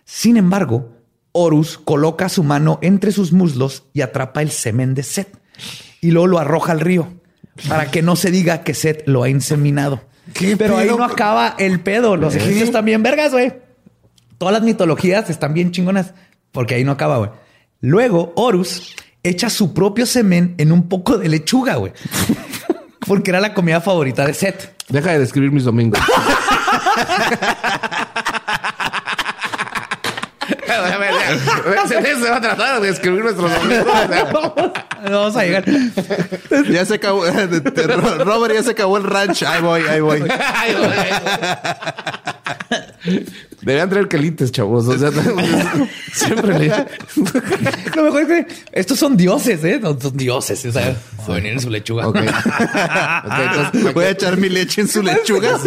Sin 0.03 0.35
embargo, 0.35 0.91
Horus 1.31 1.77
coloca 1.77 2.27
su 2.27 2.43
mano 2.43 2.79
entre 2.81 3.13
sus 3.13 3.31
muslos 3.31 3.83
y 3.93 4.01
atrapa 4.01 4.41
el 4.41 4.51
semen 4.51 4.95
de 4.95 5.03
Set 5.03 5.29
y 6.01 6.11
luego 6.11 6.27
lo 6.27 6.39
arroja 6.39 6.73
al 6.73 6.81
río 6.81 7.07
para 7.69 7.89
que 7.89 8.01
no 8.01 8.17
se 8.17 8.31
diga 8.31 8.63
que 8.63 8.73
Set 8.73 9.03
lo 9.05 9.23
ha 9.23 9.29
inseminado. 9.29 10.01
¿Qué 10.33 10.57
Pero 10.57 10.75
ahí 10.75 10.89
no 10.89 11.05
acaba 11.05 11.55
el 11.57 11.79
pedo. 11.79 12.17
Los 12.17 12.35
egipcios 12.35 12.83
bien 12.83 13.01
vergas, 13.01 13.31
güey. 13.31 13.53
Todas 14.37 14.55
las 14.55 14.63
mitologías 14.63 15.29
están 15.29 15.53
bien 15.53 15.71
chingonas 15.71 16.13
porque 16.51 16.75
ahí 16.75 16.83
no 16.83 16.91
acaba, 16.91 17.17
güey. 17.17 17.29
Luego, 17.79 18.33
Horus 18.35 18.93
echa 19.23 19.49
su 19.49 19.73
propio 19.73 20.05
semen 20.05 20.53
en 20.57 20.73
un 20.73 20.89
poco 20.89 21.17
de 21.17 21.29
lechuga, 21.29 21.75
güey. 21.75 21.93
Porque 23.07 23.31
era 23.31 23.39
la 23.39 23.53
comida 23.53 23.81
favorita 23.81 24.25
de 24.25 24.33
Set. 24.33 24.73
Deja 24.89 25.11
de 25.11 25.19
describir 25.19 25.51
mis 25.51 25.63
domingos. 25.63 25.99
se, 31.87 32.01
se 32.01 32.29
va 32.29 32.37
a 32.37 32.41
tratar 32.41 32.81
de 32.81 32.87
describir 32.87 33.23
nuestros 33.23 33.51
domingos. 33.51 33.85
no 35.03 35.19
vamos 35.19 35.35
a 35.35 35.43
llegar. 35.43 35.63
Ya 36.69 36.85
se 36.85 36.95
acabó. 36.95 37.25
Robert 38.23 38.53
ya 38.55 38.63
se 38.63 38.71
acabó 38.71 38.97
el 38.97 39.03
ranch. 39.03 39.43
Ahí 39.43 39.61
voy, 39.61 39.81
ahí 39.81 40.01
voy. 40.01 40.23
Deberían 43.61 43.89
traer 43.89 44.07
quelites, 44.07 44.51
chavos. 44.51 44.87
O 44.87 44.97
sea, 44.97 45.09
siempre 46.13 46.59
le... 46.59 46.67
Lo 47.95 48.03
mejor 48.03 48.21
es 48.21 48.27
que 48.27 48.47
estos 48.71 48.99
son 48.99 49.15
dioses, 49.17 49.63
¿eh? 49.63 49.79
No, 49.81 49.99
son 49.99 50.15
dioses. 50.17 50.65
O 50.65 50.71
sea, 50.71 50.95
va 51.21 51.33
a 51.33 51.35
venir 51.37 51.53
en 51.53 51.59
su 51.61 51.69
lechuga. 51.69 52.07
Ok. 52.07 52.17
Ok, 53.25 53.33
entonces, 53.39 53.93
Voy 53.93 54.05
a 54.05 54.09
echar 54.09 54.37
mi 54.37 54.49
leche 54.49 54.81
en 54.81 54.87
su 54.87 55.01
lechuga. 55.01 55.57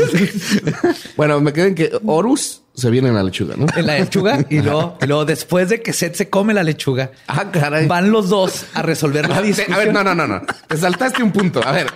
bueno, 1.17 1.41
me 1.41 1.53
queden 1.53 1.75
que 1.75 1.91
Horus 2.05 2.63
se 2.75 2.91
viene 2.91 3.09
en 3.09 3.15
la 3.15 3.23
lechuga, 3.23 3.55
¿no? 3.57 3.67
En 3.75 3.87
la 3.87 3.99
lechuga 3.99 4.45
y 4.51 4.61
luego, 4.61 4.99
y 5.01 5.07
luego 5.07 5.25
después 5.25 5.71
de 5.71 5.81
que 5.81 5.93
Seth 5.95 6.15
se 6.17 6.29
come 6.29 6.53
la 6.53 6.63
lechuga, 6.63 7.11
Ah, 7.27 7.51
caray. 7.51 7.87
van 7.87 8.11
los 8.11 8.29
dos 8.29 8.67
a 8.75 8.83
resolver 8.83 9.29
la 9.29 9.41
discusión. 9.41 9.75
a 9.75 9.79
ver, 9.79 9.93
no, 9.95 10.05
no, 10.05 10.15
no, 10.15 10.27
no. 10.27 10.43
Te 10.69 10.77
saltaste 10.77 11.23
un 11.23 11.33
punto. 11.33 11.67
A 11.67 11.73
ver. 11.73 11.87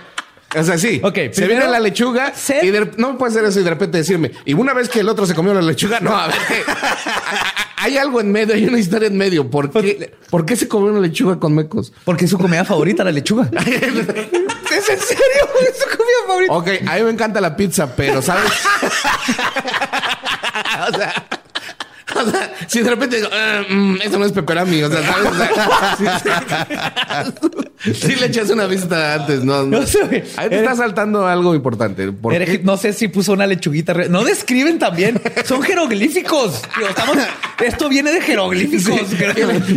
O 0.57 0.63
sea, 0.63 0.77
sí. 0.77 0.99
Ok, 1.03 1.17
se 1.31 1.47
viene 1.47 1.65
la 1.67 1.79
lechuga 1.79 2.33
y 2.61 2.67
de- 2.69 2.91
no 2.97 3.17
puede 3.17 3.33
ser 3.33 3.45
eso 3.45 3.59
y 3.59 3.63
de 3.63 3.69
repente 3.69 3.97
decirme, 3.97 4.31
y 4.45 4.53
una 4.53 4.73
vez 4.73 4.89
que 4.89 4.99
el 4.99 5.09
otro 5.09 5.25
se 5.25 5.33
comió 5.33 5.53
la 5.53 5.61
lechuga, 5.61 5.99
no, 6.01 6.15
a 6.15 6.27
ver. 6.27 6.35
hay 7.77 7.97
algo 7.97 8.19
en 8.21 8.31
medio, 8.31 8.53
hay 8.53 8.65
una 8.65 8.77
historia 8.79 9.07
en 9.07 9.17
medio. 9.17 9.49
¿Por 9.49 9.71
qué, 9.71 10.13
¿por 10.29 10.45
qué 10.45 10.55
se 10.55 10.67
comió 10.67 10.91
una 10.91 10.99
lechuga 10.99 11.39
con 11.39 11.55
mecos? 11.55 11.93
Porque 12.03 12.25
es 12.25 12.31
su 12.31 12.37
comida 12.37 12.65
favorita, 12.65 13.03
la 13.03 13.11
lechuga. 13.11 13.49
¿Es 13.55 14.89
en 14.89 14.99
serio? 14.99 15.49
Es 15.69 15.77
su 15.77 15.97
comida 15.97 16.17
favorita. 16.27 16.53
Ok, 16.53 16.67
a 16.87 16.95
mí 16.95 17.03
me 17.03 17.11
encanta 17.11 17.41
la 17.41 17.55
pizza, 17.55 17.95
pero 17.95 18.21
¿sabes? 18.21 18.51
o 20.89 20.97
sea. 20.97 21.25
O 22.23 22.29
sea, 22.31 22.53
si 22.67 22.81
de 22.81 22.89
repente 22.89 23.15
digo, 23.17 23.29
"Ah, 23.31 23.61
mm, 23.67 23.95
eso 24.03 24.19
no 24.19 24.25
es 24.25 24.31
pepperami, 24.31 24.83
o 24.83 24.89
sea, 24.91 25.01
¿sabes? 25.03 25.31
O 25.31 25.35
sea, 25.35 27.25
sí, 27.83 27.93
sí 27.93 28.15
le 28.15 28.27
echas 28.27 28.49
una 28.49 28.65
vista 28.67 29.15
antes, 29.15 29.43
¿no? 29.43 29.63
No 29.63 29.85
sé. 29.85 30.23
Ahí 30.37 30.49
te 30.49 30.59
está 30.59 30.75
saltando 30.75 31.27
algo 31.27 31.55
importante. 31.55 32.11
No 32.63 32.77
sé 32.77 32.93
si 32.93 33.07
puso 33.07 33.33
una 33.33 33.47
lechuguita. 33.47 33.93
No 34.09 34.23
describen 34.23 34.79
también. 34.79 35.19
Son 35.45 35.61
jeroglíficos. 35.61 36.61
Estamos- 36.87 37.17
esto 37.63 37.89
viene 37.89 38.11
de 38.11 38.21
jeroglíficos. 38.21 39.01
Quiero, 39.17 39.33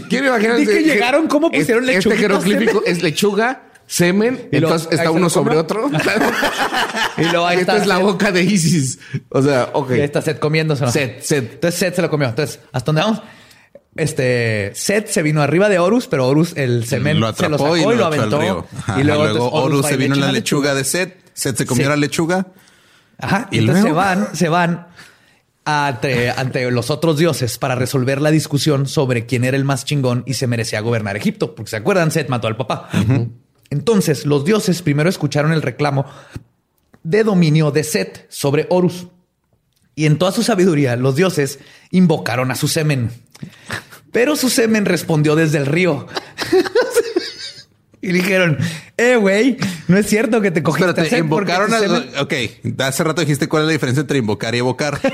quiero 0.09 0.27
imaginar 0.29 0.57
que 0.59 0.83
llegaron, 0.83 1.27
cómo 1.27 1.51
pusieron 1.51 1.85
Este 1.85 1.97
lechuguita, 1.97 2.21
jeroglífico 2.21 2.83
es 2.87 3.03
lechuga, 3.03 3.63
semen, 3.87 4.49
Y 4.53 4.59
lo- 4.61 4.69
entonces 4.69 4.89
está 4.91 5.05
se 5.05 5.11
uno 5.11 5.21
lo 5.21 5.31
sobre 5.31 5.57
otro. 5.57 5.91
Y 7.17 7.23
luego 7.25 7.47
ahí 7.47 7.59
Esta 7.61 7.73
está 7.75 7.83
es 7.83 7.87
la 7.89 7.99
boca 7.99 8.33
de 8.33 8.43
Isis. 8.43 8.99
O 9.29 9.41
sea, 9.41 9.71
ok. 9.73 9.91
Y 9.91 9.95
ahí 9.95 10.01
está 10.01 10.21
Seth 10.21 10.39
comiéndose. 10.41 10.87
Seth, 10.91 11.23
Seth. 11.23 11.53
Entonces 11.55 11.79
Seth 11.79 11.95
se 11.97 12.03
lo 12.03 12.11
comió. 12.11 12.29
Entonces, 12.29 12.59
¿hasta 12.73 12.87
dónde 12.93 13.03
vamos? 13.03 13.23
Este 13.97 14.73
Seth 14.75 15.07
se 15.09 15.23
vino 15.23 15.41
arriba 15.41 15.69
de 15.69 15.79
Horus, 15.79 16.09
pero 16.09 16.27
Horus 16.27 16.55
el 16.57 16.85
semen 16.87 17.21
lo 17.21 17.33
se 17.33 17.49
lo 17.49 17.55
atrapó 17.55 17.77
sacó 17.77 17.77
y 17.77 17.81
y 17.81 17.85
lo 17.85 17.95
lo 17.95 18.07
aventó. 18.07 18.67
Ajá, 18.79 19.01
y 19.01 19.05
luego, 19.05 19.23
luego 19.25 19.37
entonces, 19.47 19.61
Horus 19.65 19.87
se 19.87 19.95
y 19.95 19.97
vino 19.97 20.15
en 20.17 20.21
la 20.21 20.33
lechuga 20.33 20.75
de 20.75 20.83
Seth. 20.85 21.15
Seth 21.33 21.57
se 21.59 21.67
comió 21.67 21.85
Sí. 21.85 21.91
la 21.91 21.97
lechuga. 21.97 22.47
Ajá. 23.19 23.49
¿Y 23.53 23.57
Y 23.57 23.59
entonces 23.61 23.83
se 23.85 23.89
luego? 23.91 23.97
van, 24.05 24.29
se 24.35 24.49
van 24.49 24.87
ante, 25.65 26.31
ante 26.31 26.69
los 26.73 26.91
otros 26.91 27.17
dioses 27.19 27.59
para 27.59 27.77
resolver 27.77 28.21
la 28.21 28.33
discusión 28.33 28.89
sobre 28.89 29.27
quién 29.27 29.45
era 29.45 29.57
el 29.57 29.65
más 29.65 29.85
chingón 29.85 30.25
y 30.27 30.35
se 30.35 30.49
merecía 30.49 30.81
gobernar 30.81 31.17
Egipto. 31.17 31.55
Porque 31.55 31.71
se 31.71 31.77
acuerdan, 31.77 32.11
Seth 32.11 32.29
mató 32.29 32.49
al 32.49 32.57
papá. 32.57 32.89
Entonces 33.75 34.25
los 34.25 34.45
dioses 34.45 34.83
primero 34.83 35.11
escucharon 35.11 35.53
el 35.53 35.61
reclamo 35.61 36.07
de 37.03 37.25
dominio 37.25 37.73
de 37.73 37.83
Set 37.83 38.27
sobre 38.31 38.69
Horus. 38.71 39.09
Y 39.97 40.07
en 40.07 40.17
toda 40.17 40.31
su 40.31 40.45
sabiduría, 40.45 40.95
los 40.95 41.17
dioses 41.17 41.59
invocaron 41.91 42.53
a 42.53 42.55
su 42.55 42.69
semen. 42.69 43.11
Pero 44.13 44.37
su 44.37 44.49
semen 44.49 44.85
respondió 44.87 45.35
desde 45.35 45.59
el 45.59 45.67
río. 45.67 46.07
y 48.01 48.13
dijeron, 48.13 48.59
eh, 48.97 49.17
güey, 49.17 49.57
no 49.89 49.99
es 49.99 50.07
cierto 50.07 50.41
que 50.41 50.53
te 50.53 50.63
cogiste 50.63 50.93
Set 51.09 51.27
porque 51.29 51.51
invocaron 51.53 51.69
tu 51.69 51.75
a... 51.75 51.81
semen- 51.81 52.13
Ok, 52.21 52.81
hace 52.81 53.03
rato 53.03 53.23
dijiste 53.23 53.49
cuál 53.49 53.65
es 53.65 53.67
la 53.67 53.73
diferencia 53.73 54.03
entre 54.03 54.19
invocar 54.19 54.55
y 54.55 54.59
evocar. 54.59 55.01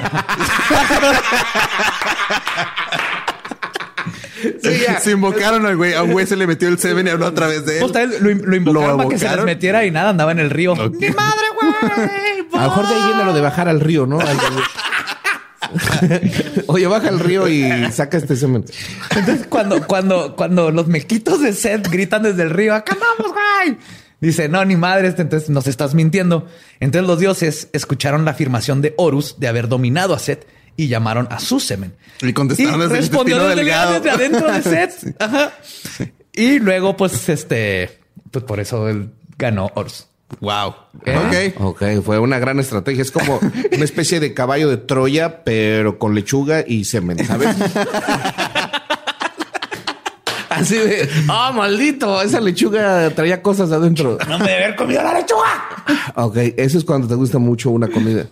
Sí, 4.62 4.70
ya. 4.86 4.98
se 5.00 5.12
invocaron 5.12 5.66
al 5.66 5.76
güey. 5.76 5.94
A 5.94 6.02
un 6.02 6.12
güey 6.12 6.26
se 6.26 6.36
le 6.36 6.46
metió 6.46 6.68
el 6.68 6.78
semen 6.78 7.06
y 7.06 7.10
habló 7.10 7.26
a 7.26 7.34
través 7.34 7.64
de 7.66 7.78
él. 7.80 7.90
Pues, 7.90 8.20
lo, 8.20 8.34
lo 8.34 8.56
invocaron 8.56 8.96
para 8.98 9.08
que 9.08 9.18
se 9.18 9.28
les 9.36 9.44
metiera 9.44 9.84
y 9.84 9.90
nada, 9.90 10.10
andaba 10.10 10.32
en 10.32 10.38
el 10.40 10.50
río. 10.50 10.74
¡Mi 10.74 11.10
madre, 11.10 11.46
güey! 11.60 12.46
A 12.52 12.64
lo 12.64 12.70
mejor 12.70 12.88
de 12.88 12.94
ahí 12.94 13.02
viene 13.08 13.24
lo 13.24 13.32
de 13.32 13.40
bajar 13.40 13.68
al 13.68 13.80
río, 13.80 14.06
¿no? 14.06 14.20
Al- 14.20 14.36
Oye, 16.66 16.86
baja 16.86 17.08
al 17.08 17.20
río 17.20 17.46
y 17.48 17.70
saca 17.92 18.16
este 18.16 18.36
semen. 18.36 18.64
Entonces, 19.14 19.46
cuando, 19.48 19.86
cuando, 19.86 20.34
cuando 20.36 20.70
los 20.70 20.86
mequitos 20.88 21.40
de 21.42 21.52
Seth 21.52 21.88
gritan 21.88 22.22
desde 22.22 22.42
el 22.42 22.50
río, 22.50 22.74
¡acá 22.74 22.96
vamos, 22.98 23.32
güey! 23.32 23.78
Dice, 24.20 24.48
no, 24.48 24.64
ni 24.64 24.76
madre, 24.76 25.08
este, 25.08 25.22
entonces 25.22 25.48
nos 25.50 25.66
estás 25.66 25.94
mintiendo. 25.94 26.46
Entonces 26.80 27.06
los 27.08 27.18
dioses 27.18 27.68
escucharon 27.72 28.24
la 28.24 28.32
afirmación 28.32 28.82
de 28.82 28.94
Horus 28.98 29.36
de 29.38 29.48
haber 29.48 29.68
dominado 29.68 30.14
a 30.14 30.18
Seth 30.18 30.44
y 30.76 30.88
llamaron 30.88 31.28
a 31.30 31.38
su 31.40 31.60
semen. 31.60 31.94
Y 32.22 32.32
contestaron 32.32 32.80
desde 32.80 32.94
el 32.94 33.00
respondió 33.00 33.36
intestino 33.36 33.48
desde, 33.48 33.64
delgado. 33.64 33.94
desde 33.94 34.10
adentro 34.10 34.52
de 34.52 34.62
Seth. 34.62 35.16
Ajá. 35.20 35.52
Y 36.32 36.58
luego, 36.58 36.96
pues, 36.96 37.28
este, 37.28 37.98
pues 38.30 38.44
por 38.44 38.60
eso 38.60 38.88
él 38.88 39.10
ganó 39.36 39.70
Horus. 39.74 40.06
Wow. 40.38 40.74
¿Eh? 41.06 41.54
Ok. 41.56 41.82
Ok, 41.82 41.82
fue 42.04 42.18
una 42.18 42.38
gran 42.38 42.60
estrategia. 42.60 43.02
Es 43.02 43.10
como 43.10 43.38
una 43.38 43.84
especie 43.84 44.20
de 44.20 44.32
caballo 44.32 44.68
de 44.68 44.76
Troya, 44.76 45.42
pero 45.44 45.98
con 45.98 46.14
lechuga 46.14 46.64
y 46.66 46.84
semen, 46.84 47.24
¿sabes? 47.26 47.56
Así 50.58 50.76
de, 50.76 51.08
ah, 51.28 51.52
maldito, 51.54 52.20
esa 52.22 52.40
lechuga 52.40 53.10
traía 53.10 53.40
cosas 53.40 53.70
adentro. 53.72 54.18
No 54.28 54.38
me 54.38 54.44
debe 54.46 54.64
haber 54.64 54.76
comido 54.76 55.02
la 55.02 55.14
lechuga. 55.14 55.46
Ok, 56.16 56.36
eso 56.56 56.76
es 56.78 56.84
cuando 56.84 57.06
te 57.08 57.14
gusta 57.14 57.38
mucho 57.38 57.70
una 57.70 57.88
comida. 57.88 58.26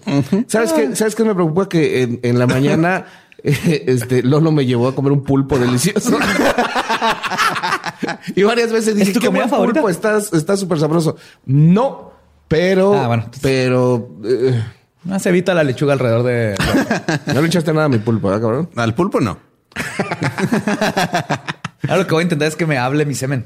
¿Sabes 0.48 0.72
qué? 0.72 0.94
¿Sabes 0.96 1.14
qué 1.14 1.22
me 1.24 1.34
preocupa? 1.34 1.68
Que 1.68 2.02
en, 2.02 2.20
en 2.22 2.38
la 2.38 2.46
mañana 2.48 3.04
eh, 3.42 3.84
este, 3.86 4.22
Lolo 4.24 4.50
me 4.50 4.66
llevó 4.66 4.88
a 4.88 4.94
comer 4.94 5.12
un 5.12 5.22
pulpo 5.22 5.58
delicioso. 5.58 6.18
y 8.34 8.42
varias 8.42 8.72
veces 8.72 8.96
dije, 8.96 9.08
¿Es 9.10 9.14
tu 9.14 9.20
¿qué 9.20 9.26
comida 9.26 9.42
buen 9.44 9.50
favorita? 9.50 9.80
pulpo? 9.80 9.90
Está 9.90 10.18
está 10.18 10.56
súper 10.56 10.80
sabroso. 10.80 11.16
No, 11.46 12.12
pero... 12.48 12.94
Ah, 12.94 13.06
bueno, 13.06 13.22
entonces- 13.26 13.42
Pero... 13.42 14.10
eh, 14.24 14.60
No 15.04 15.18
se 15.20 15.28
evita 15.28 15.54
la 15.54 15.62
lechuga 15.62 15.92
alrededor 15.92 16.24
de... 16.24 16.54
no 17.32 17.40
le 17.40 17.46
echaste 17.46 17.72
nada 17.72 17.86
a 17.86 17.88
mi 17.88 17.98
pulpo, 17.98 18.28
¿verdad, 18.28 18.42
cabrón? 18.42 18.70
Al 18.76 18.94
pulpo 18.94 19.20
no. 19.20 19.38
Ahora 21.82 21.98
lo 21.98 22.06
que 22.06 22.14
voy 22.14 22.22
a 22.22 22.24
intentar 22.24 22.48
es 22.48 22.56
que 22.56 22.66
me 22.66 22.78
hable 22.78 23.04
mi 23.06 23.14
semen. 23.14 23.44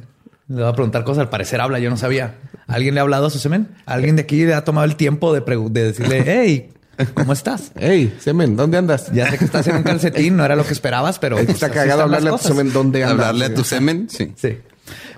Le 0.48 0.56
voy 0.62 0.70
a 0.70 0.72
preguntar 0.72 1.04
cosas. 1.04 1.22
Al 1.22 1.28
parecer 1.30 1.60
habla, 1.60 1.78
yo 1.78 1.90
no 1.90 1.96
sabía. 1.96 2.34
¿Alguien 2.66 2.94
le 2.94 3.00
ha 3.00 3.02
hablado 3.02 3.26
a 3.26 3.30
su 3.30 3.38
semen? 3.38 3.68
¿Alguien 3.86 4.16
de 4.16 4.22
aquí 4.22 4.44
le 4.44 4.54
ha 4.54 4.64
tomado 4.64 4.84
el 4.86 4.96
tiempo 4.96 5.32
de, 5.34 5.40
de 5.70 5.84
decirle, 5.84 6.22
hey, 6.26 6.70
¿cómo 7.14 7.32
estás? 7.32 7.72
Hey, 7.76 8.16
semen, 8.20 8.56
¿dónde 8.56 8.78
andas? 8.78 9.10
Ya 9.12 9.30
sé 9.30 9.38
que 9.38 9.44
estás 9.44 9.66
en 9.68 9.76
un 9.76 9.82
calcetín, 9.82 10.36
no 10.36 10.44
era 10.44 10.56
lo 10.56 10.64
que 10.64 10.72
esperabas, 10.72 11.18
pero... 11.18 11.36
pues, 11.36 11.48
Está 11.48 11.70
cagado 11.70 12.02
hablarle 12.02 12.30
a 12.30 12.32
tu 12.36 12.38
semen, 12.48 12.72
¿dónde 12.72 13.02
andas? 13.04 13.12
Hablarle 13.28 13.44
a 13.46 13.54
tu 13.54 13.64
semen, 13.64 14.08
sí. 14.10 14.32
Sí. 14.36 14.58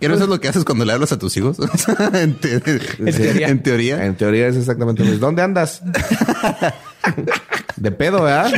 ¿Y 0.01 0.07
no 0.09 0.15
eso 0.15 0.25
es 0.25 0.31
lo 0.31 0.39
que 0.41 0.49
haces 0.49 0.65
cuando 0.65 0.85
le 0.85 0.93
hablas 0.93 1.11
a 1.13 1.19
tus 1.19 1.37
hijos? 1.37 1.57
en, 2.13 2.35
te- 2.35 2.61
teoría. 2.61 3.49
en 3.49 3.63
teoría. 3.63 4.05
En 4.05 4.15
teoría 4.15 4.47
es 4.49 4.57
exactamente 4.57 5.03
lo 5.03 5.11
mismo. 5.11 5.27
¿Dónde 5.27 5.43
andas? 5.43 5.81
De 7.77 7.91
pedo, 7.91 8.23
¿verdad? 8.23 8.53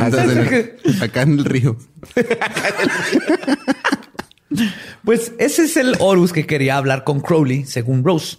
Acá 1.00 1.22
en 1.22 1.38
el 1.38 1.44
río. 1.44 1.76
Pues 5.04 5.32
ese 5.38 5.64
es 5.64 5.76
el 5.76 5.96
Horus 5.98 6.32
que 6.32 6.46
quería 6.46 6.76
hablar 6.76 7.04
con 7.04 7.20
Crowley, 7.20 7.64
según 7.64 8.04
Rose. 8.04 8.38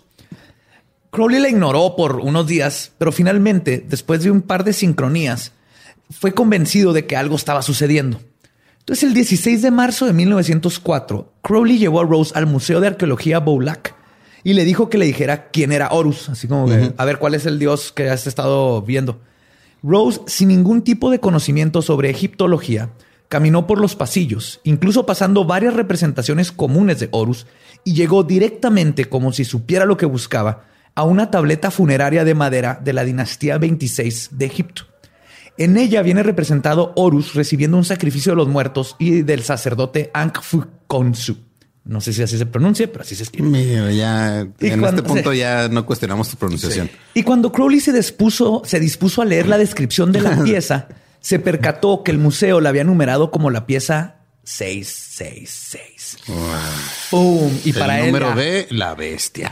Crowley 1.11 1.39
la 1.39 1.49
ignoró 1.49 1.95
por 1.95 2.17
unos 2.17 2.47
días, 2.47 2.91
pero 2.97 3.11
finalmente, 3.11 3.83
después 3.87 4.23
de 4.23 4.31
un 4.31 4.41
par 4.41 4.63
de 4.63 4.73
sincronías, 4.73 5.51
fue 6.09 6.33
convencido 6.33 6.93
de 6.93 7.05
que 7.05 7.15
algo 7.15 7.35
estaba 7.35 7.61
sucediendo. 7.61 8.19
Entonces, 8.79 9.03
el 9.03 9.13
16 9.13 9.61
de 9.61 9.71
marzo 9.71 10.05
de 10.05 10.13
1904, 10.13 11.33
Crowley 11.41 11.77
llevó 11.77 12.01
a 12.01 12.05
Rose 12.05 12.31
al 12.35 12.45
Museo 12.45 12.79
de 12.79 12.87
Arqueología 12.87 13.39
Boulac 13.39 13.95
y 14.43 14.53
le 14.53 14.63
dijo 14.63 14.89
que 14.89 14.97
le 14.97 15.05
dijera 15.05 15.49
quién 15.49 15.73
era 15.73 15.89
Horus, 15.89 16.29
así 16.29 16.47
como 16.47 16.67
que, 16.67 16.93
a 16.95 17.05
ver 17.05 17.17
cuál 17.17 17.35
es 17.35 17.45
el 17.45 17.59
dios 17.59 17.91
que 17.91 18.09
has 18.09 18.27
estado 18.27 18.81
viendo. 18.81 19.19
Rose, 19.83 20.21
sin 20.27 20.47
ningún 20.47 20.83
tipo 20.83 21.09
de 21.09 21.19
conocimiento 21.19 21.81
sobre 21.81 22.09
egiptología, 22.09 22.91
caminó 23.29 23.67
por 23.67 23.79
los 23.81 23.95
pasillos, 23.95 24.59
incluso 24.63 25.05
pasando 25.05 25.45
varias 25.45 25.73
representaciones 25.73 26.51
comunes 26.51 26.99
de 26.99 27.09
Horus, 27.11 27.45
y 27.83 27.93
llegó 27.93 28.23
directamente, 28.23 29.05
como 29.05 29.31
si 29.33 29.43
supiera 29.45 29.85
lo 29.85 29.97
que 29.97 30.05
buscaba, 30.05 30.65
a 30.95 31.03
una 31.03 31.29
tableta 31.29 31.69
funeraria 31.71 32.23
de 32.25 32.33
madera 32.35 32.79
de 32.83 32.93
la 32.93 33.03
dinastía 33.03 33.57
26 33.57 34.29
de 34.31 34.45
Egipto. 34.45 34.83
En 35.57 35.75
ella 35.77 36.01
viene 36.03 36.21
representado 36.23 36.93
Horus 36.95 37.33
recibiendo 37.33 37.77
un 37.77 37.85
sacrificio 37.85 38.31
de 38.31 38.35
los 38.37 38.47
muertos 38.47 38.95
y 38.99 39.23
del 39.23 39.43
sacerdote 39.43 40.11
Ankh-Fu-Konsu. 40.13 41.37
No 41.85 42.01
sé 42.01 42.11
si 42.13 42.21
así 42.21 42.37
se 42.37 42.45
pronuncia, 42.45 42.91
pero 42.91 43.03
así 43.03 43.15
se 43.15 43.23
escribe. 43.23 43.95
Ya 43.95 44.45
Y 44.59 44.67
en 44.67 44.79
cuando- 44.81 45.01
este 45.01 45.03
punto 45.13 45.33
ya 45.33 45.69
no 45.69 45.85
cuestionamos 45.85 46.29
tu 46.29 46.35
pronunciación. 46.37 46.89
Y 47.13 47.23
cuando 47.23 47.51
Crowley 47.51 47.79
se 47.79 47.93
dispuso, 47.93 48.61
se 48.65 48.79
dispuso 48.79 49.21
a 49.21 49.25
leer 49.25 49.47
la 49.47 49.57
descripción 49.57 50.11
de 50.11 50.21
la 50.21 50.31
pieza, 50.43 50.87
se 51.19 51.39
percató 51.39 52.03
que 52.03 52.11
el 52.11 52.17
museo 52.17 52.61
la 52.61 52.69
había 52.69 52.83
numerado 52.83 53.31
como 53.31 53.49
la 53.49 53.65
pieza 53.65 54.17
666. 54.43 56.17
¡Pum! 57.11 57.51
Y 57.65 57.73
para 57.73 57.99
el 57.99 58.05
él. 58.05 58.11
número 58.11 58.29
ah, 58.31 58.35
B, 58.35 58.67
la 58.69 58.95
bestia. 58.95 59.51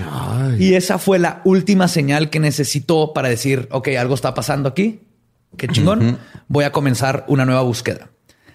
Y 0.57 0.73
esa 0.75 0.97
fue 0.99 1.19
la 1.19 1.41
última 1.43 1.87
señal 1.87 2.29
que 2.29 2.39
necesitó 2.39 3.11
para 3.13 3.27
decir, 3.29 3.67
ok, 3.71 3.89
algo 3.99 4.15
está 4.15 4.33
pasando 4.33 4.69
aquí. 4.69 5.01
Qué 5.57 5.67
chingón. 5.67 6.17
Voy 6.47 6.63
a 6.65 6.71
comenzar 6.71 7.25
una 7.27 7.45
nueva 7.45 7.61
búsqueda. 7.61 8.09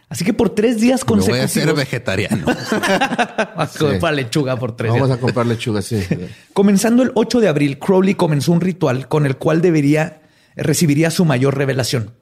Así 0.08 0.24
que 0.24 0.32
por 0.32 0.50
tres 0.50 0.80
días 0.80 1.02
Me 1.02 1.06
voy 1.06 1.18
a 1.18 1.26
consecutivos. 1.26 1.50
ser 1.52 1.74
vegetariano. 1.74 2.46
a 2.50 3.68
comprar 3.78 4.14
lechuga 4.14 4.56
por 4.56 4.74
tres 4.74 4.90
Vamos 4.90 5.08
días. 5.08 5.18
a 5.18 5.20
comprar 5.20 5.46
lechuga, 5.46 5.82
sí. 5.82 6.02
Comenzando 6.52 7.04
el 7.04 7.12
8 7.14 7.40
de 7.40 7.48
abril, 7.48 7.78
Crowley 7.78 8.14
comenzó 8.14 8.50
un 8.50 8.60
ritual 8.60 9.06
con 9.06 9.24
el 9.24 9.36
cual 9.36 9.62
debería 9.62 10.22
recibiría 10.56 11.10
su 11.10 11.24
mayor 11.24 11.56
revelación. 11.56 12.14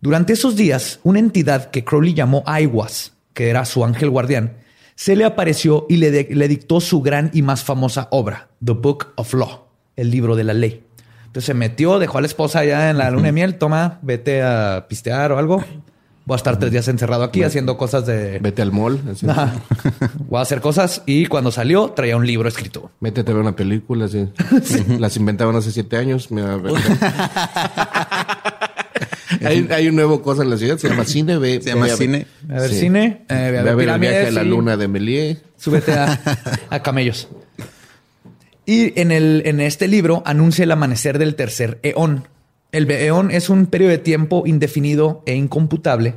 Durante 0.00 0.32
esos 0.32 0.54
días, 0.56 1.00
una 1.02 1.18
entidad 1.18 1.70
que 1.70 1.84
Crowley 1.84 2.14
llamó 2.14 2.42
Aiwas, 2.46 3.12
que 3.34 3.50
era 3.50 3.64
su 3.64 3.84
ángel 3.84 4.10
guardián, 4.10 4.58
se 4.94 5.16
le 5.16 5.24
apareció 5.24 5.86
y 5.88 5.96
le, 5.96 6.10
de- 6.10 6.28
le 6.30 6.48
dictó 6.48 6.80
su 6.80 7.00
gran 7.02 7.30
y 7.32 7.42
más 7.42 7.62
famosa 7.64 8.08
obra, 8.10 8.48
The 8.64 8.72
Book 8.72 9.08
of 9.16 9.34
Law, 9.34 9.66
el 9.96 10.10
libro 10.10 10.36
de 10.36 10.44
la 10.44 10.54
ley. 10.54 10.84
Entonces 11.26 11.44
se 11.46 11.54
metió, 11.54 11.98
dejó 11.98 12.18
a 12.18 12.20
la 12.20 12.26
esposa 12.26 12.60
allá 12.60 12.90
en 12.90 12.98
la 12.98 13.10
luna 13.10 13.26
de 13.26 13.32
miel, 13.32 13.56
toma, 13.58 13.98
vete 14.02 14.42
a 14.42 14.86
pistear 14.88 15.30
o 15.32 15.38
algo. 15.38 15.62
Voy 16.24 16.34
a 16.34 16.36
estar 16.36 16.58
tres 16.58 16.70
días 16.72 16.86
encerrado 16.88 17.22
aquí 17.24 17.42
haciendo 17.42 17.78
cosas 17.78 18.04
de... 18.04 18.38
Vete 18.38 18.60
al 18.60 18.70
mall. 18.70 19.00
Ajá. 19.28 19.54
Voy 20.28 20.38
a 20.38 20.42
hacer 20.42 20.60
cosas 20.60 21.02
y 21.06 21.24
cuando 21.24 21.50
salió 21.50 21.90
traía 21.92 22.18
un 22.18 22.26
libro 22.26 22.48
escrito. 22.50 22.90
Métete 23.00 23.30
a 23.30 23.34
ver 23.34 23.42
una 23.42 23.56
película, 23.56 24.08
sí. 24.08 24.28
Las 24.98 25.16
inventaban 25.16 25.56
hace 25.56 25.72
siete 25.72 25.96
años. 25.96 26.30
Mira, 26.30 26.58
hay, 29.48 29.68
hay 29.70 29.88
un 29.88 29.96
nuevo 29.96 30.22
cosa 30.22 30.42
en 30.42 30.50
la 30.50 30.56
ciudad, 30.56 30.78
se 30.78 30.88
llama 30.88 31.04
cine. 31.06 31.38
Ve, 31.38 31.60
Se 31.60 31.70
llama 31.70 31.86
ve 31.86 31.96
cine. 31.96 32.26
A 32.48 32.60
ver 32.60 32.70
Sí. 32.70 32.80
cine, 32.80 33.24
eh, 33.28 33.34
ve 33.52 33.58
a 33.58 33.62
Ve 33.62 33.74
ver 33.74 33.76
ver 33.76 33.88
el 33.88 34.00
viaje 34.00 34.26
a 34.26 34.30
la 34.30 34.42
luna 34.44 34.76
de 34.76 34.88
Méliès. 34.88 35.38
Súbete 35.56 35.92
a, 35.92 36.20
a 36.70 36.82
camellos. 36.82 37.28
Y 38.66 38.98
en, 39.00 39.10
el, 39.10 39.42
en 39.46 39.60
este 39.60 39.88
libro 39.88 40.22
anuncia 40.26 40.62
el 40.64 40.70
amanecer 40.70 41.18
del 41.18 41.34
tercer 41.34 41.78
eón. 41.82 42.28
El 42.70 42.90
eón 42.90 43.30
es 43.30 43.48
un 43.48 43.66
periodo 43.66 43.90
de 43.92 43.98
tiempo 43.98 44.42
indefinido 44.46 45.22
e 45.24 45.34
incomputable. 45.34 46.14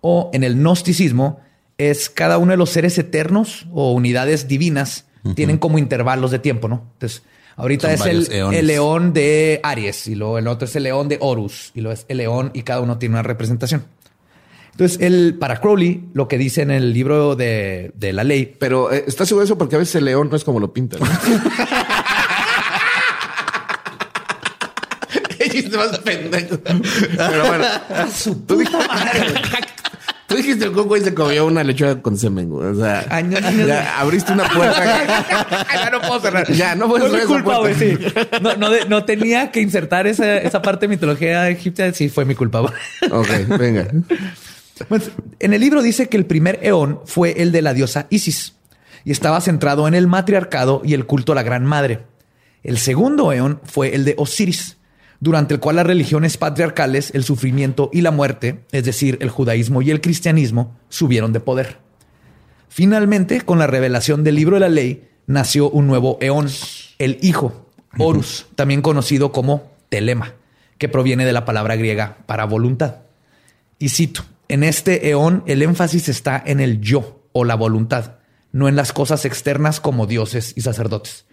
O 0.00 0.30
en 0.32 0.44
el 0.44 0.54
gnosticismo 0.54 1.40
es 1.78 2.08
cada 2.08 2.38
uno 2.38 2.52
de 2.52 2.56
los 2.56 2.70
seres 2.70 2.96
eternos 2.98 3.66
o 3.72 3.92
unidades 3.92 4.46
divinas 4.48 5.06
tienen 5.34 5.58
como 5.58 5.78
intervalos 5.78 6.30
de 6.30 6.38
tiempo, 6.38 6.66
¿no? 6.68 6.82
Entonces, 6.94 7.22
ahorita 7.56 7.96
Son 7.96 8.08
es 8.08 8.30
el, 8.30 8.54
el 8.54 8.66
león 8.66 9.12
de 9.12 9.60
Aries 9.62 10.06
y 10.06 10.14
luego 10.14 10.38
el 10.38 10.48
otro 10.48 10.66
es 10.66 10.76
el 10.76 10.84
león 10.84 11.08
de 11.08 11.18
Horus 11.20 11.72
y 11.74 11.80
luego 11.80 11.94
es 11.94 12.06
el 12.08 12.18
león 12.18 12.50
y 12.54 12.62
cada 12.62 12.80
uno 12.80 12.98
tiene 12.98 13.14
una 13.14 13.22
representación. 13.22 13.84
Entonces, 14.72 14.98
él, 15.00 15.36
para 15.38 15.60
Crowley, 15.60 16.08
lo 16.14 16.26
que 16.28 16.38
dice 16.38 16.62
en 16.62 16.70
el 16.70 16.94
libro 16.94 17.36
de, 17.36 17.92
de 17.96 18.12
la 18.14 18.24
ley 18.24 18.56
Pero 18.58 18.90
eh, 18.92 19.04
¿estás 19.06 19.28
seguro 19.28 19.42
de 19.42 19.46
eso? 19.46 19.58
Porque 19.58 19.76
a 19.76 19.78
veces 19.78 19.96
el 19.96 20.06
león 20.06 20.28
no 20.30 20.36
es 20.36 20.44
como 20.44 20.58
lo 20.58 20.72
pintan. 20.72 21.00
Más. 25.80 26.00
Pero 26.04 27.46
bueno. 27.46 27.64
Tú 28.46 28.58
dijiste, 28.58 28.78
tú 30.30 30.36
dijiste 30.36 30.64
el 30.64 30.70
coco 30.72 30.96
y 30.96 31.00
se 31.00 31.12
comió 31.12 31.44
una 31.44 31.64
lechuga 31.64 32.00
con 32.00 32.16
semen, 32.16 32.48
güey. 32.48 32.68
O 32.68 32.74
sea, 32.76 33.04
Años- 33.10 33.42
años- 33.44 33.66
ya 33.66 33.98
abriste 34.00 34.32
una 34.32 34.48
puerta. 34.48 35.66
ya 35.74 35.90
no 35.90 36.00
puedo 36.00 36.20
cerrar. 36.20 36.52
Ya, 36.52 36.74
no 36.76 36.86
mi 36.86 37.00
cerrar 37.00 37.26
culpa, 37.26 37.58
güey. 37.58 37.74
Sí. 37.74 37.98
No, 38.40 38.54
no, 38.56 38.70
no 38.88 39.04
tenía 39.04 39.50
que 39.50 39.60
insertar 39.60 40.06
esa, 40.06 40.36
esa 40.38 40.62
parte 40.62 40.86
de 40.86 40.90
mitología 40.90 41.48
egipcia. 41.48 41.92
Sí, 41.92 42.08
fue 42.08 42.24
mi 42.24 42.36
culpa. 42.36 42.60
güey. 42.60 42.72
ok, 43.10 43.58
venga. 43.58 43.88
En 45.40 45.52
el 45.52 45.60
libro 45.60 45.82
dice 45.82 46.08
que 46.08 46.16
el 46.16 46.26
primer 46.26 46.60
eón 46.62 47.00
fue 47.04 47.42
el 47.42 47.52
de 47.52 47.62
la 47.62 47.74
diosa 47.74 48.06
Isis 48.10 48.54
y 49.04 49.10
estaba 49.12 49.40
centrado 49.40 49.88
en 49.88 49.94
el 49.94 50.06
matriarcado 50.06 50.80
y 50.84 50.94
el 50.94 51.06
culto 51.06 51.32
a 51.32 51.34
la 51.34 51.42
Gran 51.42 51.66
Madre. 51.66 52.00
El 52.62 52.78
segundo 52.78 53.32
eón 53.32 53.60
fue 53.64 53.94
el 53.94 54.04
de 54.04 54.14
Osiris, 54.16 54.76
durante 55.20 55.54
el 55.54 55.60
cual 55.60 55.76
las 55.76 55.86
religiones 55.86 56.38
patriarcales, 56.38 57.12
el 57.14 57.24
sufrimiento 57.24 57.90
y 57.92 58.00
la 58.00 58.10
muerte, 58.10 58.64
es 58.72 58.84
decir, 58.84 59.18
el 59.20 59.28
judaísmo 59.28 59.82
y 59.82 59.90
el 59.90 60.00
cristianismo, 60.00 60.76
subieron 60.88 61.32
de 61.32 61.40
poder. 61.40 61.78
Finalmente, 62.68 63.42
con 63.42 63.58
la 63.58 63.66
revelación 63.66 64.24
del 64.24 64.36
libro 64.36 64.56
de 64.56 64.60
la 64.60 64.68
ley, 64.68 65.08
nació 65.26 65.68
un 65.68 65.86
nuevo 65.86 66.18
eón, 66.20 66.48
el 66.98 67.18
hijo, 67.20 67.70
Horus, 67.98 68.46
también 68.54 68.82
conocido 68.82 69.32
como 69.32 69.70
Telema, 69.88 70.34
que 70.78 70.88
proviene 70.88 71.26
de 71.26 71.32
la 71.32 71.44
palabra 71.44 71.76
griega 71.76 72.18
para 72.26 72.46
voluntad. 72.46 72.96
Y 73.78 73.90
cito, 73.90 74.22
en 74.48 74.64
este 74.64 75.08
eón 75.10 75.42
el 75.46 75.62
énfasis 75.62 76.08
está 76.08 76.42
en 76.44 76.60
el 76.60 76.80
yo 76.80 77.22
o 77.32 77.44
la 77.44 77.56
voluntad, 77.56 78.16
no 78.52 78.68
en 78.68 78.76
las 78.76 78.92
cosas 78.92 79.24
externas 79.24 79.80
como 79.80 80.06
dioses 80.06 80.54
y 80.56 80.62
sacerdotes. 80.62 81.26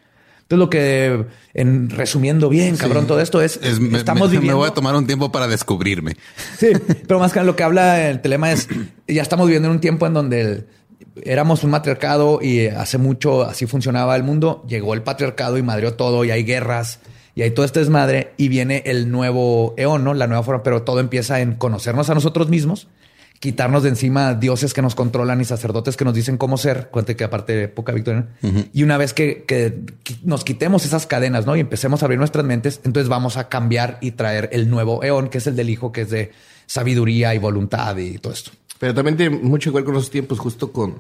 Entonces 0.49 0.59
lo 0.59 0.69
que, 0.69 1.25
en 1.53 1.89
resumiendo 1.89 2.47
bien, 2.47 2.77
cabrón, 2.77 3.05
todo 3.05 3.19
esto 3.19 3.41
es, 3.41 3.59
Es- 3.61 3.81
me, 3.81 3.97
estamos 3.97 4.29
me- 4.29 4.35
me 4.35 4.39
viviendo... 4.39 4.57
voy 4.59 4.69
a 4.69 4.73
tomar 4.73 4.95
un 4.95 5.05
tiempo 5.05 5.29
para 5.31 5.47
descubrirme. 5.47 6.15
Sí, 6.57 6.67
pero 7.05 7.19
más 7.19 7.33
que 7.33 7.43
lo 7.43 7.55
que 7.57 7.63
habla 7.63 8.09
el 8.09 8.21
telema 8.21 8.51
es, 8.53 8.69
ya 9.07 9.21
estamos 9.21 9.47
viviendo 9.47 9.67
en 9.67 9.73
un 9.75 9.81
tiempo 9.81 10.07
en 10.07 10.13
donde 10.13 10.41
el- 10.41 10.67
éramos 11.23 11.63
un 11.65 11.71
matriarcado 11.71 12.39
y 12.41 12.67
hace 12.67 12.97
mucho 12.97 13.41
así 13.43 13.65
funcionaba 13.65 14.15
el 14.15 14.23
mundo, 14.23 14.63
llegó 14.69 14.93
el 14.93 15.01
patriarcado 15.01 15.57
y 15.57 15.63
madrió 15.63 15.95
todo 15.95 16.23
y 16.23 16.31
hay 16.31 16.43
guerras 16.43 16.99
y 17.35 17.41
hay 17.41 17.51
todo 17.51 17.65
este 17.65 17.79
desmadre 17.81 18.31
y 18.37 18.47
viene 18.47 18.83
el 18.85 19.11
nuevo 19.11 19.73
eón, 19.77 20.03
¿no? 20.05 20.13
La 20.13 20.27
nueva 20.27 20.43
forma, 20.43 20.63
pero 20.63 20.83
todo 20.83 20.99
empieza 21.01 21.41
en 21.41 21.55
conocernos 21.55 22.09
a 22.09 22.13
nosotros 22.13 22.47
mismos, 22.49 22.87
quitarnos 23.39 23.83
de 23.83 23.89
encima 23.89 24.33
dioses 24.33 24.73
que 24.73 24.81
nos 24.81 24.95
controlan 24.95 25.39
y 25.41 25.45
sacerdotes 25.45 25.95
que 25.95 26.05
nos 26.05 26.13
dicen 26.13 26.37
cómo 26.37 26.57
ser, 26.57 26.89
cuente 26.89 27.15
que 27.15 27.23
aparte 27.23 27.53
de 27.53 27.63
época 27.63 27.91
victoriana, 27.91 28.29
y 28.73 28.83
una 28.83 28.97
vez 28.97 29.13
que, 29.13 29.43
que 29.45 29.81
nos 30.23 30.43
quitemos 30.43 30.85
esas 30.85 31.05
cadenas, 31.05 31.45
¿no? 31.45 31.55
Y 31.55 31.59
empecemos 31.59 32.01
a 32.01 32.05
abrir 32.05 32.19
nuestras 32.19 32.45
mentes, 32.45 32.81
entonces 32.83 33.09
vamos 33.09 33.37
a 33.37 33.49
cambiar 33.49 33.99
y 34.01 34.11
traer 34.11 34.49
el 34.53 34.69
nuevo 34.69 35.03
eón, 35.03 35.29
que 35.29 35.37
es 35.37 35.47
el 35.47 35.55
del 35.55 35.69
hijo, 35.69 35.91
que 35.91 36.01
es 36.01 36.09
de 36.09 36.31
sabiduría 36.65 37.33
y 37.35 37.37
voluntad 37.37 37.95
y 37.97 38.17
todo 38.17 38.33
esto. 38.33 38.51
Pero 38.79 38.93
también 38.93 39.17
tiene 39.17 39.37
mucho 39.37 39.71
ver 39.71 39.83
con 39.83 39.93
los 39.93 40.09
tiempos, 40.09 40.39
justo 40.39 40.71
con. 40.71 40.95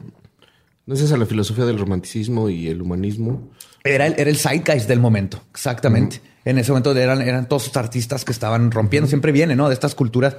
No 0.85 0.95
sé, 0.95 1.13
a 1.13 1.17
la 1.17 1.25
filosofía 1.25 1.65
del 1.65 1.77
romanticismo 1.77 2.49
y 2.49 2.67
el 2.67 2.81
humanismo. 2.81 3.49
Era 3.83 4.07
el, 4.07 4.15
era 4.17 4.29
el 4.29 4.37
zeitgeist 4.37 4.87
del 4.87 4.99
momento, 4.99 5.41
exactamente. 5.51 6.21
En 6.45 6.57
ese 6.57 6.71
momento 6.71 6.95
eran, 6.95 7.21
eran 7.21 7.49
todos 7.49 7.63
esos 7.63 7.77
artistas 7.77 8.23
que 8.23 8.31
estaban 8.31 8.71
rompiendo, 8.71 9.07
siempre 9.07 9.33
viene, 9.33 9.55
¿no? 9.55 9.67
De 9.67 9.73
estas 9.73 9.95
culturas. 9.95 10.37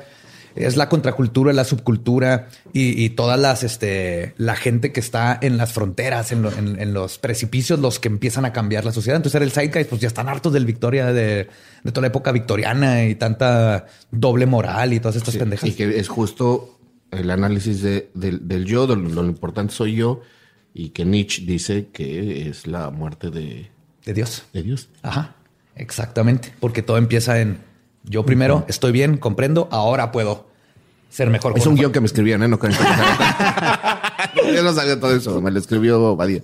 Es 0.54 0.76
la 0.76 0.88
contracultura, 0.88 1.52
la 1.52 1.64
subcultura 1.64 2.48
y, 2.72 3.04
y 3.04 3.10
todas 3.10 3.38
las, 3.38 3.62
este, 3.62 4.34
la 4.38 4.56
gente 4.56 4.92
que 4.92 5.00
está 5.00 5.38
en 5.40 5.56
las 5.56 5.72
fronteras, 5.72 6.32
en, 6.32 6.42
lo- 6.42 6.52
en- 6.52 6.80
en 6.80 6.92
los 6.94 7.18
precipicios, 7.18 7.78
los 7.78 7.98
que 7.98 8.08
empiezan 8.08 8.44
a 8.44 8.52
cambiar 8.52 8.84
la 8.84 8.92
sociedad. 8.92 9.16
Entonces 9.16 9.36
era 9.36 9.44
el 9.44 9.52
zeitgeist, 9.52 9.88
pues 9.90 10.00
ya 10.00 10.08
están 10.08 10.28
hartos 10.28 10.52
del 10.52 10.66
Victoria, 10.66 11.06
de, 11.12 11.48
de 11.84 11.92
toda 11.92 12.02
la 12.02 12.08
época 12.08 12.32
victoriana 12.32 13.04
y 13.04 13.14
tanta 13.14 13.86
doble 14.10 14.46
moral 14.46 14.92
y 14.92 15.00
todas 15.00 15.16
estas 15.16 15.34
Sí, 15.34 15.38
pendejas. 15.38 15.68
Y 15.68 15.72
que 15.74 15.98
es 15.98 16.08
justo 16.08 16.78
el 17.10 17.30
análisis 17.30 17.80
de- 17.82 18.10
del, 18.14 18.46
del 18.48 18.64
yo, 18.64 18.86
de 18.86 18.96
lo, 18.96 19.08
lo 19.08 19.24
importante 19.26 19.72
soy 19.74 19.94
yo, 19.94 20.20
y 20.74 20.90
que 20.90 21.04
Nietzsche 21.04 21.42
dice 21.46 21.88
que 21.92 22.48
es 22.48 22.66
la 22.66 22.90
muerte 22.90 23.30
de, 23.30 23.70
De 24.04 24.12
Dios. 24.14 24.44
de 24.52 24.62
Dios. 24.62 24.88
Ajá, 25.02 25.34
exactamente. 25.76 26.52
Porque 26.60 26.82
todo 26.82 26.98
empieza 26.98 27.40
en 27.40 27.58
yo 28.08 28.24
primero 28.24 28.64
estoy 28.68 28.92
bien, 28.92 29.16
comprendo, 29.16 29.68
ahora 29.70 30.12
puedo 30.12 30.46
ser 31.10 31.30
mejor. 31.30 31.56
Es 31.56 31.66
un 31.66 31.76
guion 31.76 31.92
que 31.92 32.00
me 32.00 32.06
escribían, 32.06 32.42
¿eh? 32.42 32.48
No 32.48 32.58
que 32.58 32.70
Yo 32.70 34.62
no 34.62 34.72
sabía 34.72 34.98
todo 34.98 35.14
eso, 35.14 35.40
me 35.40 35.50
lo 35.50 35.58
escribió 35.58 36.16
Badía. 36.16 36.42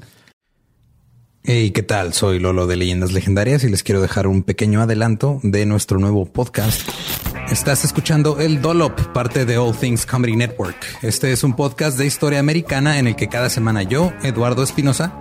Hey, 1.46 1.72
¿qué 1.72 1.82
tal? 1.82 2.14
Soy 2.14 2.38
Lolo 2.38 2.66
de 2.66 2.76
Leyendas 2.76 3.12
Legendarias 3.12 3.64
y 3.64 3.68
les 3.68 3.82
quiero 3.82 4.00
dejar 4.00 4.26
un 4.26 4.44
pequeño 4.44 4.80
adelanto 4.80 5.40
de 5.42 5.66
nuestro 5.66 5.98
nuevo 5.98 6.24
podcast. 6.24 6.88
Estás 7.50 7.84
escuchando 7.84 8.40
El 8.40 8.62
Dolop, 8.62 8.98
parte 9.12 9.44
de 9.44 9.58
All 9.58 9.76
Things 9.76 10.06
Comedy 10.06 10.36
Network. 10.36 10.76
Este 11.02 11.32
es 11.32 11.44
un 11.44 11.54
podcast 11.54 11.98
de 11.98 12.06
historia 12.06 12.40
americana 12.40 12.98
en 12.98 13.08
el 13.08 13.16
que 13.16 13.28
cada 13.28 13.50
semana 13.50 13.82
yo, 13.82 14.10
Eduardo 14.22 14.62
Espinosa, 14.62 15.20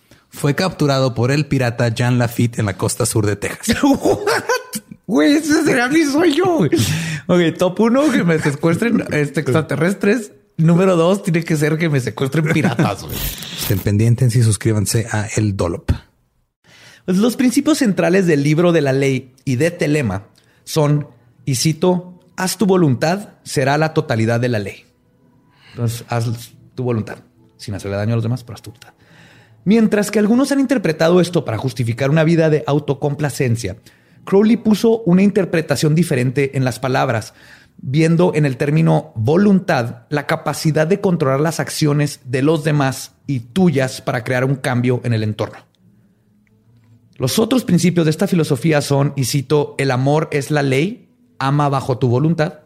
fue 0.31 0.55
capturado 0.55 1.13
por 1.13 1.31
el 1.31 1.45
pirata 1.45 1.89
Jean 1.89 2.17
Lafitte 2.17 2.59
en 2.59 2.65
la 2.65 2.77
costa 2.77 3.05
sur 3.05 3.25
de 3.25 3.35
Texas. 3.35 3.77
Güey, 5.07 5.35
ese 5.35 5.65
será 5.65 5.89
mi 5.89 6.05
sueño. 6.05 6.59
Ok, 7.27 7.57
top 7.57 7.81
uno, 7.81 8.09
que 8.09 8.23
me 8.23 8.39
secuestren 8.39 9.03
este, 9.11 9.41
extraterrestres. 9.41 10.31
Número 10.55 10.95
dos 10.95 11.21
tiene 11.23 11.43
que 11.43 11.57
ser 11.57 11.77
que 11.77 11.89
me 11.89 11.99
secuestren 11.99 12.45
piratas. 12.53 13.05
Estén 13.59 13.79
pendientes 13.79 14.33
y 14.37 14.41
suscríbanse 14.41 15.07
a 15.11 15.27
El 15.35 15.57
Dolop. 15.57 15.91
Pues 17.03 17.17
los 17.17 17.35
principios 17.35 17.79
centrales 17.79 18.25
del 18.25 18.41
libro 18.41 18.71
de 18.71 18.79
la 18.79 18.93
ley 18.93 19.33
y 19.43 19.57
de 19.57 19.71
Telema 19.71 20.27
son, 20.63 21.09
y 21.43 21.55
cito, 21.55 22.21
haz 22.37 22.57
tu 22.57 22.65
voluntad, 22.65 23.33
será 23.43 23.77
la 23.77 23.93
totalidad 23.93 24.39
de 24.39 24.47
la 24.47 24.59
ley. 24.59 24.85
Entonces, 25.71 26.05
haz 26.07 26.53
tu 26.73 26.83
voluntad, 26.83 27.17
sin 27.57 27.73
hacerle 27.73 27.97
daño 27.97 28.13
a 28.13 28.15
los 28.15 28.23
demás, 28.23 28.45
pero 28.45 28.55
haz 28.55 28.61
tu 28.61 28.69
voluntad. 28.69 28.93
Mientras 29.63 30.09
que 30.09 30.19
algunos 30.19 30.51
han 30.51 30.59
interpretado 30.59 31.21
esto 31.21 31.45
para 31.45 31.57
justificar 31.57 32.09
una 32.09 32.23
vida 32.23 32.49
de 32.49 32.63
autocomplacencia, 32.65 33.77
Crowley 34.25 34.57
puso 34.57 35.01
una 35.03 35.23
interpretación 35.23 35.95
diferente 35.95 36.57
en 36.57 36.63
las 36.63 36.79
palabras, 36.79 37.33
viendo 37.77 38.33
en 38.35 38.45
el 38.45 38.57
término 38.57 39.11
voluntad 39.15 40.03
la 40.09 40.27
capacidad 40.27 40.87
de 40.87 40.99
controlar 40.99 41.39
las 41.39 41.59
acciones 41.59 42.19
de 42.25 42.41
los 42.41 42.63
demás 42.63 43.13
y 43.27 43.39
tuyas 43.39 44.01
para 44.01 44.23
crear 44.23 44.45
un 44.45 44.55
cambio 44.55 45.01
en 45.03 45.13
el 45.13 45.23
entorno. 45.23 45.59
Los 47.17 47.37
otros 47.37 47.63
principios 47.63 48.05
de 48.05 48.11
esta 48.11 48.27
filosofía 48.27 48.81
son, 48.81 49.13
y 49.15 49.25
cito, 49.25 49.75
el 49.77 49.91
amor 49.91 50.27
es 50.31 50.49
la 50.49 50.63
ley, 50.63 51.09
ama 51.37 51.69
bajo 51.69 51.99
tu 51.99 52.07
voluntad, 52.07 52.59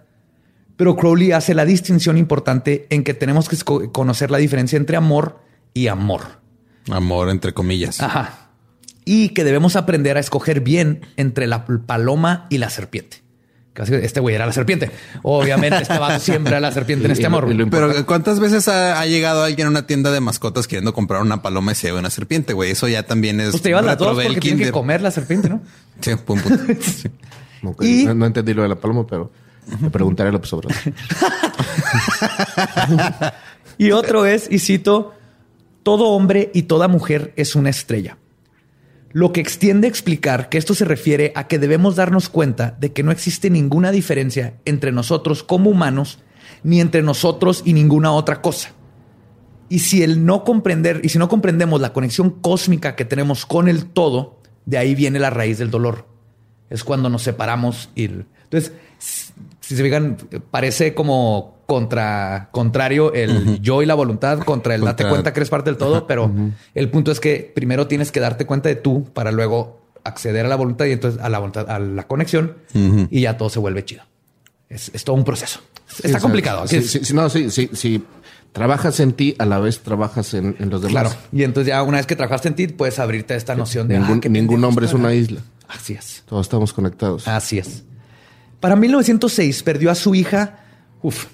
pero 0.78 0.96
Crowley 0.96 1.34
hace 1.34 1.54
la 1.54 1.66
distinción 1.66 2.18
importante 2.18 2.88
en 2.90 3.04
que 3.04 3.14
tenemos 3.14 3.50
que 3.50 3.58
conocer 3.92 4.32
la 4.32 4.38
diferencia 4.38 4.78
entre 4.78 4.98
amor 4.98 5.40
y 5.74 5.88
amor. 5.88 6.45
Amor, 6.92 7.30
entre 7.30 7.54
comillas. 7.54 8.02
Ajá. 8.02 8.48
Y 9.06 9.30
que 9.30 9.44
debemos 9.44 9.76
aprender 9.76 10.18
a 10.18 10.20
escoger 10.20 10.62
bien 10.62 11.02
entre 11.18 11.48
la 11.48 11.66
paloma 11.66 12.48
y 12.50 12.58
la 12.58 12.70
serpiente. 12.70 13.24
Casi 13.74 13.94
Este 13.94 14.22
güey 14.22 14.36
era 14.36 14.46
la 14.46 14.54
serpiente. 14.54 14.90
Obviamente, 15.22 15.84
va 16.00 16.18
siempre 16.20 16.56
a 16.56 16.60
la 16.62 16.72
serpiente 16.72 17.06
en 17.06 17.12
este 17.12 17.26
amor. 17.26 17.46
Pero 17.70 18.06
¿cuántas 18.06 18.40
veces 18.40 18.68
ha, 18.70 19.00
ha 19.02 19.06
llegado 19.06 19.44
alguien 19.44 19.68
a 19.68 19.70
una 19.70 19.86
tienda 19.86 20.12
de 20.12 20.22
mascotas 20.22 20.66
queriendo 20.68 20.94
comprar 20.94 21.22
una 21.22 21.42
paloma 21.42 21.74
y 21.74 21.76
se 21.76 21.92
ve 21.92 22.00
una 22.00 22.10
serpiente, 22.10 22.54
güey? 22.54 22.72
Eso 22.72 22.88
ya 22.88 23.04
también 23.04 23.42
es... 23.42 23.52
Pues 23.52 23.62
te 23.62 23.70
llevas 23.70 23.84
las 23.86 23.98
dos 23.98 24.16
porque 24.16 24.40
tienes 24.40 24.68
que 24.68 24.72
comer 24.72 25.02
la 25.02 25.12
serpiente, 25.12 25.50
¿no? 25.50 25.62
Sí, 26.00 26.12
buen 26.26 26.42
punto. 26.42 26.64
Sí. 26.82 27.10
Ok, 27.64 27.84
Y- 27.84 28.06
no, 28.06 28.14
no 28.14 28.26
entendí 28.28 28.54
lo 28.54 28.62
de 28.64 28.70
la 28.70 28.76
paloma, 28.76 29.06
pero 29.08 29.32
le 29.82 29.90
preguntaré 29.90 30.30
a 30.30 30.32
López 30.32 30.54
Obrador. 30.54 30.78
Y 33.78 33.92
otro 33.92 34.26
es, 34.26 34.48
y 34.50 34.60
cito, 34.60 35.14
todo 35.86 36.10
hombre 36.10 36.50
y 36.56 36.64
toda 36.64 36.88
mujer 36.88 37.32
es 37.36 37.56
una 37.56 37.70
estrella. 37.70 38.18
Lo 39.12 39.32
que 39.32 39.40
extiende 39.40 39.86
a 39.86 39.90
explicar 39.92 40.50
que 40.50 40.58
esto 40.58 40.74
se 40.74 40.84
refiere 40.84 41.32
a 41.36 41.48
que 41.48 41.60
debemos 41.60 41.96
darnos 41.96 42.28
cuenta 42.28 42.76
de 42.80 42.92
que 42.92 43.04
no 43.04 43.12
existe 43.12 43.52
ninguna 43.52 43.92
diferencia 43.92 44.56
entre 44.66 44.92
nosotros 44.92 45.44
como 45.44 45.70
humanos, 45.70 46.18
ni 46.64 46.82
entre 46.82 47.04
nosotros 47.04 47.62
y 47.66 47.74
ninguna 47.74 48.14
otra 48.14 48.42
cosa. 48.42 48.72
Y 49.70 49.78
si 49.78 50.02
el 50.02 50.26
no 50.26 50.44
comprender, 50.44 51.02
y 51.04 51.10
si 51.10 51.20
no 51.20 51.30
comprendemos 51.30 51.80
la 51.80 51.94
conexión 51.94 52.32
cósmica 52.32 52.96
que 52.96 53.06
tenemos 53.06 53.46
con 53.46 53.68
el 53.68 53.86
todo, 53.86 54.40
de 54.66 54.80
ahí 54.80 54.96
viene 54.96 55.20
la 55.20 55.30
raíz 55.30 55.60
del 55.60 55.70
dolor. 55.70 56.08
Es 56.72 56.84
cuando 56.84 57.12
nos 57.12 57.22
separamos 57.22 57.92
y 57.94 58.06
entonces, 58.06 58.74
si 58.98 59.76
se 59.76 59.84
fijan, 59.84 60.18
parece 60.50 60.96
como 60.96 61.55
contra 61.66 62.50
contrario 62.52 63.14
el 63.14 63.60
yo 63.62 63.82
y 63.82 63.86
la 63.86 63.96
voluntad 63.96 64.40
contra 64.40 64.76
el 64.76 64.82
date 64.82 65.08
cuenta 65.08 65.34
que 65.34 65.40
eres 65.40 65.50
parte 65.50 65.70
del 65.70 65.78
todo, 65.78 66.08
pero 66.08 66.32
el 66.74 66.90
punto 66.90 67.12
es 67.12 67.20
que 67.20 67.52
primero 67.54 67.88
tienes 67.88 68.12
que 68.12 68.20
darte 68.20 68.46
cuenta 68.46 68.70
de 68.70 68.76
tú 68.76 69.06
para 69.14 69.32
luego 69.32 69.82
acceder 70.04 70.46
a 70.46 70.50
la 70.50 70.56
voluntad 70.56 70.86
y 70.86 70.92
entonces 70.92 71.22
a 71.22 71.30
la 71.30 71.40
voluntad, 71.40 71.70
a 71.70 71.80
la 71.80 72.08
conexión 72.08 72.56
y 72.74 73.22
ya 73.22 73.38
todo 73.38 73.50
se 73.50 73.60
vuelve 73.60 73.84
chido. 73.86 74.04
Es, 74.70 74.92
es 74.94 75.04
todo 75.04 75.16
un 75.16 75.24
proceso. 75.24 75.60
Está 76.04 76.20
complicado. 76.20 76.68
Sí, 76.68 76.82
sí, 76.82 77.14
no, 77.14 77.30
sí, 77.30 77.50
sí, 77.52 77.70
sí. 77.74 78.04
Trabajas 78.52 79.00
en 79.02 79.14
ti, 79.14 79.36
a 79.38 79.46
la 79.46 79.60
vez 79.60 79.82
trabajas 79.82 80.34
en, 80.34 80.56
en 80.60 80.70
los 80.70 80.82
demás. 80.82 80.92
Claro. 80.92 81.22
Y 81.32 81.44
entonces 81.44 81.68
ya 81.68 81.84
una 81.84 81.98
vez 81.98 82.06
que 82.06 82.16
trabajaste 82.16 82.48
en 82.48 82.56
ti, 82.56 82.68
puedes 82.68 83.00
abrirte 83.00 83.34
a 83.34 83.38
esta 83.38 83.54
noción 83.54 83.88
de 83.88 84.00
Ningún, 84.00 84.18
ah, 84.18 84.22
qué 84.22 84.30
ningún 84.30 84.64
hombre 84.64 84.86
es 84.86 84.94
una 84.94 85.14
isla. 85.14 85.42
Así 85.68 85.94
es. 85.94 86.24
Todos 86.26 86.46
estamos 86.46 86.72
conectados. 86.72 87.28
Así 87.28 87.58
es. 87.58 87.84
Para 88.60 88.76
1906 88.76 89.62
perdió 89.64 89.92
a 89.92 89.96
su 89.96 90.16
hija, 90.16 90.60
uf, 91.02 91.26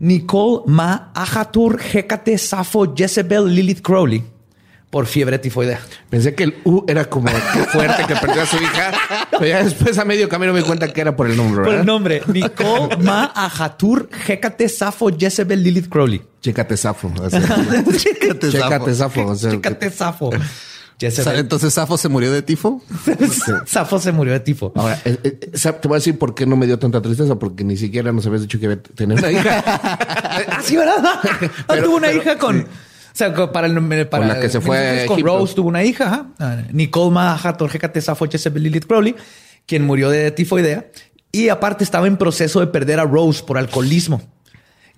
Nicole 0.00 0.62
Ma 0.66 1.10
Ahatur 1.14 1.78
Hecate 1.80 2.36
Safo 2.38 2.94
Jezebel 2.96 3.54
Lilith 3.54 3.80
Crowley 3.82 4.24
por 4.90 5.06
fiebre 5.06 5.38
tifoidea. 5.38 5.78
Pensé 6.08 6.34
que 6.34 6.42
el 6.42 6.54
U 6.64 6.84
era 6.88 7.04
como 7.04 7.28
qué 7.28 7.62
fuerte 7.70 8.04
que 8.08 8.16
perdió 8.16 8.42
a 8.42 8.46
su 8.46 8.56
hija. 8.56 8.90
Pero 9.30 9.46
ya 9.46 9.62
después 9.62 9.96
a 9.98 10.04
medio 10.04 10.28
camino 10.28 10.52
me 10.52 10.58
di 10.60 10.64
cuenta 10.66 10.92
que 10.92 11.00
era 11.00 11.14
por 11.14 11.30
el 11.30 11.36
nombre, 11.36 11.58
Por 11.58 11.64
¿verdad? 11.66 11.80
el 11.82 11.86
nombre, 11.86 12.22
Nicole 12.26 12.96
Ma 13.00 13.30
Ahatur 13.32 14.08
Hecate 14.26 14.68
Safo 14.68 15.08
Jezebel 15.16 15.62
Lilith 15.62 15.88
Crowley. 15.88 16.20
Chécate 16.40 16.76
zafo. 16.76 17.12
o 17.20 17.30
sea, 17.30 17.40
Chécate, 17.96 19.90
Entonces 21.00 21.72
Safo 21.74 21.96
se 21.96 22.08
murió 22.08 22.30
de 22.32 22.42
tifo. 22.42 22.82
Safo 23.66 23.98
se 23.98 24.12
murió 24.12 24.32
de 24.34 24.40
tifo. 24.40 24.72
Ahora, 24.74 25.00
eh, 25.04 25.18
eh, 25.22 25.40
¿sab- 25.52 25.80
te 25.80 25.88
voy 25.88 25.96
a 25.96 25.98
decir 25.98 26.18
por 26.18 26.34
qué 26.34 26.44
no 26.46 26.56
me 26.56 26.66
dio 26.66 26.78
tanta 26.78 27.00
tristeza, 27.00 27.38
porque 27.38 27.64
ni 27.64 27.76
siquiera 27.76 28.12
nos 28.12 28.26
habías 28.26 28.42
dicho 28.42 28.58
que 28.58 28.64
iba 28.66 28.74
a 28.74 28.76
tener 28.76 29.18
una 29.18 29.30
hija. 29.30 29.64
Ah, 30.48 30.60
sí, 30.62 30.76
¿verdad? 30.76 30.94
Ah, 31.02 31.18
Pero- 31.68 31.84
tuvo 31.84 31.96
una 31.96 32.08
pero- 32.08 32.22
hija 32.22 32.38
con. 32.38 32.60
O 32.60 32.66
sea, 33.12 33.34
para 33.52 33.66
el 33.66 33.74
para 34.08 34.26
Con 34.26 34.28
la 34.28 34.40
que 34.40 34.48
se 34.48 34.60
fue 34.60 35.04
con. 35.08 35.20
Rose 35.20 35.54
tuvo 35.54 35.68
una 35.68 35.82
hija. 35.82 36.26
Ah, 36.38 36.58
Nicole 36.72 37.10
Maha 37.10 37.56
Torjecate 37.56 38.00
Safo 38.00 38.26
Lilith 38.54 38.86
Crowley, 38.86 39.16
quien 39.66 39.84
murió 39.84 40.08
de 40.10 40.30
tifoidea. 40.30 40.86
Y 41.32 41.48
aparte 41.48 41.84
estaba 41.84 42.06
en 42.06 42.16
proceso 42.16 42.60
de 42.60 42.68
perder 42.68 43.00
a 43.00 43.04
Rose 43.04 43.42
por 43.44 43.58
alcoholismo. 43.58 44.22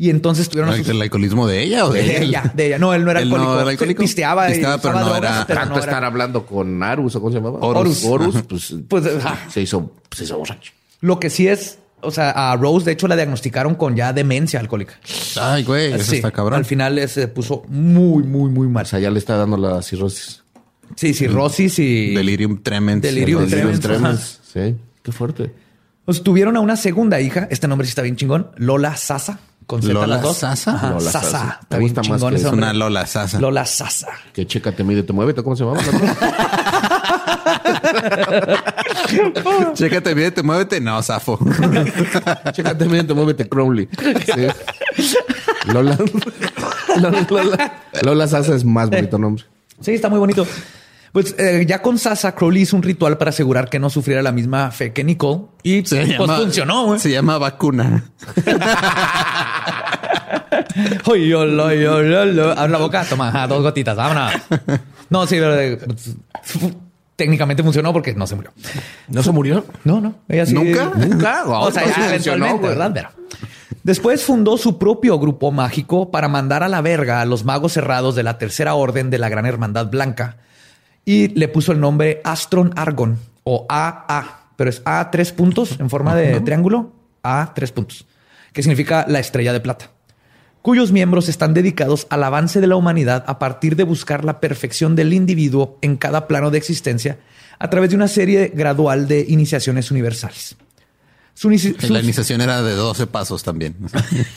Y 0.02 0.10
entonces 0.10 0.48
tuvieron 0.48 0.76
sus- 0.76 0.88
¿El 0.88 1.00
alcoholismo 1.00 1.46
de 1.46 1.62
ella 1.62 1.86
o 1.86 1.92
de, 1.92 2.02
de 2.02 2.16
él? 2.16 2.22
ella, 2.24 2.50
de 2.56 2.66
ella. 2.66 2.78
No, 2.80 2.92
él 2.92 3.04
no 3.04 3.12
era 3.12 3.20
Él 3.20 3.28
no 3.28 3.36
alcohólico. 3.36 3.60
era 3.60 3.70
alcohólico. 3.70 4.02
Pisteaba, 4.02 4.48
y 4.48 4.52
Pisteaba, 4.54 4.78
pero 4.78 4.94
no 4.94 5.04
drogas, 5.04 5.22
era- 5.22 5.46
pero 5.46 5.60
Tanto 5.60 5.74
no 5.76 5.80
era- 5.80 5.92
estar 5.92 6.04
hablando 6.04 6.44
con 6.44 6.82
Arus 6.82 7.14
o 7.14 7.20
cómo 7.20 7.30
se 7.32 7.38
llamaba. 7.38 7.58
Horus. 7.60 8.04
Horus, 8.04 8.42
pues, 8.48 8.74
Pues, 8.88 9.04
se 9.50 9.60
hizo, 9.60 9.92
se 10.10 10.24
hizo 10.24 10.38
borracho. 10.38 10.72
Lo 11.02 11.20
que 11.20 11.30
sí 11.30 11.46
es, 11.46 11.78
o 12.00 12.10
sea, 12.10 12.30
a 12.50 12.56
Rose 12.56 12.84
de 12.84 12.90
hecho 12.92 13.06
la 13.06 13.14
diagnosticaron 13.14 13.76
con 13.76 13.94
ya 13.94 14.12
demencia 14.12 14.58
alcohólica. 14.58 14.94
Ay, 15.40 15.62
güey, 15.62 15.92
eso 15.92 16.10
Sí, 16.10 16.16
está 16.16 16.32
cabrón. 16.32 16.58
Al 16.58 16.64
final 16.64 16.98
eh, 16.98 17.06
se 17.06 17.28
puso 17.28 17.62
muy, 17.68 18.24
muy, 18.24 18.50
muy 18.50 18.66
mal. 18.66 18.82
O 18.82 18.88
sea, 18.88 18.98
ya 18.98 19.08
le 19.10 19.20
está 19.20 19.36
dando 19.36 19.56
la 19.56 19.82
cirrosis. 19.82 20.42
Sí, 20.96 21.14
cirrosis 21.14 21.78
y 21.78 22.12
Delirium 22.12 22.60
tremens. 22.60 23.02
Delirium 23.02 23.46
Delirium 23.46 23.78
tremens. 23.78 23.80
tremens. 23.80 24.40
Sí, 24.52 24.76
qué 25.02 25.12
fuerte. 25.12 25.52
Pues 26.04 26.24
tuvieron 26.24 26.56
a 26.56 26.60
una 26.60 26.74
segunda 26.74 27.20
hija. 27.20 27.46
Este 27.52 27.68
nombre 27.68 27.86
sí 27.86 27.90
está 27.90 28.02
bien 28.02 28.16
chingón. 28.16 28.50
Lola 28.56 28.96
Sasa. 28.96 29.38
Con 29.72 29.80
Z 29.80 29.94
¿Lola 29.94 30.06
las 30.06 30.22
dos. 30.22 30.36
Sasa? 30.36 30.74
Ajá, 30.74 30.90
Lola 30.90 31.10
Sasa. 31.10 31.30
Sasa. 31.30 31.58
Está 31.62 31.76
Me 31.76 31.78
bien 31.78 31.94
gusta 31.94 32.10
más 32.10 32.20
chingón 32.20 32.34
que 32.34 32.36
ese 32.36 32.46
Es 32.46 32.52
una 32.52 32.74
Lola 32.74 33.06
Sasa. 33.06 33.40
Lola 33.40 33.64
Sasa. 33.64 34.08
Que 34.34 34.46
chécate, 34.46 34.84
mídete, 34.84 35.14
muévete. 35.14 35.42
¿Cómo 35.42 35.56
se 35.56 35.64
otra? 35.64 35.82
Chécate, 39.72 40.14
mídete, 40.14 40.42
muévete. 40.42 40.78
No, 40.78 41.02
Safo. 41.02 41.38
chécate, 42.52 42.84
mídete, 42.84 43.14
muévete, 43.14 43.48
Crowley. 43.48 43.88
Sí. 44.26 44.46
Lola. 45.72 45.96
Lola, 47.00 47.26
Lola. 47.30 47.72
Lola 48.02 48.28
Sasa 48.28 48.54
es 48.54 48.66
más 48.66 48.90
bonito 48.90 49.16
nombre. 49.16 49.42
Sí, 49.80 49.92
está 49.92 50.10
muy 50.10 50.18
bonito. 50.18 50.46
Pues 51.12 51.34
eh, 51.38 51.64
ya 51.68 51.82
con 51.82 51.98
Sasa, 51.98 52.34
Crowley 52.34 52.62
hizo 52.62 52.74
un 52.74 52.82
ritual 52.82 53.18
para 53.18 53.28
asegurar 53.28 53.68
que 53.68 53.78
no 53.78 53.90
sufriera 53.90 54.22
la 54.22 54.32
misma 54.32 54.70
fe 54.70 54.92
que 54.94 55.04
Nicole. 55.04 55.42
Y 55.62 55.84
Se 55.84 55.96
pues 56.06 56.08
llama- 56.18 56.36
funcionó, 56.38 56.86
güey. 56.86 56.98
Se 57.00 57.10
llama 57.10 57.36
vacuna. 57.38 58.04
Oy, 61.06 61.28
lo. 61.28 61.64
Abre 61.66 62.68
la 62.72 62.78
boca, 62.78 63.04
toma, 63.08 63.28
ajá, 63.28 63.46
dos 63.46 63.62
gotitas, 63.62 63.94
vámonos. 63.96 64.32
No, 65.10 65.26
sí, 65.26 65.36
pero 65.36 65.58
eh, 65.60 65.78
técnicamente 67.16 67.62
funcionó 67.62 67.92
porque 67.92 68.14
no 68.14 68.26
se 68.26 68.34
murió. 68.34 68.52
¿No 69.08 69.22
se 69.22 69.30
murió? 69.32 69.66
No, 69.84 70.00
no. 70.00 70.14
Ella 70.28 70.46
sí. 70.46 70.54
¿Nunca? 70.54 70.92
Nunca. 70.96 71.44
O 71.46 71.70
sea, 71.70 71.82
No, 71.86 71.92
funcionó, 71.92 72.06
eventualmente. 72.46 72.66
¿verdad? 72.68 72.90
Pero- 72.94 73.10
Después 73.82 74.22
fundó 74.24 74.56
su 74.58 74.78
propio 74.78 75.18
grupo 75.18 75.50
mágico 75.50 76.10
para 76.10 76.28
mandar 76.28 76.62
a 76.62 76.68
la 76.68 76.80
verga 76.82 77.20
a 77.20 77.24
los 77.26 77.44
magos 77.44 77.72
cerrados 77.72 78.14
de 78.14 78.22
la 78.22 78.38
tercera 78.38 78.74
orden 78.74 79.10
de 79.10 79.18
la 79.18 79.28
Gran 79.28 79.44
Hermandad 79.44 79.88
Blanca 79.90 80.36
y 81.04 81.28
le 81.28 81.48
puso 81.48 81.72
el 81.72 81.80
nombre 81.80 82.20
Astron 82.24 82.72
Argon 82.76 83.18
o 83.44 83.66
AA, 83.68 84.48
pero 84.56 84.70
es 84.70 84.82
A 84.84 85.10
tres 85.10 85.32
puntos 85.32 85.78
en 85.80 85.90
forma 85.90 86.14
de 86.14 86.40
triángulo, 86.40 86.92
A 87.22 87.52
tres 87.54 87.72
puntos, 87.72 88.06
que 88.52 88.62
significa 88.62 89.04
la 89.08 89.18
estrella 89.18 89.52
de 89.52 89.60
plata, 89.60 89.90
cuyos 90.62 90.92
miembros 90.92 91.28
están 91.28 91.54
dedicados 91.54 92.06
al 92.10 92.22
avance 92.22 92.60
de 92.60 92.66
la 92.68 92.76
humanidad 92.76 93.24
a 93.26 93.38
partir 93.38 93.74
de 93.76 93.82
buscar 93.84 94.24
la 94.24 94.38
perfección 94.40 94.94
del 94.94 95.12
individuo 95.12 95.78
en 95.82 95.96
cada 95.96 96.28
plano 96.28 96.50
de 96.50 96.58
existencia 96.58 97.18
a 97.58 97.68
través 97.70 97.90
de 97.90 97.96
una 97.96 98.08
serie 98.08 98.52
gradual 98.54 99.08
de 99.08 99.24
iniciaciones 99.28 99.90
universales. 99.90 100.56
Su 101.34 101.48
inici- 101.50 101.74
La 101.88 102.00
iniciación 102.00 102.42
era 102.42 102.60
de 102.62 102.74
12 102.74 103.06
pasos 103.06 103.42
también. 103.42 103.74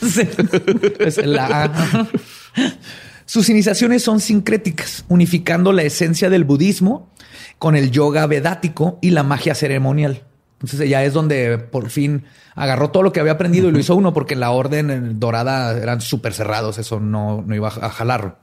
Es 0.98 1.18
la- 1.24 2.08
Sus 3.26 3.48
iniciaciones 3.48 4.02
son 4.02 4.20
sincréticas, 4.20 5.04
unificando 5.08 5.72
la 5.72 5.82
esencia 5.82 6.30
del 6.30 6.44
budismo 6.44 7.10
con 7.58 7.76
el 7.76 7.90
yoga 7.90 8.26
vedático 8.26 8.98
y 9.02 9.10
la 9.10 9.24
magia 9.24 9.54
ceremonial. 9.54 10.22
Entonces 10.60 10.88
ya 10.88 11.04
es 11.04 11.12
donde 11.12 11.58
por 11.58 11.90
fin 11.90 12.24
agarró 12.54 12.90
todo 12.90 13.02
lo 13.02 13.12
que 13.12 13.20
había 13.20 13.32
aprendido 13.32 13.68
y 13.68 13.72
lo 13.72 13.78
hizo 13.78 13.94
uno, 13.94 14.14
porque 14.14 14.36
la 14.36 14.50
orden 14.50 15.20
dorada 15.20 15.76
eran 15.76 16.00
súper 16.00 16.32
cerrados, 16.32 16.78
eso 16.78 17.00
no, 17.00 17.42
no 17.46 17.54
iba 17.54 17.68
a 17.68 17.90
jalarlo. 17.90 18.38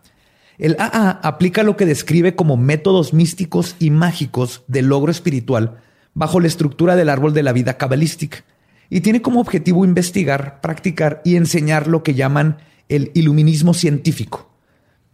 El 0.58 0.76
AA 0.78 1.20
aplica 1.24 1.64
lo 1.64 1.76
que 1.76 1.86
describe 1.86 2.36
como 2.36 2.58
métodos 2.58 3.14
místicos 3.14 3.76
y 3.80 3.90
mágicos 3.90 4.64
de 4.68 4.84
logro 4.84 5.12
espiritual 5.12 5.78
bajo 6.14 6.40
la 6.40 6.48
estructura 6.48 6.96
del 6.96 7.10
árbol 7.10 7.34
de 7.34 7.42
la 7.42 7.54
vida 7.54 7.78
cabalística 7.78 8.44
y 8.90 9.02
tiene 9.02 9.24
como 9.24 9.40
objetivo 9.40 9.86
investigar, 9.86 10.62
practicar 10.62 11.22
y 11.26 11.38
enseñar 11.38 11.88
lo 11.88 12.04
que 12.04 12.14
llaman 12.14 12.58
el 12.90 13.12
iluminismo 13.16 13.74
científico, 13.74 14.53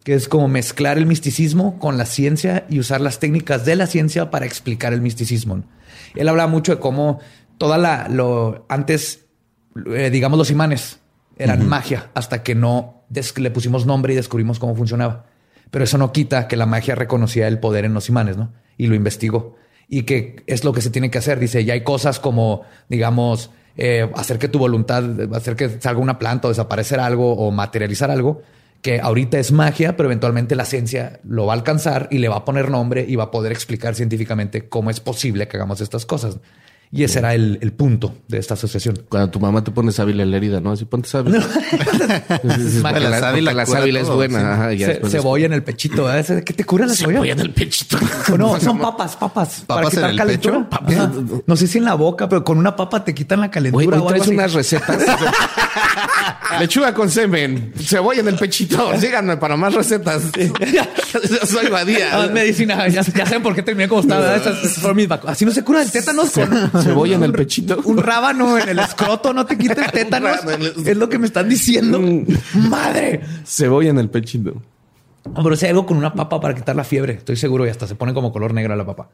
que 0.04 0.14
es 0.14 0.28
como 0.28 0.48
mezclar 0.48 0.98
el 0.98 1.06
misticismo 1.06 1.78
con 1.80 1.98
la 1.98 2.06
ciencia 2.06 2.66
y 2.70 2.80
usar 2.80 3.02
las 3.02 3.20
técnicas 3.20 3.66
de 3.66 3.76
la 3.76 3.88
ciencia 3.88 4.32
para 4.32 4.46
explicar 4.46 4.94
el 4.94 5.02
misticismo. 5.02 5.64
Él 6.16 6.28
habla 6.30 6.48
mucho 6.48 6.76
de 6.76 6.80
cómo 6.80 7.20
toda 7.58 7.78
la, 7.78 8.08
lo, 8.10 8.66
antes, 8.70 9.26
eh, 9.94 10.10
digamos, 10.10 10.38
los 10.38 10.52
imanes 10.52 11.00
eran 11.38 11.68
magia 11.68 12.12
hasta 12.14 12.44
que 12.44 12.56
no 12.56 13.06
le 13.38 13.52
pusimos 13.52 13.86
nombre 13.86 14.14
y 14.14 14.16
descubrimos 14.16 14.60
cómo 14.60 14.76
funcionaba. 14.76 15.26
Pero 15.72 15.84
eso 15.84 15.98
no 15.98 16.12
quita 16.12 16.48
que 16.48 16.58
la 16.58 16.66
magia 16.66 16.96
reconocía 16.96 17.48
el 17.48 17.60
poder 17.60 17.86
en 17.86 17.94
los 17.94 18.10
imanes, 18.10 18.38
¿no? 18.38 18.54
Y 18.78 18.88
lo 18.88 18.96
investigó. 18.96 19.56
Y 19.88 20.04
que 20.04 20.44
es 20.48 20.64
lo 20.64 20.74
que 20.74 20.82
se 20.82 20.90
tiene 20.90 21.12
que 21.12 21.20
hacer. 21.20 21.40
Dice, 21.40 21.64
ya 21.64 21.74
hay 21.74 21.84
cosas 21.84 22.20
como, 22.20 22.64
digamos, 22.90 23.52
eh, 23.78 24.10
hacer 24.16 24.40
que 24.40 24.48
tu 24.48 24.60
voluntad, 24.60 25.04
hacer 25.34 25.56
que 25.56 25.70
salga 25.80 26.02
una 26.02 26.20
planta 26.20 26.48
o 26.48 26.52
desaparecer 26.52 27.00
algo 27.00 27.34
o 27.34 27.52
materializar 27.52 28.10
algo, 28.12 28.42
que 28.82 29.00
ahorita 29.02 29.40
es 29.40 29.52
magia, 29.52 29.98
pero 29.98 30.08
eventualmente 30.08 30.56
la 30.56 30.66
ciencia 30.66 31.20
lo 31.24 31.46
va 31.46 31.54
a 31.54 31.58
alcanzar 31.58 32.08
y 32.12 32.20
le 32.20 32.30
va 32.30 32.38
a 32.38 32.46
poner 32.46 32.70
nombre 32.70 33.06
y 33.08 33.16
va 33.16 33.26
a 33.26 33.32
poder 33.32 33.52
explicar 33.52 33.96
científicamente 33.96 34.70
cómo 34.70 34.90
es 34.90 35.00
posible 35.00 35.48
que 35.48 35.58
hagamos 35.58 35.82
estas 35.82 36.06
cosas. 36.06 36.40
Y 36.92 37.04
ese 37.04 37.20
era 37.20 37.36
el, 37.36 37.60
el, 37.62 37.72
punto 37.72 38.16
de 38.28 38.40
esta 38.40 38.56
asociación. 38.56 39.04
Cuando 39.10 39.30
tu 39.30 39.40
mamá 39.40 39.64
te 39.64 39.70
pone 39.70 39.92
sábila 39.92 40.24
en 40.24 40.32
la 40.32 40.38
herida, 40.38 40.60
¿no? 40.60 40.72
Así 40.72 40.86
ponte 40.86 41.08
sábila. 41.08 41.38
la 42.44 43.20
sábila, 43.20 43.54
la 43.54 43.66
sábila 43.68 44.00
es 44.00 44.10
buena. 44.10 44.54
Ajá, 44.54 44.72
Ce 44.72 45.00
cebolla 45.08 45.46
en 45.46 45.54
el 45.54 45.62
pechito. 45.62 46.06
¿verdad? 46.06 46.44
¿Qué 46.44 46.52
te 46.52 46.64
cura 46.64 46.88
la 46.88 46.96
cebolla? 46.96 47.18
Cebolla 47.18 47.34
en 47.34 47.40
el 47.42 47.54
pechito. 47.54 47.98
No, 48.40 48.60
son 48.60 48.80
papas, 48.80 49.16
papas. 49.18 49.64
¿Papas 49.68 49.68
para 49.68 49.90
quitar 49.90 50.04
en 50.06 50.10
el 50.12 50.18
calentura. 50.18 50.70
Pecho? 50.70 51.44
No 51.46 51.56
sé 51.56 51.68
si 51.68 51.78
en 51.78 51.86
la 51.86 51.94
boca, 51.94 52.28
pero 52.28 52.44
con 52.44 52.58
una 52.58 52.76
papa 52.76 53.04
te 53.04 53.14
quitan 53.14 53.42
la 53.42 53.52
calentura. 53.52 54.00
Güey, 54.00 54.08
traes 54.08 54.28
unas 54.28 54.54
recetas. 54.54 54.98
Lechuga 56.60 56.94
con 56.94 57.10
semen, 57.12 57.74
cebolla 57.80 58.22
en 58.22 58.30
el 58.30 58.36
pechito. 58.36 58.92
Síganme 59.00 59.38
para 59.38 59.56
más 59.56 59.74
recetas. 59.74 60.24
Soy 61.46 61.68
Badía. 61.70 62.10
Ah, 62.12 62.28
medicina. 62.28 62.88
Ya, 62.88 63.02
ya, 63.02 63.26
saben 63.26 63.44
por 63.44 63.54
qué 63.54 63.62
terminé 63.62 63.88
como 63.88 64.02
estaba. 64.02 64.36
Así 65.28 65.46
no 65.46 65.52
se 65.52 65.64
cura 65.64 65.84
el 65.84 65.92
tétanos 65.92 66.32
con 66.32 66.50
cebolla 66.82 67.16
en 67.16 67.24
el 67.24 67.34
pechito. 67.34 67.82
Un 67.86 67.98
rábano 67.98 68.58
en 68.58 68.70
el 68.70 68.80
escroto 68.80 69.34
no 69.34 69.46
te 69.46 69.58
quita 69.58 69.86
el 69.86 69.92
tétanos. 69.92 70.40
es 70.86 70.98
lo 70.98 71.10
que 71.10 71.20
me 71.20 71.28
están 71.28 71.50
diciendo. 71.50 72.02
Madre. 72.54 73.22
Cebolla 73.46 73.90
en 73.90 74.00
el 74.00 74.10
pechito. 74.10 74.62
Pero 75.36 75.56
si 75.56 75.66
hay 75.66 75.72
algo 75.72 75.86
con 75.86 75.98
una 75.98 76.14
papa 76.14 76.40
para 76.40 76.56
quitar 76.56 76.76
la 76.76 76.84
fiebre, 76.84 77.14
estoy 77.14 77.36
seguro 77.36 77.66
y 77.66 77.70
hasta 77.70 77.88
se 77.88 77.96
pone 77.96 78.14
como 78.14 78.32
color 78.32 78.54
negro 78.54 78.76
la 78.76 78.86
papa. 78.86 79.10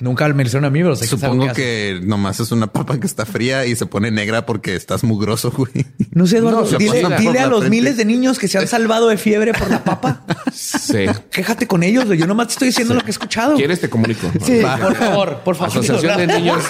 Nunca 0.00 0.26
me 0.28 0.42
hicieron 0.42 0.64
a 0.64 0.70
mí, 0.70 0.80
pero 0.80 0.96
sé 0.96 1.06
Supongo 1.06 1.48
que, 1.48 1.52
que, 1.52 2.00
nomás 2.02 2.40
es 2.40 2.52
una 2.52 2.68
papa 2.68 2.98
que 2.98 3.06
está 3.06 3.26
fría 3.26 3.66
y 3.66 3.76
se 3.76 3.84
pone 3.84 4.10
negra 4.10 4.46
porque 4.46 4.74
estás 4.74 5.04
mugroso, 5.04 5.52
güey. 5.54 5.84
No 6.12 6.26
sé, 6.26 6.38
Eduardo. 6.38 6.62
No, 6.70 6.78
dile, 6.78 7.04
dile 7.18 7.38
a 7.38 7.46
los 7.46 7.60
frente. 7.60 7.76
miles 7.76 7.96
de 7.98 8.06
niños 8.06 8.38
que 8.38 8.48
se 8.48 8.56
han 8.56 8.66
salvado 8.66 9.08
de 9.08 9.18
fiebre 9.18 9.52
por 9.52 9.70
la 9.70 9.84
papa. 9.84 10.24
Sí. 10.52 11.06
Quéjate 11.30 11.66
con 11.66 11.82
ellos. 11.82 12.06
Yo 12.08 12.26
nomás 12.26 12.48
te 12.48 12.52
estoy 12.54 12.68
diciendo 12.68 12.94
sí. 12.94 12.98
lo 12.98 13.04
que 13.04 13.10
he 13.10 13.12
escuchado. 13.12 13.54
¿Quieres? 13.56 13.80
Te 13.80 13.88
comunico. 13.88 14.30
Sí, 14.44 14.60
Va. 14.60 14.76
por 14.76 14.96
favor, 14.96 15.38
por 15.44 15.54
favor. 15.54 15.70
Asociación 15.70 16.16
de 16.16 16.26
Niños. 16.26 16.64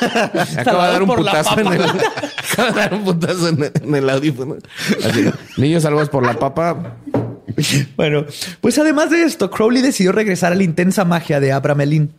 acaba 0.56 0.86
de 0.86 0.92
dar 0.92 1.02
un 1.02 1.14
putazo 1.14 1.60
en 1.60 1.66
el... 1.66 1.82
acaba 1.82 2.70
de 2.70 2.80
dar 2.80 2.94
un 2.94 3.04
putazo 3.04 3.48
en 3.48 3.64
el, 3.64 3.72
en 3.82 3.94
el 3.94 4.10
audífono. 4.10 4.56
Así, 5.04 5.30
niños 5.56 5.82
salvados 5.82 6.08
por 6.10 6.24
la 6.24 6.38
papa. 6.38 6.96
Bueno, 7.96 8.24
pues 8.60 8.78
además 8.78 9.10
de 9.10 9.24
esto, 9.24 9.50
Crowley 9.50 9.82
decidió 9.82 10.12
regresar 10.12 10.52
a 10.52 10.56
la 10.56 10.62
intensa 10.62 11.04
magia 11.04 11.40
de 11.40 11.52
Abramelin 11.52 12.12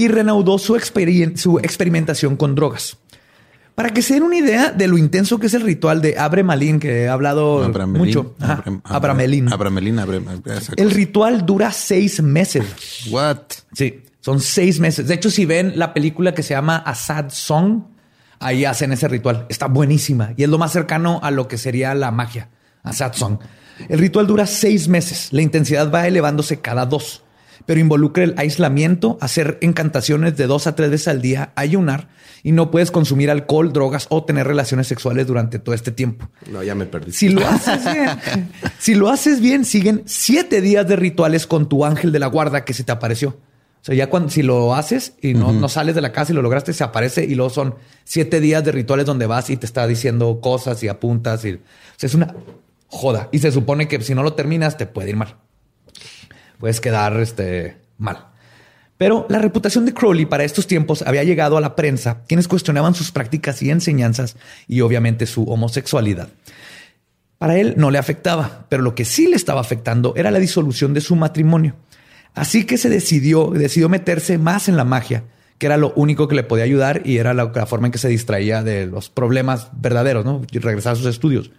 y 0.00 0.08
reanudó 0.08 0.58
su, 0.58 0.76
exper 0.76 1.36
su, 1.36 1.58
experimentación 1.58 2.36
con 2.36 2.54
drogas. 2.54 2.96
Para 3.74 3.90
que 3.90 4.02
se 4.02 4.14
den 4.14 4.22
una 4.22 4.36
idea 4.36 4.72
de 4.72 4.88
lo 4.88 4.98
intenso 4.98 5.38
que 5.38 5.46
es 5.46 5.54
el 5.54 5.62
ritual 5.62 6.02
de 6.02 6.18
Abramelin, 6.18 6.80
que 6.80 7.02
he 7.02 7.08
hablado 7.08 7.62
Abramelin, 7.62 8.06
mucho. 8.06 8.34
Ajá, 8.40 8.64
Abramelin. 8.84 9.52
Abramelin. 9.52 9.98
Abramelin. 9.98 10.42
El 10.76 10.90
ritual 10.90 11.46
dura 11.46 11.70
seis 11.72 12.22
meses. 12.22 12.64
What? 13.10 13.38
Sí, 13.74 14.02
son 14.20 14.40
seis 14.40 14.80
meses. 14.80 15.06
De 15.06 15.14
hecho, 15.14 15.30
si 15.30 15.44
ven 15.44 15.74
la 15.76 15.94
película 15.94 16.34
que 16.34 16.42
se 16.42 16.54
llama 16.54 16.76
A 16.78 16.94
Sad 16.94 17.30
Song, 17.30 17.82
ahí 18.38 18.64
hacen 18.64 18.92
ese 18.92 19.08
ritual. 19.08 19.46
Está 19.48 19.66
buenísima 19.66 20.34
y 20.36 20.42
es 20.42 20.48
lo 20.48 20.58
más 20.58 20.72
cercano 20.72 21.20
a 21.22 21.30
lo 21.30 21.46
que 21.46 21.58
sería 21.58 21.94
la 21.94 22.10
magia. 22.10 22.48
A 22.82 22.92
Sad 22.92 23.14
Song. 23.14 23.38
El 23.88 23.98
ritual 23.98 24.26
dura 24.26 24.46
seis 24.46 24.88
meses. 24.88 25.28
La 25.32 25.42
intensidad 25.42 25.90
va 25.90 26.06
elevándose 26.06 26.60
cada 26.60 26.86
dos, 26.86 27.22
pero 27.70 27.78
involucra 27.78 28.24
el 28.24 28.34
aislamiento, 28.36 29.16
hacer 29.20 29.56
encantaciones 29.60 30.36
de 30.36 30.48
dos 30.48 30.66
a 30.66 30.74
tres 30.74 30.90
veces 30.90 31.06
al 31.06 31.22
día, 31.22 31.52
ayunar 31.54 32.08
y 32.42 32.50
no 32.50 32.72
puedes 32.72 32.90
consumir 32.90 33.30
alcohol, 33.30 33.72
drogas 33.72 34.08
o 34.08 34.24
tener 34.24 34.48
relaciones 34.48 34.88
sexuales 34.88 35.28
durante 35.28 35.60
todo 35.60 35.72
este 35.72 35.92
tiempo. 35.92 36.28
No, 36.50 36.64
ya 36.64 36.74
me 36.74 36.86
perdí. 36.86 37.12
Si 37.12 37.28
lo 37.28 37.46
haces 37.46 37.84
bien, 37.84 38.10
si 38.80 38.96
lo 38.96 39.08
haces 39.08 39.40
bien, 39.40 39.64
siguen 39.64 40.02
siete 40.04 40.60
días 40.60 40.88
de 40.88 40.96
rituales 40.96 41.46
con 41.46 41.68
tu 41.68 41.84
ángel 41.84 42.10
de 42.10 42.18
la 42.18 42.26
guarda 42.26 42.64
que 42.64 42.74
se 42.74 42.82
te 42.82 42.90
apareció. 42.90 43.28
O 43.28 43.84
sea, 43.84 43.94
ya 43.94 44.10
cuando 44.10 44.30
si 44.30 44.42
lo 44.42 44.74
haces 44.74 45.12
y 45.22 45.34
no, 45.34 45.50
uh 45.50 45.52
-huh. 45.52 45.60
no 45.60 45.68
sales 45.68 45.94
de 45.94 46.00
la 46.00 46.10
casa 46.10 46.32
y 46.32 46.34
lo 46.34 46.42
lograste, 46.42 46.72
se 46.72 46.82
aparece 46.82 47.24
y 47.24 47.36
luego 47.36 47.50
son 47.50 47.76
siete 48.02 48.40
días 48.40 48.64
de 48.64 48.72
rituales 48.72 49.06
donde 49.06 49.26
vas 49.26 49.48
y 49.48 49.56
te 49.56 49.66
está 49.66 49.86
diciendo 49.86 50.40
cosas 50.40 50.82
y 50.82 50.88
apuntas. 50.88 51.44
Y, 51.44 51.52
o 51.52 51.58
sea, 51.96 52.08
es 52.08 52.14
una 52.14 52.34
joda. 52.88 53.28
Y 53.30 53.38
se 53.38 53.52
supone 53.52 53.86
que 53.86 54.00
si 54.00 54.12
no 54.12 54.24
lo 54.24 54.32
terminas, 54.32 54.76
te 54.76 54.86
puede 54.86 55.10
ir 55.10 55.16
mal. 55.16 55.36
Puedes 56.60 56.80
quedar 56.80 57.18
este, 57.18 57.78
mal. 57.98 58.26
Pero 58.98 59.26
la 59.30 59.38
reputación 59.38 59.86
de 59.86 59.94
Crowley 59.94 60.26
para 60.26 60.44
estos 60.44 60.66
tiempos 60.66 61.00
había 61.00 61.24
llegado 61.24 61.56
a 61.56 61.60
la 61.62 61.74
prensa, 61.74 62.22
quienes 62.28 62.48
cuestionaban 62.48 62.94
sus 62.94 63.10
prácticas 63.10 63.62
y 63.62 63.70
enseñanzas 63.70 64.36
y 64.68 64.82
obviamente 64.82 65.24
su 65.24 65.44
homosexualidad. 65.44 66.28
Para 67.38 67.56
él 67.56 67.72
no 67.78 67.90
le 67.90 67.96
afectaba, 67.96 68.66
pero 68.68 68.82
lo 68.82 68.94
que 68.94 69.06
sí 69.06 69.26
le 69.26 69.36
estaba 69.36 69.62
afectando 69.62 70.12
era 70.16 70.30
la 70.30 70.38
disolución 70.38 70.92
de 70.92 71.00
su 71.00 71.16
matrimonio. 71.16 71.76
Así 72.34 72.66
que 72.66 72.76
se 72.76 72.90
decidió, 72.90 73.46
decidió 73.46 73.88
meterse 73.88 74.36
más 74.36 74.68
en 74.68 74.76
la 74.76 74.84
magia, 74.84 75.24
que 75.56 75.64
era 75.64 75.78
lo 75.78 75.94
único 75.96 76.28
que 76.28 76.34
le 76.34 76.42
podía 76.42 76.64
ayudar 76.64 77.00
y 77.06 77.16
era 77.16 77.32
la, 77.32 77.48
forma 77.64 77.86
en 77.86 77.92
que 77.92 77.98
se 77.98 78.08
distraía 78.08 78.62
de 78.62 78.84
los 78.84 79.08
problemas 79.08 79.70
verdaderos, 79.72 80.26
¿no? 80.26 80.42
Y 80.52 80.58
regresar 80.58 80.92
a 80.92 80.96
sus 80.96 81.06
estudios. 81.06 81.50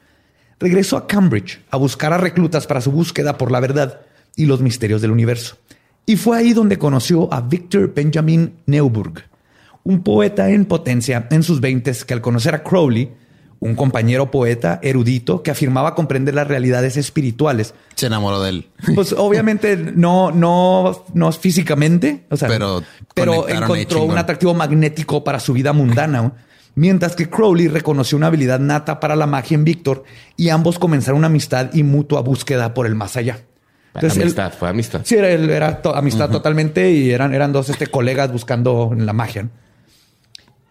Regresó 0.60 0.96
a 0.96 1.08
Cambridge 1.08 1.60
a 1.72 1.78
buscar 1.78 2.14
a 2.14 2.20
reclutas 2.20 2.68
para 2.68 2.82
su 2.82 2.92
búsqueda 2.92 3.40
por 3.40 3.52
la 3.52 3.60
verdad 3.60 4.02
y 4.36 4.46
los 4.46 4.62
misterios 4.62 5.02
del 5.02 5.12
universo. 5.12 5.58
Y 6.06 6.18
fue 6.18 6.38
ahí 6.38 6.54
donde 6.54 6.78
conoció 6.78 7.32
a 7.34 7.42
Victor 7.42 7.94
Benjamin 7.94 8.56
Neuburg, 8.66 9.24
un 9.84 10.04
poeta 10.04 10.50
en 10.50 10.66
potencia 10.66 11.28
en 11.32 11.44
sus 11.44 11.62
veintes 11.62 12.06
que 12.06 12.14
al 12.14 12.22
conocer 12.22 12.56
a 12.56 12.64
Crowley, 12.64 13.12
un 13.62 13.76
compañero 13.76 14.32
poeta 14.32 14.80
erudito 14.82 15.44
que 15.44 15.52
afirmaba 15.52 15.94
comprender 15.94 16.34
las 16.34 16.48
realidades 16.48 16.98
espirituales. 16.98 17.76
Se 17.96 18.08
enamoró 18.08 18.42
de 18.42 18.50
él. 18.50 18.70
Pues 18.96 19.14
obviamente 19.14 19.78
no, 19.78 20.32
no, 20.32 21.06
no 21.14 21.32
físicamente, 21.32 22.26
o 22.30 22.38
sea, 22.38 22.50
pero, 22.50 22.84
pero 23.14 23.48
encontró 23.48 24.04
un 24.04 24.18
atractivo 24.18 24.56
magnético 24.56 25.24
para 25.24 25.40
su 25.40 25.54
vida 25.54 25.74
mundana. 25.74 26.34
Mientras 26.74 27.16
que 27.16 27.30
Crowley 27.30 27.68
reconoció 27.68 28.18
una 28.18 28.28
habilidad 28.28 28.60
nata 28.60 29.00
para 29.00 29.16
la 29.16 29.28
magia 29.28 29.56
en 29.56 29.66
Víctor 29.66 30.06
y 30.38 30.50
ambos 30.50 30.80
comenzaron 30.80 31.20
una 31.20 31.28
amistad 31.28 31.70
y 31.74 31.84
mutua 31.84 32.22
búsqueda 32.22 32.74
por 32.74 32.88
el 32.88 32.96
más 32.96 33.18
allá. 33.18 33.42
Entonces, 33.94 34.22
amistad, 34.22 34.46
él, 34.48 34.58
fue 34.58 34.70
amistad. 34.70 35.02
Sí, 35.04 35.16
era, 35.16 35.30
era 35.30 35.82
to, 35.82 35.96
amistad 35.96 36.28
uh 36.28 36.30
-huh. 36.30 36.34
totalmente 36.34 36.92
y 36.92 37.12
eran, 37.12 37.34
eran 37.34 37.52
dos 37.52 37.70
este, 37.70 37.88
colegas 37.88 38.32
buscando 38.32 38.94
la 38.98 39.14
magia. 39.14 39.50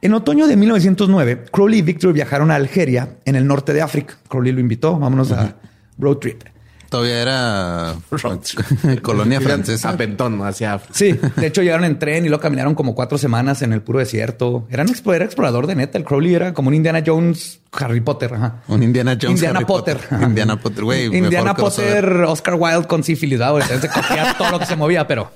En 0.03 0.15
otoño 0.15 0.47
de 0.47 0.57
1909, 0.57 1.45
Crowley 1.53 1.81
y 1.81 1.83
Victor 1.83 2.15
viajaron 2.15 2.51
a 2.51 2.55
Algeria, 2.55 3.17
en 3.27 3.37
el 3.37 3.47
norte 3.47 3.75
de 3.75 3.83
África. 3.83 4.17
Crowley 4.29 4.53
lo 4.53 4.61
invitó, 4.61 4.99
vámonos 4.99 5.31
uh 5.31 5.35
-huh. 5.35 5.39
a 5.39 5.55
road 5.99 6.17
trip. 6.17 6.43
Todavía 6.91 7.23
era 7.23 7.95
colonia 9.03 9.41
francesa. 9.41 9.91
A 9.91 9.97
Pentón, 9.97 10.43
hacia 10.43 10.75
África. 10.75 10.93
Sí, 10.93 11.13
de 11.37 11.47
hecho 11.47 11.63
llegaron 11.63 11.85
en 11.85 12.01
tren 12.01 12.25
y 12.25 12.29
luego 12.29 12.43
caminaron 12.43 12.75
como 12.75 12.97
cuatro 12.97 13.17
semanas 13.17 13.63
en 13.63 13.73
el 13.73 13.81
puro 13.81 14.01
desierto. 14.01 14.67
Eran 14.71 14.89
era 14.89 15.25
explorador 15.25 15.69
de 15.69 15.77
neta. 15.77 15.99
El 15.99 16.05
Crowley 16.05 16.35
era 16.35 16.53
como 16.53 16.69
un 16.69 16.75
Indiana 16.75 17.01
Jones, 17.07 17.61
Harry 17.73 18.01
Potter. 18.01 18.35
Ajá. 18.35 18.63
Un 18.67 18.83
Indiana 18.83 19.13
Jones, 19.13 19.37
Indiana 19.37 19.59
Harry 19.59 19.67
Potter. 19.67 19.99
Potter. 19.99 20.23
Indiana 20.29 20.61
Potter, 20.61 20.85
güey. 20.85 21.17
Indiana 21.17 21.55
Potter, 21.55 22.05
Oscar 22.27 22.55
Wilde 22.55 22.89
con 22.89 23.05
sífilis. 23.05 23.39
Se 23.39 23.89
cogía 23.89 24.35
todo 24.37 24.51
lo 24.51 24.59
que 24.59 24.67
se 24.67 24.75
movía, 24.75 25.07
pero... 25.07 25.31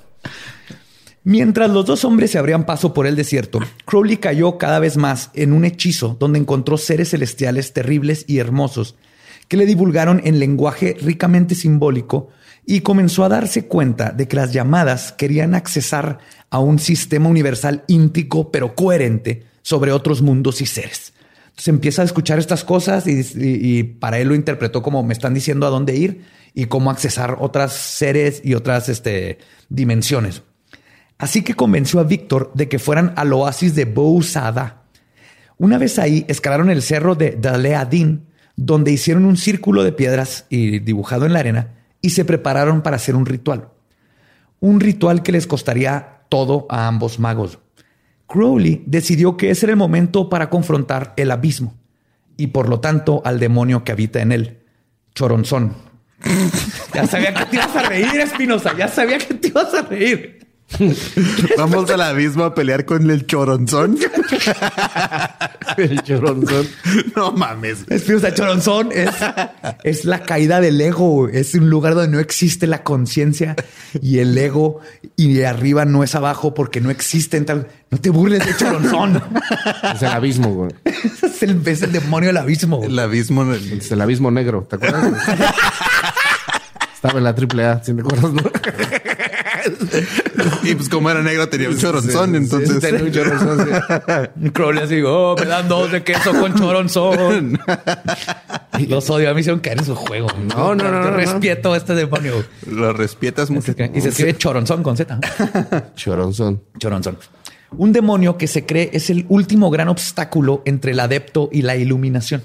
Mientras 1.23 1.71
los 1.71 1.85
dos 1.85 2.03
hombres 2.03 2.31
se 2.31 2.37
abrían 2.37 2.65
paso 2.65 2.93
por 2.93 3.07
el 3.07 3.15
desierto, 3.15 3.59
Crowley 3.85 4.17
cayó 4.17 4.59
cada 4.59 4.77
vez 4.77 4.95
más 4.95 5.31
en 5.33 5.53
un 5.53 5.65
hechizo 5.65 6.17
donde 6.19 6.37
encontró 6.37 6.77
seres 6.77 7.11
celestiales 7.11 7.73
terribles 7.73 8.25
y 8.27 8.37
hermosos 8.37 8.95
que 9.47 9.57
le 9.57 9.65
divulgaron 9.65 10.21
en 10.23 10.39
lenguaje 10.39 10.97
ricamente 10.99 11.55
simbólico 11.55 12.29
y 12.65 12.81
comenzó 12.81 13.23
a 13.23 13.29
darse 13.29 13.65
cuenta 13.67 14.11
de 14.11 14.27
que 14.27 14.35
las 14.35 14.51
llamadas 14.51 15.11
querían 15.11 15.53
accesar 15.53 16.19
a 16.49 16.59
un 16.59 16.79
sistema 16.79 17.29
universal 17.29 17.83
íntico 17.87 18.51
pero 18.51 18.75
coherente 18.75 19.45
sobre 19.61 19.91
otros 19.91 20.21
mundos 20.21 20.61
y 20.61 20.65
seres. 20.65 21.13
Se 21.57 21.69
empieza 21.69 22.01
a 22.01 22.05
escuchar 22.05 22.37
estas 22.37 22.63
cosas 22.63 23.07
y, 23.07 23.25
y, 23.35 23.83
para 23.83 24.19
él 24.19 24.27
lo 24.27 24.35
interpretó 24.35 24.81
como 24.81 25.03
me 25.03 25.13
están 25.13 25.33
diciendo 25.33 25.65
a 25.65 25.69
dónde 25.69 25.95
ir 25.95 26.25
y 26.53 26.65
cómo 26.65 26.91
accesar 26.91 27.37
otras 27.39 27.71
seres 27.73 28.41
y 28.43 28.55
otras 28.55 28.89
este, 28.89 29.37
dimensiones. 29.69 30.41
Así 31.17 31.43
que 31.43 31.53
convenció 31.53 31.99
a 31.99 32.03
Víctor 32.03 32.51
de 32.55 32.67
que 32.67 32.79
fueran 32.79 33.13
al 33.15 33.31
oasis 33.31 33.73
de 33.73 33.85
Bousada. 33.85 34.83
Una 35.57 35.77
vez 35.77 35.97
ahí, 35.97 36.25
escalaron 36.27 36.69
el 36.69 36.81
cerro 36.81 37.15
de 37.15 37.37
Daleadin, 37.39 38.25
donde 38.55 38.91
hicieron 38.91 39.25
un 39.25 39.37
círculo 39.37 39.83
de 39.83 39.91
piedras 39.91 40.45
y 40.49 40.79
dibujado 40.79 41.25
en 41.25 41.33
la 41.33 41.39
arena 41.39 41.73
y 42.01 42.11
se 42.11 42.25
prepararon 42.25 42.81
para 42.81 42.95
hacer 42.95 43.15
un 43.15 43.25
ritual. 43.25 43.69
Un 44.59 44.79
ritual 44.79 45.23
que 45.23 45.31
les 45.31 45.47
costaría 45.47 46.21
todo 46.29 46.65
a 46.69 46.87
ambos 46.87 47.19
magos. 47.19 47.59
Crowley 48.27 48.83
decidió 48.85 49.37
que 49.37 49.51
ese 49.51 49.65
era 49.65 49.73
el 49.73 49.77
momento 49.77 50.29
para 50.29 50.49
confrontar 50.49 51.13
el 51.17 51.31
abismo 51.31 51.75
y 52.37 52.47
por 52.47 52.69
lo 52.69 52.79
tanto 52.79 53.21
al 53.25 53.39
demonio 53.39 53.83
que 53.83 53.91
habita 53.91 54.21
en 54.21 54.31
él, 54.31 54.59
Choronzón. 55.13 55.73
ya 56.93 57.05
sabía 57.05 57.33
que 57.33 57.45
te 57.45 57.55
ibas 57.55 57.75
a 57.75 57.83
reír, 57.83 58.19
Espinosa, 58.19 58.75
ya 58.77 58.87
sabía 58.87 59.17
que 59.17 59.33
te 59.33 59.49
ibas 59.49 59.73
a 59.73 59.83
reír. 59.83 60.34
Vamos 61.57 61.89
al 61.89 62.01
abismo 62.01 62.43
a 62.43 62.53
pelear 62.53 62.85
con 62.85 63.09
el 63.09 63.25
choronzón. 63.25 63.97
el 65.77 66.01
choronzón. 66.03 66.67
No 67.15 67.31
mames. 67.31 67.85
Espinosa, 67.89 68.33
choronzón 68.33 68.89
es, 68.91 69.09
es 69.83 70.05
la 70.05 70.23
caída 70.23 70.59
del 70.59 70.79
ego. 70.81 71.29
Es 71.29 71.53
un 71.53 71.69
lugar 71.69 71.95
donde 71.95 72.11
no 72.11 72.19
existe 72.19 72.67
la 72.67 72.83
conciencia 72.83 73.55
y 74.01 74.19
el 74.19 74.37
ego 74.37 74.81
y 75.15 75.33
de 75.33 75.47
arriba 75.47 75.85
no 75.85 76.03
es 76.03 76.15
abajo 76.15 76.53
porque 76.53 76.81
no 76.81 76.89
existe 76.89 77.39
tal. 77.41 77.67
No 77.91 77.99
te 77.99 78.09
burles 78.09 78.45
de 78.45 78.57
choronzón. 78.57 79.21
Es 79.93 80.01
el 80.01 80.09
abismo, 80.09 80.53
güey. 80.53 80.71
Es 80.83 81.43
el, 81.43 81.65
es 81.65 81.81
el 81.83 81.91
demonio 81.91 82.29
del 82.29 82.37
abismo. 82.37 82.83
El 82.83 82.97
abismo. 82.99 83.53
Es 83.53 83.91
el 83.91 84.01
abismo 84.01 84.31
negro. 84.31 84.67
¿Te 84.69 84.75
acuerdas? 84.75 85.13
Estaba 86.95 87.19
en 87.19 87.23
la 87.23 87.35
triple 87.35 87.65
A, 87.65 87.83
si 87.83 87.93
te 87.93 88.01
acuerdas, 88.01 88.33
¿no? 88.33 88.41
Y 90.63 90.75
pues 90.75 90.89
como 90.89 91.09
era 91.09 91.21
negro 91.21 91.47
tenía 91.49 91.69
un 91.69 91.77
choronzón, 91.77 92.35
entonces. 92.35 92.79
tenía 92.79 93.03
un 93.03 93.11
choronzón. 93.11 93.67
Sí. 93.67 94.49
Crowley 94.53 94.83
así, 94.83 95.01
oh, 95.05 95.35
me 95.37 95.45
dan 95.45 95.67
dos 95.67 95.91
de 95.91 96.03
queso 96.03 96.31
con 96.33 96.53
choronzón. 96.55 97.59
Los 98.87 99.09
odio. 99.09 99.29
A 99.29 99.33
mí 99.33 99.41
hicieron 99.41 99.59
caer 99.59 99.79
en 99.79 99.85
su 99.85 99.95
juego. 99.95 100.27
No, 100.55 100.75
no, 100.75 100.91
no. 100.91 101.03
no, 101.03 101.11
respeto 101.11 101.73
a 101.73 101.77
este 101.77 101.95
demonio. 101.95 102.43
Lo 102.69 102.93
respetas 102.93 103.49
mucho. 103.49 103.73
Y 103.93 104.01
se 104.01 104.09
escribe 104.09 104.35
choronzón 104.37 104.83
con 104.83 104.97
Z. 104.97 105.19
choronzón. 105.95 106.61
Choronzón. 106.77 107.17
Un 107.77 107.91
demonio 107.91 108.37
que 108.37 108.47
se 108.47 108.65
cree 108.65 108.89
es 108.93 109.09
el 109.09 109.25
último 109.29 109.69
gran 109.69 109.89
obstáculo 109.89 110.61
entre 110.65 110.91
el 110.91 110.99
adepto 110.99 111.49
y 111.51 111.61
la 111.61 111.75
iluminación. 111.75 112.43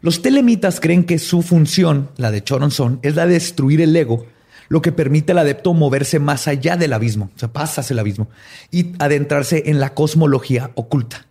Los 0.00 0.22
telemitas 0.22 0.78
creen 0.80 1.04
que 1.04 1.18
su 1.18 1.42
función, 1.42 2.10
la 2.16 2.30
de 2.30 2.44
Choronzón, 2.44 3.00
es 3.02 3.16
la 3.16 3.26
de 3.26 3.34
destruir 3.34 3.80
el 3.80 3.96
ego 3.96 4.26
lo 4.68 4.82
que 4.82 4.92
permite 4.92 5.32
al 5.32 5.38
adepto 5.38 5.74
moverse 5.74 6.18
más 6.18 6.46
allá 6.46 6.76
del 6.76 6.92
abismo, 6.92 7.30
o 7.34 7.38
sea, 7.38 7.52
pasas 7.52 7.90
el 7.90 7.98
abismo 7.98 8.28
y 8.70 8.92
adentrarse 8.98 9.64
en 9.66 9.80
la 9.80 9.94
cosmología 9.94 10.70
oculta. 10.74 11.26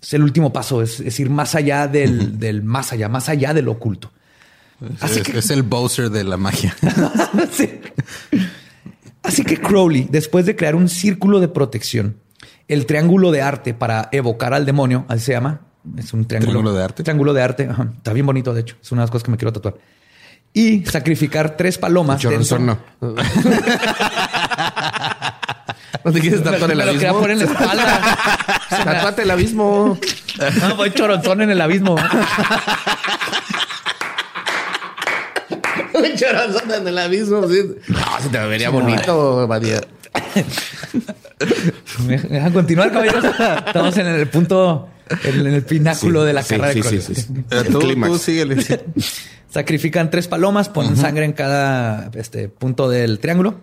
Es 0.00 0.14
el 0.14 0.22
último 0.22 0.52
paso, 0.52 0.82
es, 0.82 1.18
ir 1.18 1.30
más 1.30 1.54
allá 1.54 1.88
del, 1.88 2.38
del, 2.38 2.62
más 2.62 2.92
allá, 2.92 3.08
más 3.08 3.28
allá 3.28 3.54
del 3.54 3.68
oculto. 3.68 4.12
Así 5.00 5.20
es, 5.20 5.28
que, 5.28 5.38
es 5.38 5.50
el 5.50 5.62
Bowser 5.62 6.10
de 6.10 6.22
la 6.22 6.36
magia. 6.36 6.76
sí. 7.50 7.80
Así 9.22 9.42
que 9.42 9.56
Crowley, 9.56 10.06
después 10.10 10.46
de 10.46 10.54
crear 10.54 10.76
un 10.76 10.88
círculo 10.88 11.40
de 11.40 11.48
protección, 11.48 12.18
el 12.68 12.86
triángulo 12.86 13.32
de 13.32 13.42
arte 13.42 13.74
para 13.74 14.08
evocar 14.12 14.54
al 14.54 14.66
demonio, 14.66 15.06
así 15.08 15.24
se 15.24 15.32
llama. 15.32 15.62
Es 15.96 16.12
un 16.12 16.26
triángulo, 16.26 16.52
¿Triángulo 16.52 16.76
de 16.76 16.84
arte. 16.84 17.02
Triángulo 17.02 17.32
de 17.32 17.42
arte. 17.42 17.68
Ajá. 17.70 17.92
Está 17.96 18.12
bien 18.12 18.26
bonito, 18.26 18.52
de 18.52 18.60
hecho. 18.60 18.76
Es 18.80 18.92
una 18.92 19.02
de 19.02 19.04
las 19.04 19.10
cosas 19.10 19.24
que 19.24 19.30
me 19.30 19.36
quiero 19.36 19.52
tatuar 19.52 19.76
y 20.52 20.84
sacrificar 20.86 21.56
tres 21.56 21.78
palomas. 21.78 22.20
Choronzón 22.20 22.66
no. 22.66 22.78
¿No 26.04 26.12
te 26.12 26.20
quieres 26.20 26.42
tatuar 26.42 26.70
el 26.70 26.80
abismo? 26.80 27.00
Me 27.00 27.08
lo 27.08 27.18
poner 27.18 27.30
en 27.32 27.38
la 27.38 27.44
espalda. 27.44 28.18
Tatuate 28.68 29.22
el 29.22 29.30
abismo. 29.30 29.98
No, 30.60 30.76
voy 30.76 30.92
choronzón 30.92 31.42
en 31.42 31.50
el 31.50 31.60
abismo. 31.60 31.96
Un 35.94 36.16
choronzón 36.16 36.72
en 36.72 36.86
el 36.86 36.98
abismo. 36.98 37.48
Sí. 37.48 37.62
No, 37.88 37.98
se 38.20 38.28
te 38.28 38.38
vería 38.38 38.70
bonito, 38.70 39.46
María. 39.48 39.80
¿Me 42.06 42.18
dejan 42.18 42.52
continuar, 42.52 42.92
caballeros? 42.92 43.24
Estamos 43.24 43.96
en 43.98 44.06
el 44.06 44.28
punto, 44.28 44.88
en 45.24 45.46
el 45.46 45.62
pináculo 45.62 46.22
sí, 46.22 46.26
de 46.26 46.32
la 46.32 46.42
sí, 46.42 46.56
carrera 46.56 46.72
sí, 46.72 46.96
de 46.96 47.02
sí, 47.02 47.14
sí, 47.14 47.22
sí. 47.22 47.44
Tú, 47.70 47.80
tú 47.80 48.18
síguele. 48.18 48.56
Sacrifican 49.50 50.10
tres 50.10 50.28
palomas, 50.28 50.68
ponen 50.68 50.96
sangre 50.96 51.24
en 51.24 51.32
cada 51.32 52.10
este, 52.14 52.48
punto 52.48 52.88
del 52.88 53.20
triángulo, 53.20 53.60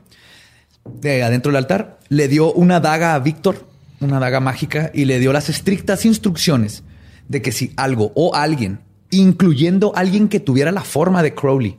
de 0.86 1.24
adentro 1.24 1.52
del 1.52 1.58
altar. 1.58 2.00
Le 2.10 2.28
dio 2.28 2.52
una 2.54 2.80
daga 2.80 3.14
a 3.14 3.20
Víctor, 3.20 3.68
una 4.00 4.20
daga 4.20 4.40
mágica, 4.40 4.92
y 4.94 5.06
le 5.06 5.20
dio 5.20 5.34
las 5.34 5.50
estrictas 5.50 6.06
instrucciones 6.06 6.84
de 7.28 7.42
que 7.42 7.52
si 7.52 7.74
algo 7.76 8.12
o 8.16 8.36
alguien, 8.36 8.80
incluyendo 9.12 9.94
alguien 9.96 10.30
que 10.30 10.40
tuviera 10.40 10.72
la 10.72 10.82
forma 10.82 11.22
de 11.22 11.36
Crowley, 11.36 11.78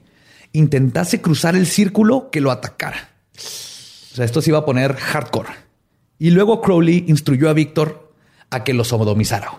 intentase 0.52 1.20
cruzar 1.20 1.56
el 1.56 1.66
círculo, 1.66 2.30
que 2.30 2.40
lo 2.40 2.50
atacara. 2.50 3.10
O 4.14 4.16
sea, 4.16 4.24
esto 4.24 4.40
se 4.40 4.50
iba 4.50 4.60
a 4.60 4.64
poner 4.64 4.94
hardcore. 4.94 5.48
Y 6.20 6.30
luego 6.30 6.60
Crowley 6.62 7.04
instruyó 7.08 7.50
a 7.50 7.52
Víctor 7.52 8.12
a 8.50 8.62
que 8.62 8.72
lo 8.72 8.84
sodomizara. 8.84 9.50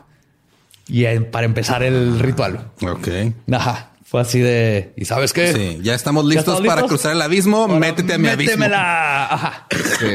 Y 0.87 1.03
para 1.19 1.45
empezar 1.45 1.83
el 1.83 2.17
ritual. 2.19 2.71
Ok. 2.81 3.09
Ajá. 3.51 3.91
Fue 4.05 4.21
así 4.21 4.39
de. 4.39 4.93
¿Y 4.95 5.03
sabes 5.03 5.33
qué? 5.33 5.51
Sí, 5.51 5.79
ya 5.81 5.93
estamos 5.93 6.23
listos, 6.23 6.53
estamos 6.53 6.67
para 6.67 6.81
listos? 6.83 7.01
cruzar 7.01 7.11
el 7.17 7.21
abismo. 7.21 7.57
Ahora, 7.63 7.79
métete 7.79 8.13
a 8.13 8.17
mi 8.17 8.29
abismo. 8.29 8.51
métemela. 8.51 9.25
Ajá. 9.25 9.67
Sí. 9.99 10.05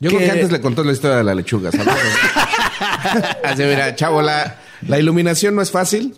Yo 0.00 0.08
creo 0.08 0.18
Que- 0.20 0.30
antes 0.30 0.50
le 0.50 0.60
contó 0.62 0.82
la 0.82 0.92
historia 0.92 1.18
de 1.18 1.24
la 1.24 1.34
lechuga, 1.34 1.70
¿sabes? 1.72 1.88
Así, 3.44 3.62
mira, 3.64 3.94
chavo, 3.94 4.22
la, 4.22 4.56
la 4.88 4.98
iluminación 4.98 5.54
no 5.54 5.60
es 5.62 5.70
fácil. 5.70 6.16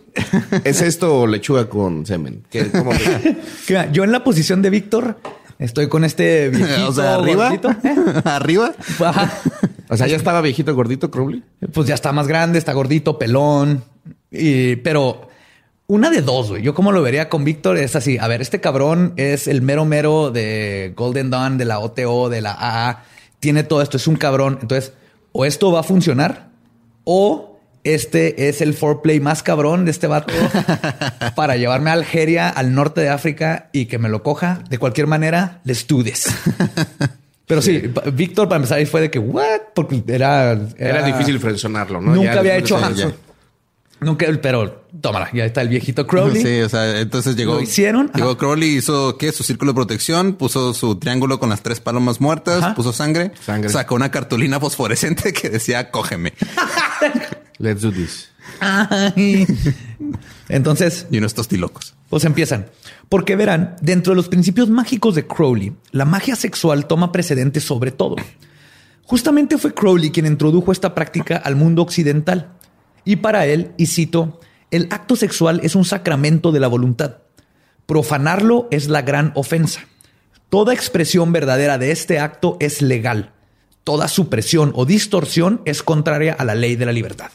¿Es 0.62 0.80
esto 0.82 1.20
o 1.22 1.26
lechuga 1.26 1.68
con 1.68 2.06
semen? 2.06 2.44
¿Qué, 2.50 2.70
cómo 2.70 2.92
Yo 3.92 4.04
en 4.04 4.12
la 4.12 4.22
posición 4.22 4.62
de 4.62 4.70
Víctor 4.70 5.18
estoy 5.58 5.88
con 5.88 6.04
este 6.04 6.48
viejito 6.50 6.88
o 6.88 6.92
sea, 6.92 7.14
arriba. 7.14 7.48
gordito, 7.48 7.70
¿eh? 7.70 7.94
arriba. 8.24 8.72
O 9.88 9.96
sea, 9.96 10.06
ya 10.06 10.16
estaba 10.16 10.40
viejito 10.40 10.74
gordito 10.74 11.10
Crowley. 11.10 11.42
Pues 11.72 11.86
ya 11.86 11.94
está 11.94 12.12
más 12.12 12.26
grande, 12.26 12.58
está 12.58 12.72
gordito, 12.72 13.18
pelón. 13.18 13.84
Y, 14.30 14.76
pero 14.76 15.28
una 15.86 16.10
de 16.10 16.22
dos, 16.22 16.50
güey. 16.50 16.62
Yo 16.62 16.74
como 16.74 16.92
lo 16.92 17.02
vería 17.02 17.28
con 17.28 17.44
Víctor 17.44 17.76
es 17.76 17.94
así. 17.96 18.18
A 18.18 18.28
ver, 18.28 18.40
este 18.40 18.60
cabrón 18.60 19.12
es 19.16 19.46
el 19.48 19.62
mero 19.62 19.84
mero 19.84 20.30
de 20.30 20.92
Golden 20.96 21.30
Dawn, 21.30 21.58
de 21.58 21.64
la 21.64 21.78
OTO, 21.78 22.28
de 22.28 22.40
la 22.40 22.52
AA. 22.52 23.04
Tiene 23.40 23.62
todo 23.64 23.82
esto, 23.82 23.96
es 23.96 24.06
un 24.06 24.16
cabrón. 24.16 24.58
Entonces, 24.62 24.92
o 25.32 25.44
esto 25.44 25.70
va 25.72 25.80
a 25.80 25.82
funcionar 25.82 26.48
o 27.04 27.53
este 27.84 28.48
es 28.48 28.60
el 28.60 28.74
foreplay 28.74 29.20
más 29.20 29.42
cabrón 29.42 29.84
de 29.84 29.90
este 29.90 30.06
vato 30.06 30.32
para 31.36 31.56
llevarme 31.56 31.90
a 31.90 31.92
Algeria, 31.92 32.48
al 32.48 32.74
norte 32.74 33.02
de 33.02 33.10
África 33.10 33.68
y 33.72 33.86
que 33.86 33.98
me 33.98 34.08
lo 34.08 34.22
coja. 34.22 34.64
De 34.68 34.78
cualquier 34.78 35.06
manera, 35.06 35.60
les 35.64 35.86
do 35.86 36.02
this. 36.02 36.26
Pero 37.46 37.60
sí, 37.60 37.82
Víctor 38.14 38.48
para 38.48 38.56
empezar 38.56 38.78
ahí 38.78 38.86
fue 38.86 39.02
de 39.02 39.10
que, 39.10 39.18
what? 39.18 39.60
Porque 39.74 40.02
era... 40.06 40.58
Era, 40.78 41.02
difícil 41.02 41.38
frencionarlo, 41.38 42.00
¿no? 42.00 42.14
Nunca 42.14 42.34
Ya 42.34 42.40
había 42.40 42.56
hecho 42.56 42.78
eso. 42.88 43.12
Nunca, 44.00 44.26
pero 44.42 44.84
tómala, 45.00 45.30
ya 45.32 45.44
está 45.44 45.62
el 45.62 45.68
viejito 45.68 46.06
Crowley. 46.06 46.42
Sí, 46.42 46.60
o 46.60 46.68
sea, 46.68 47.00
entonces 47.00 47.36
llegó. 47.36 47.54
¿Lo 47.54 47.62
hicieron? 47.62 48.10
Llegó 48.14 48.30
Ajá. 48.30 48.38
Crowley, 48.38 48.76
hizo 48.76 49.16
¿qué? 49.16 49.32
Su 49.32 49.42
círculo 49.44 49.72
de 49.72 49.76
protección, 49.76 50.34
puso 50.34 50.74
su 50.74 50.96
triángulo 50.96 51.38
con 51.38 51.48
las 51.48 51.62
tres 51.62 51.80
palomas 51.80 52.20
muertas, 52.20 52.62
Ajá. 52.62 52.74
puso 52.74 52.92
sangre, 52.92 53.32
Sangre. 53.40 53.70
sacó 53.70 53.94
una 53.94 54.10
cartulina 54.10 54.60
fosforescente 54.60 55.32
que 55.40 55.48
decía 55.48 55.90
cógeme. 55.90 56.34
Let's 57.64 57.80
do 57.80 57.90
this. 57.90 58.28
Ay. 58.60 59.46
Entonces, 60.50 61.06
Y 61.10 61.16
unos 61.16 61.32
tostilocos. 61.32 61.94
pues 62.10 62.24
empiezan. 62.26 62.66
Porque 63.08 63.36
verán, 63.36 63.76
dentro 63.80 64.12
de 64.12 64.16
los 64.16 64.28
principios 64.28 64.68
mágicos 64.68 65.14
de 65.14 65.26
Crowley, 65.26 65.72
la 65.90 66.04
magia 66.04 66.36
sexual 66.36 66.86
toma 66.86 67.10
precedente 67.10 67.60
sobre 67.60 67.90
todo. 67.90 68.16
Justamente 69.04 69.56
fue 69.56 69.72
Crowley 69.72 70.10
quien 70.10 70.26
introdujo 70.26 70.72
esta 70.72 70.94
práctica 70.94 71.38
al 71.38 71.56
mundo 71.56 71.80
occidental. 71.80 72.52
Y 73.06 73.16
para 73.16 73.46
él, 73.46 73.72
y 73.78 73.86
cito, 73.86 74.40
el 74.70 74.88
acto 74.90 75.16
sexual 75.16 75.60
es 75.62 75.74
un 75.74 75.86
sacramento 75.86 76.52
de 76.52 76.60
la 76.60 76.68
voluntad. 76.68 77.16
Profanarlo 77.86 78.68
es 78.70 78.88
la 78.88 79.00
gran 79.00 79.32
ofensa. 79.36 79.80
Toda 80.50 80.74
expresión 80.74 81.32
verdadera 81.32 81.78
de 81.78 81.92
este 81.92 82.18
acto 82.18 82.58
es 82.60 82.82
legal. 82.82 83.32
Toda 83.84 84.08
supresión 84.08 84.70
o 84.74 84.84
distorsión 84.84 85.62
es 85.64 85.82
contraria 85.82 86.34
a 86.34 86.44
la 86.44 86.54
ley 86.54 86.76
de 86.76 86.84
la 86.84 86.92
libertad. 86.92 87.30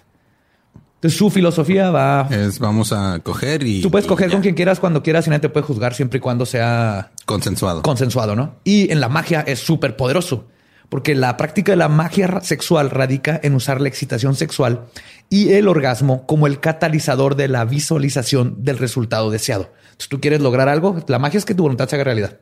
Entonces 1.00 1.18
su 1.18 1.30
filosofía 1.30 1.92
va... 1.92 2.28
Es 2.30 2.60
vamos 2.60 2.92
a 2.92 3.20
coger 3.24 3.64
y. 3.64 3.82
Tú 3.82 3.90
puedes 3.90 4.06
y 4.06 4.10
coger 4.10 4.28
ya. 4.28 4.34
con 4.34 4.42
quien 4.42 4.54
quieras 4.56 4.82
cuando 4.82 5.02
quieras 5.02 5.26
y 5.28 5.30
nadie 5.30 5.40
te 5.42 5.50
puede 5.50 5.66
juzgar 5.66 5.94
siempre 5.94 6.18
y 6.18 6.20
cuando 6.20 6.46
sea 6.46 7.12
Consensuado. 7.26 7.82
consensuado, 7.84 8.36
¿no? 8.36 8.56
Y 8.66 8.92
en 8.92 9.00
la 9.00 9.08
magia 9.08 9.40
es 9.42 9.60
súper 9.60 9.96
poderoso 9.96 10.48
porque 10.90 11.16
la 11.16 11.38
práctica 11.38 11.72
de 11.72 11.78
la 11.78 11.88
magia 11.88 12.42
sexual 12.42 12.90
radica 12.90 13.40
en 13.44 13.54
usar 13.56 13.80
la 13.80 13.88
excitación 13.88 14.36
sexual 14.36 14.88
y 15.30 15.54
el 15.54 15.68
orgasmo 15.68 16.26
como 16.26 16.48
el 16.48 16.60
catalizador 16.60 17.36
de 17.36 17.48
la 17.48 17.64
visualización 17.64 18.56
del 18.64 18.78
resultado 18.80 19.30
deseado. 19.30 19.72
Si 20.00 20.10
tú 20.10 20.20
quieres 20.20 20.42
lograr 20.42 20.68
algo, 20.68 21.02
la 21.08 21.20
magia 21.20 21.38
es 21.38 21.46
que 21.46 21.54
tu 21.56 21.64
voluntad 21.64 21.88
se 21.88 21.96
haga 21.96 22.04
realidad. 22.06 22.40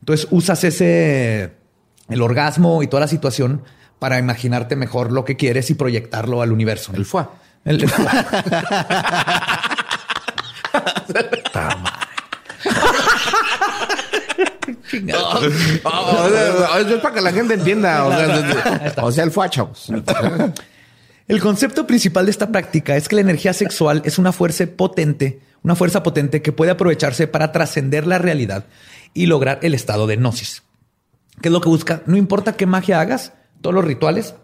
Entonces 0.00 0.26
usas 0.30 0.64
ese, 0.64 1.52
el 2.08 2.22
orgasmo 2.22 2.82
y 2.82 2.88
toda 2.88 3.02
la 3.02 3.08
situación 3.08 3.62
para 3.98 4.18
imaginarte 4.18 4.74
mejor 4.74 5.12
lo 5.12 5.24
que 5.24 5.36
quieres 5.36 5.70
y 5.70 5.74
proyectarlo 5.74 6.42
al 6.42 6.50
universo. 6.50 6.92
El 6.94 7.04
fue. 7.04 7.24
El, 7.64 7.84
es 16.92 17.00
para 17.00 17.14
que 17.14 17.20
la 17.20 17.32
gente 17.32 17.54
entienda. 17.54 18.04
O 19.02 19.10
sea, 19.12 19.24
el 19.24 19.30
fue, 19.30 19.48
chavos. 19.50 19.90
El 21.28 21.40
concepto 21.40 21.86
principal 21.86 22.26
de 22.26 22.30
esta 22.30 22.50
práctica 22.50 22.96
es 22.96 23.08
que 23.08 23.14
la 23.14 23.20
energía 23.22 23.52
sexual 23.52 24.02
es 24.04 24.18
una 24.18 24.32
fuerza 24.32 24.66
potente, 24.66 25.40
una 25.62 25.76
fuerza 25.76 26.02
potente 26.02 26.42
que 26.42 26.52
puede 26.52 26.72
aprovecharse 26.72 27.26
para 27.28 27.52
trascender 27.52 28.06
la 28.06 28.18
realidad 28.18 28.66
y 29.14 29.26
lograr 29.26 29.60
el 29.62 29.74
estado 29.74 30.06
de 30.06 30.16
gnosis. 30.16 30.62
¿Qué 31.40 31.48
es 31.48 31.52
lo 31.52 31.60
que 31.60 31.68
busca? 31.68 32.02
No 32.06 32.16
importa 32.16 32.56
qué 32.56 32.66
magia 32.66 33.00
hagas, 33.00 33.32
todos 33.60 33.74
los 33.74 33.84
rituales. 33.84 34.34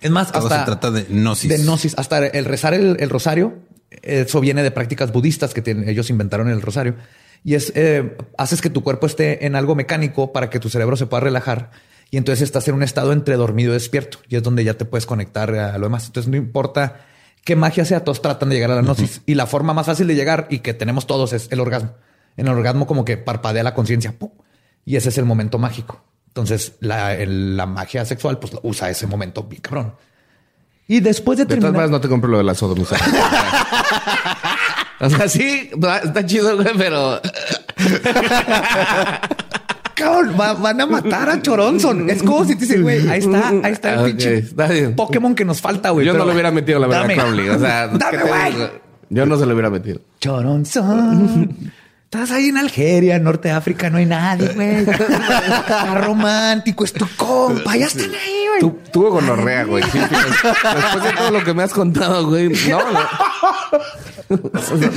Es 0.00 0.10
más, 0.10 0.32
Todo 0.32 0.44
hasta 0.44 0.60
se 0.60 0.64
trata 0.66 0.90
de 0.90 1.02
gnosis. 1.04 1.48
de 1.50 1.58
gnosis, 1.58 1.94
hasta 1.98 2.26
el 2.26 2.44
rezar 2.44 2.74
el, 2.74 2.96
el 3.00 3.10
rosario. 3.10 3.58
Eso 4.02 4.40
viene 4.40 4.62
de 4.62 4.70
prácticas 4.70 5.12
budistas 5.12 5.52
que 5.52 5.62
tienen- 5.62 5.88
ellos 5.88 6.10
inventaron 6.10 6.48
el 6.48 6.62
rosario. 6.62 6.94
Y 7.44 7.54
es, 7.54 7.72
eh, 7.74 8.16
haces 8.38 8.60
que 8.60 8.70
tu 8.70 8.82
cuerpo 8.82 9.06
esté 9.06 9.46
en 9.46 9.56
algo 9.56 9.74
mecánico 9.74 10.32
para 10.32 10.48
que 10.50 10.60
tu 10.60 10.68
cerebro 10.70 10.96
se 10.96 11.06
pueda 11.06 11.20
relajar. 11.20 11.70
Y 12.10 12.16
entonces 12.16 12.42
estás 12.42 12.66
en 12.68 12.74
un 12.74 12.82
estado 12.82 13.12
entre 13.12 13.36
dormido 13.36 13.70
y 13.70 13.74
despierto. 13.74 14.18
Y 14.28 14.36
es 14.36 14.42
donde 14.42 14.64
ya 14.64 14.74
te 14.74 14.84
puedes 14.84 15.06
conectar 15.06 15.54
a 15.54 15.76
lo 15.78 15.86
demás. 15.86 16.06
Entonces 16.06 16.30
no 16.30 16.36
importa 16.36 17.00
qué 17.44 17.56
magia 17.56 17.84
sea, 17.84 18.04
todos 18.04 18.20
tratan 18.22 18.48
de 18.48 18.56
llegar 18.56 18.70
a 18.70 18.74
la 18.76 18.82
gnosis. 18.82 19.22
Y 19.26 19.34
la 19.34 19.46
forma 19.46 19.72
más 19.74 19.86
fácil 19.86 20.06
de 20.06 20.14
llegar 20.14 20.46
y 20.50 20.58
que 20.60 20.74
tenemos 20.74 21.06
todos 21.06 21.32
es 21.32 21.48
el 21.50 21.60
orgasmo. 21.60 21.94
En 22.36 22.46
el 22.46 22.52
orgasmo 22.54 22.86
como 22.86 23.04
que 23.04 23.16
parpadea 23.16 23.62
la 23.62 23.74
conciencia. 23.74 24.14
Y 24.84 24.96
ese 24.96 25.08
es 25.10 25.18
el 25.18 25.24
momento 25.24 25.58
mágico. 25.58 26.04
Entonces 26.30 26.72
la, 26.80 27.14
el- 27.14 27.56
la 27.56 27.66
magia 27.66 28.04
sexual 28.04 28.38
pues 28.38 28.52
usa 28.62 28.88
ese 28.90 29.06
momento 29.06 29.42
bien 29.44 29.60
cabrón. 29.62 29.94
Y 30.88 31.00
después 31.00 31.38
de 31.38 31.44
De 31.44 31.48
todas 31.48 31.60
terminar... 31.60 31.72
maneras, 31.72 31.90
no 31.90 32.00
te 32.00 32.08
compro 32.08 32.30
lo 32.30 32.38
de 32.38 32.44
la 32.44 32.54
sodomización. 32.54 33.14
o 35.00 35.10
sea, 35.10 35.28
sí, 35.28 35.70
está 36.04 36.26
chido, 36.26 36.56
güey, 36.56 36.68
pero 36.76 37.20
Cabrón, 39.94 40.34
va- 40.40 40.54
van 40.54 40.80
a 40.80 40.86
matar 40.86 41.28
a 41.28 41.42
Choronzon. 41.42 42.08
Es 42.08 42.22
como 42.22 42.44
si 42.44 42.54
te 42.54 42.60
dicen, 42.64 42.82
güey, 42.82 43.06
ahí 43.08 43.18
está, 43.20 43.48
ahí 43.50 43.72
está 43.72 43.94
el 43.94 44.04
pinche 44.12 44.38
está 44.38 44.66
bien. 44.68 44.96
Pokémon 44.96 45.34
que 45.34 45.44
nos 45.44 45.60
falta, 45.60 45.90
güey. 45.90 46.06
yo 46.06 46.12
pero 46.12 46.24
no 46.24 46.26
lo 46.28 46.32
hubiera 46.34 46.50
metido 46.50 46.78
la 46.78 46.86
verdad 46.86 47.02
dame. 47.02 47.14
Crowley. 47.16 47.48
O 47.50 47.58
sea, 47.58 47.86
Dame, 47.92 47.98
¿qué 48.18 48.24
te 48.24 48.28
güey. 48.28 48.70
Yo 49.10 49.26
no 49.26 49.36
se 49.38 49.44
lo 49.46 49.52
hubiera 49.52 49.68
metido. 49.70 50.00
Choronzon. 50.20 51.70
Estás 52.12 52.32
ahí 52.32 52.48
en 52.48 52.56
Algeria, 52.56 53.20
Norte 53.20 53.46
de 53.50 53.54
África, 53.54 53.88
no 53.88 53.98
hay 53.98 54.04
nadie, 54.04 54.48
güey. 54.54 54.78
Está 54.80 55.94
romántico, 55.94 56.82
es 56.84 56.92
tu 56.92 57.06
compa. 57.16 57.76
Ya 57.76 57.86
están 57.86 58.10
ahí, 58.12 58.46
güey. 58.48 58.58
Tú, 58.58 58.78
tuvo 58.92 59.10
gonorrea, 59.12 59.62
güey. 59.62 59.84
Sí. 59.84 59.98
Después 60.00 61.04
de 61.04 61.12
todo 61.16 61.30
lo 61.30 61.44
que 61.44 61.54
me 61.54 61.62
has 61.62 61.72
contado, 61.72 62.26
güey. 62.28 62.48
No, 62.68 62.80
no. 62.92 63.00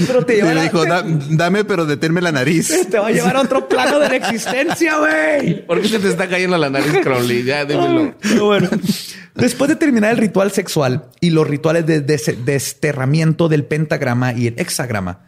Pero 0.07 0.25
te 0.25 0.41
a- 0.41 0.55
dijo, 0.63 0.85
"Da- 0.87 1.03
dame, 1.05 1.63
pero 1.63 1.85
deténme 1.85 2.19
la 2.19 2.31
nariz. 2.31 2.89
te 2.89 2.97
va 2.97 3.09
a 3.09 3.11
llevar 3.11 3.35
a 3.35 3.41
otro 3.41 3.69
plano 3.69 3.99
de 3.99 4.09
la 4.09 4.15
existencia, 4.15 4.97
güey. 4.97 5.67
¿Por 5.67 5.81
qué 5.83 5.89
se 5.89 5.99
te 5.99 6.09
está 6.09 6.27
cayendo 6.27 6.57
la 6.57 6.71
nariz, 6.71 6.93
Crowley? 7.03 7.43
Ya, 7.43 7.63
dímelo. 7.63 8.15
Pero 8.23 8.45
bueno, 8.47 8.69
después 9.35 9.69
de 9.69 9.75
terminar 9.75 10.09
el 10.13 10.17
ritual 10.17 10.51
sexual 10.51 11.05
y 11.19 11.29
los 11.29 11.45
rituales 11.47 11.85
de 11.85 12.01
des- 12.01 12.43
desterramiento 12.43 13.49
del 13.49 13.65
pentagrama 13.65 14.33
y 14.33 14.47
el 14.47 14.55
hexagrama, 14.57 15.27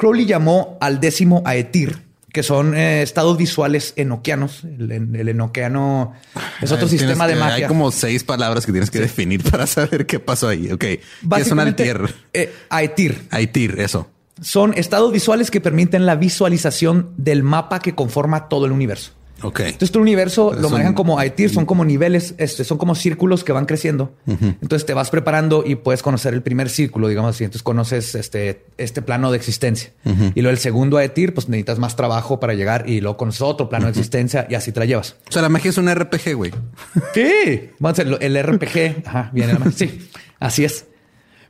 Crowley 0.00 0.24
llamó 0.24 0.78
al 0.80 0.98
décimo 0.98 1.42
Aetir, 1.44 1.98
que 2.32 2.42
son 2.42 2.74
eh, 2.74 3.02
estados 3.02 3.36
visuales 3.36 3.92
enoquianos. 3.96 4.64
El, 4.64 4.90
el 5.14 5.28
enoquiano 5.28 6.14
es 6.62 6.72
otro 6.72 6.86
Ay, 6.86 6.90
sistema 6.98 7.26
de 7.26 7.34
que- 7.34 7.38
magia. 7.38 7.54
Hay 7.66 7.68
como 7.68 7.90
seis 7.90 8.24
palabras 8.24 8.64
que 8.64 8.72
tienes 8.72 8.90
que 8.90 8.98
definir 8.98 9.42
para 9.50 9.66
saber 9.66 10.06
qué 10.06 10.18
pasó 10.18 10.48
ahí. 10.48 10.72
Ok. 10.72 10.80
¿Qué 10.80 11.00
es 11.36 11.52
un 11.52 11.60
eh, 11.60 12.50
Aetir 12.70 13.26
Aitir, 13.30 13.78
eso. 13.78 14.08
son 14.40 14.72
estados 14.74 15.12
visuales 15.12 15.50
que 15.50 15.60
permiten 15.60 16.06
la 16.06 16.16
visualización 16.16 17.12
del 17.18 17.42
mapa 17.42 17.80
que 17.80 17.94
conforma 17.94 18.48
todo 18.48 18.64
el 18.64 18.72
universo. 18.72 19.12
Ok. 19.42 19.60
Entonces, 19.60 19.90
tu 19.90 20.00
universo 20.00 20.52
lo 20.54 20.62
Son- 20.64 20.72
manejan 20.72 20.94
como 20.94 21.18
Aitir, 21.18 21.50
son 21.50 21.64
como 21.66 21.84
niveles, 21.84 22.34
este, 22.38 22.64
son 22.64 22.78
como 22.78 22.94
círculos 22.94 23.42
que 23.44 23.52
van 23.52 23.66
creciendo. 23.66 24.12
Entonces 24.26 24.84
te 24.86 24.92
vas 24.94 25.10
preparando 25.10 25.62
y 25.66 25.76
puedes 25.76 26.02
conocer 26.02 26.34
el 26.34 26.42
primer 26.42 26.68
círculo, 26.68 27.08
digamos 27.08 27.34
así. 27.34 27.44
Entonces 27.44 27.62
conoces 27.62 28.14
este, 28.14 28.64
este 28.78 29.02
plano 29.02 29.30
de 29.30 29.36
existencia. 29.38 29.90
Y 30.34 30.40
luego 30.42 30.50
el 30.50 30.58
segundo 30.58 30.98
Aitir, 30.98 31.32
pues 31.34 31.48
necesitas 31.48 31.78
más 31.78 31.96
trabajo 31.96 32.38
para 32.40 32.54
llegar 32.54 32.88
y 32.88 33.00
luego 33.00 33.16
conoces 33.16 33.42
otro 33.42 33.68
plano 33.68 33.86
de 33.86 33.90
existencia 33.92 34.46
y 34.50 34.54
así 34.54 34.72
te 34.72 34.80
la 34.80 34.86
llevas. 34.86 35.16
O 35.28 35.32
sea, 35.32 35.42
la 35.42 35.48
magia 35.48 35.70
es 35.70 35.78
un 35.78 35.88
RPG, 35.92 36.34
güey. 36.34 36.52
Sí, 37.14 37.70
vamos 37.78 37.98
a 37.98 38.02
hacer 38.02 38.18
el 38.20 38.42
RPG. 38.42 39.06
Ajá, 39.06 39.30
viene 39.32 39.54
la 39.54 39.70
Sí, 39.72 40.08
así 40.38 40.64
es. 40.64 40.84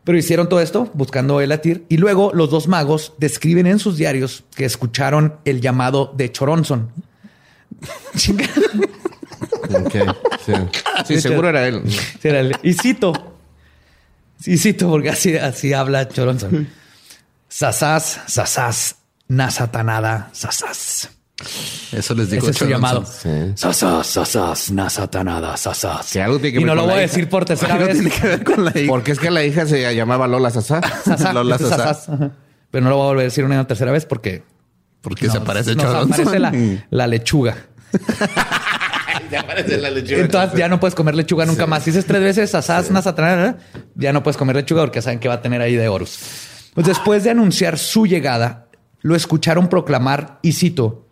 Pero 0.05 0.17
hicieron 0.17 0.49
todo 0.49 0.61
esto 0.61 0.91
buscando 0.95 1.41
el 1.43 1.53
Atir 1.53 1.85
y 1.91 1.99
luego 1.99 2.31
los 2.35 2.51
dos 2.51 2.69
magos 2.69 3.13
describen 3.19 3.67
en 3.67 3.79
sus 3.79 3.99
diarios 3.99 4.45
que 4.57 4.65
escucharon 4.65 5.35
el 5.45 5.61
llamado 5.61 6.13
de 6.17 6.33
Choronzon. 6.33 6.91
Chinga. 8.17 8.45
Ok, 9.73 9.95
sí. 10.45 10.53
Sí, 11.07 11.21
seguro 11.21 11.49
era 11.49 11.67
él. 11.67 11.83
Sí, 11.91 12.29
era 12.29 12.43
Y 12.63 12.73
cito. 12.75 13.13
Sí, 14.39 14.57
cito, 14.59 14.89
porque 14.89 15.11
así, 15.11 15.37
así 15.37 15.73
habla 15.73 16.09
Choronzon. 16.09 16.69
Sasas, 17.49 18.21
sasas, 18.27 18.97
nasatanada, 19.29 20.31
sasas. 20.33 21.11
Eso 21.93 22.15
les 22.15 22.31
digo. 22.31 22.43
Ese 22.43 22.51
es 22.53 22.57
su 22.59 22.67
llamado. 22.67 23.05
Sí. 23.05 23.29
Sasas, 23.55 24.07
sasas, 24.07 24.71
nasatanada, 24.71 25.57
sasas. 25.57 26.13
Que 26.13 26.23
algo 26.23 26.39
tiene 26.39 26.53
que 26.53 26.61
y 26.61 26.65
ver 26.65 26.67
no 26.69 26.75
lo 26.75 26.83
voy 26.83 26.93
la 26.93 26.99
a 26.99 27.01
decir 27.03 27.29
por 27.29 27.45
tercera 27.45 27.75
Algo 27.75 27.87
vez. 27.87 27.95
tiene 27.99 28.11
que 28.11 28.27
ver 28.27 28.45
con 28.45 28.65
la 28.65 28.71
hija. 28.79 28.89
Porque 28.89 29.13
es 29.13 29.19
que 29.19 29.31
la 29.31 29.43
hija 29.45 29.67
se 29.67 29.95
llamaba 29.95 30.27
Lola 30.29 30.51
Sasá. 30.51 30.81
Sasá, 31.05 31.33
Lola 31.33 31.57
es 31.57 31.63
Sasá. 31.63 31.95
sasás. 31.95 32.31
Pero 32.71 32.85
no 32.85 32.91
lo 32.91 32.97
voy 32.97 33.05
a 33.05 33.09
volver 33.09 33.23
a 33.23 33.25
decir 33.25 33.45
una 33.45 33.67
tercera 33.67 33.91
vez 33.91 34.05
porque 34.07 34.43
Porque 35.01 35.27
nos- 35.27 35.33
se 35.35 35.39
aparece 35.43 35.75
nos 35.75 35.85
Choronzon. 35.85 36.13
aparece 36.13 36.39
la, 36.39 36.53
la 36.91 37.07
lechuga. 37.07 37.57
ya 39.31 39.41
aparece 39.41 39.79
la 39.79 39.91
lechuga. 39.91 40.21
Entonces 40.21 40.59
ya 40.59 40.69
no 40.69 40.81
puedes 40.81 40.95
comer 40.95 41.15
lechuga 41.15 41.47
nunca 41.47 41.67
más. 41.67 41.83
Si 41.83 41.91
dices 41.91 42.07
tres 42.07 42.23
veces 42.23 42.55
asás, 42.55 42.91
nasatanada, 42.91 43.59
ya 43.95 44.13
no 44.13 44.23
puedes 44.23 44.37
comer 44.37 44.57
lechuga 44.57 44.83
porque 44.83 45.03
saben 45.03 45.19
que 45.19 45.29
va 45.29 45.35
a 45.35 45.43
tener 45.43 45.61
ahí 45.61 45.77
de 45.77 45.89
Horus. 45.89 46.19
Pues 46.75 46.87
después 46.87 47.25
de 47.25 47.31
anunciar 47.31 47.79
su 47.79 48.07
llegada, 48.07 48.69
lo 49.03 49.17
escucharon 49.17 49.69
proclamar, 49.69 50.39
y 50.43 50.53
cito, 50.53 51.09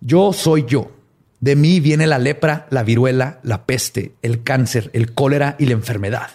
yo 0.00 0.32
soy 0.32 0.64
yo. 0.66 0.92
De 1.40 1.56
mí 1.56 1.80
viene 1.80 2.06
la 2.06 2.18
lepra, 2.18 2.66
la 2.70 2.82
viruela, 2.82 3.40
la 3.42 3.66
peste, 3.66 4.14
el 4.22 4.42
cáncer, 4.42 4.90
el 4.94 5.12
cólera 5.12 5.56
y 5.58 5.66
la 5.66 5.72
enfermedad. 5.72 6.28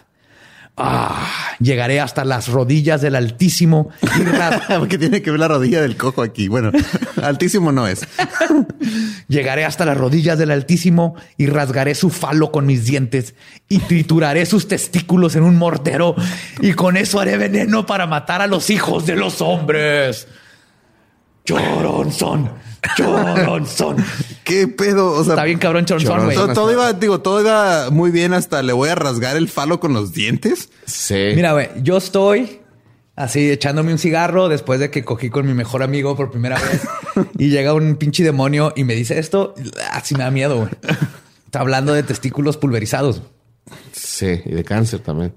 Ah, 0.77 1.27
llegaré 1.59 1.99
hasta 1.99 2.23
las 2.25 2.47
rodillas 2.47 3.01
del 3.01 3.15
Altísimo 3.15 3.89
Porque 4.79 4.97
tiene 4.97 5.21
que 5.21 5.29
ver 5.29 5.39
la 5.39 5.47
rodilla 5.47 5.81
del 5.81 5.97
cojo 5.97 6.21
aquí. 6.21 6.47
Bueno, 6.47 6.71
altísimo 7.21 7.71
no 7.71 7.87
es. 7.87 8.07
Llegaré 9.27 9.65
hasta 9.65 9.85
las 9.85 9.97
rodillas 9.97 10.37
del 10.37 10.51
Altísimo 10.51 11.15
y 11.37 11.47
rasgaré 11.47 11.93
su 11.93 12.09
falo 12.09 12.51
con 12.51 12.65
mis 12.65 12.85
dientes 12.85 13.35
y 13.69 13.79
trituraré 13.79 14.45
sus 14.45 14.67
testículos 14.67 15.35
en 15.35 15.43
un 15.43 15.57
mortero 15.57 16.15
y 16.61 16.73
con 16.73 16.97
eso 16.97 17.19
haré 17.19 17.37
veneno 17.37 17.85
para 17.85 18.07
matar 18.07 18.41
a 18.41 18.47
los 18.47 18.69
hijos 18.69 19.05
de 19.05 19.15
los 19.15 19.41
hombres. 19.41 20.27
Choronzón, 21.45 22.51
Choronzón. 22.95 23.97
¿Qué 24.51 24.67
pedo? 24.67 25.13
O 25.13 25.23
sea, 25.23 25.33
Está 25.33 25.45
bien 25.45 25.59
cabrón 25.59 25.85
Choronzón, 25.85 26.25
güey. 26.25 26.35
todo, 26.35 26.53
todo 26.53 26.71
iba, 26.73 26.91
digo, 26.91 27.21
todo 27.21 27.39
iba 27.39 27.89
muy 27.89 28.11
bien 28.11 28.33
hasta 28.33 28.61
le 28.61 28.73
voy 28.73 28.89
a 28.89 28.95
rasgar 28.95 29.37
el 29.37 29.47
falo 29.47 29.79
con 29.79 29.93
los 29.93 30.11
dientes. 30.11 30.69
Sí. 30.85 31.31
Mira, 31.35 31.53
güey, 31.53 31.69
yo 31.81 31.95
estoy 31.95 32.59
así 33.15 33.49
echándome 33.49 33.93
un 33.93 33.97
cigarro 33.97 34.49
después 34.49 34.81
de 34.81 34.91
que 34.91 35.05
cogí 35.05 35.29
con 35.29 35.45
mi 35.47 35.53
mejor 35.53 35.83
amigo 35.83 36.17
por 36.17 36.31
primera 36.31 36.59
vez 36.59 36.81
y 37.37 37.49
llega 37.49 37.73
un 37.73 37.95
pinche 37.95 38.25
demonio 38.25 38.73
y 38.75 38.83
me 38.83 38.93
dice 38.93 39.19
esto, 39.19 39.55
así 39.89 40.15
me 40.15 40.23
da 40.25 40.31
miedo, 40.31 40.57
güey. 40.57 40.69
Está 41.45 41.61
hablando 41.61 41.93
de 41.93 42.03
testículos 42.03 42.57
pulverizados. 42.57 43.21
Sí, 43.93 44.41
y 44.45 44.51
de 44.51 44.63
cáncer 44.65 44.99
también. 44.99 45.33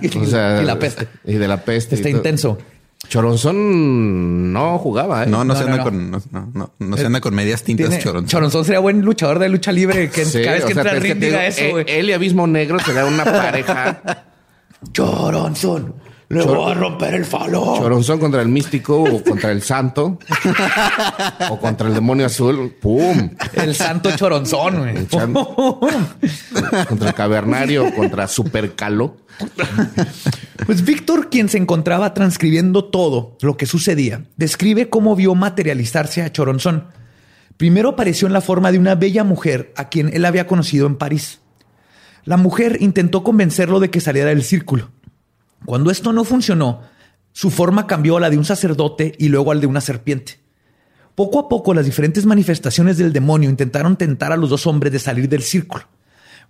y, 0.00 0.18
O 0.18 0.24
sea, 0.24 0.62
y 0.62 0.64
la 0.64 0.78
peste. 0.78 1.06
Y 1.26 1.34
de 1.34 1.48
la 1.48 1.62
peste. 1.64 1.96
Está 1.96 2.08
todo. 2.36 2.58
Choronzón 3.08 4.52
no 4.52 4.78
jugaba, 4.78 5.24
¿eh? 5.24 5.26
No, 5.26 5.38
no, 5.44 5.52
No, 5.52 5.56
se 5.56 5.64
anda 5.64 5.76
no. 5.78 5.84
con, 5.84 6.10
no, 6.10 6.22
no, 6.30 6.50
no, 6.54 6.72
no 6.78 6.96
se 6.96 7.06
anda 7.06 7.20
con 7.20 7.34
medias 7.34 7.62
tintas 7.62 7.88
Tiene- 7.88 8.02
choronzón. 8.02 8.28
Choronzón 8.28 8.64
sería 8.64 8.80
buen 8.80 9.02
luchador 9.02 9.38
de 9.38 9.48
lucha 9.48 9.72
libre 9.72 10.08
que 10.08 10.24
Sí, 10.24 10.40
cada 10.42 10.54
vez 10.54 10.64
o 10.64 10.68
que 10.68 10.74
sea, 10.74 10.82
entra 10.82 10.96
al 10.96 11.02
ring 11.02 11.18
diga 11.18 11.46
eso, 11.46 11.60
eh, 11.62 11.70
güey. 11.70 11.84
Él 11.88 12.08
y 12.08 12.12
Abismo 12.12 12.46
Negro 12.46 12.78
será 12.80 13.04
una 13.06 13.24
pareja. 13.24 14.00
Choronzón. 14.92 15.94
Le 16.32 16.44
voy 16.44 16.70
a 16.70 16.74
romper 16.74 17.12
el 17.12 17.26
falo. 17.26 17.76
Choronzón 17.76 18.18
contra 18.18 18.40
el 18.40 18.48
místico 18.48 19.02
o 19.02 19.22
contra 19.22 19.52
el 19.52 19.60
santo 19.60 20.18
o 21.50 21.58
contra 21.58 21.88
el 21.88 21.94
demonio 21.94 22.24
azul. 22.24 22.74
¡Pum! 22.80 23.28
El 23.52 23.74
santo 23.74 24.10
choronzón, 24.16 24.78
güey. 24.78 25.06
Contra 26.88 27.08
el 27.08 27.14
cavernario, 27.14 27.94
contra 27.94 28.26
Supercalo. 28.28 29.18
Pues 30.64 30.82
Víctor, 30.86 31.28
quien 31.28 31.50
se 31.50 31.58
encontraba 31.58 32.14
transcribiendo 32.14 32.86
todo 32.86 33.36
lo 33.42 33.58
que 33.58 33.66
sucedía, 33.66 34.24
describe 34.38 34.88
cómo 34.88 35.14
vio 35.14 35.34
materializarse 35.34 36.22
a 36.22 36.32
Choronzón. 36.32 36.86
Primero 37.58 37.90
apareció 37.90 38.26
en 38.26 38.32
la 38.32 38.40
forma 38.40 38.72
de 38.72 38.78
una 38.78 38.94
bella 38.94 39.22
mujer 39.22 39.74
a 39.76 39.90
quien 39.90 40.08
él 40.14 40.24
había 40.24 40.46
conocido 40.46 40.86
en 40.86 40.96
París. 40.96 41.40
La 42.24 42.38
mujer 42.38 42.78
intentó 42.80 43.22
convencerlo 43.22 43.80
de 43.80 43.90
que 43.90 44.00
saliera 44.00 44.30
del 44.30 44.44
círculo. 44.44 44.90
Cuando 45.64 45.90
esto 45.90 46.12
no 46.12 46.24
funcionó, 46.24 46.82
su 47.32 47.50
forma 47.50 47.86
cambió 47.86 48.16
a 48.16 48.20
la 48.20 48.30
de 48.30 48.38
un 48.38 48.44
sacerdote 48.44 49.14
y 49.18 49.28
luego 49.28 49.52
al 49.52 49.60
de 49.60 49.66
una 49.66 49.80
serpiente. 49.80 50.40
Poco 51.14 51.38
a 51.38 51.48
poco 51.48 51.74
las 51.74 51.84
diferentes 51.84 52.24
manifestaciones 52.24 52.96
del 52.96 53.12
demonio 53.12 53.50
intentaron 53.50 53.96
tentar 53.96 54.32
a 54.32 54.36
los 54.36 54.50
dos 54.50 54.66
hombres 54.66 54.92
de 54.92 54.98
salir 54.98 55.28
del 55.28 55.42
círculo. 55.42 55.84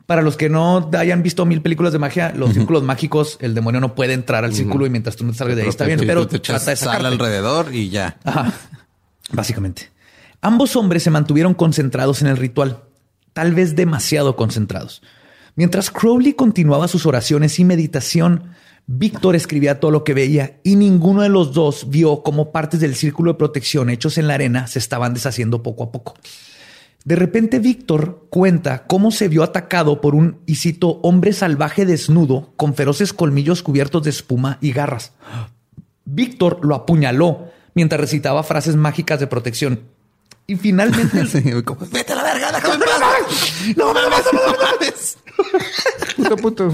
Para 0.06 0.22
los 0.22 0.36
que 0.36 0.48
no 0.48 0.90
hayan 0.98 1.22
visto 1.22 1.47
mil 1.47 1.62
películas 1.62 1.93
de 1.93 1.98
magia, 1.98 2.32
los 2.36 2.52
círculos 2.52 2.82
mágicos, 2.82 3.39
el 3.40 3.55
demonio 3.55 3.80
no 3.80 3.94
puede 3.94 4.12
entrar 4.14 4.44
al 4.44 4.52
círculo 4.52 4.84
y 4.84 4.90
mientras 4.90 5.16
tú 5.16 5.24
no 5.24 5.32
te 5.32 5.39
salgas 5.39 5.56
de 5.56 5.62
ahí 5.62 5.68
está 5.68 5.84
bien, 5.84 6.01
pero 6.01 6.26
te 6.26 6.40
trata 6.40 6.70
de 6.70 6.76
sal 6.76 7.06
alrededor 7.06 7.72
y 7.72 7.89
ya. 7.89 8.18
Ajá. 8.24 8.52
Básicamente. 9.32 9.90
Ambos 10.40 10.74
hombres 10.74 11.05
se 11.05 11.10
mantuvieron 11.10 11.55
concentrados 11.55 12.20
en 12.20 12.28
el 12.28 12.36
ritual, 12.36 12.82
tal 13.32 13.55
vez 13.55 13.76
demasiado 13.76 14.34
concentrados. 14.34 15.02
Mientras 15.55 15.90
Crowley 15.90 16.32
continuaba 16.32 16.89
sus 16.89 17.06
oraciones 17.06 17.60
y 17.60 17.64
meditación, 17.64 18.55
Víctor 18.86 19.36
escribía 19.36 19.80
todo 19.80 19.90
lo 19.90 20.04
que 20.04 20.14
veía 20.14 20.59
y 20.62 20.76
ninguno 20.76 21.22
de 21.22 21.28
los 21.28 21.52
dos 21.52 21.88
vio 21.88 22.22
cómo 22.22 22.52
partes 22.52 22.80
del 22.80 22.94
círculo 22.94 23.32
de 23.32 23.38
protección 23.38 23.90
hechos 23.90 24.18
en 24.18 24.26
la 24.26 24.34
arena 24.34 24.66
se 24.66 24.78
estaban 24.78 25.14
deshaciendo 25.14 25.62
poco 25.62 25.84
a 25.84 25.92
poco. 25.92 26.14
De 27.04 27.16
repente 27.16 27.59
Víctor 27.59 28.26
cuenta 28.30 28.84
cómo 28.86 29.10
se 29.10 29.28
vio 29.28 29.42
atacado 29.42 30.00
por 30.00 30.14
un, 30.14 30.38
y 30.46 30.56
cito, 30.56 31.00
hombre 31.02 31.32
salvaje 31.32 31.84
desnudo 31.84 32.52
con 32.56 32.74
feroces 32.74 33.12
colmillos 33.12 33.62
cubiertos 33.62 34.04
de 34.04 34.10
espuma 34.10 34.59
y 34.60 34.72
garras. 34.72 35.12
Víctor 36.04 36.64
lo 36.64 36.74
apuñaló 36.74 37.50
mientras 37.74 38.00
recitaba 38.00 38.42
frases 38.42 38.76
mágicas 38.76 39.18
de 39.18 39.26
protección. 39.26 39.80
Y 40.46 40.56
finalmente... 40.56 41.26
Sí, 41.26 41.42
como, 41.62 41.86
Vete 41.90 42.12
a 42.12 42.16
la 42.16 42.24
verga, 42.24 42.52
déjame. 42.52 42.84
No 43.76 43.94
mames, 43.94 44.24
no 44.32 44.40
mames. 44.62 45.18
Puto, 46.40 46.68
puto. 46.68 46.70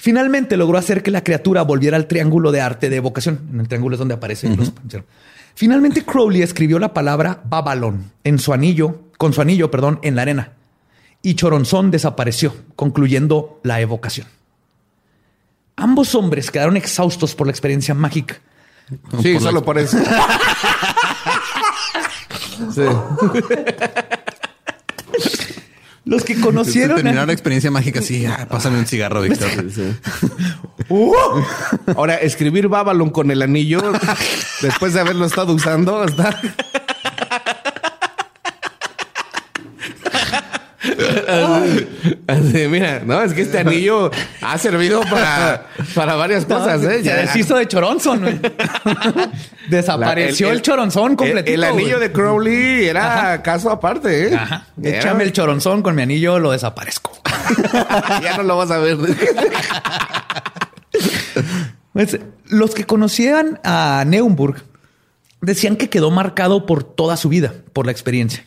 Finalmente 0.00 0.56
logró 0.56 0.78
hacer 0.78 1.02
que 1.02 1.10
la 1.10 1.22
criatura 1.22 1.60
volviera 1.60 1.98
al 1.98 2.06
triángulo 2.06 2.52
de 2.52 2.62
arte 2.62 2.88
de 2.88 2.96
evocación. 2.96 3.38
En 3.52 3.60
el 3.60 3.68
triángulo 3.68 3.96
es 3.96 3.98
donde 3.98 4.14
aparecen 4.14 4.56
los. 4.56 4.72
Finalmente 5.54 6.06
Crowley 6.06 6.40
escribió 6.40 6.78
la 6.78 6.94
palabra 6.94 7.42
Babylon 7.44 8.10
en 8.24 8.38
su 8.38 8.54
anillo, 8.54 9.02
con 9.18 9.34
su 9.34 9.42
anillo, 9.42 9.70
perdón, 9.70 9.98
en 10.00 10.16
la 10.16 10.22
arena. 10.22 10.52
Y 11.20 11.34
Choronzón 11.34 11.90
desapareció, 11.90 12.54
concluyendo 12.76 13.60
la 13.62 13.82
evocación. 13.82 14.26
Ambos 15.76 16.14
hombres 16.14 16.50
quedaron 16.50 16.78
exhaustos 16.78 17.34
por 17.34 17.46
la 17.46 17.50
experiencia 17.50 17.92
mágica. 17.92 18.40
Sí, 19.20 19.38
solo 19.38 19.62
por 19.62 19.76
eso. 19.78 19.98
Sí. 22.74 22.82
Los 26.04 26.24
que 26.24 26.34
Conocieron 26.34 26.54
conocieron. 26.54 26.96
terminar 26.96 27.26
la 27.26 27.32
experiencia 27.32 27.70
mágica. 27.70 28.00
Sí, 28.00 28.24
ah, 28.26 28.46
pásame 28.50 28.78
un 28.78 28.86
cigarro, 28.86 29.20
Víctor. 29.22 29.48
Ahora, 31.94 32.16
escribir 32.16 32.68
Babylon 32.68 33.10
con 33.10 33.30
el 33.30 33.42
anillo 33.42 33.80
después 34.62 34.94
de 34.94 35.00
haberlo 35.00 35.26
estado 35.26 35.52
usando 35.52 36.02
está. 36.04 36.40
Así, 42.26 42.66
mira, 42.68 43.02
no, 43.04 43.22
es 43.22 43.32
que 43.32 43.42
este 43.42 43.58
anillo 43.58 44.10
ha 44.40 44.58
servido 44.58 45.00
para, 45.02 45.66
para 45.94 46.14
varias 46.14 46.44
cosas, 46.44 46.82
¿eh? 46.82 46.98
Se 46.98 47.02
Ya- 47.04 47.16
deshizo 47.16 47.56
de 47.56 47.66
Choronzón. 47.68 48.20
güey. 48.20 48.40
Desapareció 49.68 50.48
La- 50.48 50.52
el, 50.54 50.62
Choronzón 50.62 51.12
el, 51.12 51.16
completito. 51.16 51.54
el 51.54 51.64
anillo 51.64 51.96
güey. 51.96 52.08
de 52.08 52.12
Crowley 52.12 52.84
era 52.88 53.42
caso 53.42 53.70
aparte, 53.70 54.28
¿eh? 54.28 54.34
Ajá. 54.34 54.66
Échame 54.82 55.24
el 55.24 55.32
Choronzón 55.32 55.82
con 55.82 55.94
mi 55.94 56.02
anillo, 56.02 56.38
lo 56.38 56.50
desaparezco. 56.52 57.12
ya 58.22 58.36
no 58.36 58.42
lo 58.44 58.56
vas 58.56 58.70
a 58.70 58.78
ver. 58.78 58.96
Pues, 61.92 62.18
los 62.46 62.74
que 62.74 62.84
conocían 62.84 63.60
a 63.64 64.04
Neuburg 64.06 64.62
decían 65.40 65.76
que 65.76 65.88
quedó 65.88 66.10
marcado 66.10 66.66
por 66.66 66.84
toda 66.84 67.16
su 67.16 67.28
vida, 67.28 67.52
por 67.72 67.86
la 67.86 67.92
experiencia. 67.92 68.44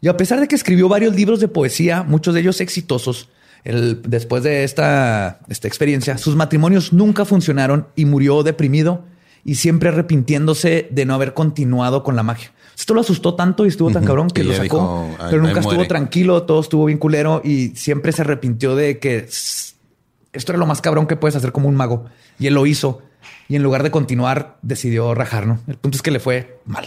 Y 0.00 0.08
a 0.08 0.16
pesar 0.16 0.40
de 0.40 0.48
que 0.48 0.54
escribió 0.54 0.88
varios 0.88 1.14
libros 1.14 1.40
de 1.40 1.48
poesía, 1.48 2.02
muchos 2.02 2.34
de 2.34 2.40
ellos 2.40 2.60
exitosos, 2.60 3.28
el- 3.64 4.00
después 4.02 4.42
de 4.44 4.64
esta, 4.64 5.40
esta 5.48 5.66
experiencia, 5.68 6.16
sus 6.18 6.36
matrimonios 6.36 6.92
nunca 6.92 7.24
funcionaron 7.24 7.88
y 7.96 8.04
murió 8.04 8.42
deprimido 8.42 9.04
y 9.44 9.56
siempre 9.56 9.88
arrepintiéndose 9.88 10.88
de 10.90 11.04
no 11.04 11.14
haber 11.14 11.34
continuado 11.34 12.02
con 12.02 12.14
la 12.16 12.22
magia. 12.22 12.52
Esto 12.78 12.94
lo 12.94 13.00
asustó 13.00 13.34
tanto 13.34 13.64
y 13.64 13.68
estuvo 13.68 13.90
tan 13.90 14.04
cabrón 14.04 14.28
que 14.30 14.44
lo 14.44 14.52
sacó, 14.52 14.62
dijo, 14.62 15.16
"Ahí- 15.18 15.26
pero 15.30 15.42
nunca 15.42 15.60
estuvo 15.60 15.74
muere". 15.74 15.88
tranquilo, 15.88 16.42
todo 16.44 16.60
estuvo 16.60 16.84
bien 16.84 16.98
culero 16.98 17.40
y 17.44 17.68
siempre 17.74 18.12
se 18.12 18.22
arrepintió 18.22 18.76
de 18.76 19.00
que 19.00 19.16
"S- 19.18 19.74
esto 20.32 20.52
era 20.52 20.58
lo 20.60 20.66
más 20.66 20.80
cabrón 20.80 21.06
que 21.08 21.16
puedes 21.16 21.34
hacer 21.34 21.50
como 21.50 21.68
un 21.68 21.74
mago. 21.74 22.04
Y 22.38 22.46
él 22.46 22.54
lo 22.54 22.66
hizo. 22.66 23.02
Y 23.48 23.56
en 23.56 23.64
lugar 23.64 23.82
de 23.82 23.90
continuar, 23.90 24.58
decidió 24.62 25.12
rajar, 25.14 25.46
¿no? 25.48 25.58
El 25.66 25.76
punto 25.76 25.96
es 25.96 26.02
que 26.02 26.12
le 26.12 26.20
fue 26.20 26.60
mal. 26.66 26.86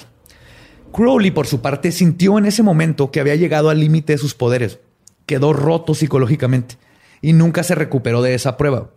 Crowley, 0.92 1.32
por 1.32 1.48
su 1.48 1.62
parte, 1.62 1.92
sintió 1.92 2.38
en 2.38 2.46
ese 2.46 2.64
momento 2.64 3.12
que 3.12 3.20
había 3.20 3.36
llegado 3.36 3.70
al 3.70 3.80
límite 3.80 4.14
de 4.14 4.20
sus 4.20 4.34
poderes. 4.34 4.80
Quedó 5.26 5.54
roto 5.54 5.94
psicológicamente 5.94 6.78
y 7.22 7.34
nunca 7.34 7.64
se 7.64 7.76
recuperó 7.76 8.22
de 8.22 8.34
esa 8.34 8.58
prueba. 8.58 8.90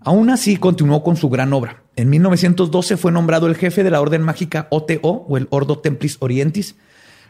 Aún 0.00 0.30
así, 0.30 0.56
continuó 0.56 1.02
con 1.02 1.16
su 1.16 1.28
gran 1.28 1.52
obra. 1.52 1.82
En 1.96 2.10
1912 2.10 2.96
fue 2.96 3.12
nombrado 3.12 3.46
el 3.46 3.56
jefe 3.56 3.82
de 3.82 3.90
la 3.90 4.00
orden 4.00 4.22
mágica 4.22 4.68
OTO 4.70 5.26
o 5.28 5.36
el 5.36 5.48
Ordo 5.50 5.78
Templis 5.78 6.16
Orientis, 6.20 6.76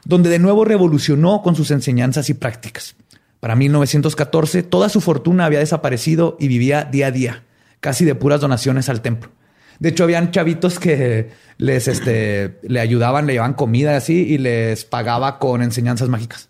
donde 0.04 0.30
de 0.30 0.38
nuevo 0.38 0.64
revolucionó 0.64 1.42
con 1.42 1.56
sus 1.56 1.70
enseñanzas 1.70 2.30
y 2.30 2.34
prácticas. 2.34 2.96
Para 3.40 3.56
1914, 3.56 4.62
toda 4.62 4.88
su 4.88 5.00
fortuna 5.00 5.44
había 5.44 5.60
desaparecido 5.60 6.36
y 6.38 6.48
vivía 6.48 6.84
día 6.84 7.08
a 7.08 7.10
día, 7.10 7.44
casi 7.80 8.04
de 8.04 8.14
puras 8.14 8.40
donaciones 8.40 8.88
al 8.88 9.00
templo. 9.00 9.30
De 9.78 9.90
hecho, 9.90 10.04
habían 10.04 10.30
chavitos 10.32 10.78
que 10.78 11.30
les 11.58 11.86
este, 11.88 12.58
le 12.62 12.80
ayudaban, 12.80 13.26
le 13.26 13.34
llevaban 13.34 13.54
comida 13.54 13.96
así 13.96 14.14
y 14.14 14.38
les 14.38 14.84
pagaba 14.84 15.38
con 15.38 15.62
enseñanzas 15.62 16.08
mágicas. 16.08 16.48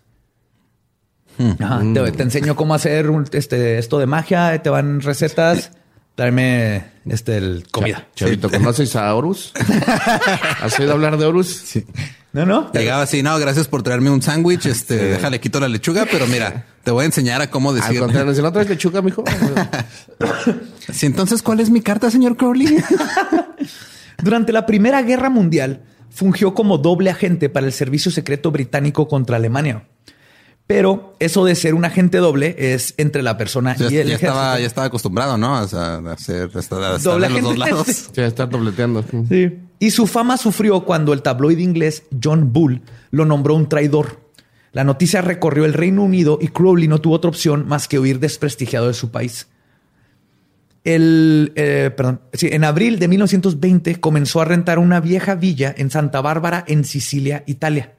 Ajá, 1.59 1.81
te, 1.93 2.11
te 2.11 2.23
enseño 2.23 2.55
cómo 2.55 2.73
hacer 2.73 3.09
un- 3.09 3.25
este, 3.31 3.77
esto 3.77 3.97
de 3.97 4.05
magia, 4.07 4.61
te 4.61 4.69
van 4.69 4.99
recetas, 4.99 5.71
tráeme 6.15 6.83
este, 7.05 7.37
el- 7.37 7.65
comida. 7.71 8.07
Chavito, 8.15 8.49
¿conoces 8.49 8.95
a 8.97 9.13
Horus? 9.15 9.53
¿Has 10.61 10.77
oído 10.79 10.93
hablar 10.93 11.17
de 11.17 11.25
Horus? 11.25 11.47
Sí. 11.47 11.85
No, 12.31 12.45
no. 12.45 12.71
Llegaba 12.73 13.01
así, 13.03 13.23
no, 13.23 13.37
gracias 13.39 13.67
por 13.67 13.81
traerme 13.81 14.11
un 14.11 14.21
sándwich. 14.21 14.67
Este, 14.67 14.95
déjale, 14.95 15.39
quito 15.39 15.59
la 15.59 15.67
lechuga, 15.67 16.05
pero 16.11 16.27
mira, 16.27 16.65
te 16.83 16.91
voy 16.91 17.03
a 17.03 17.05
enseñar 17.05 17.41
a 17.41 17.49
cómo 17.49 17.71
Al 17.71 17.77
decir. 17.77 17.99
contrario, 17.99 18.35
si 18.35 18.41
no 18.41 18.51
traes 18.51 18.69
lechuga, 18.69 19.01
mijo. 19.01 19.23
Sí, 20.91 21.05
entonces, 21.05 21.41
¿cuál 21.43 21.59
es 21.59 21.69
mi 21.69 21.81
carta, 21.81 22.09
señor 22.09 22.35
Crowley? 22.35 22.77
Durante 24.23 24.51
la 24.51 24.65
Primera 24.65 25.01
Guerra 25.01 25.29
Mundial 25.29 25.83
fungió 26.09 26.53
como 26.53 26.77
doble 26.77 27.09
agente 27.09 27.47
para 27.49 27.65
el 27.67 27.73
Servicio 27.73 28.11
Secreto 28.11 28.51
Británico 28.51 29.07
contra 29.07 29.37
Alemania. 29.37 29.87
Pero 30.67 31.15
eso 31.19 31.45
de 31.45 31.55
ser 31.55 31.73
un 31.73 31.85
agente 31.85 32.17
doble 32.19 32.55
es 32.57 32.93
entre 32.97 33.23
la 33.23 33.37
persona 33.37 33.75
Ya, 33.75 33.85
y 33.85 33.87
el 33.97 34.07
ya 34.07 34.15
ejército. 34.15 34.31
estaba, 34.31 34.59
ya 34.59 34.65
estaba 34.67 34.87
acostumbrado, 34.87 35.37
¿no? 35.37 35.61
O 35.61 35.67
sea, 35.67 35.95
a 35.95 36.11
hacer 36.13 36.49
a 36.53 36.59
estar, 36.59 36.81
a 36.83 36.95
estar 36.97 37.01
Doble 37.13 37.27
de 37.27 37.33
los 37.33 37.41
dos 37.43 37.51
agente. 37.53 37.71
lados. 37.71 38.09
Va 38.19 38.23
a 38.23 38.27
estar 38.27 38.49
dobleteando. 38.49 39.03
Sí. 39.29 39.57
Y 39.79 39.91
su 39.91 40.07
fama 40.07 40.37
sufrió 40.37 40.83
cuando 40.83 41.13
el 41.13 41.21
tabloide 41.21 41.63
inglés 41.63 42.03
John 42.21 42.51
Bull 42.51 42.81
lo 43.11 43.25
nombró 43.25 43.55
un 43.55 43.69
traidor. 43.69 44.19
La 44.71 44.83
noticia 44.83 45.21
recorrió 45.21 45.65
el 45.65 45.73
Reino 45.73 46.03
Unido 46.03 46.37
y 46.41 46.49
Crowley 46.49 46.87
no 46.87 46.99
tuvo 46.99 47.15
otra 47.15 47.29
opción 47.29 47.67
más 47.67 47.87
que 47.87 47.97
huir 47.97 48.19
desprestigiado 48.19 48.87
de 48.87 48.93
su 48.93 49.09
país. 49.09 49.47
El, 50.83 51.53
eh, 51.55 51.91
perdón, 51.95 52.21
sí, 52.33 52.49
en 52.51 52.63
abril 52.63 52.99
de 52.99 53.07
1920 53.07 53.99
comenzó 53.99 54.41
a 54.41 54.45
rentar 54.45 54.79
una 54.79 54.99
vieja 54.99 55.35
villa 55.35 55.73
en 55.77 55.89
Santa 55.89 56.21
Bárbara, 56.21 56.63
en 56.67 56.83
Sicilia, 56.83 57.43
Italia. 57.47 57.93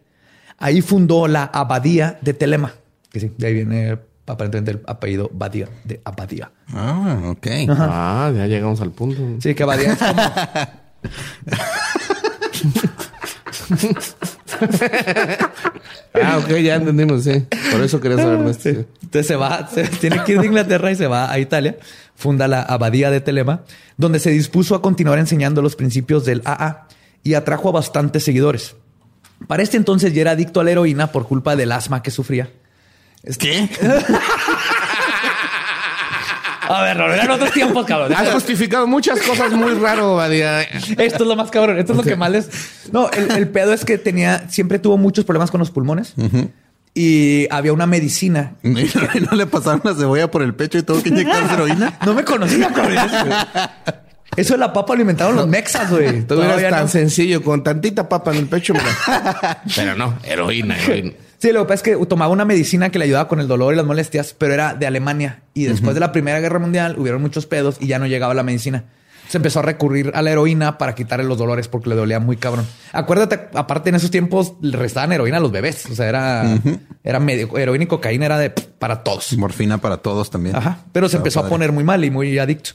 Ahí 0.58 0.82
fundó 0.82 1.28
la 1.28 1.44
Abadía 1.44 2.18
de 2.20 2.34
Telema, 2.34 2.74
que 3.10 3.20
sí, 3.20 3.32
de 3.36 3.46
ahí 3.46 3.54
viene 3.54 3.98
aparentemente 4.26 4.72
el 4.72 4.80
apellido 4.86 5.30
Badía, 5.32 5.68
de 5.84 6.00
Abadía. 6.04 6.50
Ah, 6.68 7.20
ok. 7.26 7.46
Ah, 7.68 8.32
ya 8.34 8.46
llegamos 8.46 8.80
al 8.80 8.92
punto. 8.92 9.22
Sí, 9.40 9.54
que 9.54 9.62
Abadía 9.62 9.92
es 9.92 9.98
como 9.98 10.22
Ah, 16.12 16.38
ok, 16.38 16.48
ya 16.58 16.76
entendimos, 16.76 17.24
sí. 17.24 17.46
Por 17.70 17.82
eso 17.82 18.00
quería 18.00 18.18
saber 18.18 18.54
sí. 18.54 18.84
Entonces 19.02 19.26
se 19.26 19.36
va, 19.36 19.68
se 19.68 19.84
tiene 19.84 20.22
que 20.24 20.32
ir 20.32 20.40
de 20.40 20.46
Inglaterra 20.46 20.90
y 20.90 20.96
se 20.96 21.06
va 21.06 21.30
a 21.30 21.38
Italia. 21.38 21.76
funda 22.14 22.48
la 22.48 22.62
Abadía 22.62 23.10
de 23.10 23.20
Telema, 23.20 23.62
donde 23.96 24.18
se 24.18 24.30
dispuso 24.30 24.74
a 24.74 24.82
continuar 24.82 25.18
enseñando 25.18 25.62
los 25.62 25.76
principios 25.76 26.24
del 26.24 26.42
AA 26.44 26.88
y 27.22 27.34
atrajo 27.34 27.68
a 27.68 27.72
bastantes 27.72 28.24
seguidores. 28.24 28.74
Para 29.46 29.62
este 29.62 29.76
entonces 29.76 30.12
ya 30.12 30.22
era 30.22 30.32
adicto 30.32 30.60
a 30.60 30.64
la 30.64 30.72
heroína 30.72 31.12
por 31.12 31.26
culpa 31.26 31.56
del 31.56 31.72
asma 31.72 32.02
que 32.02 32.10
sufría. 32.10 32.50
¿Qué? 33.38 33.68
A 36.70 36.82
ver, 36.82 36.96
no 36.96 37.12
eran 37.12 37.30
otros 37.30 37.52
tiempos, 37.52 37.84
cabrón. 37.86 38.12
Has 38.14 38.30
justificado 38.30 38.86
muchas 38.86 39.20
cosas 39.22 39.52
muy 39.52 39.74
raro, 39.74 40.16
Badía. 40.16 40.62
Esto 40.62 40.96
es 40.96 41.20
lo 41.28 41.36
más 41.36 41.50
cabrón. 41.50 41.78
Esto 41.78 41.92
es 41.92 41.98
lo 41.98 42.04
que 42.04 42.16
más 42.16 42.30
les. 42.30 42.48
No, 42.92 43.10
el, 43.10 43.30
el 43.32 43.48
pedo 43.48 43.72
es 43.72 43.84
que 43.84 43.98
tenía, 43.98 44.48
siempre 44.48 44.78
tuvo 44.78 44.96
muchos 44.96 45.24
problemas 45.24 45.50
con 45.50 45.58
los 45.58 45.70
pulmones 45.70 46.14
y 46.94 47.46
había 47.50 47.72
una 47.72 47.86
medicina. 47.86 48.54
¿Y 48.62 49.20
no 49.20 49.36
le 49.36 49.46
pasaron 49.46 49.80
la 49.84 49.94
cebolla 49.94 50.30
por 50.30 50.42
el 50.42 50.54
pecho 50.54 50.78
y 50.78 50.82
tuvo 50.82 51.02
que 51.02 51.08
inyectarse 51.10 51.54
heroína? 51.54 51.98
No 52.04 52.14
me 52.14 52.24
conocía, 52.24 52.68
cabrón. 52.68 52.98
Eso 54.36 54.54
de 54.54 54.58
la 54.58 54.72
papa 54.72 54.94
lo 54.94 55.00
inventaron 55.00 55.34
los 55.36 55.48
mexas, 55.48 55.90
güey. 55.90 56.22
Todo 56.22 56.44
era 56.44 56.70
tan 56.70 56.82
no. 56.82 56.88
sencillo, 56.88 57.42
con 57.42 57.62
tantita 57.64 58.08
papa 58.08 58.30
en 58.32 58.38
el 58.38 58.46
pecho. 58.46 58.74
mira. 58.74 59.62
Pero 59.76 59.96
no, 59.96 60.14
heroína, 60.24 60.78
heroína. 60.78 61.12
Sí, 61.40 61.52
lo 61.52 61.60
que 61.60 61.68
pasa 61.68 61.90
es 61.90 61.98
que 61.98 62.06
tomaba 62.06 62.30
una 62.30 62.44
medicina 62.44 62.90
que 62.90 62.98
le 62.98 63.06
ayudaba 63.06 63.26
con 63.26 63.40
el 63.40 63.48
dolor 63.48 63.72
y 63.72 63.76
las 63.76 63.86
molestias, 63.86 64.34
pero 64.36 64.52
era 64.52 64.74
de 64.74 64.86
Alemania. 64.86 65.40
Y 65.54 65.64
después 65.64 65.94
de 65.94 66.00
la 66.00 66.12
Primera 66.12 66.38
Guerra 66.38 66.58
Mundial 66.58 66.96
hubieron 66.98 67.22
muchos 67.22 67.46
pedos 67.46 67.78
y 67.80 67.86
ya 67.86 67.98
no 67.98 68.06
llegaba 68.06 68.34
la 68.34 68.42
medicina. 68.42 68.84
Se 69.30 69.38
empezó 69.38 69.60
a 69.60 69.62
recurrir 69.62 70.12
a 70.14 70.20
la 70.20 70.32
heroína 70.32 70.76
para 70.76 70.94
quitarle 70.94 71.24
los 71.24 71.38
dolores 71.38 71.68
porque 71.68 71.88
le 71.88 71.94
dolía 71.94 72.20
muy 72.20 72.36
cabrón. 72.36 72.66
Acuérdate, 72.92 73.48
aparte 73.54 73.88
en 73.88 73.94
esos 73.94 74.10
tiempos 74.10 74.54
le 74.60 74.76
restaban 74.76 75.12
heroína 75.12 75.38
a 75.38 75.40
los 75.40 75.50
bebés. 75.50 75.86
O 75.86 75.94
sea, 75.94 76.08
era, 76.08 76.58
era 77.04 77.20
medio 77.20 77.56
heroína 77.56 77.84
y 77.84 77.86
cocaína 77.86 78.26
era 78.26 78.38
de 78.38 78.50
para 78.50 79.02
todos. 79.02 79.32
Morfina 79.38 79.78
para 79.78 79.96
todos 79.96 80.28
también. 80.28 80.56
Ajá. 80.56 80.80
Pero 80.92 81.08
se 81.08 81.16
Estaba 81.16 81.20
empezó 81.20 81.40
a 81.40 81.48
poner 81.48 81.72
muy 81.72 81.84
mal 81.84 82.04
y 82.04 82.10
muy 82.10 82.38
adicto. 82.38 82.72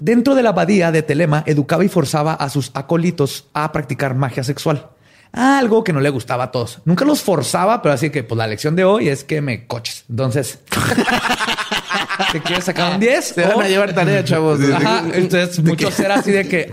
Dentro 0.00 0.34
de 0.34 0.42
la 0.42 0.48
abadía 0.48 0.90
de 0.90 1.02
Telema, 1.02 1.44
educaba 1.46 1.84
y 1.84 1.88
forzaba 1.88 2.34
a 2.34 2.50
sus 2.50 2.72
acólitos 2.74 3.44
a 3.52 3.70
practicar 3.70 4.16
magia 4.16 4.42
sexual. 4.42 4.88
Algo 5.36 5.84
que 5.84 5.92
no 5.92 6.00
le 6.00 6.08
gustaba 6.10 6.44
a 6.44 6.50
todos. 6.50 6.80
Nunca 6.86 7.04
los 7.04 7.20
forzaba, 7.22 7.82
pero 7.82 7.94
así 7.94 8.08
que 8.10 8.24
pues 8.24 8.36
la 8.38 8.46
lección 8.46 8.74
de 8.74 8.84
hoy 8.84 9.08
es 9.10 9.22
que 9.22 9.40
me 9.42 9.66
coches. 9.66 10.04
Entonces, 10.08 10.58
¿te 12.32 12.40
quieres 12.40 12.64
sacar 12.64 12.94
un 12.94 13.00
10? 13.00 13.24
Se 13.24 13.42
van 13.42 13.56
O- 13.56 13.60
a 13.60 13.68
llevar 13.68 13.94
tarea, 13.94 14.24
chavos. 14.24 14.58
Ajá. 14.74 15.04
Entonces, 15.12 15.58
muchos 15.62 16.00
era 16.00 16.14
así 16.16 16.30
de 16.32 16.48
que 16.48 16.68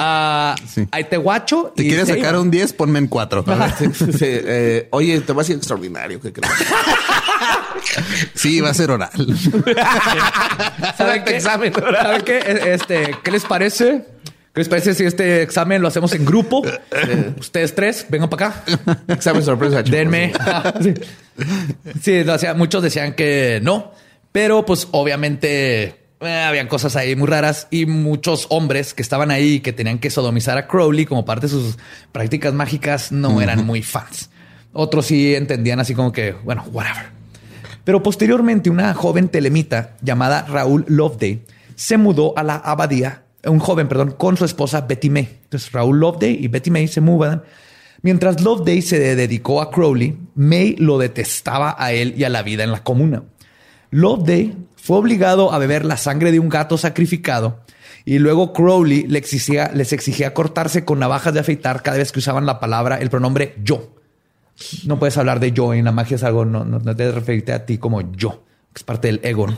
Sí. 0.73 0.87
ahí 0.91 1.03
te 1.03 1.17
guacho. 1.17 1.73
¿Te 1.75 1.83
y 1.83 1.87
quieres 1.89 2.07
sacar 2.07 2.31
iba. 2.35 2.39
un 2.39 2.49
10? 2.49 2.71
Ponme 2.73 2.99
en 2.99 3.07
4. 3.07 3.43
Sí, 3.77 3.85
sí, 3.93 4.17
eh, 4.25 4.87
oye, 4.91 5.19
te 5.21 5.33
vas 5.33 5.49
a 5.49 5.51
ir 5.51 5.57
extraordinario, 5.57 6.21
¿qué 6.21 6.31
crees? 6.31 6.53
Sí, 8.33 8.61
va 8.61 8.69
a 8.69 8.73
ser 8.73 8.91
oral. 8.91 9.11
¿Saben 10.97 11.23
qué? 11.25 11.35
examen. 11.35 11.73
¿Saben 11.73 12.21
qué? 12.21 12.37
E- 12.37 12.73
Este, 12.73 13.15
¿qué 13.23 13.31
les 13.31 13.43
parece? 13.43 14.05
¿Qué 14.53 14.61
les 14.61 14.69
parece 14.69 14.93
si 14.93 15.03
este 15.03 15.41
examen 15.41 15.81
lo 15.81 15.87
hacemos 15.87 16.13
en 16.13 16.25
grupo? 16.25 16.61
Ustedes 17.39 17.73
tres, 17.73 18.05
vengan 18.07 18.29
para 18.29 18.47
acá. 18.47 18.63
Examen 19.07 19.41
sorpresa. 19.41 19.81
Denme. 19.81 20.31
sí, 22.01 22.23
muchos 22.55 22.83
decían 22.83 23.13
que 23.15 23.59
no, 23.63 23.93
pero 24.31 24.63
pues 24.63 24.87
obviamente 24.91 25.95
eh, 26.21 26.43
habían 26.47 26.67
cosas 26.67 26.95
ahí 26.95 27.15
muy 27.15 27.27
raras 27.27 27.67
y 27.71 27.87
muchos 27.87 28.45
hombres 28.49 28.93
que 28.93 29.01
estaban 29.01 29.31
ahí 29.31 29.59
que 29.59 29.73
tenían 29.73 29.97
que 29.97 30.11
sodomizar 30.11 30.59
a 30.59 30.67
Crowley 30.67 31.07
como 31.07 31.25
parte 31.25 31.47
de 31.47 31.51
sus 31.51 31.79
prácticas 32.11 32.53
mágicas 32.53 33.11
no 33.11 33.41
eran 33.41 33.65
muy 33.65 33.81
fans. 33.81 34.29
Otros 34.71 35.07
sí 35.07 35.33
entendían 35.33 35.79
así 35.79 35.95
como 35.95 36.11
que, 36.11 36.33
bueno, 36.33 36.63
whatever. 36.71 37.07
Pero 37.83 38.03
posteriormente 38.03 38.69
una 38.69 38.93
joven 38.93 39.29
telemita 39.29 39.95
llamada 40.03 40.45
Raúl 40.47 40.85
Loveday 40.87 41.41
se 41.75 41.97
mudó 41.97 42.37
a 42.37 42.43
la 42.43 42.55
abadía, 42.55 43.22
un 43.45 43.59
joven, 43.59 43.87
perdón, 43.87 44.11
con 44.17 44.37
su 44.37 44.45
esposa 44.45 44.81
Betty 44.81 45.09
May. 45.09 45.39
Entonces 45.43 45.71
Raúl 45.71 45.99
Loveday 45.99 46.37
y 46.43 46.47
Betty 46.47 46.71
May 46.71 46.87
se 46.87 47.01
mudan. 47.01 47.43
Mientras 48.01 48.41
Loveday 48.41 48.81
se 48.81 48.99
dedicó 49.15 49.61
a 49.61 49.71
Crowley, 49.71 50.17
May 50.35 50.75
lo 50.77 50.97
detestaba 50.97 51.75
a 51.77 51.93
él 51.93 52.13
y 52.17 52.23
a 52.25 52.29
la 52.29 52.43
vida 52.43 52.63
en 52.63 52.71
la 52.71 52.83
comuna. 52.83 53.23
Loveday 53.91 54.53
fue 54.75 54.97
obligado 54.97 55.53
a 55.53 55.57
beber 55.59 55.85
la 55.85 55.97
sangre 55.97 56.31
de 56.31 56.39
un 56.39 56.49
gato 56.49 56.77
sacrificado 56.77 57.61
y 58.05 58.19
luego 58.19 58.51
Crowley 58.51 59.07
le 59.07 59.19
exigía- 59.19 59.71
les 59.73 59.93
exigía 59.93 60.33
cortarse 60.33 60.83
con 60.83 60.99
navajas 60.99 61.33
de 61.33 61.39
afeitar 61.39 61.81
cada 61.83 61.97
vez 61.97 62.11
que 62.11 62.19
usaban 62.19 62.45
la 62.45 62.59
palabra, 62.59 62.97
el 62.97 63.09
pronombre 63.09 63.55
yo. 63.63 63.95
No 64.85 64.99
puedes 64.99 65.17
hablar 65.17 65.39
de 65.39 65.51
yo 65.51 65.73
en 65.73 65.85
la 65.85 65.91
magia 65.91 66.15
es 66.15 66.23
algo, 66.23 66.43
no, 66.45 66.65
no, 66.65 66.79
debes 66.93 67.15
referirte 67.15 67.53
a 67.53 67.65
ti 67.65 67.77
como 67.77 68.01
yo, 68.11 68.43
que 68.73 68.79
es 68.79 68.83
parte 68.83 69.07
del 69.07 69.19
ego. 69.23 69.47
¿no? 69.47 69.57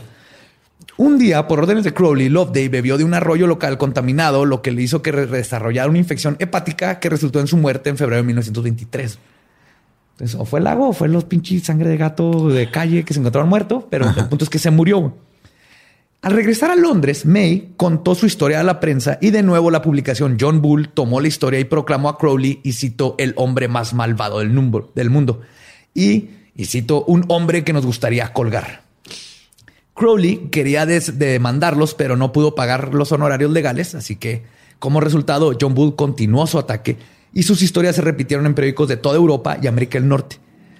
Un 0.98 1.18
día, 1.18 1.46
por 1.46 1.58
órdenes 1.58 1.84
de 1.84 1.92
Crowley, 1.92 2.28
Loveday 2.30 2.68
bebió 2.68 2.96
de 2.96 3.04
un 3.04 3.12
arroyo 3.12 3.46
local 3.46 3.76
contaminado, 3.76 4.46
lo 4.46 4.62
que 4.62 4.70
le 4.70 4.82
hizo 4.82 5.02
que 5.02 5.12
desarrollara 5.12 5.90
una 5.90 5.98
infección 5.98 6.36
hepática 6.38 7.00
que 7.00 7.10
resultó 7.10 7.40
en 7.40 7.46
su 7.46 7.58
muerte 7.58 7.90
en 7.90 7.98
febrero 7.98 8.22
de 8.22 8.26
1923. 8.26 9.18
Entonces, 10.12 10.40
o 10.40 10.46
fue 10.46 10.60
el 10.60 10.66
agua 10.66 10.88
o 10.88 10.92
fue 10.94 11.08
los 11.08 11.24
pinches 11.24 11.64
sangre 11.64 11.90
de 11.90 11.98
gato 11.98 12.48
de 12.48 12.70
calle 12.70 13.04
que 13.04 13.12
se 13.12 13.20
encontraron 13.20 13.50
muerto, 13.50 13.86
pero 13.90 14.08
el 14.08 14.28
punto 14.28 14.44
es 14.44 14.50
que 14.50 14.58
se 14.58 14.70
murió. 14.70 15.14
Al 16.22 16.32
regresar 16.32 16.70
a 16.70 16.76
Londres, 16.76 17.26
May 17.26 17.74
contó 17.76 18.14
su 18.14 18.24
historia 18.24 18.60
a 18.60 18.64
la 18.64 18.80
prensa 18.80 19.18
y 19.20 19.30
de 19.30 19.42
nuevo 19.42 19.70
la 19.70 19.82
publicación 19.82 20.38
John 20.40 20.62
Bull 20.62 20.88
tomó 20.88 21.20
la 21.20 21.28
historia 21.28 21.60
y 21.60 21.64
proclamó 21.64 22.08
a 22.08 22.16
Crowley 22.16 22.60
y 22.64 22.72
citó 22.72 23.14
el 23.18 23.34
hombre 23.36 23.68
más 23.68 23.92
malvado 23.92 24.38
del 24.38 25.10
mundo. 25.10 25.42
Y, 25.92 26.30
y 26.56 26.64
citó 26.64 27.04
un 27.04 27.26
hombre 27.28 27.64
que 27.64 27.74
nos 27.74 27.84
gustaría 27.84 28.32
colgar. 28.32 28.85
Crowley 29.96 30.48
quería 30.50 30.84
demandarlos, 30.84 31.94
pero 31.94 32.16
no 32.16 32.30
pudo 32.30 32.54
pagar 32.54 32.94
los 32.94 33.12
honorarios 33.12 33.50
legales, 33.50 33.94
así 33.94 34.16
que 34.16 34.44
como 34.78 35.00
resultado 35.00 35.56
John 35.58 35.74
Bull 35.74 35.96
continuó 35.96 36.46
su 36.46 36.58
ataque 36.58 36.98
y 37.32 37.44
sus 37.44 37.62
historias 37.62 37.96
se 37.96 38.02
repitieron 38.02 38.44
en 38.44 38.54
periódicos 38.54 38.88
de 38.88 38.98
toda 38.98 39.16
Europa 39.16 39.58
y 39.60 39.66
América 39.66 39.98
del 39.98 40.08
Norte. 40.08 40.36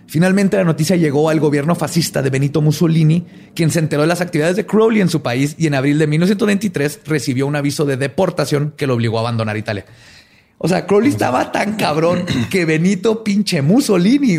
Finalmente 0.07 0.59
la 0.59 0.65
noticia 0.65 0.97
llegó 0.97 1.31
al 1.31 1.41
gobierno 1.41 1.75
fascista 1.75 2.23
de 2.23 2.31
Benito 2.31 2.61
Mussolini, 2.61 3.27
quien 3.55 3.71
se 3.71 3.79
enteró 3.79 4.03
de 4.03 4.09
las 4.09 4.21
actividades 4.21 4.55
de 4.55 4.67
Crowley 4.67 5.01
en 5.01 5.09
su 5.09 5.23
país 5.23 5.57
y 5.59 5.67
en 5.67 5.75
abril 5.75 5.99
de 5.99 6.07
1923 6.07 7.01
recibió 7.07 7.47
un 7.47 7.57
aviso 7.57 7.87
de 7.87 7.97
deportación 7.97 8.75
que 8.77 8.87
lo 8.87 8.95
obligó 8.95 9.17
a 9.17 9.23
abandonar 9.23 9.57
Italia. 9.57 9.87
O 10.59 10.69
sea, 10.69 10.87
Crowley 10.87 11.11
estaba 11.11 11.53
tan 11.53 11.77
cabrón 11.77 12.25
que 12.51 12.67
Benito 12.67 13.25
pinche 13.25 13.63
Mussolini 13.63 14.39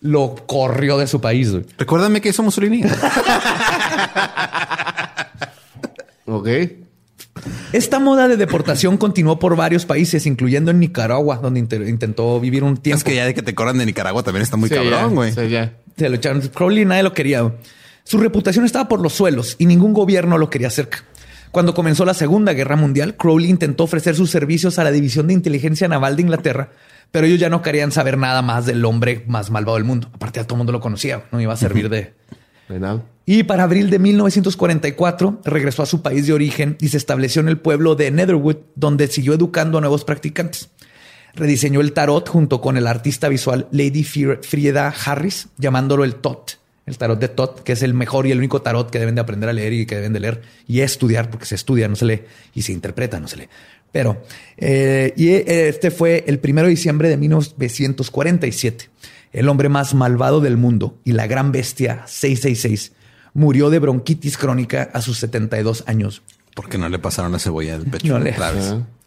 lo 0.00 0.34
corrió 0.46 0.96
de 0.98 1.06
su 1.06 1.20
país. 1.20 1.50
güey. 1.50 1.64
Recuérdame 1.78 2.20
que 2.20 2.28
hizo 2.30 2.42
Mussolini. 2.42 2.82
Ok. 6.30 6.48
Esta 7.72 7.98
moda 8.00 8.28
de 8.28 8.36
deportación 8.36 8.96
continuó 8.98 9.38
por 9.38 9.56
varios 9.56 9.86
países, 9.86 10.26
incluyendo 10.26 10.70
en 10.70 10.80
Nicaragua, 10.80 11.36
donde 11.36 11.60
intentó 11.60 12.38
vivir 12.40 12.64
un 12.64 12.76
tiempo. 12.76 12.98
es 12.98 13.04
que 13.04 13.14
ya 13.14 13.24
de 13.24 13.32
que 13.34 13.42
te 13.42 13.54
corran 13.54 13.78
de 13.78 13.86
Nicaragua 13.86 14.22
también 14.22 14.42
está 14.42 14.56
muy 14.56 14.68
Sí, 14.68 14.74
cabrón, 14.74 15.14
güey. 15.14 15.32
sí, 15.32 15.48
ya. 15.48 15.72
Se 15.96 16.08
lo 16.08 16.16
echaron. 16.16 16.40
Crowley 16.42 16.84
nadie 16.84 17.02
lo 17.02 17.14
quería. 17.14 17.40
güey. 17.42 17.54
Su 18.04 18.18
reputación 18.18 18.64
estaba 18.64 18.88
por 18.88 19.00
los 19.00 19.12
suelos 19.14 19.56
y 19.58 19.66
ningún 19.66 19.92
gobierno 19.92 20.36
lo 20.38 20.50
quería 20.50 20.70
cerca. 20.70 21.04
Cuando 21.50 21.72
comenzó 21.74 22.04
la 22.04 22.12
Segunda 22.14 22.52
Guerra 22.52 22.76
Mundial, 22.76 23.16
Crowley 23.16 23.48
intentó 23.48 23.84
ofrecer 23.84 24.14
sus 24.14 24.30
servicios 24.30 24.78
a 24.78 24.84
la 24.84 24.90
División 24.90 25.28
de 25.28 25.32
Inteligencia 25.34 25.88
Naval 25.88 26.16
de 26.16 26.22
Inglaterra, 26.22 26.70
pero 27.10 27.26
ellos 27.26 27.40
ya 27.40 27.48
no 27.48 27.62
querían 27.62 27.92
saber 27.92 28.18
nada 28.18 28.42
más 28.42 28.66
del 28.66 28.84
hombre 28.84 29.24
más 29.26 29.50
malvado 29.50 29.76
del 29.76 29.84
mundo. 29.84 30.08
Aparte, 30.12 30.40
a 30.40 30.44
todo 30.44 30.54
el 30.54 30.58
mundo 30.58 30.72
lo 30.72 30.80
conocía, 30.80 31.24
no 31.32 31.40
iba 31.40 31.52
a 31.52 31.56
servir 31.56 31.88
de, 31.88 32.14
Venado. 32.68 33.04
y 33.24 33.44
para 33.44 33.64
abril 33.64 33.90
de 33.90 33.98
1944 33.98 35.40
regresó 35.44 35.82
a 35.82 35.86
su 35.86 36.02
país 36.02 36.26
de 36.26 36.32
origen 36.32 36.76
y 36.80 36.88
se 36.88 36.96
estableció 36.96 37.40
en 37.40 37.48
el 37.48 37.58
pueblo 37.58 37.94
de 37.94 38.10
Netherwood, 38.10 38.56
donde 38.74 39.06
siguió 39.08 39.34
educando 39.34 39.78
a 39.78 39.80
nuevos 39.80 40.04
practicantes. 40.04 40.70
Rediseñó 41.34 41.80
el 41.80 41.92
tarot 41.92 42.28
junto 42.28 42.60
con 42.60 42.76
el 42.76 42.86
artista 42.86 43.28
visual 43.28 43.68
Lady 43.70 44.04
Frieda 44.04 44.92
Harris, 45.04 45.48
llamándolo 45.56 46.04
el 46.04 46.16
TOT, 46.16 46.58
el 46.88 46.98
tarot 46.98 47.18
de 47.20 47.28
TOT, 47.28 47.62
que 47.62 47.72
es 47.72 47.82
el 47.82 47.94
mejor 47.94 48.26
y 48.26 48.32
el 48.32 48.38
único 48.38 48.62
tarot 48.62 48.90
que 48.90 48.98
deben 48.98 49.14
de 49.14 49.20
aprender 49.20 49.48
a 49.48 49.52
leer 49.52 49.72
y 49.72 49.86
que 49.86 49.94
deben 49.94 50.12
de 50.12 50.20
leer 50.20 50.42
y 50.66 50.80
estudiar, 50.80 51.30
porque 51.30 51.46
se 51.46 51.54
estudia, 51.54 51.86
no 51.86 51.96
se 51.96 52.06
lee, 52.06 52.22
y 52.54 52.62
se 52.62 52.72
interpreta, 52.72 53.20
no 53.20 53.28
se 53.28 53.36
lee. 53.36 53.48
Pero, 53.92 54.22
eh, 54.56 55.14
y 55.16 55.28
eh, 55.28 55.68
este 55.68 55.90
fue 55.90 56.24
el 56.26 56.38
primero 56.38 56.66
de 56.66 56.70
diciembre 56.70 57.08
de 57.08 57.16
1947. 57.16 58.90
El 59.32 59.48
hombre 59.48 59.68
más 59.68 59.94
malvado 59.94 60.40
del 60.40 60.56
mundo 60.56 60.98
y 61.04 61.12
la 61.12 61.26
gran 61.26 61.52
bestia 61.52 62.04
666 62.06 62.92
murió 63.34 63.70
de 63.70 63.78
bronquitis 63.78 64.36
crónica 64.36 64.90
a 64.92 65.00
sus 65.02 65.18
72 65.18 65.84
años. 65.86 66.22
Porque 66.54 66.78
no 66.78 66.88
le 66.88 66.98
pasaron 66.98 67.32
la 67.32 67.38
cebolla 67.38 67.78
del 67.78 67.88
pecho. 67.88 68.18
No 68.18 68.18
le-. 68.18 68.34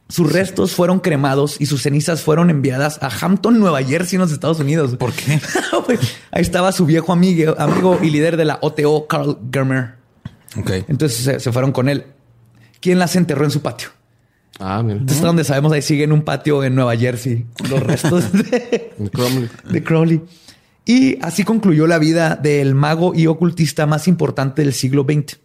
Sus 0.07 0.31
restos 0.31 0.73
fueron 0.73 0.99
cremados 0.99 1.55
y 1.59 1.67
sus 1.67 1.83
cenizas 1.83 2.21
fueron 2.21 2.49
enviadas 2.49 2.99
a 3.01 3.07
Hampton, 3.07 3.59
Nueva 3.59 3.81
Jersey, 3.81 4.17
en 4.17 4.21
los 4.21 4.31
Estados 4.31 4.59
Unidos. 4.59 4.97
¿Por 4.97 5.13
qué? 5.13 5.39
Ahí 6.31 6.41
estaba 6.41 6.71
su 6.73 6.85
viejo 6.85 7.13
amigo, 7.13 7.55
amigo 7.57 7.99
y 8.01 8.09
líder 8.09 8.35
de 8.35 8.45
la 8.45 8.59
OTO, 8.61 9.07
Carl 9.07 9.37
Germer. 9.51 9.95
Entonces 10.87 11.17
se, 11.17 11.39
se 11.39 11.51
fueron 11.51 11.71
con 11.71 11.87
él. 11.87 12.07
¿Quién 12.81 12.99
las 12.99 13.15
enterró 13.15 13.45
en 13.45 13.51
su 13.51 13.61
patio? 13.61 13.89
Ah, 14.59 14.81
mira. 14.83 14.99
Entonces, 14.99 15.21
donde 15.21 15.43
sabemos, 15.43 15.71
ahí 15.71 15.81
sigue 15.81 16.03
en 16.03 16.11
un 16.11 16.21
patio 16.23 16.63
en 16.63 16.75
Nueva 16.75 16.95
Jersey 16.95 17.45
los 17.69 17.81
restos 17.81 18.31
de, 18.31 18.93
Crowley. 19.83 20.21
Y 20.85 21.17
así 21.23 21.43
concluyó 21.43 21.87
la 21.87 21.99
vida 21.99 22.35
del 22.35 22.75
mago 22.75 23.13
y 23.15 23.27
ocultista 23.27 23.85
más 23.85 24.07
importante 24.07 24.63
del 24.63 24.73
siglo 24.73 25.03
XX, 25.03 25.39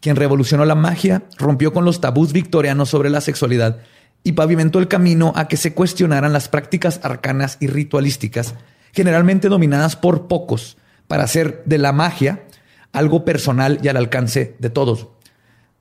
quien 0.00 0.16
revolucionó 0.16 0.64
la 0.64 0.74
magia, 0.74 1.24
rompió 1.36 1.72
con 1.72 1.84
los 1.84 2.00
tabús 2.00 2.32
victorianos 2.32 2.88
sobre 2.88 3.10
la 3.10 3.20
sexualidad 3.20 3.78
y 4.24 4.32
pavimentó 4.32 4.78
el 4.78 4.88
camino 4.88 5.32
a 5.36 5.48
que 5.48 5.56
se 5.56 5.74
cuestionaran 5.74 6.32
las 6.32 6.48
prácticas 6.48 7.00
arcanas 7.02 7.56
y 7.60 7.68
ritualísticas, 7.68 8.54
generalmente 8.92 9.48
dominadas 9.48 9.96
por 9.96 10.26
pocos, 10.26 10.76
para 11.06 11.24
hacer 11.24 11.62
de 11.64 11.78
la 11.78 11.92
magia 11.92 12.44
algo 12.92 13.24
personal 13.24 13.78
y 13.82 13.88
al 13.88 13.96
alcance 13.96 14.56
de 14.58 14.70
todos. 14.70 15.08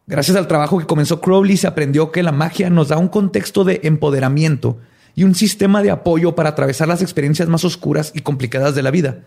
Gracias 0.09 0.38
al 0.38 0.47
trabajo 0.47 0.79
que 0.79 0.85
comenzó 0.85 1.19
Crowley 1.19 1.57
se 1.57 1.67
aprendió 1.67 2.13
que 2.13 2.23
la 2.23 2.31
magia 2.31 2.69
nos 2.69 2.88
da 2.88 2.97
un 2.97 3.09
contexto 3.09 3.65
de 3.65 3.81
empoderamiento 3.84 4.79
y 5.15 5.25
un 5.25 5.35
sistema 5.35 5.84
de 5.84 5.91
apoyo 5.91 6.34
para 6.34 6.49
atravesar 6.49 6.88
las 6.88 7.01
experiencias 7.01 7.49
más 7.49 7.65
oscuras 7.65 8.13
y 8.15 8.21
complicadas 8.21 8.73
de 8.73 8.84
la 8.84 8.91
vida, 8.91 9.25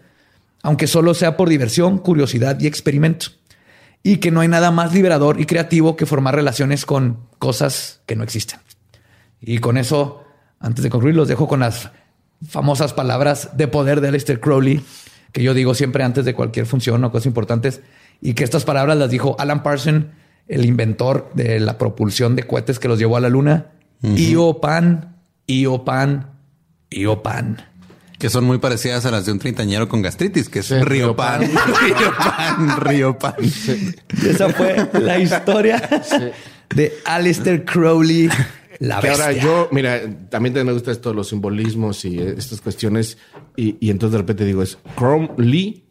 aunque 0.63 0.87
solo 0.87 1.13
sea 1.13 1.37
por 1.37 1.51
diversión, 1.51 1.99
curiosidad 1.99 2.59
y 2.61 2.67
experimento. 2.67 3.27
Y 4.03 4.17
que 4.17 4.31
no 4.31 4.41
hay 4.41 4.49
nada 4.49 4.71
más 4.71 4.95
liberador 4.95 5.39
y 5.39 5.45
creativo 5.45 5.97
que 5.97 6.07
formar 6.07 6.35
relaciones 6.35 6.87
con 6.87 7.19
cosas 7.39 8.01
que 8.07 8.17
no 8.17 8.25
existen. 8.25 8.61
Y 9.43 9.59
con 9.59 9.77
eso, 9.77 10.25
antes 10.61 10.83
de 10.83 10.89
concluir, 10.89 11.15
los 11.15 11.29
dejo 11.29 11.47
con 11.47 11.61
las 11.61 11.91
famosas 12.49 12.95
palabras 12.95 13.51
de 13.55 13.69
poder 13.69 14.01
de 14.01 14.09
Aleister 14.09 14.41
Crowley, 14.41 14.83
que 15.33 15.43
yo 15.43 15.53
digo 15.53 15.75
siempre 15.75 16.05
antes 16.05 16.25
de 16.25 16.35
cualquier 16.35 16.65
función 16.65 17.05
o 17.05 17.13
cosas 17.13 17.27
importantes, 17.27 17.83
y 18.23 18.33
que 18.33 18.45
estas 18.45 18.65
palabras 18.65 18.97
las 18.97 19.11
dijo 19.11 19.37
Alan 19.39 19.63
Parsons 19.63 20.07
el 20.51 20.65
inventor 20.65 21.31
de 21.35 21.61
la 21.61 21.79
propulsión 21.79 22.37
de 22.37 22.43
cohetes 22.43 22.79
que 22.79 22.89
los 22.89 22.99
llevó 22.99 23.17
a 23.17 23.21
la 23.21 23.29
luna. 23.29 23.67
Iopan, 24.03 25.17
Iopan, 25.47 26.31
Iopan. 26.91 27.63
Que 28.19 28.29
son 28.29 28.45
muy 28.45 28.59
parecidas 28.59 29.07
a 29.07 29.11
las 29.11 29.25
de 29.25 29.33
un 29.33 29.39
treintañero 29.39 29.89
con 29.89 30.03
gastritis, 30.03 30.49
que 30.51 30.59
es 30.59 30.71
Río 30.85 31.17
Pan, 31.17 31.41
Río 31.41 32.13
Pan, 32.19 32.81
Río 32.81 33.19
Pan. 33.19 33.35
Y 33.41 34.29
esa 34.29 34.51
fue 34.51 34.89
la 35.01 35.19
historia 35.19 35.81
de 36.75 36.93
Alistair 37.07 37.65
Crowley, 37.65 38.29
la 38.79 39.01
Que 39.01 39.09
bestia. 39.09 39.27
ahora 39.27 39.41
yo, 39.41 39.69
mira, 39.73 40.01
también 40.29 40.55
me 40.67 40.73
gusta 40.73 40.91
esto, 40.93 41.15
los 41.15 41.29
simbolismos 41.29 42.05
y 42.05 42.19
eh, 42.19 42.35
estas 42.37 42.61
cuestiones. 42.61 43.17
Y, 43.57 43.77
y 43.81 43.91
entonces 43.91 44.13
de 44.13 44.19
repente 44.19 44.45
digo, 44.45 44.63
es 44.63 44.77
Chrome 44.99 45.31
Lee, 45.39 45.85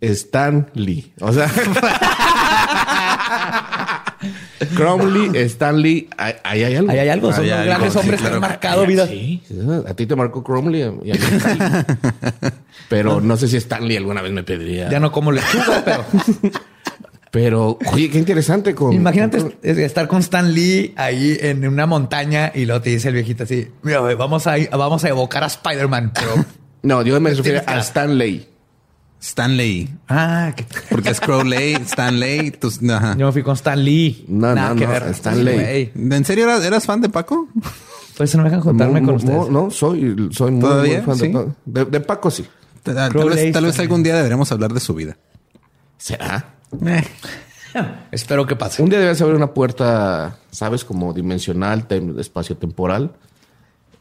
Stan 0.00 0.70
Lee. 0.74 1.12
O 1.20 1.32
sea, 1.32 1.52
Chrome 4.74 5.10
Lee, 5.10 5.38
Stan 5.40 5.80
Lee, 5.80 6.08
ahí 6.16 6.64
hay 6.64 6.74
algo. 6.76 6.90
Ahí 6.90 6.98
hay 6.98 7.08
algo, 7.08 7.32
son 7.32 7.48
los 7.48 7.64
grandes 7.64 7.92
sí, 7.92 7.98
hombres 7.98 8.20
que 8.20 8.26
han 8.28 8.40
marcado 8.40 8.86
vida. 8.86 9.06
Sí, 9.06 9.42
a 9.86 9.94
ti 9.94 10.06
te 10.06 10.16
marcó 10.16 10.42
Chrome 10.42 10.70
Lee 10.70 10.78
y 11.04 11.10
a 11.10 11.14
mí. 11.14 11.20
Pero 12.88 13.20
no 13.20 13.36
sé 13.36 13.48
si 13.48 13.56
Stan 13.56 13.86
Lee 13.86 13.96
alguna 13.96 14.22
vez 14.22 14.32
me 14.32 14.42
pediría. 14.42 14.88
Ya 14.88 15.00
no 15.00 15.10
como 15.12 15.32
lechuga, 15.32 15.82
pero 15.84 16.04
Pero, 17.30 17.78
oye, 17.92 18.08
qué 18.08 18.18
interesante 18.18 18.74
con... 18.74 18.94
imagínate 18.94 19.38
con- 19.38 19.54
estar 19.62 20.08
con 20.08 20.20
Stan 20.20 20.54
Lee 20.54 20.94
ahí 20.96 21.36
en 21.40 21.68
una 21.68 21.84
montaña 21.84 22.50
y 22.54 22.64
luego 22.64 22.80
te 22.80 22.90
dice 22.90 23.08
el 23.08 23.14
viejito 23.14 23.42
así, 23.44 23.68
mira, 23.82 23.98
güey, 23.98 24.14
vamos 24.14 24.46
a, 24.46 24.54
vamos 24.70 25.04
a 25.04 25.08
evocar 25.10 25.44
a 25.44 25.46
Spider-Man, 25.46 26.12
pero... 26.14 26.44
No, 26.82 27.02
yo 27.02 27.20
me 27.20 27.30
refiero 27.34 27.62
a 27.66 27.78
Stan 27.80 28.16
Lee. 28.16 28.46
Stanley. 29.26 29.88
ah, 30.08 30.52
que 30.56 30.64
Porque 30.90 31.10
es 31.10 31.20
Crowley, 31.20 31.74
Stanley. 31.74 32.52
ajá. 32.90 33.16
yo 33.16 33.26
me 33.26 33.32
fui 33.32 33.42
con 33.42 33.54
Stan 33.54 33.82
Lee. 33.84 34.24
No, 34.28 34.54
Nada 34.54 34.70
no, 34.70 34.76
que 34.76 34.86
no, 34.86 34.92
ver. 34.92 35.02
Stan 35.08 35.44
Lee. 35.44 35.90
Güey, 35.94 36.12
¿En 36.16 36.24
serio 36.24 36.44
eras, 36.44 36.64
eras 36.64 36.84
fan 36.86 37.00
de 37.00 37.08
Paco? 37.08 37.48
Pues 38.16 38.34
no 38.36 38.42
me 38.42 38.48
dejan 38.48 38.62
juntarme 38.62 39.00
No, 39.00 39.06
con 39.06 39.16
ustedes. 39.16 39.36
No, 39.36 39.50
no, 39.64 39.70
soy, 39.70 40.28
soy 40.32 40.50
muy, 40.52 40.60
¿Todavía? 40.60 40.96
muy 40.98 41.06
fan 41.06 41.16
¿Sí? 41.16 41.26
de, 41.28 41.32
Paco. 41.32 41.54
de, 41.66 41.84
de 41.84 42.00
Paco, 42.00 42.30
sí. 42.30 42.46
Tal, 42.82 42.94
vez, 42.94 43.12
tal 43.12 43.28
vez 43.30 43.44
Stanley. 43.48 43.80
algún 43.80 44.02
día 44.02 44.14
deberemos 44.16 44.50
hablar 44.52 44.72
de 44.72 44.80
su 44.80 44.94
vida. 44.94 45.16
¿Será? 45.98 46.54
Eh, 46.86 47.04
Espero 48.12 48.46
que 48.46 48.56
pase. 48.56 48.82
Un 48.82 48.88
día 48.88 49.00
debes 49.00 49.20
abrir 49.20 49.36
una 49.36 49.52
puerta, 49.52 50.38
¿sabes? 50.50 50.84
Como 50.84 51.12
dimensional, 51.12 51.86
tem- 51.88 52.18
espacio-temporal. 52.18 53.10
Y 53.10 53.35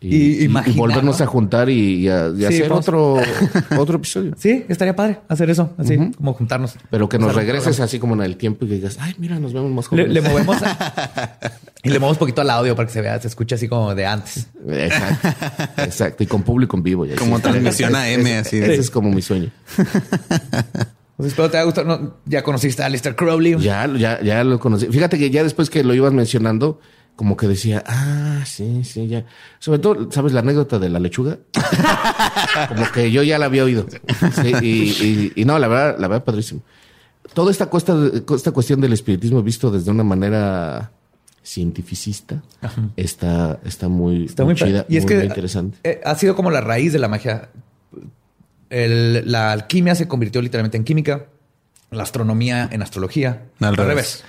Y, 0.08 0.44
y- 0.46 0.48
volvernos 0.78 1.20
¿no? 1.20 1.24
a 1.26 1.28
juntar 1.28 1.70
y, 1.70 1.96
y 2.06 2.10
a- 2.10 2.28
y 2.30 2.38
Sí, 2.40 2.46
hacer 2.46 2.70
vamos. 2.70 2.88
otro, 2.88 3.18
otro 3.78 3.96
episodio. 3.98 4.34
Sí, 4.38 4.66
estaría 4.70 4.96
padre 4.96 5.20
hacer 5.28 5.50
eso, 5.50 5.74
así 5.78 5.98
como 6.18 6.34
juntarnos. 6.34 6.76
Pero 6.90 7.10
que 7.10 7.18
nos 7.20 7.34
regreses 7.36 7.80
así 7.80 8.00
como 8.00 8.14
en 8.16 8.22
el 8.22 8.38
tiempo 8.38 8.66
y 8.66 8.70
que 8.70 8.76
digas, 8.76 8.98
ay, 9.00 9.16
mira, 9.18 9.40
nos 9.40 9.54
vemos 9.54 9.72
más 9.72 9.86
Le, 9.92 10.04
jóvenes. 10.04 10.14
le 10.14 10.22
movemos 10.22 10.58
a- 10.64 11.40
y 11.84 11.90
le 11.90 12.00
movemos 12.00 12.18
poquito 12.18 12.42
al 12.42 12.50
audio 12.50 12.76
para 12.76 12.88
que 12.88 12.94
se 12.94 13.02
vea, 13.02 13.20
se 13.20 13.28
escuche 13.28 13.56
así 13.56 13.68
como 13.68 13.94
de 13.96 14.06
antes. 14.06 14.48
Exacto. 14.68 15.28
Exacto. 15.84 16.24
Y 16.24 16.28
con 16.28 16.44
público 16.44 16.78
en 16.78 16.84
vivo. 16.84 17.06
ya. 17.06 17.16
Como 17.16 17.38
Sí. 17.38 17.44
transmisión 17.44 17.96
AM, 17.96 18.22
ese- 18.28 18.38
así. 18.38 18.58
Ese 18.58 18.76
es 18.76 18.90
como 18.92 19.12
mi 19.12 19.22
sueño. 19.22 19.50
Pues 21.18 21.30
espero 21.30 21.50
te 21.50 21.56
haya 21.56 21.64
gustado. 21.64 21.88
No, 21.88 22.16
ya 22.26 22.44
conociste 22.44 22.84
a 22.84 22.88
Alistair 22.88 23.16
Crowley. 23.16 23.56
Ya, 23.60 23.88
ya, 23.98 24.22
ya 24.22 24.44
lo 24.44 24.60
conocí. 24.60 24.88
Fíjate 24.88 25.18
que 25.18 25.30
ya 25.30 25.44
después 25.44 25.70
que 25.70 25.82
lo 25.82 25.94
ibas 25.94 26.12
mencionando, 26.12 26.82
como 27.16 27.38
que 27.38 27.48
decía, 27.48 27.84
ah, 27.88 28.44
sí, 28.46 28.84
sí, 28.84 29.08
ya. 29.08 29.26
Sobre 29.60 29.80
todo, 29.80 30.12
¿sabes 30.12 30.34
la 30.34 30.42
anécdota 30.42 30.80
de 30.80 30.90
la 30.90 31.00
lechuga? 31.00 31.38
como 32.70 32.92
que 32.92 33.12
yo 33.12 33.24
ya 33.24 33.38
la 33.38 33.46
había 33.46 33.64
oído. 33.64 33.86
Sí, 34.42 34.54
y, 34.62 34.68
y- 35.04 35.34
y 35.36 35.46
no, 35.46 35.58
la 35.60 35.68
verdad, 35.68 35.96
la 36.00 36.08
verdad, 36.08 36.24
padrísimo. 36.26 36.62
Toda 37.34 37.52
esta, 37.52 37.68
cuesta, 37.68 37.96
esta 38.36 38.52
cuestión 38.52 38.82
del 38.82 38.94
espiritismo 38.94 39.42
visto 39.42 39.72
desde 39.72 39.92
una 39.92 40.04
manera 40.04 40.92
cientificista 41.44 42.42
está, 42.96 43.60
está 43.66 43.88
muy, 43.88 44.26
Está 44.26 44.44
muy, 44.44 44.54
muy 44.54 44.60
chida, 44.60 44.84
padre. 44.84 44.94
Y 44.94 44.98
es 44.98 45.04
muy, 45.04 45.10
que 45.10 45.16
muy 45.18 45.26
interesante. 45.28 45.78
eh, 45.84 46.02
ha 46.04 46.16
sido 46.16 46.36
como 46.36 46.52
la 46.52 46.62
raíz 46.62 46.92
de 46.94 47.00
la 47.00 47.08
magia. 47.08 47.50
El- 48.70 49.30
la 49.32 49.52
alquimia 49.52 49.96
se 49.96 50.08
convirtió 50.08 50.42
literalmente 50.42 50.78
en 50.78 50.84
química, 50.84 51.28
la 51.92 52.04
astronomía 52.04 52.68
en 52.72 52.82
astrología, 52.82 53.44
Al 53.60 53.78
revés. 53.78 54.24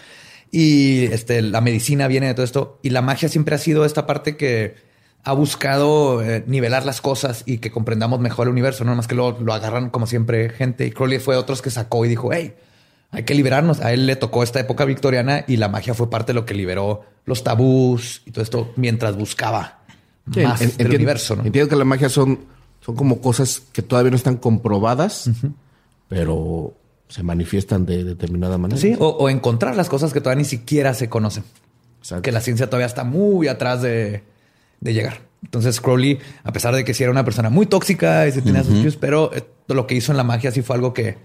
Y 0.50 1.04
este, 1.06 1.42
la 1.42 1.60
medicina 1.60 2.08
viene 2.08 2.26
de 2.28 2.34
todo 2.34 2.44
esto. 2.44 2.78
Y 2.82 2.90
la 2.90 3.02
magia 3.02 3.28
siempre 3.28 3.54
ha 3.54 3.58
sido 3.58 3.84
esta 3.84 4.06
parte 4.06 4.36
que 4.36 4.74
ha 5.24 5.32
buscado 5.32 6.22
eh, 6.22 6.44
nivelar 6.46 6.86
las 6.86 7.00
cosas 7.00 7.42
y 7.46 7.58
que 7.58 7.70
comprendamos 7.70 8.20
mejor 8.20 8.46
el 8.46 8.52
universo. 8.52 8.84
No 8.84 8.94
más 8.94 9.08
que 9.08 9.14
lo, 9.16 9.38
lo 9.40 9.52
agarran 9.52 9.90
como 9.90 10.06
siempre 10.06 10.48
gente. 10.50 10.86
Y 10.86 10.90
Crowley 10.92 11.18
fue 11.18 11.36
otros 11.36 11.62
que 11.62 11.70
sacó 11.70 12.04
y 12.04 12.08
dijo, 12.08 12.32
hey, 12.32 12.54
hay 13.10 13.24
que 13.24 13.34
liberarnos. 13.34 13.80
A 13.80 13.92
él 13.92 14.06
le 14.06 14.16
tocó 14.16 14.42
esta 14.42 14.60
época 14.60 14.84
victoriana 14.84 15.44
y 15.48 15.56
la 15.56 15.68
magia 15.68 15.94
fue 15.94 16.08
parte 16.10 16.32
de 16.32 16.34
lo 16.34 16.46
que 16.46 16.54
liberó 16.54 17.04
los 17.24 17.42
tabús 17.42 18.22
y 18.24 18.30
todo 18.30 18.42
esto 18.44 18.72
mientras 18.76 19.16
buscaba 19.16 19.80
Sí, 20.32 20.40
más 20.40 20.60
en- 20.60 20.68
del 20.68 20.70
entiendo- 20.72 20.96
universo. 20.96 21.36
¿no? 21.36 21.44
Entiendo 21.44 21.68
que 21.68 21.76
la 21.76 21.84
magia 21.84 22.08
son, 22.08 22.38
son 22.80 22.94
como 22.94 23.20
cosas 23.20 23.62
que 23.72 23.82
todavía 23.82 24.10
no 24.12 24.16
están 24.16 24.36
comprobadas, 24.36 25.28
pero 26.08 26.74
se 27.08 27.22
manifiestan 27.22 27.86
de 27.86 28.04
determinada 28.04 28.58
manera. 28.58 28.80
Sí, 28.80 28.96
o, 28.98 29.08
o 29.08 29.28
encontrar 29.28 29.76
las 29.76 29.88
cosas 29.88 30.12
que 30.12 30.20
todavía 30.20 30.42
ni 30.42 30.48
siquiera 30.48 30.94
se 30.94 31.08
conocen. 31.08 31.44
Exacto. 32.00 32.22
Que 32.22 32.32
la 32.32 32.40
ciencia 32.40 32.66
todavía 32.66 32.86
está 32.86 33.04
muy 33.04 33.48
atrás 33.48 33.82
de, 33.82 34.22
de 34.80 34.94
llegar. 34.94 35.20
Entonces 35.42 35.80
Crowley, 35.80 36.18
a 36.42 36.52
pesar 36.52 36.74
de 36.74 36.84
que 36.84 36.94
sí 36.94 37.02
era 37.02 37.12
una 37.12 37.24
persona 37.24 37.50
muy 37.50 37.66
tóxica 37.66 38.26
y 38.26 38.32
se 38.32 38.42
tenía 38.42 38.64
sus 38.64 38.74
issues, 38.78 38.96
pero 38.96 39.32
eh, 39.32 39.44
lo 39.68 39.86
que 39.86 39.94
hizo 39.94 40.12
en 40.12 40.16
la 40.16 40.24
magia 40.24 40.50
sí 40.50 40.62
fue 40.62 40.74
algo 40.74 40.92
que, 40.92 41.18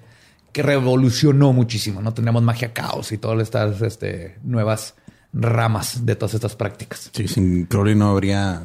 que 0.51 0.61
revolucionó 0.61 1.53
muchísimo. 1.53 2.01
No 2.01 2.13
teníamos 2.13 2.43
magia 2.43 2.73
caos 2.73 3.11
y 3.11 3.17
todas 3.17 3.41
estas 3.41 3.81
este, 3.81 4.37
nuevas 4.43 4.95
ramas 5.33 6.05
de 6.05 6.15
todas 6.15 6.35
estas 6.35 6.55
prácticas. 6.55 7.09
Sí, 7.13 7.27
sin 7.27 7.65
Crowley 7.65 7.95
no 7.95 8.09
habría 8.09 8.63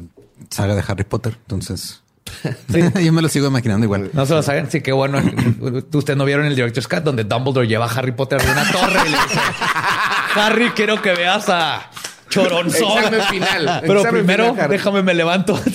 saga 0.49 0.75
de 0.75 0.83
Harry 0.87 1.05
Potter. 1.05 1.37
Entonces, 1.41 2.03
yo 3.03 3.13
me 3.13 3.21
lo 3.21 3.29
sigo 3.29 3.47
imaginando 3.47 3.85
igual. 3.85 4.09
No 4.13 4.25
se 4.25 4.33
lo 4.33 4.43
saben, 4.43 4.69
sí, 4.69 4.81
qué 4.81 4.91
bueno. 4.91 5.19
Ustedes 5.93 6.17
no 6.17 6.25
vieron 6.25 6.45
el 6.45 6.55
Director's 6.55 6.87
Cut 6.87 6.99
donde 6.99 7.23
Dumbledore 7.23 7.67
lleva 7.67 7.85
a 7.85 7.89
Harry 7.89 8.11
Potter 8.11 8.41
de 8.41 8.51
una 8.51 8.71
torre 8.71 8.99
y 9.07 9.11
le 9.11 9.17
dice: 9.17 9.39
Harry, 10.35 10.69
quiero 10.71 11.01
que 11.01 11.13
veas 11.13 11.49
a 11.49 11.89
Choronzón. 12.29 12.97
Examen 12.97 13.21
final. 13.29 13.81
Pero 13.81 13.99
Examen 13.99 14.25
primero, 14.25 14.53
final, 14.53 14.69
déjame 14.69 15.03
me 15.03 15.13
levanto. 15.13 15.59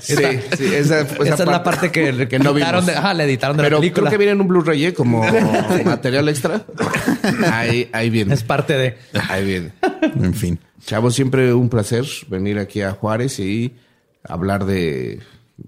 Sí, 0.00 0.14
sí, 0.56 0.74
esa, 0.74 1.00
Esa, 1.00 1.34
es 1.34 1.40
la 1.40 1.64
parte 1.64 1.90
que, 1.90 2.28
que 2.28 2.38
no 2.38 2.54
vimos. 2.54 2.86
de, 2.86 2.94
ajá, 2.94 3.14
le 3.14 3.24
editaron 3.24 3.56
de 3.56 3.64
la 3.64 3.66
Pero 3.66 3.80
película. 3.80 4.02
creo 4.02 4.10
que 4.12 4.16
viene 4.16 4.32
en 4.32 4.40
un 4.40 4.46
Blu-ray 4.46 4.86
¿eh? 4.86 4.94
como 4.94 5.24
material 5.84 6.28
extra. 6.28 6.62
Ahí, 7.52 7.90
ahí 7.92 8.08
viene. 8.08 8.32
Es 8.32 8.44
parte 8.44 8.74
de. 8.74 8.96
Ahí 9.28 9.44
viene. 9.44 9.72
En 10.22 10.34
fin. 10.34 10.60
Chavos, 10.86 11.16
siempre 11.16 11.52
un 11.52 11.68
placer 11.68 12.04
venir 12.28 12.60
aquí 12.60 12.80
a 12.80 12.92
Juárez 12.92 13.40
y 13.40 13.74
hablar 14.22 14.66
de, 14.66 15.20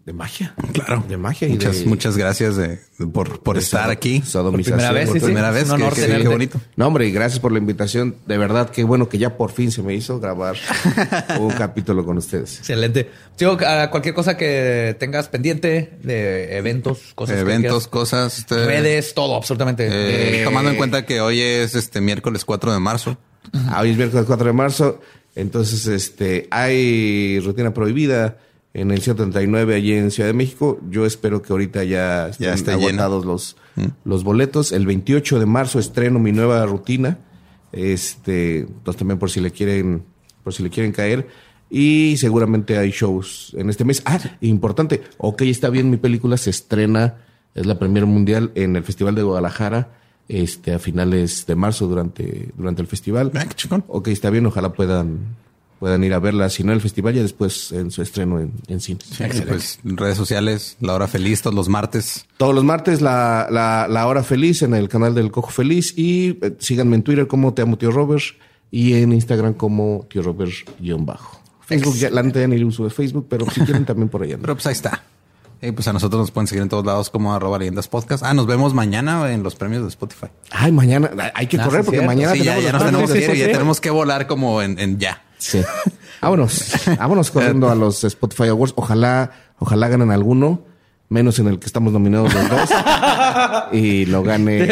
de 0.05 0.13
magia. 0.13 0.55
Claro. 0.73 1.05
De 1.09 1.17
magia 1.17 1.49
y 1.49 1.53
Muchas, 1.53 1.81
de, 1.81 1.85
muchas 1.87 2.17
gracias 2.17 2.55
de- 2.57 2.79
de- 2.99 3.07
por, 3.13 3.43
por 3.43 3.59
estar 3.59 3.91
aquí. 3.91 4.23
Por 4.33 4.53
primera 4.63 4.93
vez, 4.93 5.07
Por 5.09 5.15
sí, 5.15 5.21
sí. 5.21 5.25
primera 5.27 5.51
vez. 5.51 5.65
un 5.65 5.69
que- 5.77 5.83
honor 5.83 5.95
que- 5.95 6.01
tenerte. 6.03 6.23
qué 6.23 6.29
bonito. 6.29 6.61
No, 6.77 6.87
hombre, 6.87 7.09
y 7.09 7.11
gracias 7.11 7.41
por 7.41 7.51
la 7.51 7.59
invitación. 7.59 8.15
De 8.27 8.39
verdad, 8.39 8.71
qué 8.71 8.85
bueno 8.85 9.09
que 9.09 9.19
ya 9.19 9.37
por 9.37 9.51
fin 9.51 9.73
se 9.73 9.83
me 9.83 9.93
hizo 9.95 10.21
grabar 10.21 10.55
un 11.41 11.51
capítulo 11.51 12.05
con 12.05 12.19
ustedes. 12.19 12.59
Excelente. 12.59 13.11
Digo, 13.37 13.59
cualquier 13.91 14.15
cosa 14.15 14.37
que 14.37 14.97
tengas 15.01 15.29
pendiente 15.29 15.99
de 16.05 16.57
eventos, 16.57 17.13
cosas 17.17 17.39
Eventos, 17.39 17.89
cosas. 17.89 18.39
este, 18.39 18.65
redes, 18.67 19.13
todo, 19.13 19.35
absolutamente. 19.35 19.89
eh, 19.89 20.41
Eh, 20.41 20.45
tomando 20.45 20.71
en 20.71 20.77
cuenta 20.77 21.05
que 21.05 21.21
hoy 21.21 21.41
es 21.41 21.75
este 21.75 22.01
miércoles 22.01 22.45
4 22.45 22.73
de 22.73 22.79
marzo. 22.79 23.19
Hoy 23.77 23.91
es 23.91 23.97
miércoles 23.97 24.25
4 24.27 24.47
de 24.47 24.53
marzo. 24.53 25.01
Entonces, 25.35 25.87
este, 25.87 26.47
hay 26.51 27.41
rutina 27.41 27.73
prohibida 27.75 28.37
en 28.73 28.91
el 28.91 29.01
139 29.01 29.75
allí 29.75 29.95
en 29.95 30.11
Ciudad 30.11 30.29
de 30.29 30.35
México. 30.35 30.81
Yo 30.89 31.07
espero 31.07 31.43
que 31.43 31.53
ahorita 31.53 31.85
ya 31.85 32.29
estén 32.29 32.55
esté 32.55 32.73
lleno. 32.73 32.89
agotados 32.89 33.25
los, 33.25 33.57
los 34.05 34.25
boletos. 34.25 34.73
El 34.73 34.87
28 34.87 35.41
de 35.41 35.47
marzo 35.47 35.79
estreno 35.79 36.19
mi 36.19 36.33
nueva 36.33 36.65
rutina 36.67 37.19
Este, 37.73 38.61
entonces 38.61 38.99
también 38.99 39.19
por 39.19 39.31
si 39.31 39.41
le 39.41 39.51
quieren, 39.51 40.05
por 40.45 40.55
si 40.55 40.63
le 40.63 40.71
quieren 40.71 40.93
caer. 40.93 41.29
Y 41.71 42.17
seguramente 42.17 42.79
hay 42.79 42.91
shows 42.91 43.55
en 43.57 43.71
este 43.71 43.85
mes. 43.85 44.03
Ah, 44.05 44.19
importante. 44.41 45.03
Ok, 45.19 45.43
está 45.43 45.71
bien, 45.71 45.89
mi 45.89 45.97
película 45.97 46.37
se 46.37 46.51
estrena, 46.51 47.19
es 47.55 47.65
la 47.65 47.79
premier 47.79 48.07
mundial 48.07 48.51
en 48.57 48.75
el 48.75 48.83
Festival 48.83 49.15
de 49.15 49.23
Guadalajara, 49.23 49.93
este, 50.27 50.75
a 50.75 50.81
finales 50.81 51.47
de 51.47 51.55
marzo 51.55 51.87
durante, 51.87 52.51
durante 52.57 52.83
el 52.83 52.89
festival. 52.89 53.31
Ah. 53.35 53.47
Ok, 53.87 54.09
está 54.09 54.31
bien, 54.31 54.47
ojalá 54.47 54.73
puedan, 54.73 55.37
puedan 55.81 56.05
ir 56.05 56.15
a 56.15 56.19
verla, 56.21 56.49
si 56.51 56.63
no 56.63 56.71
en 56.71 56.77
el 56.77 56.81
festival, 56.83 57.15
ya 57.15 57.23
después 57.23 57.73
en 57.73 57.91
su 57.91 58.03
estreno 58.03 58.39
en, 58.39 58.53
en 58.69 58.81
cine. 58.81 59.01
Pues 59.49 59.81
redes 59.83 60.17
sociales, 60.17 60.77
La 60.81 60.95
Hora 60.95 61.09
Feliz, 61.09 61.43
todos 61.43 61.57
los 61.57 61.69
martes. 61.69 62.27
Todos 62.37 62.55
los 62.55 62.63
martes 62.65 63.01
la, 63.01 63.49
la, 63.51 63.87
la 63.89 64.07
hora 64.07 64.23
feliz 64.23 64.63
en 64.63 64.75
el 64.75 64.89
canal 64.89 65.15
del 65.15 65.31
Cojo 65.33 65.51
Feliz 65.51 65.93
y 65.97 66.39
eh, 66.43 66.55
síganme 66.61 66.97
en 66.97 67.03
Twitter 67.03 67.27
como 67.27 67.53
Te 67.55 67.63
Amo 67.63 67.77
Tío 67.79 67.91
Robert 67.91 68.23
y 68.71 68.93
en 68.95 69.13
Instagram 69.13 69.55
como 69.55 70.07
Tío 70.09 70.23
Robert 70.23 70.53
guion 70.79 71.05
bajo. 71.07 71.41
Facebook, 71.67 71.95
ya, 71.97 72.11
la 72.11 72.23
neta 72.23 72.41
ya 72.41 72.47
ni 72.47 72.63
uso 72.63 72.85
de 72.85 72.91
Facebook, 72.91 73.27
pero 73.29 73.49
si 73.51 73.61
quieren 73.63 73.85
también 73.85 74.09
por 74.09 74.23
allá. 74.23 74.37
Pero 74.41 74.55
pues 74.55 74.67
ahí 74.67 74.73
está. 74.73 75.03
Y 75.63 75.73
pues 75.73 75.87
a 75.89 75.93
nosotros 75.93 76.19
nos 76.21 76.31
pueden 76.31 76.47
seguir 76.47 76.63
en 76.63 76.69
todos 76.71 76.85
lados 76.87 77.11
como 77.11 77.35
arroba 77.35 77.59
leyendas 77.59 77.87
podcast. 77.87 78.25
Ah, 78.25 78.33
nos 78.35 78.47
vemos 78.47 78.73
mañana 78.75 79.31
en 79.33 79.43
los 79.43 79.55
premios 79.57 79.83
de 79.83 79.89
Spotify. 79.89 80.27
Ay, 80.51 80.73
mañana 80.73 81.11
hay 81.35 81.47
que 81.47 81.59
Ah, 81.61 81.65
correr 81.65 81.83
sí, 81.83 81.87
porque 81.87 81.99
cierto. 82.01 82.07
mañana 82.07 82.33
Sí, 82.33 82.43
ya, 82.43 82.55
tenemos 82.55 82.65
ya 82.65 82.73
nos 82.73 82.85
tenemos 82.87 83.11
que 83.13 83.19
ir, 83.19 83.25
Sí, 83.25 83.29
ya 83.31 83.35
sí, 83.35 83.45
sí. 83.45 83.53
tenemos 83.53 83.81
que 83.81 83.91
volar 83.91 84.27
como 84.27 84.63
en, 84.63 84.79
en 84.79 84.99
ya. 84.99 85.23
Sí. 85.41 85.63
Vámonos, 86.21 86.75
vámonos 86.99 87.31
corriendo 87.31 87.69
a 87.69 87.75
los 87.75 88.05
Spotify 88.05 88.49
Awards. 88.49 88.75
Ojalá, 88.77 89.33
ojalá 89.59 89.89
ganen 89.89 90.11
alguno, 90.11 90.63
menos 91.11 91.39
en 91.39 91.49
el 91.49 91.59
que 91.59 91.67
estamos 91.67 91.93
nominados 91.93 92.33
los 92.33 92.49
dos. 92.49 92.71
y 93.73 94.07
lo 94.07 94.23
gane. 94.23 94.67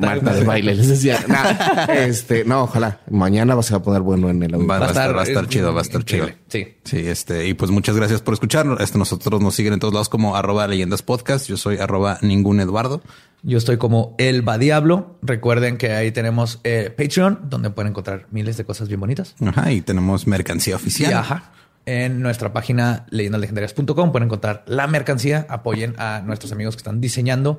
Marta 0.00 0.34
de 0.34 0.44
baile. 0.44 0.74
Les 0.74 0.88
decía, 0.88 1.20
Nah, 1.28 1.84
este, 1.94 2.44
no, 2.44 2.62
ojalá. 2.64 3.00
Mañana 3.10 3.54
va- 3.54 3.62
se 3.62 3.74
va 3.74 3.78
a 3.78 3.82
poner 3.82 4.00
bueno 4.02 4.28
en 4.30 4.42
el 4.42 4.54
Va, 4.68 4.76
a 4.78 4.78
estar, 4.78 4.88
estar, 4.88 5.16
va 5.16 5.20
a 5.20 5.24
estar 5.24 5.48
chido, 5.48 5.72
va 5.72 5.80
a 5.80 5.82
estar 5.82 6.04
chido. 6.04 6.26
Sí. 6.48 6.66
Sí, 6.82 6.96
este, 6.98 7.46
y 7.46 7.54
pues 7.54 7.70
muchas 7.70 7.94
gracias 7.96 8.20
por 8.22 8.34
escucharnos. 8.34 8.80
Este, 8.80 8.98
nosotros 8.98 9.40
nos 9.40 9.54
siguen 9.54 9.74
en 9.74 9.78
todos 9.80 9.94
lados 9.94 10.08
como 10.08 10.34
arroba 10.34 10.66
leyendas 10.66 11.02
podcast. 11.02 11.46
Yo 11.46 11.56
soy 11.56 11.76
arroba 11.76 12.18
ningún 12.22 12.58
Eduardo. 12.60 13.02
Yo 13.44 13.58
estoy 13.58 13.76
como 13.76 14.14
El 14.18 14.46
Va 14.48 14.56
Diablo. 14.56 15.18
Recuerden 15.20 15.76
que 15.76 15.92
ahí 15.92 16.10
tenemos 16.12 16.60
eh, 16.64 16.94
Patreon, 16.96 17.40
donde 17.50 17.70
pueden 17.70 17.90
encontrar 17.90 18.26
miles 18.30 18.56
de 18.56 18.64
cosas 18.64 18.88
bien 18.88 19.00
bonitas. 19.00 19.34
Ajá, 19.44 19.72
y 19.72 19.80
tenemos 19.82 20.26
mercancía 20.26 20.76
oficial. 20.76 21.10
Y 21.10 21.14
ajá. 21.14 21.52
En 21.84 22.20
nuestra 22.20 22.52
página 22.52 23.06
leyendaslegendarias.com 23.10 24.12
pueden 24.12 24.26
encontrar 24.26 24.62
la 24.66 24.86
mercancía. 24.86 25.46
Apoyen 25.48 25.94
a 25.98 26.20
nuestros 26.20 26.52
amigos 26.52 26.76
que 26.76 26.80
están 26.80 27.00
diseñando. 27.00 27.58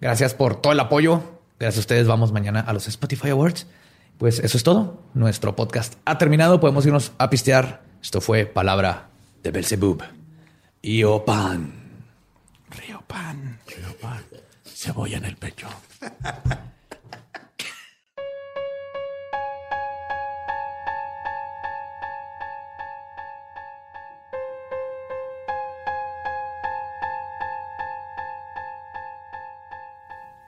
Gracias 0.00 0.34
por 0.34 0.60
todo 0.60 0.72
el 0.72 0.80
apoyo. 0.80 1.40
Gracias 1.58 1.78
a 1.78 1.80
ustedes. 1.80 2.06
Vamos 2.06 2.32
mañana 2.32 2.60
a 2.60 2.72
los 2.72 2.88
Spotify 2.88 3.30
Awards. 3.30 3.66
Pues 4.18 4.38
eso 4.40 4.56
es 4.56 4.62
todo. 4.62 5.02
Nuestro 5.14 5.56
podcast 5.56 5.94
ha 6.04 6.18
terminado. 6.18 6.60
Podemos 6.60 6.84
irnos 6.84 7.12
a 7.18 7.30
pistear. 7.30 7.82
Esto 8.02 8.20
fue 8.20 8.46
Palabra 8.46 9.08
de 9.42 9.50
Belzebub. 9.50 10.02
Y 10.82 11.04
Opan. 11.04 11.72
Río 12.70 13.02
Pan. 13.06 13.58
Cebolla 14.64 15.18
en 15.18 15.24
el 15.24 15.36
pecho. 15.36 15.68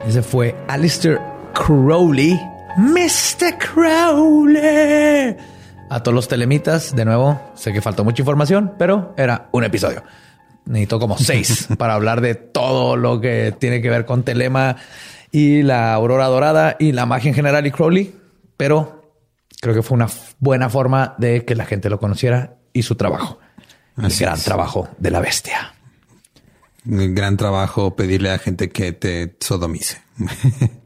Ese 0.06 0.22
fue 0.22 0.54
Alistair 0.68 1.18
Crowley. 1.54 2.38
Mr. 2.76 3.56
Crowley. 3.58 5.36
A 5.88 6.02
todos 6.02 6.14
los 6.14 6.28
telemitas, 6.28 6.94
de 6.94 7.04
nuevo, 7.04 7.40
sé 7.54 7.72
que 7.72 7.80
faltó 7.80 8.04
mucha 8.04 8.20
información, 8.20 8.74
pero 8.78 9.14
era 9.16 9.48
un 9.52 9.64
episodio. 9.64 10.02
Necesito 10.66 10.98
como 10.98 11.16
seis 11.16 11.68
para 11.78 11.94
hablar 11.94 12.20
de 12.20 12.34
todo 12.34 12.96
lo 12.96 13.20
que 13.20 13.54
tiene 13.58 13.80
que 13.80 13.88
ver 13.90 14.04
con 14.04 14.24
Telema 14.24 14.76
y 15.30 15.62
la 15.62 15.94
Aurora 15.94 16.26
Dorada 16.26 16.76
y 16.78 16.92
la 16.92 17.06
magia 17.06 17.30
en 17.30 17.34
general 17.34 17.66
y 17.66 17.70
Crowley. 17.70 18.14
Pero 18.56 19.12
creo 19.60 19.74
que 19.74 19.82
fue 19.82 19.94
una 19.96 20.08
buena 20.38 20.68
forma 20.68 21.14
de 21.18 21.44
que 21.44 21.54
la 21.54 21.64
gente 21.64 21.88
lo 21.88 21.98
conociera 21.98 22.56
y 22.72 22.82
su 22.82 22.94
trabajo. 22.94 23.38
El 23.96 24.14
gran 24.14 24.34
es. 24.34 24.44
trabajo 24.44 24.88
de 24.98 25.10
la 25.10 25.20
bestia. 25.20 25.73
Gran 26.84 27.36
trabajo 27.36 27.96
pedirle 27.96 28.30
a 28.30 28.38
gente 28.38 28.70
que 28.70 28.92
te 28.92 29.36
sodomice. 29.40 30.02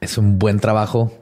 Es 0.00 0.16
un 0.16 0.38
buen 0.38 0.58
trabajo 0.58 1.12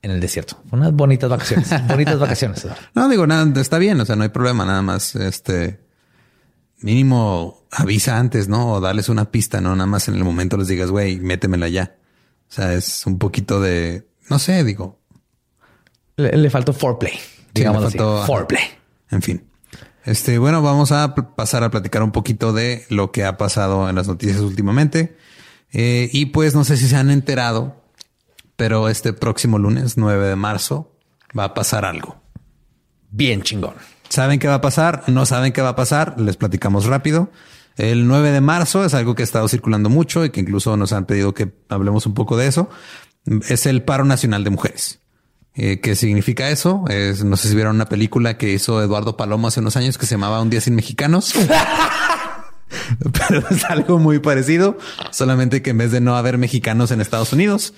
en 0.00 0.10
el 0.10 0.20
desierto. 0.20 0.62
Unas 0.70 0.92
bonitas 0.92 1.28
vacaciones. 1.28 1.68
bonitas 1.88 2.18
vacaciones. 2.18 2.66
No 2.94 3.08
digo 3.08 3.26
nada, 3.26 3.60
está 3.60 3.78
bien, 3.78 4.00
o 4.00 4.04
sea, 4.06 4.16
no 4.16 4.22
hay 4.22 4.30
problema, 4.30 4.64
nada 4.64 4.80
más 4.80 5.14
este 5.16 5.80
mínimo 6.80 7.66
avisa 7.70 8.18
antes, 8.18 8.48
¿no? 8.48 8.72
O 8.72 8.80
darles 8.80 9.08
una 9.08 9.30
pista, 9.30 9.60
no 9.60 9.74
nada 9.76 9.86
más 9.86 10.08
en 10.08 10.14
el 10.14 10.24
momento 10.24 10.56
les 10.56 10.68
digas, 10.68 10.90
güey, 10.90 11.20
métemela 11.20 11.68
ya. 11.68 11.96
O 12.48 12.54
sea, 12.54 12.72
es 12.74 13.06
un 13.06 13.18
poquito 13.18 13.60
de, 13.60 14.08
no 14.30 14.38
sé, 14.38 14.64
digo, 14.64 14.98
Le, 16.16 16.36
le 16.36 16.48
faltó 16.50 16.72
foreplay. 16.72 17.12
Digamos 17.54 17.82
le 17.82 17.88
así. 17.88 17.98
faltó- 17.98 18.24
Foreplay. 18.26 18.62
en 19.10 19.22
fin. 19.22 19.44
Este, 20.04 20.38
bueno, 20.38 20.62
vamos 20.62 20.90
a 20.90 21.14
pasar 21.14 21.62
a 21.62 21.70
platicar 21.70 22.02
un 22.02 22.10
poquito 22.10 22.52
de 22.52 22.84
lo 22.88 23.12
que 23.12 23.24
ha 23.24 23.36
pasado 23.36 23.88
en 23.88 23.94
las 23.94 24.08
noticias 24.08 24.40
últimamente. 24.40 25.16
Eh, 25.72 26.10
y 26.12 26.26
pues 26.26 26.54
no 26.54 26.64
sé 26.64 26.76
si 26.76 26.88
se 26.88 26.96
han 26.96 27.10
enterado, 27.10 27.82
pero 28.56 28.88
este 28.88 29.12
próximo 29.12 29.58
lunes, 29.58 29.96
9 29.96 30.28
de 30.28 30.36
marzo, 30.36 30.92
va 31.38 31.44
a 31.44 31.54
pasar 31.54 31.84
algo. 31.84 32.20
Bien 33.10 33.42
chingón. 33.42 33.74
¿Saben 34.08 34.38
qué 34.38 34.48
va 34.48 34.54
a 34.54 34.60
pasar? 34.60 35.04
¿No 35.06 35.24
saben 35.24 35.52
qué 35.52 35.62
va 35.62 35.70
a 35.70 35.76
pasar? 35.76 36.20
Les 36.20 36.36
platicamos 36.36 36.86
rápido. 36.86 37.30
El 37.76 38.06
9 38.06 38.30
de 38.32 38.40
marzo 38.40 38.84
es 38.84 38.94
algo 38.94 39.14
que 39.14 39.22
ha 39.22 39.24
estado 39.24 39.48
circulando 39.48 39.88
mucho 39.88 40.24
y 40.24 40.30
que 40.30 40.40
incluso 40.40 40.76
nos 40.76 40.92
han 40.92 41.06
pedido 41.06 41.32
que 41.32 41.52
hablemos 41.68 42.04
un 42.06 42.14
poco 42.14 42.36
de 42.36 42.46
eso. 42.46 42.68
Es 43.48 43.66
el 43.66 43.82
paro 43.82 44.04
nacional 44.04 44.44
de 44.44 44.50
mujeres. 44.50 45.01
Eh, 45.54 45.80
¿Qué 45.80 45.94
significa 45.96 46.48
eso? 46.48 46.84
Es, 46.88 47.24
no 47.24 47.36
sé 47.36 47.48
si 47.48 47.54
vieron 47.54 47.76
una 47.76 47.86
película 47.88 48.38
que 48.38 48.50
hizo 48.52 48.82
Eduardo 48.82 49.16
Palomo 49.16 49.48
hace 49.48 49.60
unos 49.60 49.76
años 49.76 49.98
que 49.98 50.06
se 50.06 50.14
llamaba 50.14 50.40
Un 50.40 50.48
día 50.50 50.60
sin 50.62 50.74
mexicanos. 50.74 51.34
Pero 53.28 53.44
es 53.50 53.64
algo 53.64 53.98
muy 53.98 54.18
parecido, 54.18 54.78
solamente 55.10 55.60
que 55.62 55.70
en 55.70 55.78
vez 55.78 55.90
de 55.92 56.00
no 56.00 56.16
haber 56.16 56.38
mexicanos 56.38 56.90
en 56.90 57.00
Estados 57.02 57.32
Unidos, 57.32 57.74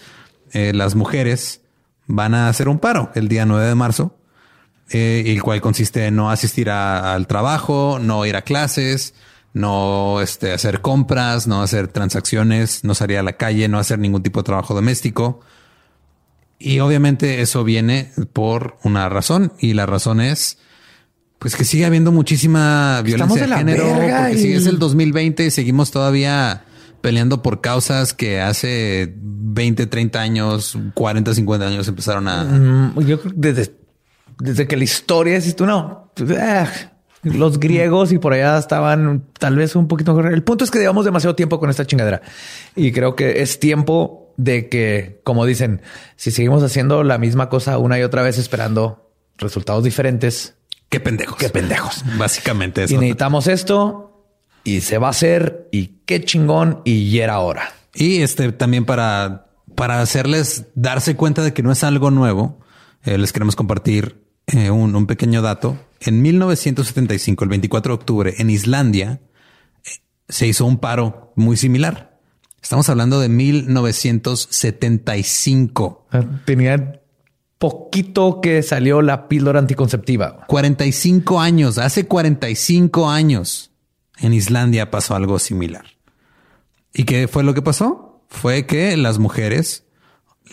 eh, 0.52 0.72
las 0.72 0.94
mujeres 0.94 1.62
van 2.06 2.34
a 2.34 2.48
hacer 2.48 2.68
un 2.68 2.78
paro 2.78 3.10
el 3.14 3.28
día 3.28 3.44
9 3.46 3.66
de 3.66 3.74
marzo 3.74 4.14
eh, 4.90 5.24
el 5.26 5.42
cual 5.42 5.60
consiste 5.62 6.06
en 6.06 6.16
no 6.16 6.30
asistir 6.30 6.68
a- 6.70 7.14
al 7.14 7.26
trabajo, 7.26 7.98
no 8.00 8.26
ir 8.26 8.36
a 8.36 8.42
clases, 8.42 9.14
no 9.54 10.20
este, 10.20 10.52
hacer 10.52 10.82
compras, 10.82 11.46
no 11.46 11.62
hacer 11.62 11.88
transacciones, 11.88 12.84
no 12.84 12.94
salir 12.94 13.16
a 13.18 13.22
la 13.22 13.32
calle, 13.32 13.66
no 13.68 13.78
hacer 13.78 13.98
ningún 13.98 14.22
tipo 14.22 14.40
de 14.40 14.44
trabajo 14.44 14.74
doméstico. 14.74 15.40
Y 16.58 16.78
obviamente 16.80 17.40
eso 17.42 17.64
viene 17.64 18.10
por 18.32 18.76
una 18.84 19.08
razón 19.08 19.52
y 19.58 19.74
la 19.74 19.86
razón 19.86 20.20
es 20.20 20.58
pues 21.38 21.56
que 21.56 21.64
sigue 21.64 21.84
habiendo 21.84 22.10
muchísima 22.10 23.02
violencia 23.02 23.42
de 23.42 23.48
de 23.48 23.56
género, 23.56 23.84
porque 23.84 24.32
y- 24.34 24.38
sigue 24.38 24.56
es 24.56 24.66
el 24.66 24.78
2020 24.78 25.44
y 25.46 25.50
seguimos 25.50 25.90
todavía 25.90 26.64
peleando 27.02 27.42
por 27.42 27.60
causas 27.60 28.14
que 28.14 28.40
hace 28.40 29.12
20, 29.18 29.86
30 29.86 30.20
años, 30.22 30.78
40, 30.94 31.34
50 31.34 31.66
años 31.66 31.86
empezaron 31.86 32.28
a, 32.28 32.44
Mm, 32.44 33.00
yo 33.00 33.20
creo 33.20 33.32
que 33.34 33.38
desde, 33.38 33.74
desde 34.38 34.66
que 34.66 34.76
la 34.78 34.84
historia 34.84 35.36
existe, 35.36 35.64
no. 35.66 36.10
eh, 36.18 36.64
los 37.24 37.58
griegos 37.60 38.10
y 38.12 38.18
por 38.18 38.32
allá 38.32 38.56
estaban 38.58 39.24
tal 39.38 39.56
vez 39.56 39.76
un 39.76 39.86
poquito 39.86 40.14
mejor. 40.14 40.32
El 40.32 40.42
punto 40.44 40.64
es 40.64 40.70
que 40.70 40.78
llevamos 40.78 41.04
demasiado 41.04 41.34
tiempo 41.34 41.58
con 41.60 41.68
esta 41.68 41.84
chingadera 41.86 42.22
y 42.74 42.90
creo 42.92 43.16
que 43.16 43.42
es 43.42 43.58
tiempo 43.60 44.23
de 44.36 44.68
que, 44.68 45.20
como 45.24 45.46
dicen, 45.46 45.82
si 46.16 46.30
seguimos 46.30 46.62
haciendo 46.62 47.02
la 47.04 47.18
misma 47.18 47.48
cosa 47.48 47.78
una 47.78 47.98
y 47.98 48.02
otra 48.02 48.22
vez 48.22 48.38
esperando 48.38 49.10
resultados 49.38 49.84
diferentes, 49.84 50.54
Qué 50.88 51.00
pendejos. 51.00 51.36
qué 51.38 51.48
pendejos. 51.48 52.04
Básicamente 52.18 52.82
Y 52.82 52.84
eso. 52.84 52.94
necesitamos 53.00 53.46
esto 53.48 54.26
y 54.62 54.80
se 54.80 54.98
va 54.98 55.08
a 55.08 55.10
hacer 55.10 55.68
y 55.72 55.98
qué 56.06 56.24
chingón 56.24 56.80
y 56.84 57.18
era 57.18 57.38
hora. 57.40 57.72
Y 57.94 58.22
este 58.22 58.52
también 58.52 58.84
para, 58.84 59.46
para 59.74 60.00
hacerles 60.00 60.66
darse 60.74 61.16
cuenta 61.16 61.42
de 61.42 61.52
que 61.52 61.62
no 61.62 61.72
es 61.72 61.82
algo 61.84 62.10
nuevo, 62.10 62.60
eh, 63.04 63.18
les 63.18 63.32
queremos 63.32 63.56
compartir 63.56 64.24
eh, 64.46 64.70
un, 64.70 64.94
un 64.94 65.06
pequeño 65.06 65.42
dato. 65.42 65.76
En 66.00 66.22
1975, 66.22 67.44
el 67.44 67.50
24 67.50 67.90
de 67.92 67.94
octubre, 67.94 68.34
en 68.38 68.50
Islandia, 68.50 69.20
eh, 69.84 69.90
se 70.28 70.46
hizo 70.46 70.64
un 70.64 70.78
paro 70.78 71.32
muy 71.34 71.56
similar. 71.56 72.13
Estamos 72.64 72.88
hablando 72.88 73.20
de 73.20 73.28
1975. 73.28 76.06
Tenía 76.46 77.02
poquito 77.58 78.40
que 78.40 78.62
salió 78.62 79.02
la 79.02 79.28
píldora 79.28 79.58
anticonceptiva. 79.58 80.46
45 80.46 81.42
años, 81.42 81.76
hace 81.76 82.06
45 82.06 83.10
años 83.10 83.70
en 84.16 84.32
Islandia 84.32 84.90
pasó 84.90 85.14
algo 85.14 85.38
similar. 85.38 85.84
¿Y 86.94 87.04
qué 87.04 87.28
fue 87.28 87.44
lo 87.44 87.52
que 87.52 87.60
pasó? 87.60 88.22
Fue 88.30 88.64
que 88.64 88.96
las 88.96 89.18
mujeres 89.18 89.84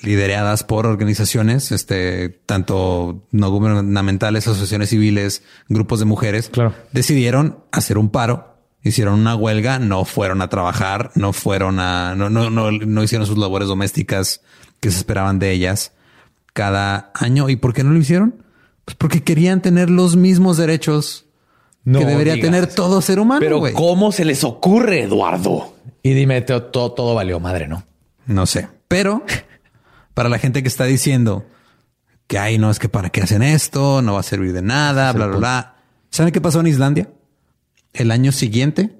lideradas 0.04 0.66
por 0.66 0.88
organizaciones, 0.88 1.72
este, 1.72 2.28
tanto 2.46 3.26
no 3.32 3.52
gubernamentales, 3.52 4.50
asociaciones 4.50 4.90
civiles, 4.90 5.44
grupos 5.70 6.00
de 6.00 6.06
mujeres, 6.06 6.50
Claro. 6.50 6.76
decidieron 6.92 7.64
hacer 7.72 7.98
un 7.98 8.10
paro, 8.10 8.51
hicieron 8.84 9.20
una 9.20 9.36
huelga, 9.36 9.80
no 9.80 10.06
fueron 10.06 10.41
a 10.41 10.49
trabajar, 10.49 11.12
no 11.16 11.34
fueron 11.34 11.80
a, 11.80 12.16
no, 12.16 12.30
no, 12.30 12.49
no, 12.49 12.72
no 12.72 13.03
hicieron 13.03 13.28
sus 13.28 13.38
labores 13.38 13.68
domésticas 13.68 14.41
que 14.80 14.91
se 14.91 14.98
esperaban 14.98 15.40
de 15.40 15.52
ellas 15.52 15.94
cada 16.53 17.12
año. 17.14 17.49
¿Y 17.49 17.56
por 17.56 17.74
qué 17.74 17.84
no 17.84 17.91
lo 17.91 17.99
hicieron? 17.99 18.44
Pues 18.86 18.95
porque 18.95 19.24
querían 19.24 19.62
tener 19.62 19.90
los 19.90 20.16
mismos 20.16 20.58
derechos 20.58 21.26
No 21.84 21.99
que 21.99 22.06
debería 22.06 22.34
digas 22.34 22.49
tener 22.49 22.68
todo 22.68 23.02
ser 23.02 23.20
humano. 23.20 23.40
Pero. 23.40 23.62
¿cómo 23.74 24.12
se 24.12 24.26
les 24.26 24.44
ocurre, 24.44 25.03
Eduardo? 25.03 25.76
Y 26.03 26.14
dime, 26.14 26.41
todo, 26.41 26.64
todo, 26.64 26.91
todo 26.94 27.16
valió 27.16 27.40
madre, 27.40 27.68
¿no? 27.68 27.84
No 28.26 28.45
sé, 28.45 28.68
pero 28.88 29.24
para 30.14 30.30
la 30.30 30.40
gente 30.40 30.62
que 30.62 30.68
está 30.68 30.86
diciendo 30.86 31.45
que 32.28 32.40
ay, 32.40 32.58
no 32.58 32.72
es 32.72 32.80
que 32.80 32.90
para 32.90 33.10
qué 33.10 33.22
hacen 33.22 33.44
esto, 33.44 34.02
no 34.02 34.14
va 34.14 34.22
a 34.22 34.24
servir 34.24 34.53
de 34.53 34.62
nada, 34.62 35.12
bla, 35.12 35.28
bla, 35.28 35.38
bla. 35.38 35.76
¿Saben 36.10 36.32
qué 36.32 36.41
pasó 36.41 36.62
en 36.62 36.68
Islandia? 36.68 37.10
El 37.94 38.12
año 38.12 38.32
siguiente 38.32 38.98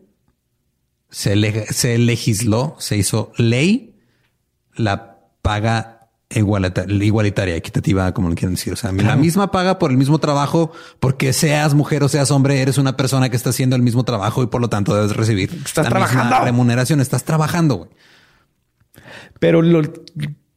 se, 1.10 1.36
le- 1.36 1.68
se 1.68 1.98
legisló, 1.98 2.76
se 2.80 2.98
hizo 2.98 3.32
ley 3.38 4.00
la 4.76 5.18
paga 5.42 6.10
igualita- 6.30 6.86
igualitaria, 6.90 7.56
equitativa, 7.56 8.14
como 8.14 8.30
le 8.30 8.36
quieren 8.36 8.56
decir. 8.56 8.74
O 8.74 8.76
sea, 8.76 8.92
la 8.92 9.16
misma 9.16 9.52
paga 9.52 9.80
por 9.80 9.92
el 9.92 9.98
mismo 9.98 10.20
trabajo, 10.20 10.72
porque 11.00 11.34
seas 11.34 11.74
mujer 11.74 12.04
o 12.04 12.10
seas 12.10 12.32
hombre, 12.32 12.62
eres 12.62 12.78
una 12.78 12.96
persona 12.96 13.30
que 13.30 13.36
está 13.36 13.50
haciendo 13.50 13.76
el 13.76 13.82
mismo 13.82 14.04
trabajo 14.06 14.44
y 14.44 14.48
por 14.48 14.62
lo 14.62 14.70
tanto 14.70 14.96
debes 14.96 15.16
recibir 15.16 15.50
Estás 15.66 15.90
la 15.90 16.00
misma 16.00 16.08
trabajando. 16.10 16.46
remuneración. 16.46 17.02
Estás 17.02 17.24
trabajando, 17.24 17.76
güey. 17.76 17.90
Pero 19.40 19.62
lo, 19.62 19.82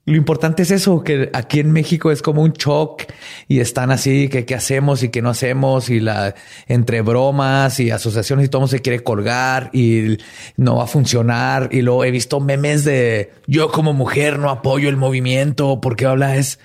lo 0.06 0.16
importante 0.16 0.64
es 0.64 0.70
eso, 0.70 1.02
que 1.02 1.30
aquí 1.32 1.60
en 1.60 1.72
México 1.72 2.10
es 2.10 2.20
como 2.20 2.42
un 2.42 2.52
shock 2.52 3.04
y 3.48 3.60
están 3.60 3.90
así, 3.90 4.28
que 4.28 4.44
qué 4.44 4.54
hacemos 4.54 5.02
y 5.02 5.08
qué 5.08 5.22
no 5.22 5.30
hacemos 5.30 5.88
y 5.88 5.98
la 5.98 6.34
entre 6.68 7.00
bromas 7.00 7.80
y 7.80 7.90
asociaciones 7.90 8.46
y 8.46 8.48
todo 8.50 8.68
se 8.68 8.80
quiere 8.80 9.02
colgar 9.02 9.70
y 9.72 10.18
no 10.58 10.76
va 10.76 10.84
a 10.84 10.88
funcionar. 10.88 11.70
Y 11.72 11.80
luego 11.80 12.04
he 12.04 12.10
visto 12.10 12.38
memes 12.38 12.84
de 12.84 13.32
yo 13.46 13.70
como 13.70 13.94
mujer 13.94 14.38
no 14.38 14.50
apoyo 14.50 14.90
el 14.90 14.98
movimiento 14.98 15.80
porque 15.80 16.04
habla 16.04 16.36
es 16.36 16.58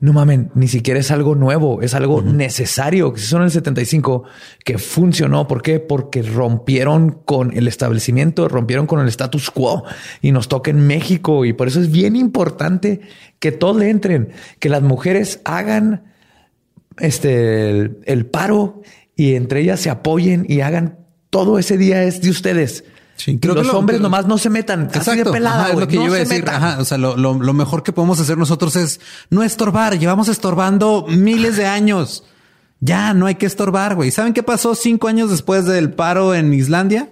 no 0.00 0.12
mamen, 0.12 0.50
ni 0.54 0.68
siquiera 0.68 1.00
es 1.00 1.10
algo 1.10 1.34
nuevo, 1.34 1.82
es 1.82 1.94
algo 1.94 2.22
necesario. 2.22 3.12
Que 3.12 3.18
se 3.18 3.26
hizo 3.26 3.36
en 3.38 3.42
el 3.44 3.50
75 3.50 4.24
que 4.64 4.78
funcionó. 4.78 5.48
¿Por 5.48 5.60
qué? 5.60 5.80
Porque 5.80 6.22
rompieron 6.22 7.10
con 7.24 7.56
el 7.56 7.66
establecimiento, 7.66 8.48
rompieron 8.48 8.86
con 8.86 9.00
el 9.00 9.08
status 9.08 9.50
quo 9.50 9.84
y 10.22 10.30
nos 10.30 10.48
toca 10.48 10.70
en 10.70 10.86
México. 10.86 11.44
Y 11.44 11.52
por 11.52 11.66
eso 11.66 11.80
es 11.80 11.90
bien 11.90 12.14
importante 12.14 13.00
que 13.40 13.50
todos 13.50 13.76
le 13.76 13.90
entren, 13.90 14.30
que 14.60 14.68
las 14.68 14.82
mujeres 14.82 15.40
hagan 15.44 16.04
este 16.98 17.70
el, 17.70 17.98
el 18.04 18.26
paro 18.26 18.82
y 19.16 19.34
entre 19.34 19.60
ellas 19.60 19.80
se 19.80 19.90
apoyen 19.90 20.46
y 20.48 20.60
hagan 20.60 20.98
todo 21.30 21.58
ese 21.58 21.76
día 21.76 22.04
es 22.04 22.22
de 22.22 22.30
ustedes. 22.30 22.84
Sí, 23.18 23.38
creo 23.38 23.54
que 23.54 23.62
los 23.62 23.72
lo- 23.72 23.78
hombres 23.80 23.98
que- 23.98 24.02
nomás 24.02 24.26
no 24.26 24.38
se 24.38 24.48
metan. 24.48 24.88
Así 24.94 25.16
de 25.16 25.24
pelada, 25.26 25.56
Ajá, 25.60 25.66
es 25.68 25.72
güey. 25.74 25.84
lo 25.84 25.88
que 25.90 25.96
No 25.96 26.02
yo 26.02 26.06
iba 26.06 26.16
a 26.16 26.18
decir. 26.20 26.38
metan. 26.38 26.54
Ajá. 26.54 26.80
O 26.80 26.84
sea, 26.84 26.96
lo, 26.98 27.16
lo- 27.16 27.34
lo 27.38 27.52
mejor 27.52 27.82
que 27.82 27.92
podemos 27.92 28.18
hacer 28.20 28.38
nosotros 28.38 28.76
es 28.76 29.00
no 29.28 29.42
estorbar. 29.42 29.98
Llevamos 29.98 30.28
estorbando 30.28 31.04
miles 31.08 31.56
de 31.56 31.66
años. 31.66 32.24
Ya 32.80 33.12
no 33.14 33.26
hay 33.26 33.34
que 33.34 33.46
estorbar, 33.46 33.96
güey. 33.96 34.10
¿Saben 34.12 34.32
qué 34.32 34.42
pasó 34.44 34.74
cinco 34.76 35.08
años 35.08 35.30
después 35.30 35.66
del 35.66 35.92
paro 35.92 36.32
en 36.34 36.54
Islandia? 36.54 37.10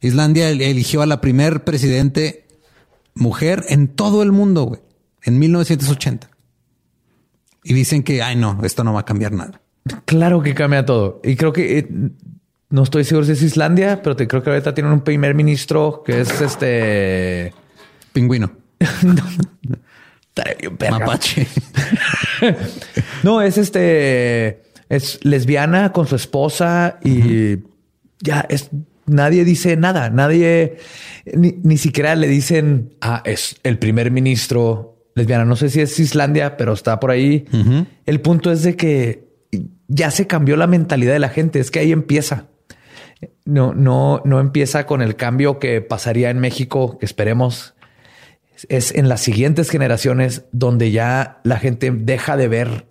Islandia 0.00 0.50
el- 0.50 0.60
eligió 0.60 1.02
a 1.02 1.06
la 1.06 1.20
primer 1.20 1.62
presidente 1.64 2.46
mujer 3.14 3.64
en 3.68 3.88
todo 3.88 4.22
el 4.24 4.32
mundo, 4.32 4.64
güey, 4.64 4.80
en 5.22 5.38
1980. 5.38 6.30
Y 7.62 7.74
dicen 7.74 8.02
que, 8.02 8.22
ay, 8.22 8.34
no, 8.36 8.58
esto 8.64 8.82
no 8.84 8.92
va 8.92 9.00
a 9.00 9.04
cambiar 9.04 9.32
nada. 9.32 9.60
Claro 10.04 10.42
que 10.42 10.54
cambia 10.54 10.84
todo. 10.84 11.20
Y 11.24 11.36
creo 11.36 11.52
que 11.52 11.78
eh, 11.78 11.88
no 12.70 12.82
estoy 12.82 13.04
seguro 13.04 13.26
si 13.26 13.32
es 13.32 13.42
Islandia, 13.42 14.02
pero 14.02 14.14
te, 14.14 14.28
creo 14.28 14.42
que 14.42 14.50
ahorita 14.50 14.74
tienen 14.74 14.92
un 14.92 15.00
primer 15.00 15.34
ministro 15.34 16.02
que 16.04 16.20
es 16.20 16.40
este. 16.40 17.54
Pingüino, 18.12 18.52
verga. 20.78 20.98
mapache. 20.98 21.46
No, 23.22 23.42
es 23.42 23.58
este. 23.58 24.62
Es 24.88 25.24
lesbiana 25.24 25.92
con 25.92 26.06
su 26.06 26.16
esposa 26.16 26.98
y 27.02 27.58
ya 28.20 28.46
es. 28.48 28.70
Nadie 29.06 29.44
dice 29.44 29.76
nada. 29.76 30.10
Nadie 30.10 30.76
ni, 31.34 31.54
ni 31.62 31.78
siquiera 31.78 32.14
le 32.14 32.28
dicen 32.28 32.94
ah, 33.00 33.22
es 33.24 33.56
el 33.64 33.78
primer 33.78 34.10
ministro 34.10 34.98
lesbiana. 35.14 35.44
No 35.44 35.56
sé 35.56 35.70
si 35.70 35.80
es 35.80 35.98
Islandia, 35.98 36.56
pero 36.56 36.74
está 36.74 37.00
por 37.00 37.10
ahí. 37.10 37.46
El 38.04 38.20
punto 38.20 38.52
es 38.52 38.62
de 38.62 38.76
que 38.76 39.28
ya 39.88 40.10
se 40.10 40.26
cambió 40.26 40.56
la 40.56 40.66
mentalidad 40.66 41.14
de 41.14 41.18
la 41.18 41.30
gente. 41.30 41.58
Es 41.58 41.70
que 41.70 41.80
ahí 41.80 41.92
empieza. 41.92 42.48
No, 43.44 43.74
no, 43.74 44.22
no 44.24 44.40
empieza 44.40 44.86
con 44.86 45.02
el 45.02 45.16
cambio 45.16 45.58
que 45.58 45.80
pasaría 45.80 46.30
en 46.30 46.38
México, 46.38 46.98
que 46.98 47.06
esperemos 47.06 47.74
es 48.68 48.94
en 48.94 49.08
las 49.08 49.20
siguientes 49.20 49.70
generaciones 49.70 50.42
donde 50.52 50.90
ya 50.90 51.40
la 51.44 51.58
gente 51.58 51.90
deja 51.92 52.36
de 52.36 52.48
ver 52.48 52.88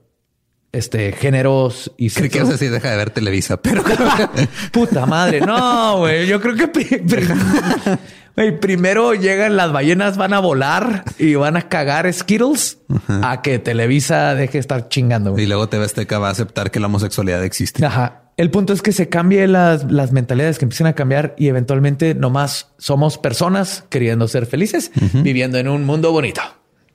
este 0.71 1.11
géneros 1.11 1.91
y 1.97 2.09
Creo 2.09 2.29
que 2.29 2.39
no 2.39 2.45
sé 2.45 2.57
si 2.57 2.67
deja 2.67 2.91
de 2.91 2.97
ver 2.97 3.09
Televisa, 3.09 3.57
pero 3.57 3.83
Puta 4.71 5.05
madre, 5.05 5.41
no, 5.41 5.99
güey. 5.99 6.27
Yo 6.27 6.39
creo 6.41 6.55
que 6.55 6.67
primero 8.61 9.13
llegan 9.13 9.55
las 9.55 9.71
ballenas, 9.71 10.17
van 10.17 10.33
a 10.33 10.39
volar 10.39 11.03
y 11.17 11.35
van 11.35 11.57
a 11.57 11.69
cagar 11.69 12.11
Skittles 12.11 12.79
a 13.07 13.41
que 13.41 13.59
Televisa 13.59 14.35
deje 14.35 14.53
de 14.53 14.59
estar 14.59 14.89
chingando. 14.89 15.37
Y 15.37 15.47
luego 15.47 15.67
TV 15.69 15.85
Azteca 15.85 16.19
va 16.19 16.29
a 16.29 16.31
aceptar 16.31 16.69
que 16.69 16.79
la 16.79 16.85
homosexualidad 16.87 17.43
existe. 17.43 17.83
Ajá. 17.85 18.26
El 18.37 18.51
punto 18.51 18.71
es 18.71 18.83
que 18.83 18.91
se 18.91 19.09
cambie 19.09 19.47
las, 19.47 19.91
las 19.91 20.11
mentalidades, 20.11 20.59
que 20.59 20.65
empiecen 20.65 20.85
a 20.85 20.93
cambiar 20.93 21.33
y 21.39 21.47
eventualmente 21.47 22.13
nomás 22.13 22.67
somos 22.77 23.17
personas 23.17 23.83
queriendo 23.89 24.27
ser 24.27 24.45
felices, 24.45 24.91
viviendo 25.11 25.57
en 25.57 25.67
un 25.67 25.85
mundo 25.85 26.11
bonito. 26.11 26.41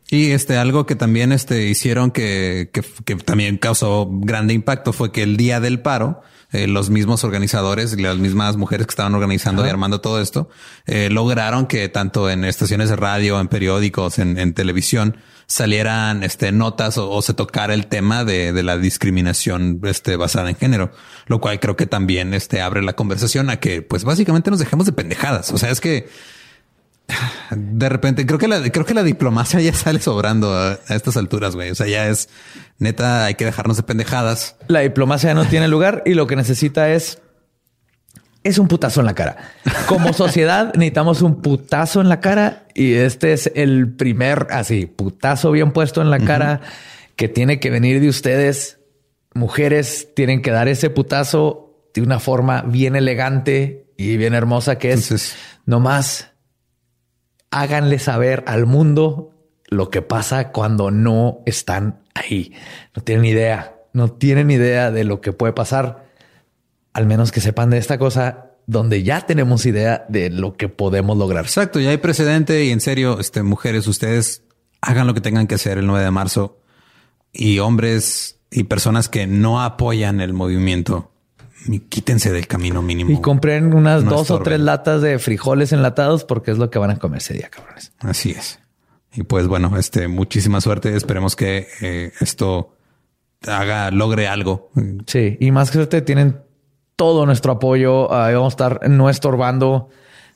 Y 0.09 0.31
este, 0.31 0.57
algo 0.57 0.87
que 0.87 0.95
también 0.95 1.33
este, 1.33 1.67
hicieron 1.67 2.13
que, 2.13 2.71
que, 2.73 2.83
que 3.05 3.17
también 3.17 3.57
causó 3.57 4.09
grande 4.09 4.55
impacto 4.55 4.93
fue 4.93 5.11
que 5.11 5.25
el 5.25 5.37
día 5.37 5.59
del 5.59 5.81
paro, 5.81 6.23
eh, 6.53 6.69
los 6.69 6.91
mismos 6.91 7.25
organizadores 7.25 7.93
y 7.99 8.03
las 8.03 8.19
mismas 8.19 8.57
mujeres 8.57 8.87
que 8.87 8.93
estaban 8.93 9.15
organizando 9.15 9.67
y 9.67 9.69
armando 9.69 10.01
todo 10.01 10.21
esto, 10.21 10.49
eh, 10.87 11.09
lograron 11.11 11.67
que 11.67 11.89
tanto 11.89 12.31
en 12.31 12.45
estaciones 12.45 12.89
de 12.89 12.95
radio, 12.97 13.41
en 13.41 13.49
periódicos, 13.49 14.21
en, 14.21 14.39
en 14.39 14.55
televisión, 14.55 15.17
salieran 15.53 16.23
este, 16.23 16.51
notas 16.51 16.97
o, 16.97 17.21
se 17.21 17.35
tocara 17.35 17.75
el 17.75 17.87
tema 17.87 18.25
de, 18.25 18.55
de 18.55 18.63
la 18.63 18.79
discriminación 18.79 19.81
este, 19.85 20.17
basada 20.17 20.49
en 20.49 20.57
género, 20.57 20.93
lo 21.27 21.43
cual 21.43 21.61
creo 21.61 21.77
que 21.77 21.85
también 21.87 22.33
este, 22.33 22.63
abre 22.63 22.81
la 22.81 22.95
conversación 22.95 23.51
a 23.51 23.61
que, 23.61 23.83
pues 23.83 24.05
básicamente 24.05 24.51
nos 24.51 24.61
dejemos 24.61 24.87
de 24.87 24.93
pendejadas. 24.93 25.53
O 25.53 25.59
sea, 25.59 25.71
es 25.71 25.83
que 25.83 26.09
de 27.51 27.89
repente 27.91 28.25
creo 28.25 28.39
que 28.39 28.49
la 28.49 28.63
creo 28.71 28.87
que 28.87 28.95
la 28.95 29.03
diplomacia 29.03 29.61
ya 29.61 29.75
sale 29.75 30.01
sobrando 30.01 30.55
a, 30.55 30.79
a 30.89 30.95
estas 30.95 31.19
alturas, 31.19 31.55
güey. 31.55 31.71
O 31.71 31.75
sea, 31.75 31.87
ya 31.87 32.09
es 32.09 32.31
neta, 32.79 33.27
hay 33.27 33.35
que 33.35 33.45
dejarnos 33.45 33.77
de 33.77 33.83
pendejadas. 33.83 34.57
La 34.69 34.81
diplomacia 34.81 35.35
no 35.35 35.45
tiene 35.45 35.69
lugar 35.69 36.03
y 36.07 36.15
lo 36.15 36.27
que 36.27 36.35
necesita 36.35 36.91
es 36.91 37.21
es 38.45 38.59
un 38.59 38.69
putazo 38.69 39.01
en 39.01 39.07
la 39.07 39.15
cara. 39.15 39.37
Como 39.87 40.13
sociedad 40.13 40.73
necesitamos 40.75 41.23
un 41.23 41.43
putazo 41.43 42.01
en 42.01 42.09
la 42.09 42.21
cara 42.21 42.67
y 42.75 42.95
este 42.95 43.33
es 43.33 43.51
el 43.55 43.93
primer 43.95 44.49
así 44.51 44.87
putazo 44.87 45.53
bien 45.53 45.73
puesto 45.73 46.03
en 46.03 46.11
la 46.11 46.19
cara 46.19 46.61
que 47.17 47.29
tiene 47.29 47.61
que 47.61 47.71
venir 47.71 48.01
de 48.01 48.09
ustedes. 48.09 48.79
Mujeres 49.35 50.09
tienen 50.15 50.43
que 50.43 50.51
dar 50.51 50.69
ese 50.69 50.91
putazo 50.91 51.75
de 51.95 52.03
una 52.03 52.19
forma 52.21 52.63
bien 52.63 52.97
elegante 52.97 53.87
y 53.97 54.17
bien 54.17 54.35
hermosa 54.35 54.79
que 54.79 54.93
es 54.93 55.03
Entonces- 55.05 55.37
nomás 55.67 56.31
háganle 57.51 57.99
saber 57.99 58.45
al 58.47 58.67
mundo 58.67 59.31
lo 59.69 59.91
que 59.91 60.03
pasa 60.03 60.51
cuando 60.53 60.91
no 60.91 61.41
están 61.47 62.01
ahí. 62.15 62.53
No 62.95 63.03
tienen 63.03 63.25
idea, 63.25 63.75
no 63.93 64.11
tienen 64.11 64.51
idea 64.51 64.91
de 64.91 65.05
lo 65.05 65.21
que 65.21 65.33
puede 65.33 65.53
pasar. 65.53 66.12
Al 66.93 67.07
menos 67.07 67.33
que 67.33 67.41
sepan 67.41 67.71
de 67.71 67.79
esta 67.79 67.99
cosa 67.99 68.51
donde 68.67 69.03
ya 69.03 69.27
tenemos 69.27 69.67
idea 69.67 70.05
de 70.09 70.31
lo 70.31 70.57
que 70.57 70.69
podemos 70.69 71.17
lograr. 71.17 71.45
Exacto, 71.45 71.81
ya 71.81 71.91
hay 71.91 71.97
precedente 71.97 72.65
y 72.65 72.71
en 72.71 72.81
serio, 72.81 73.19
este 73.19 73.43
mujeres, 73.43 73.87
ustedes 73.87 74.43
hagan 74.81 75.07
lo 75.07 75.15
que 75.15 75.21
tengan 75.21 75.47
que 75.47 75.55
hacer 75.55 75.79
el 75.79 75.87
9 75.87 76.05
de 76.05 76.11
marzo 76.11 76.59
y 77.33 77.59
hombres 77.59 78.39
y 78.51 78.65
personas 78.65 79.09
que 79.09 79.27
no 79.27 79.63
apoyan 79.63 80.21
el 80.21 80.33
movimiento, 80.33 81.11
quítense 81.89 82.33
del 82.33 82.47
camino 82.47 82.83
mínimo. 82.83 83.11
Y 83.11 83.21
compren 83.21 83.73
unas 83.75 84.05
No 84.05 84.11
dos 84.11 84.31
o 84.31 84.41
tres 84.41 84.61
latas 84.61 85.01
de 85.01 85.19
frijoles 85.19 85.73
enlatados 85.73 86.25
porque 86.25 86.51
es 86.51 86.59
lo 86.59 86.71
que 86.71 86.79
van 86.79 86.91
a 86.91 86.99
comer 86.99 87.19
ese 87.19 87.35
día, 87.35 87.49
cabrones. 87.49 87.93
Así 88.01 88.33
es. 88.33 88.61
Y 89.15 89.23
pues 89.25 89.47
bueno, 89.47 89.77
este 89.79 90.09
muchísima 90.09 90.61
suerte. 90.61 90.97
Esperemos 90.97 91.37
que 91.37 91.69
eh, 91.81 92.13
esto 92.21 92.75
haga, 93.47 93.91
logre 93.91 94.27
algo. 94.27 94.71
Sí, 95.07 95.37
y 95.41 95.51
más 95.51 95.71
que 95.71 95.75
suerte 95.75 96.03
tienen 96.03 96.41
todo 97.03 97.27
nuestro 97.27 97.51
apoyo. 97.51 98.07
Vamos 98.07 98.45
a 98.45 98.55
estar 98.55 98.89
no 98.89 99.11
estorbando, 99.11 99.89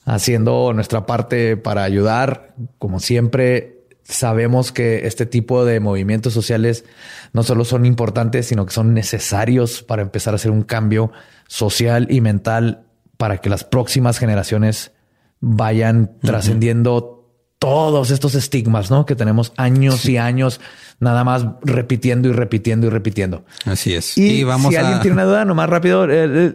haciendo 0.04 0.72
nuestra 0.72 1.06
parte 1.06 1.56
para 1.56 1.84
ayudar. 1.84 2.56
Como 2.80 2.98
siempre, 2.98 3.84
sabemos 4.02 4.72
que 4.72 5.06
este 5.06 5.26
tipo 5.26 5.64
de 5.64 5.78
movimientos 5.78 6.32
sociales 6.32 6.84
no 7.32 7.44
solo 7.44 7.64
son 7.64 7.86
importantes, 7.86 8.46
sino 8.46 8.66
que 8.66 8.72
son 8.72 8.94
necesarios 8.94 9.84
para 9.84 10.02
empezar 10.02 10.34
a 10.34 10.38
hacer 10.38 10.50
un 10.50 10.62
cambio 10.62 11.12
social 11.46 12.08
y 12.10 12.20
mental 12.20 12.82
para 13.16 13.38
que 13.38 13.48
las 13.48 13.62
próximas 13.62 14.18
generaciones 14.18 14.90
vayan 15.38 16.18
trascendiendo 16.20 17.15
todos 17.58 18.10
estos 18.10 18.34
estigmas, 18.34 18.90
¿no? 18.90 19.06
Que 19.06 19.14
tenemos 19.14 19.52
años 19.56 20.04
y 20.06 20.18
años 20.18 20.60
nada 21.00 21.24
más 21.24 21.46
repitiendo 21.62 22.28
y 22.28 22.32
repitiendo 22.32 22.86
y 22.86 22.90
repitiendo. 22.90 23.44
Así 23.64 23.94
es. 23.94 24.16
Y, 24.16 24.44
vamos 24.44 24.70
si 24.70 24.76
alguien 24.76 25.00
tiene 25.00 25.14
una 25.14 25.24
duda, 25.24 25.44
nomás 25.44 25.68
rápido, 25.68 26.04
eh, 26.04 26.26
eh, 26.28 26.54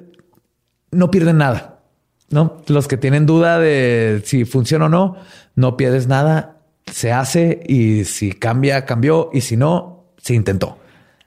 no 0.92 1.12
pierden 1.12 1.38
nada. 1.38 1.80
No, 2.30 2.64
los 2.68 2.88
que 2.88 2.98
tienen 2.98 3.26
duda 3.26 3.60
de 3.60 4.22
si 4.26 4.46
funciona 4.46 4.86
o 4.86 4.90
no, 4.90 5.18
no 5.56 5.76
pierdes 5.76 6.08
nada. 6.08 6.62
Se 6.92 7.12
hace 7.12 7.62
y 7.68 8.06
si 8.06 8.32
cambia, 8.32 8.86
cambió 8.86 9.30
y 9.34 9.42
si 9.42 9.58
no, 9.58 10.14
se 10.18 10.34
intentó. 10.34 10.78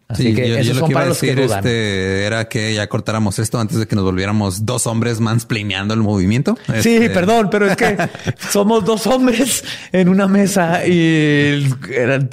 Así 0.06 0.34
que 0.34 0.58
eso 0.60 0.74
son 0.74 0.90
para 0.92 1.06
los 1.06 1.18
que 1.20 1.34
dudan. 1.34 1.58
Este, 1.58 2.24
era 2.26 2.46
que 2.48 2.74
ya 2.74 2.86
cortáramos 2.88 3.38
esto 3.38 3.58
antes 3.58 3.78
de 3.78 3.86
que 3.86 3.96
nos 3.96 4.04
volviéramos 4.04 4.66
dos 4.66 4.86
hombres 4.86 5.18
mansplaneando 5.20 5.94
el 5.94 6.00
movimiento. 6.00 6.56
Sí, 6.82 6.96
Este, 6.96 7.10
perdón, 7.10 7.48
pero 7.50 7.66
es 7.66 7.76
que 7.76 7.96
somos 8.50 8.84
dos 8.84 9.06
hombres 9.06 9.64
en 9.92 10.08
una 10.10 10.28
mesa 10.28 10.86
y 10.86 11.66
era- 11.90 12.28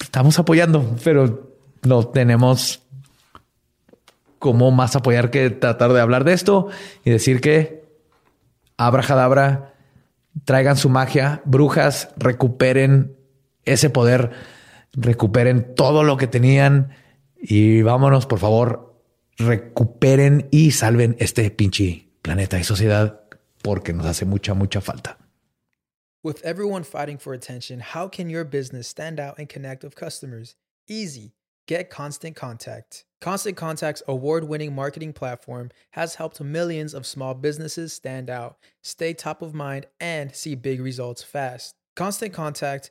estamos 0.00 0.38
apoyando, 0.38 0.96
pero 1.04 1.52
no 1.84 2.06
tenemos 2.08 2.82
cómo 4.38 4.70
más 4.72 4.96
apoyar 4.96 5.30
que 5.30 5.50
tratar 5.50 5.92
de 5.92 6.00
hablar 6.00 6.24
de 6.24 6.32
esto 6.32 6.68
y 7.04 7.10
decir 7.10 7.40
que 7.40 7.84
abrajadabra, 8.76 9.74
traigan 10.44 10.76
su 10.76 10.88
magia, 10.88 11.42
brujas, 11.44 12.08
recuperen 12.16 13.14
ese 13.64 13.88
poder, 13.90 14.30
recuperen 14.92 15.74
todo 15.74 16.02
lo 16.04 16.16
que 16.16 16.26
tenían 16.26 16.92
y 17.36 17.82
vámonos, 17.82 18.26
por 18.26 18.38
favor, 18.38 19.00
recuperen 19.36 20.48
y 20.50 20.72
salven 20.72 21.16
este 21.18 21.50
pinche 21.50 22.08
planeta 22.22 22.58
y 22.58 22.64
sociedad 22.64 23.20
porque 23.62 23.92
nos 23.92 24.06
hace 24.06 24.24
mucha, 24.24 24.54
mucha 24.54 24.80
falta. 24.80 25.18
With 26.24 26.40
everyone 26.44 26.84
fighting 26.84 27.18
for 27.18 27.34
attention, 27.34 27.80
how 27.80 28.08
can 28.08 28.30
your 28.30 28.44
business 28.44 28.86
stand 28.86 29.18
out 29.18 29.38
and 29.38 29.48
connect 29.48 29.82
with 29.82 29.96
customers? 29.96 30.54
Easy. 30.88 31.32
Get 31.66 31.90
Constant 31.90 32.36
Contact. 32.36 33.04
Constant 33.20 33.56
Contact's 33.56 34.02
award 34.06 34.44
winning 34.44 34.74
marketing 34.74 35.12
platform 35.12 35.70
has 35.92 36.16
helped 36.16 36.40
millions 36.40 36.92
of 36.92 37.06
small 37.06 37.34
businesses 37.34 37.92
stand 37.92 38.28
out, 38.28 38.56
stay 38.82 39.14
top 39.14 39.42
of 39.42 39.54
mind, 39.54 39.86
and 40.00 40.34
see 40.34 40.54
big 40.54 40.80
results 40.80 41.22
fast. 41.22 41.74
Constant 41.94 42.32
Contact 42.32 42.90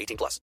18 0.00 0.16
plus. 0.16 0.40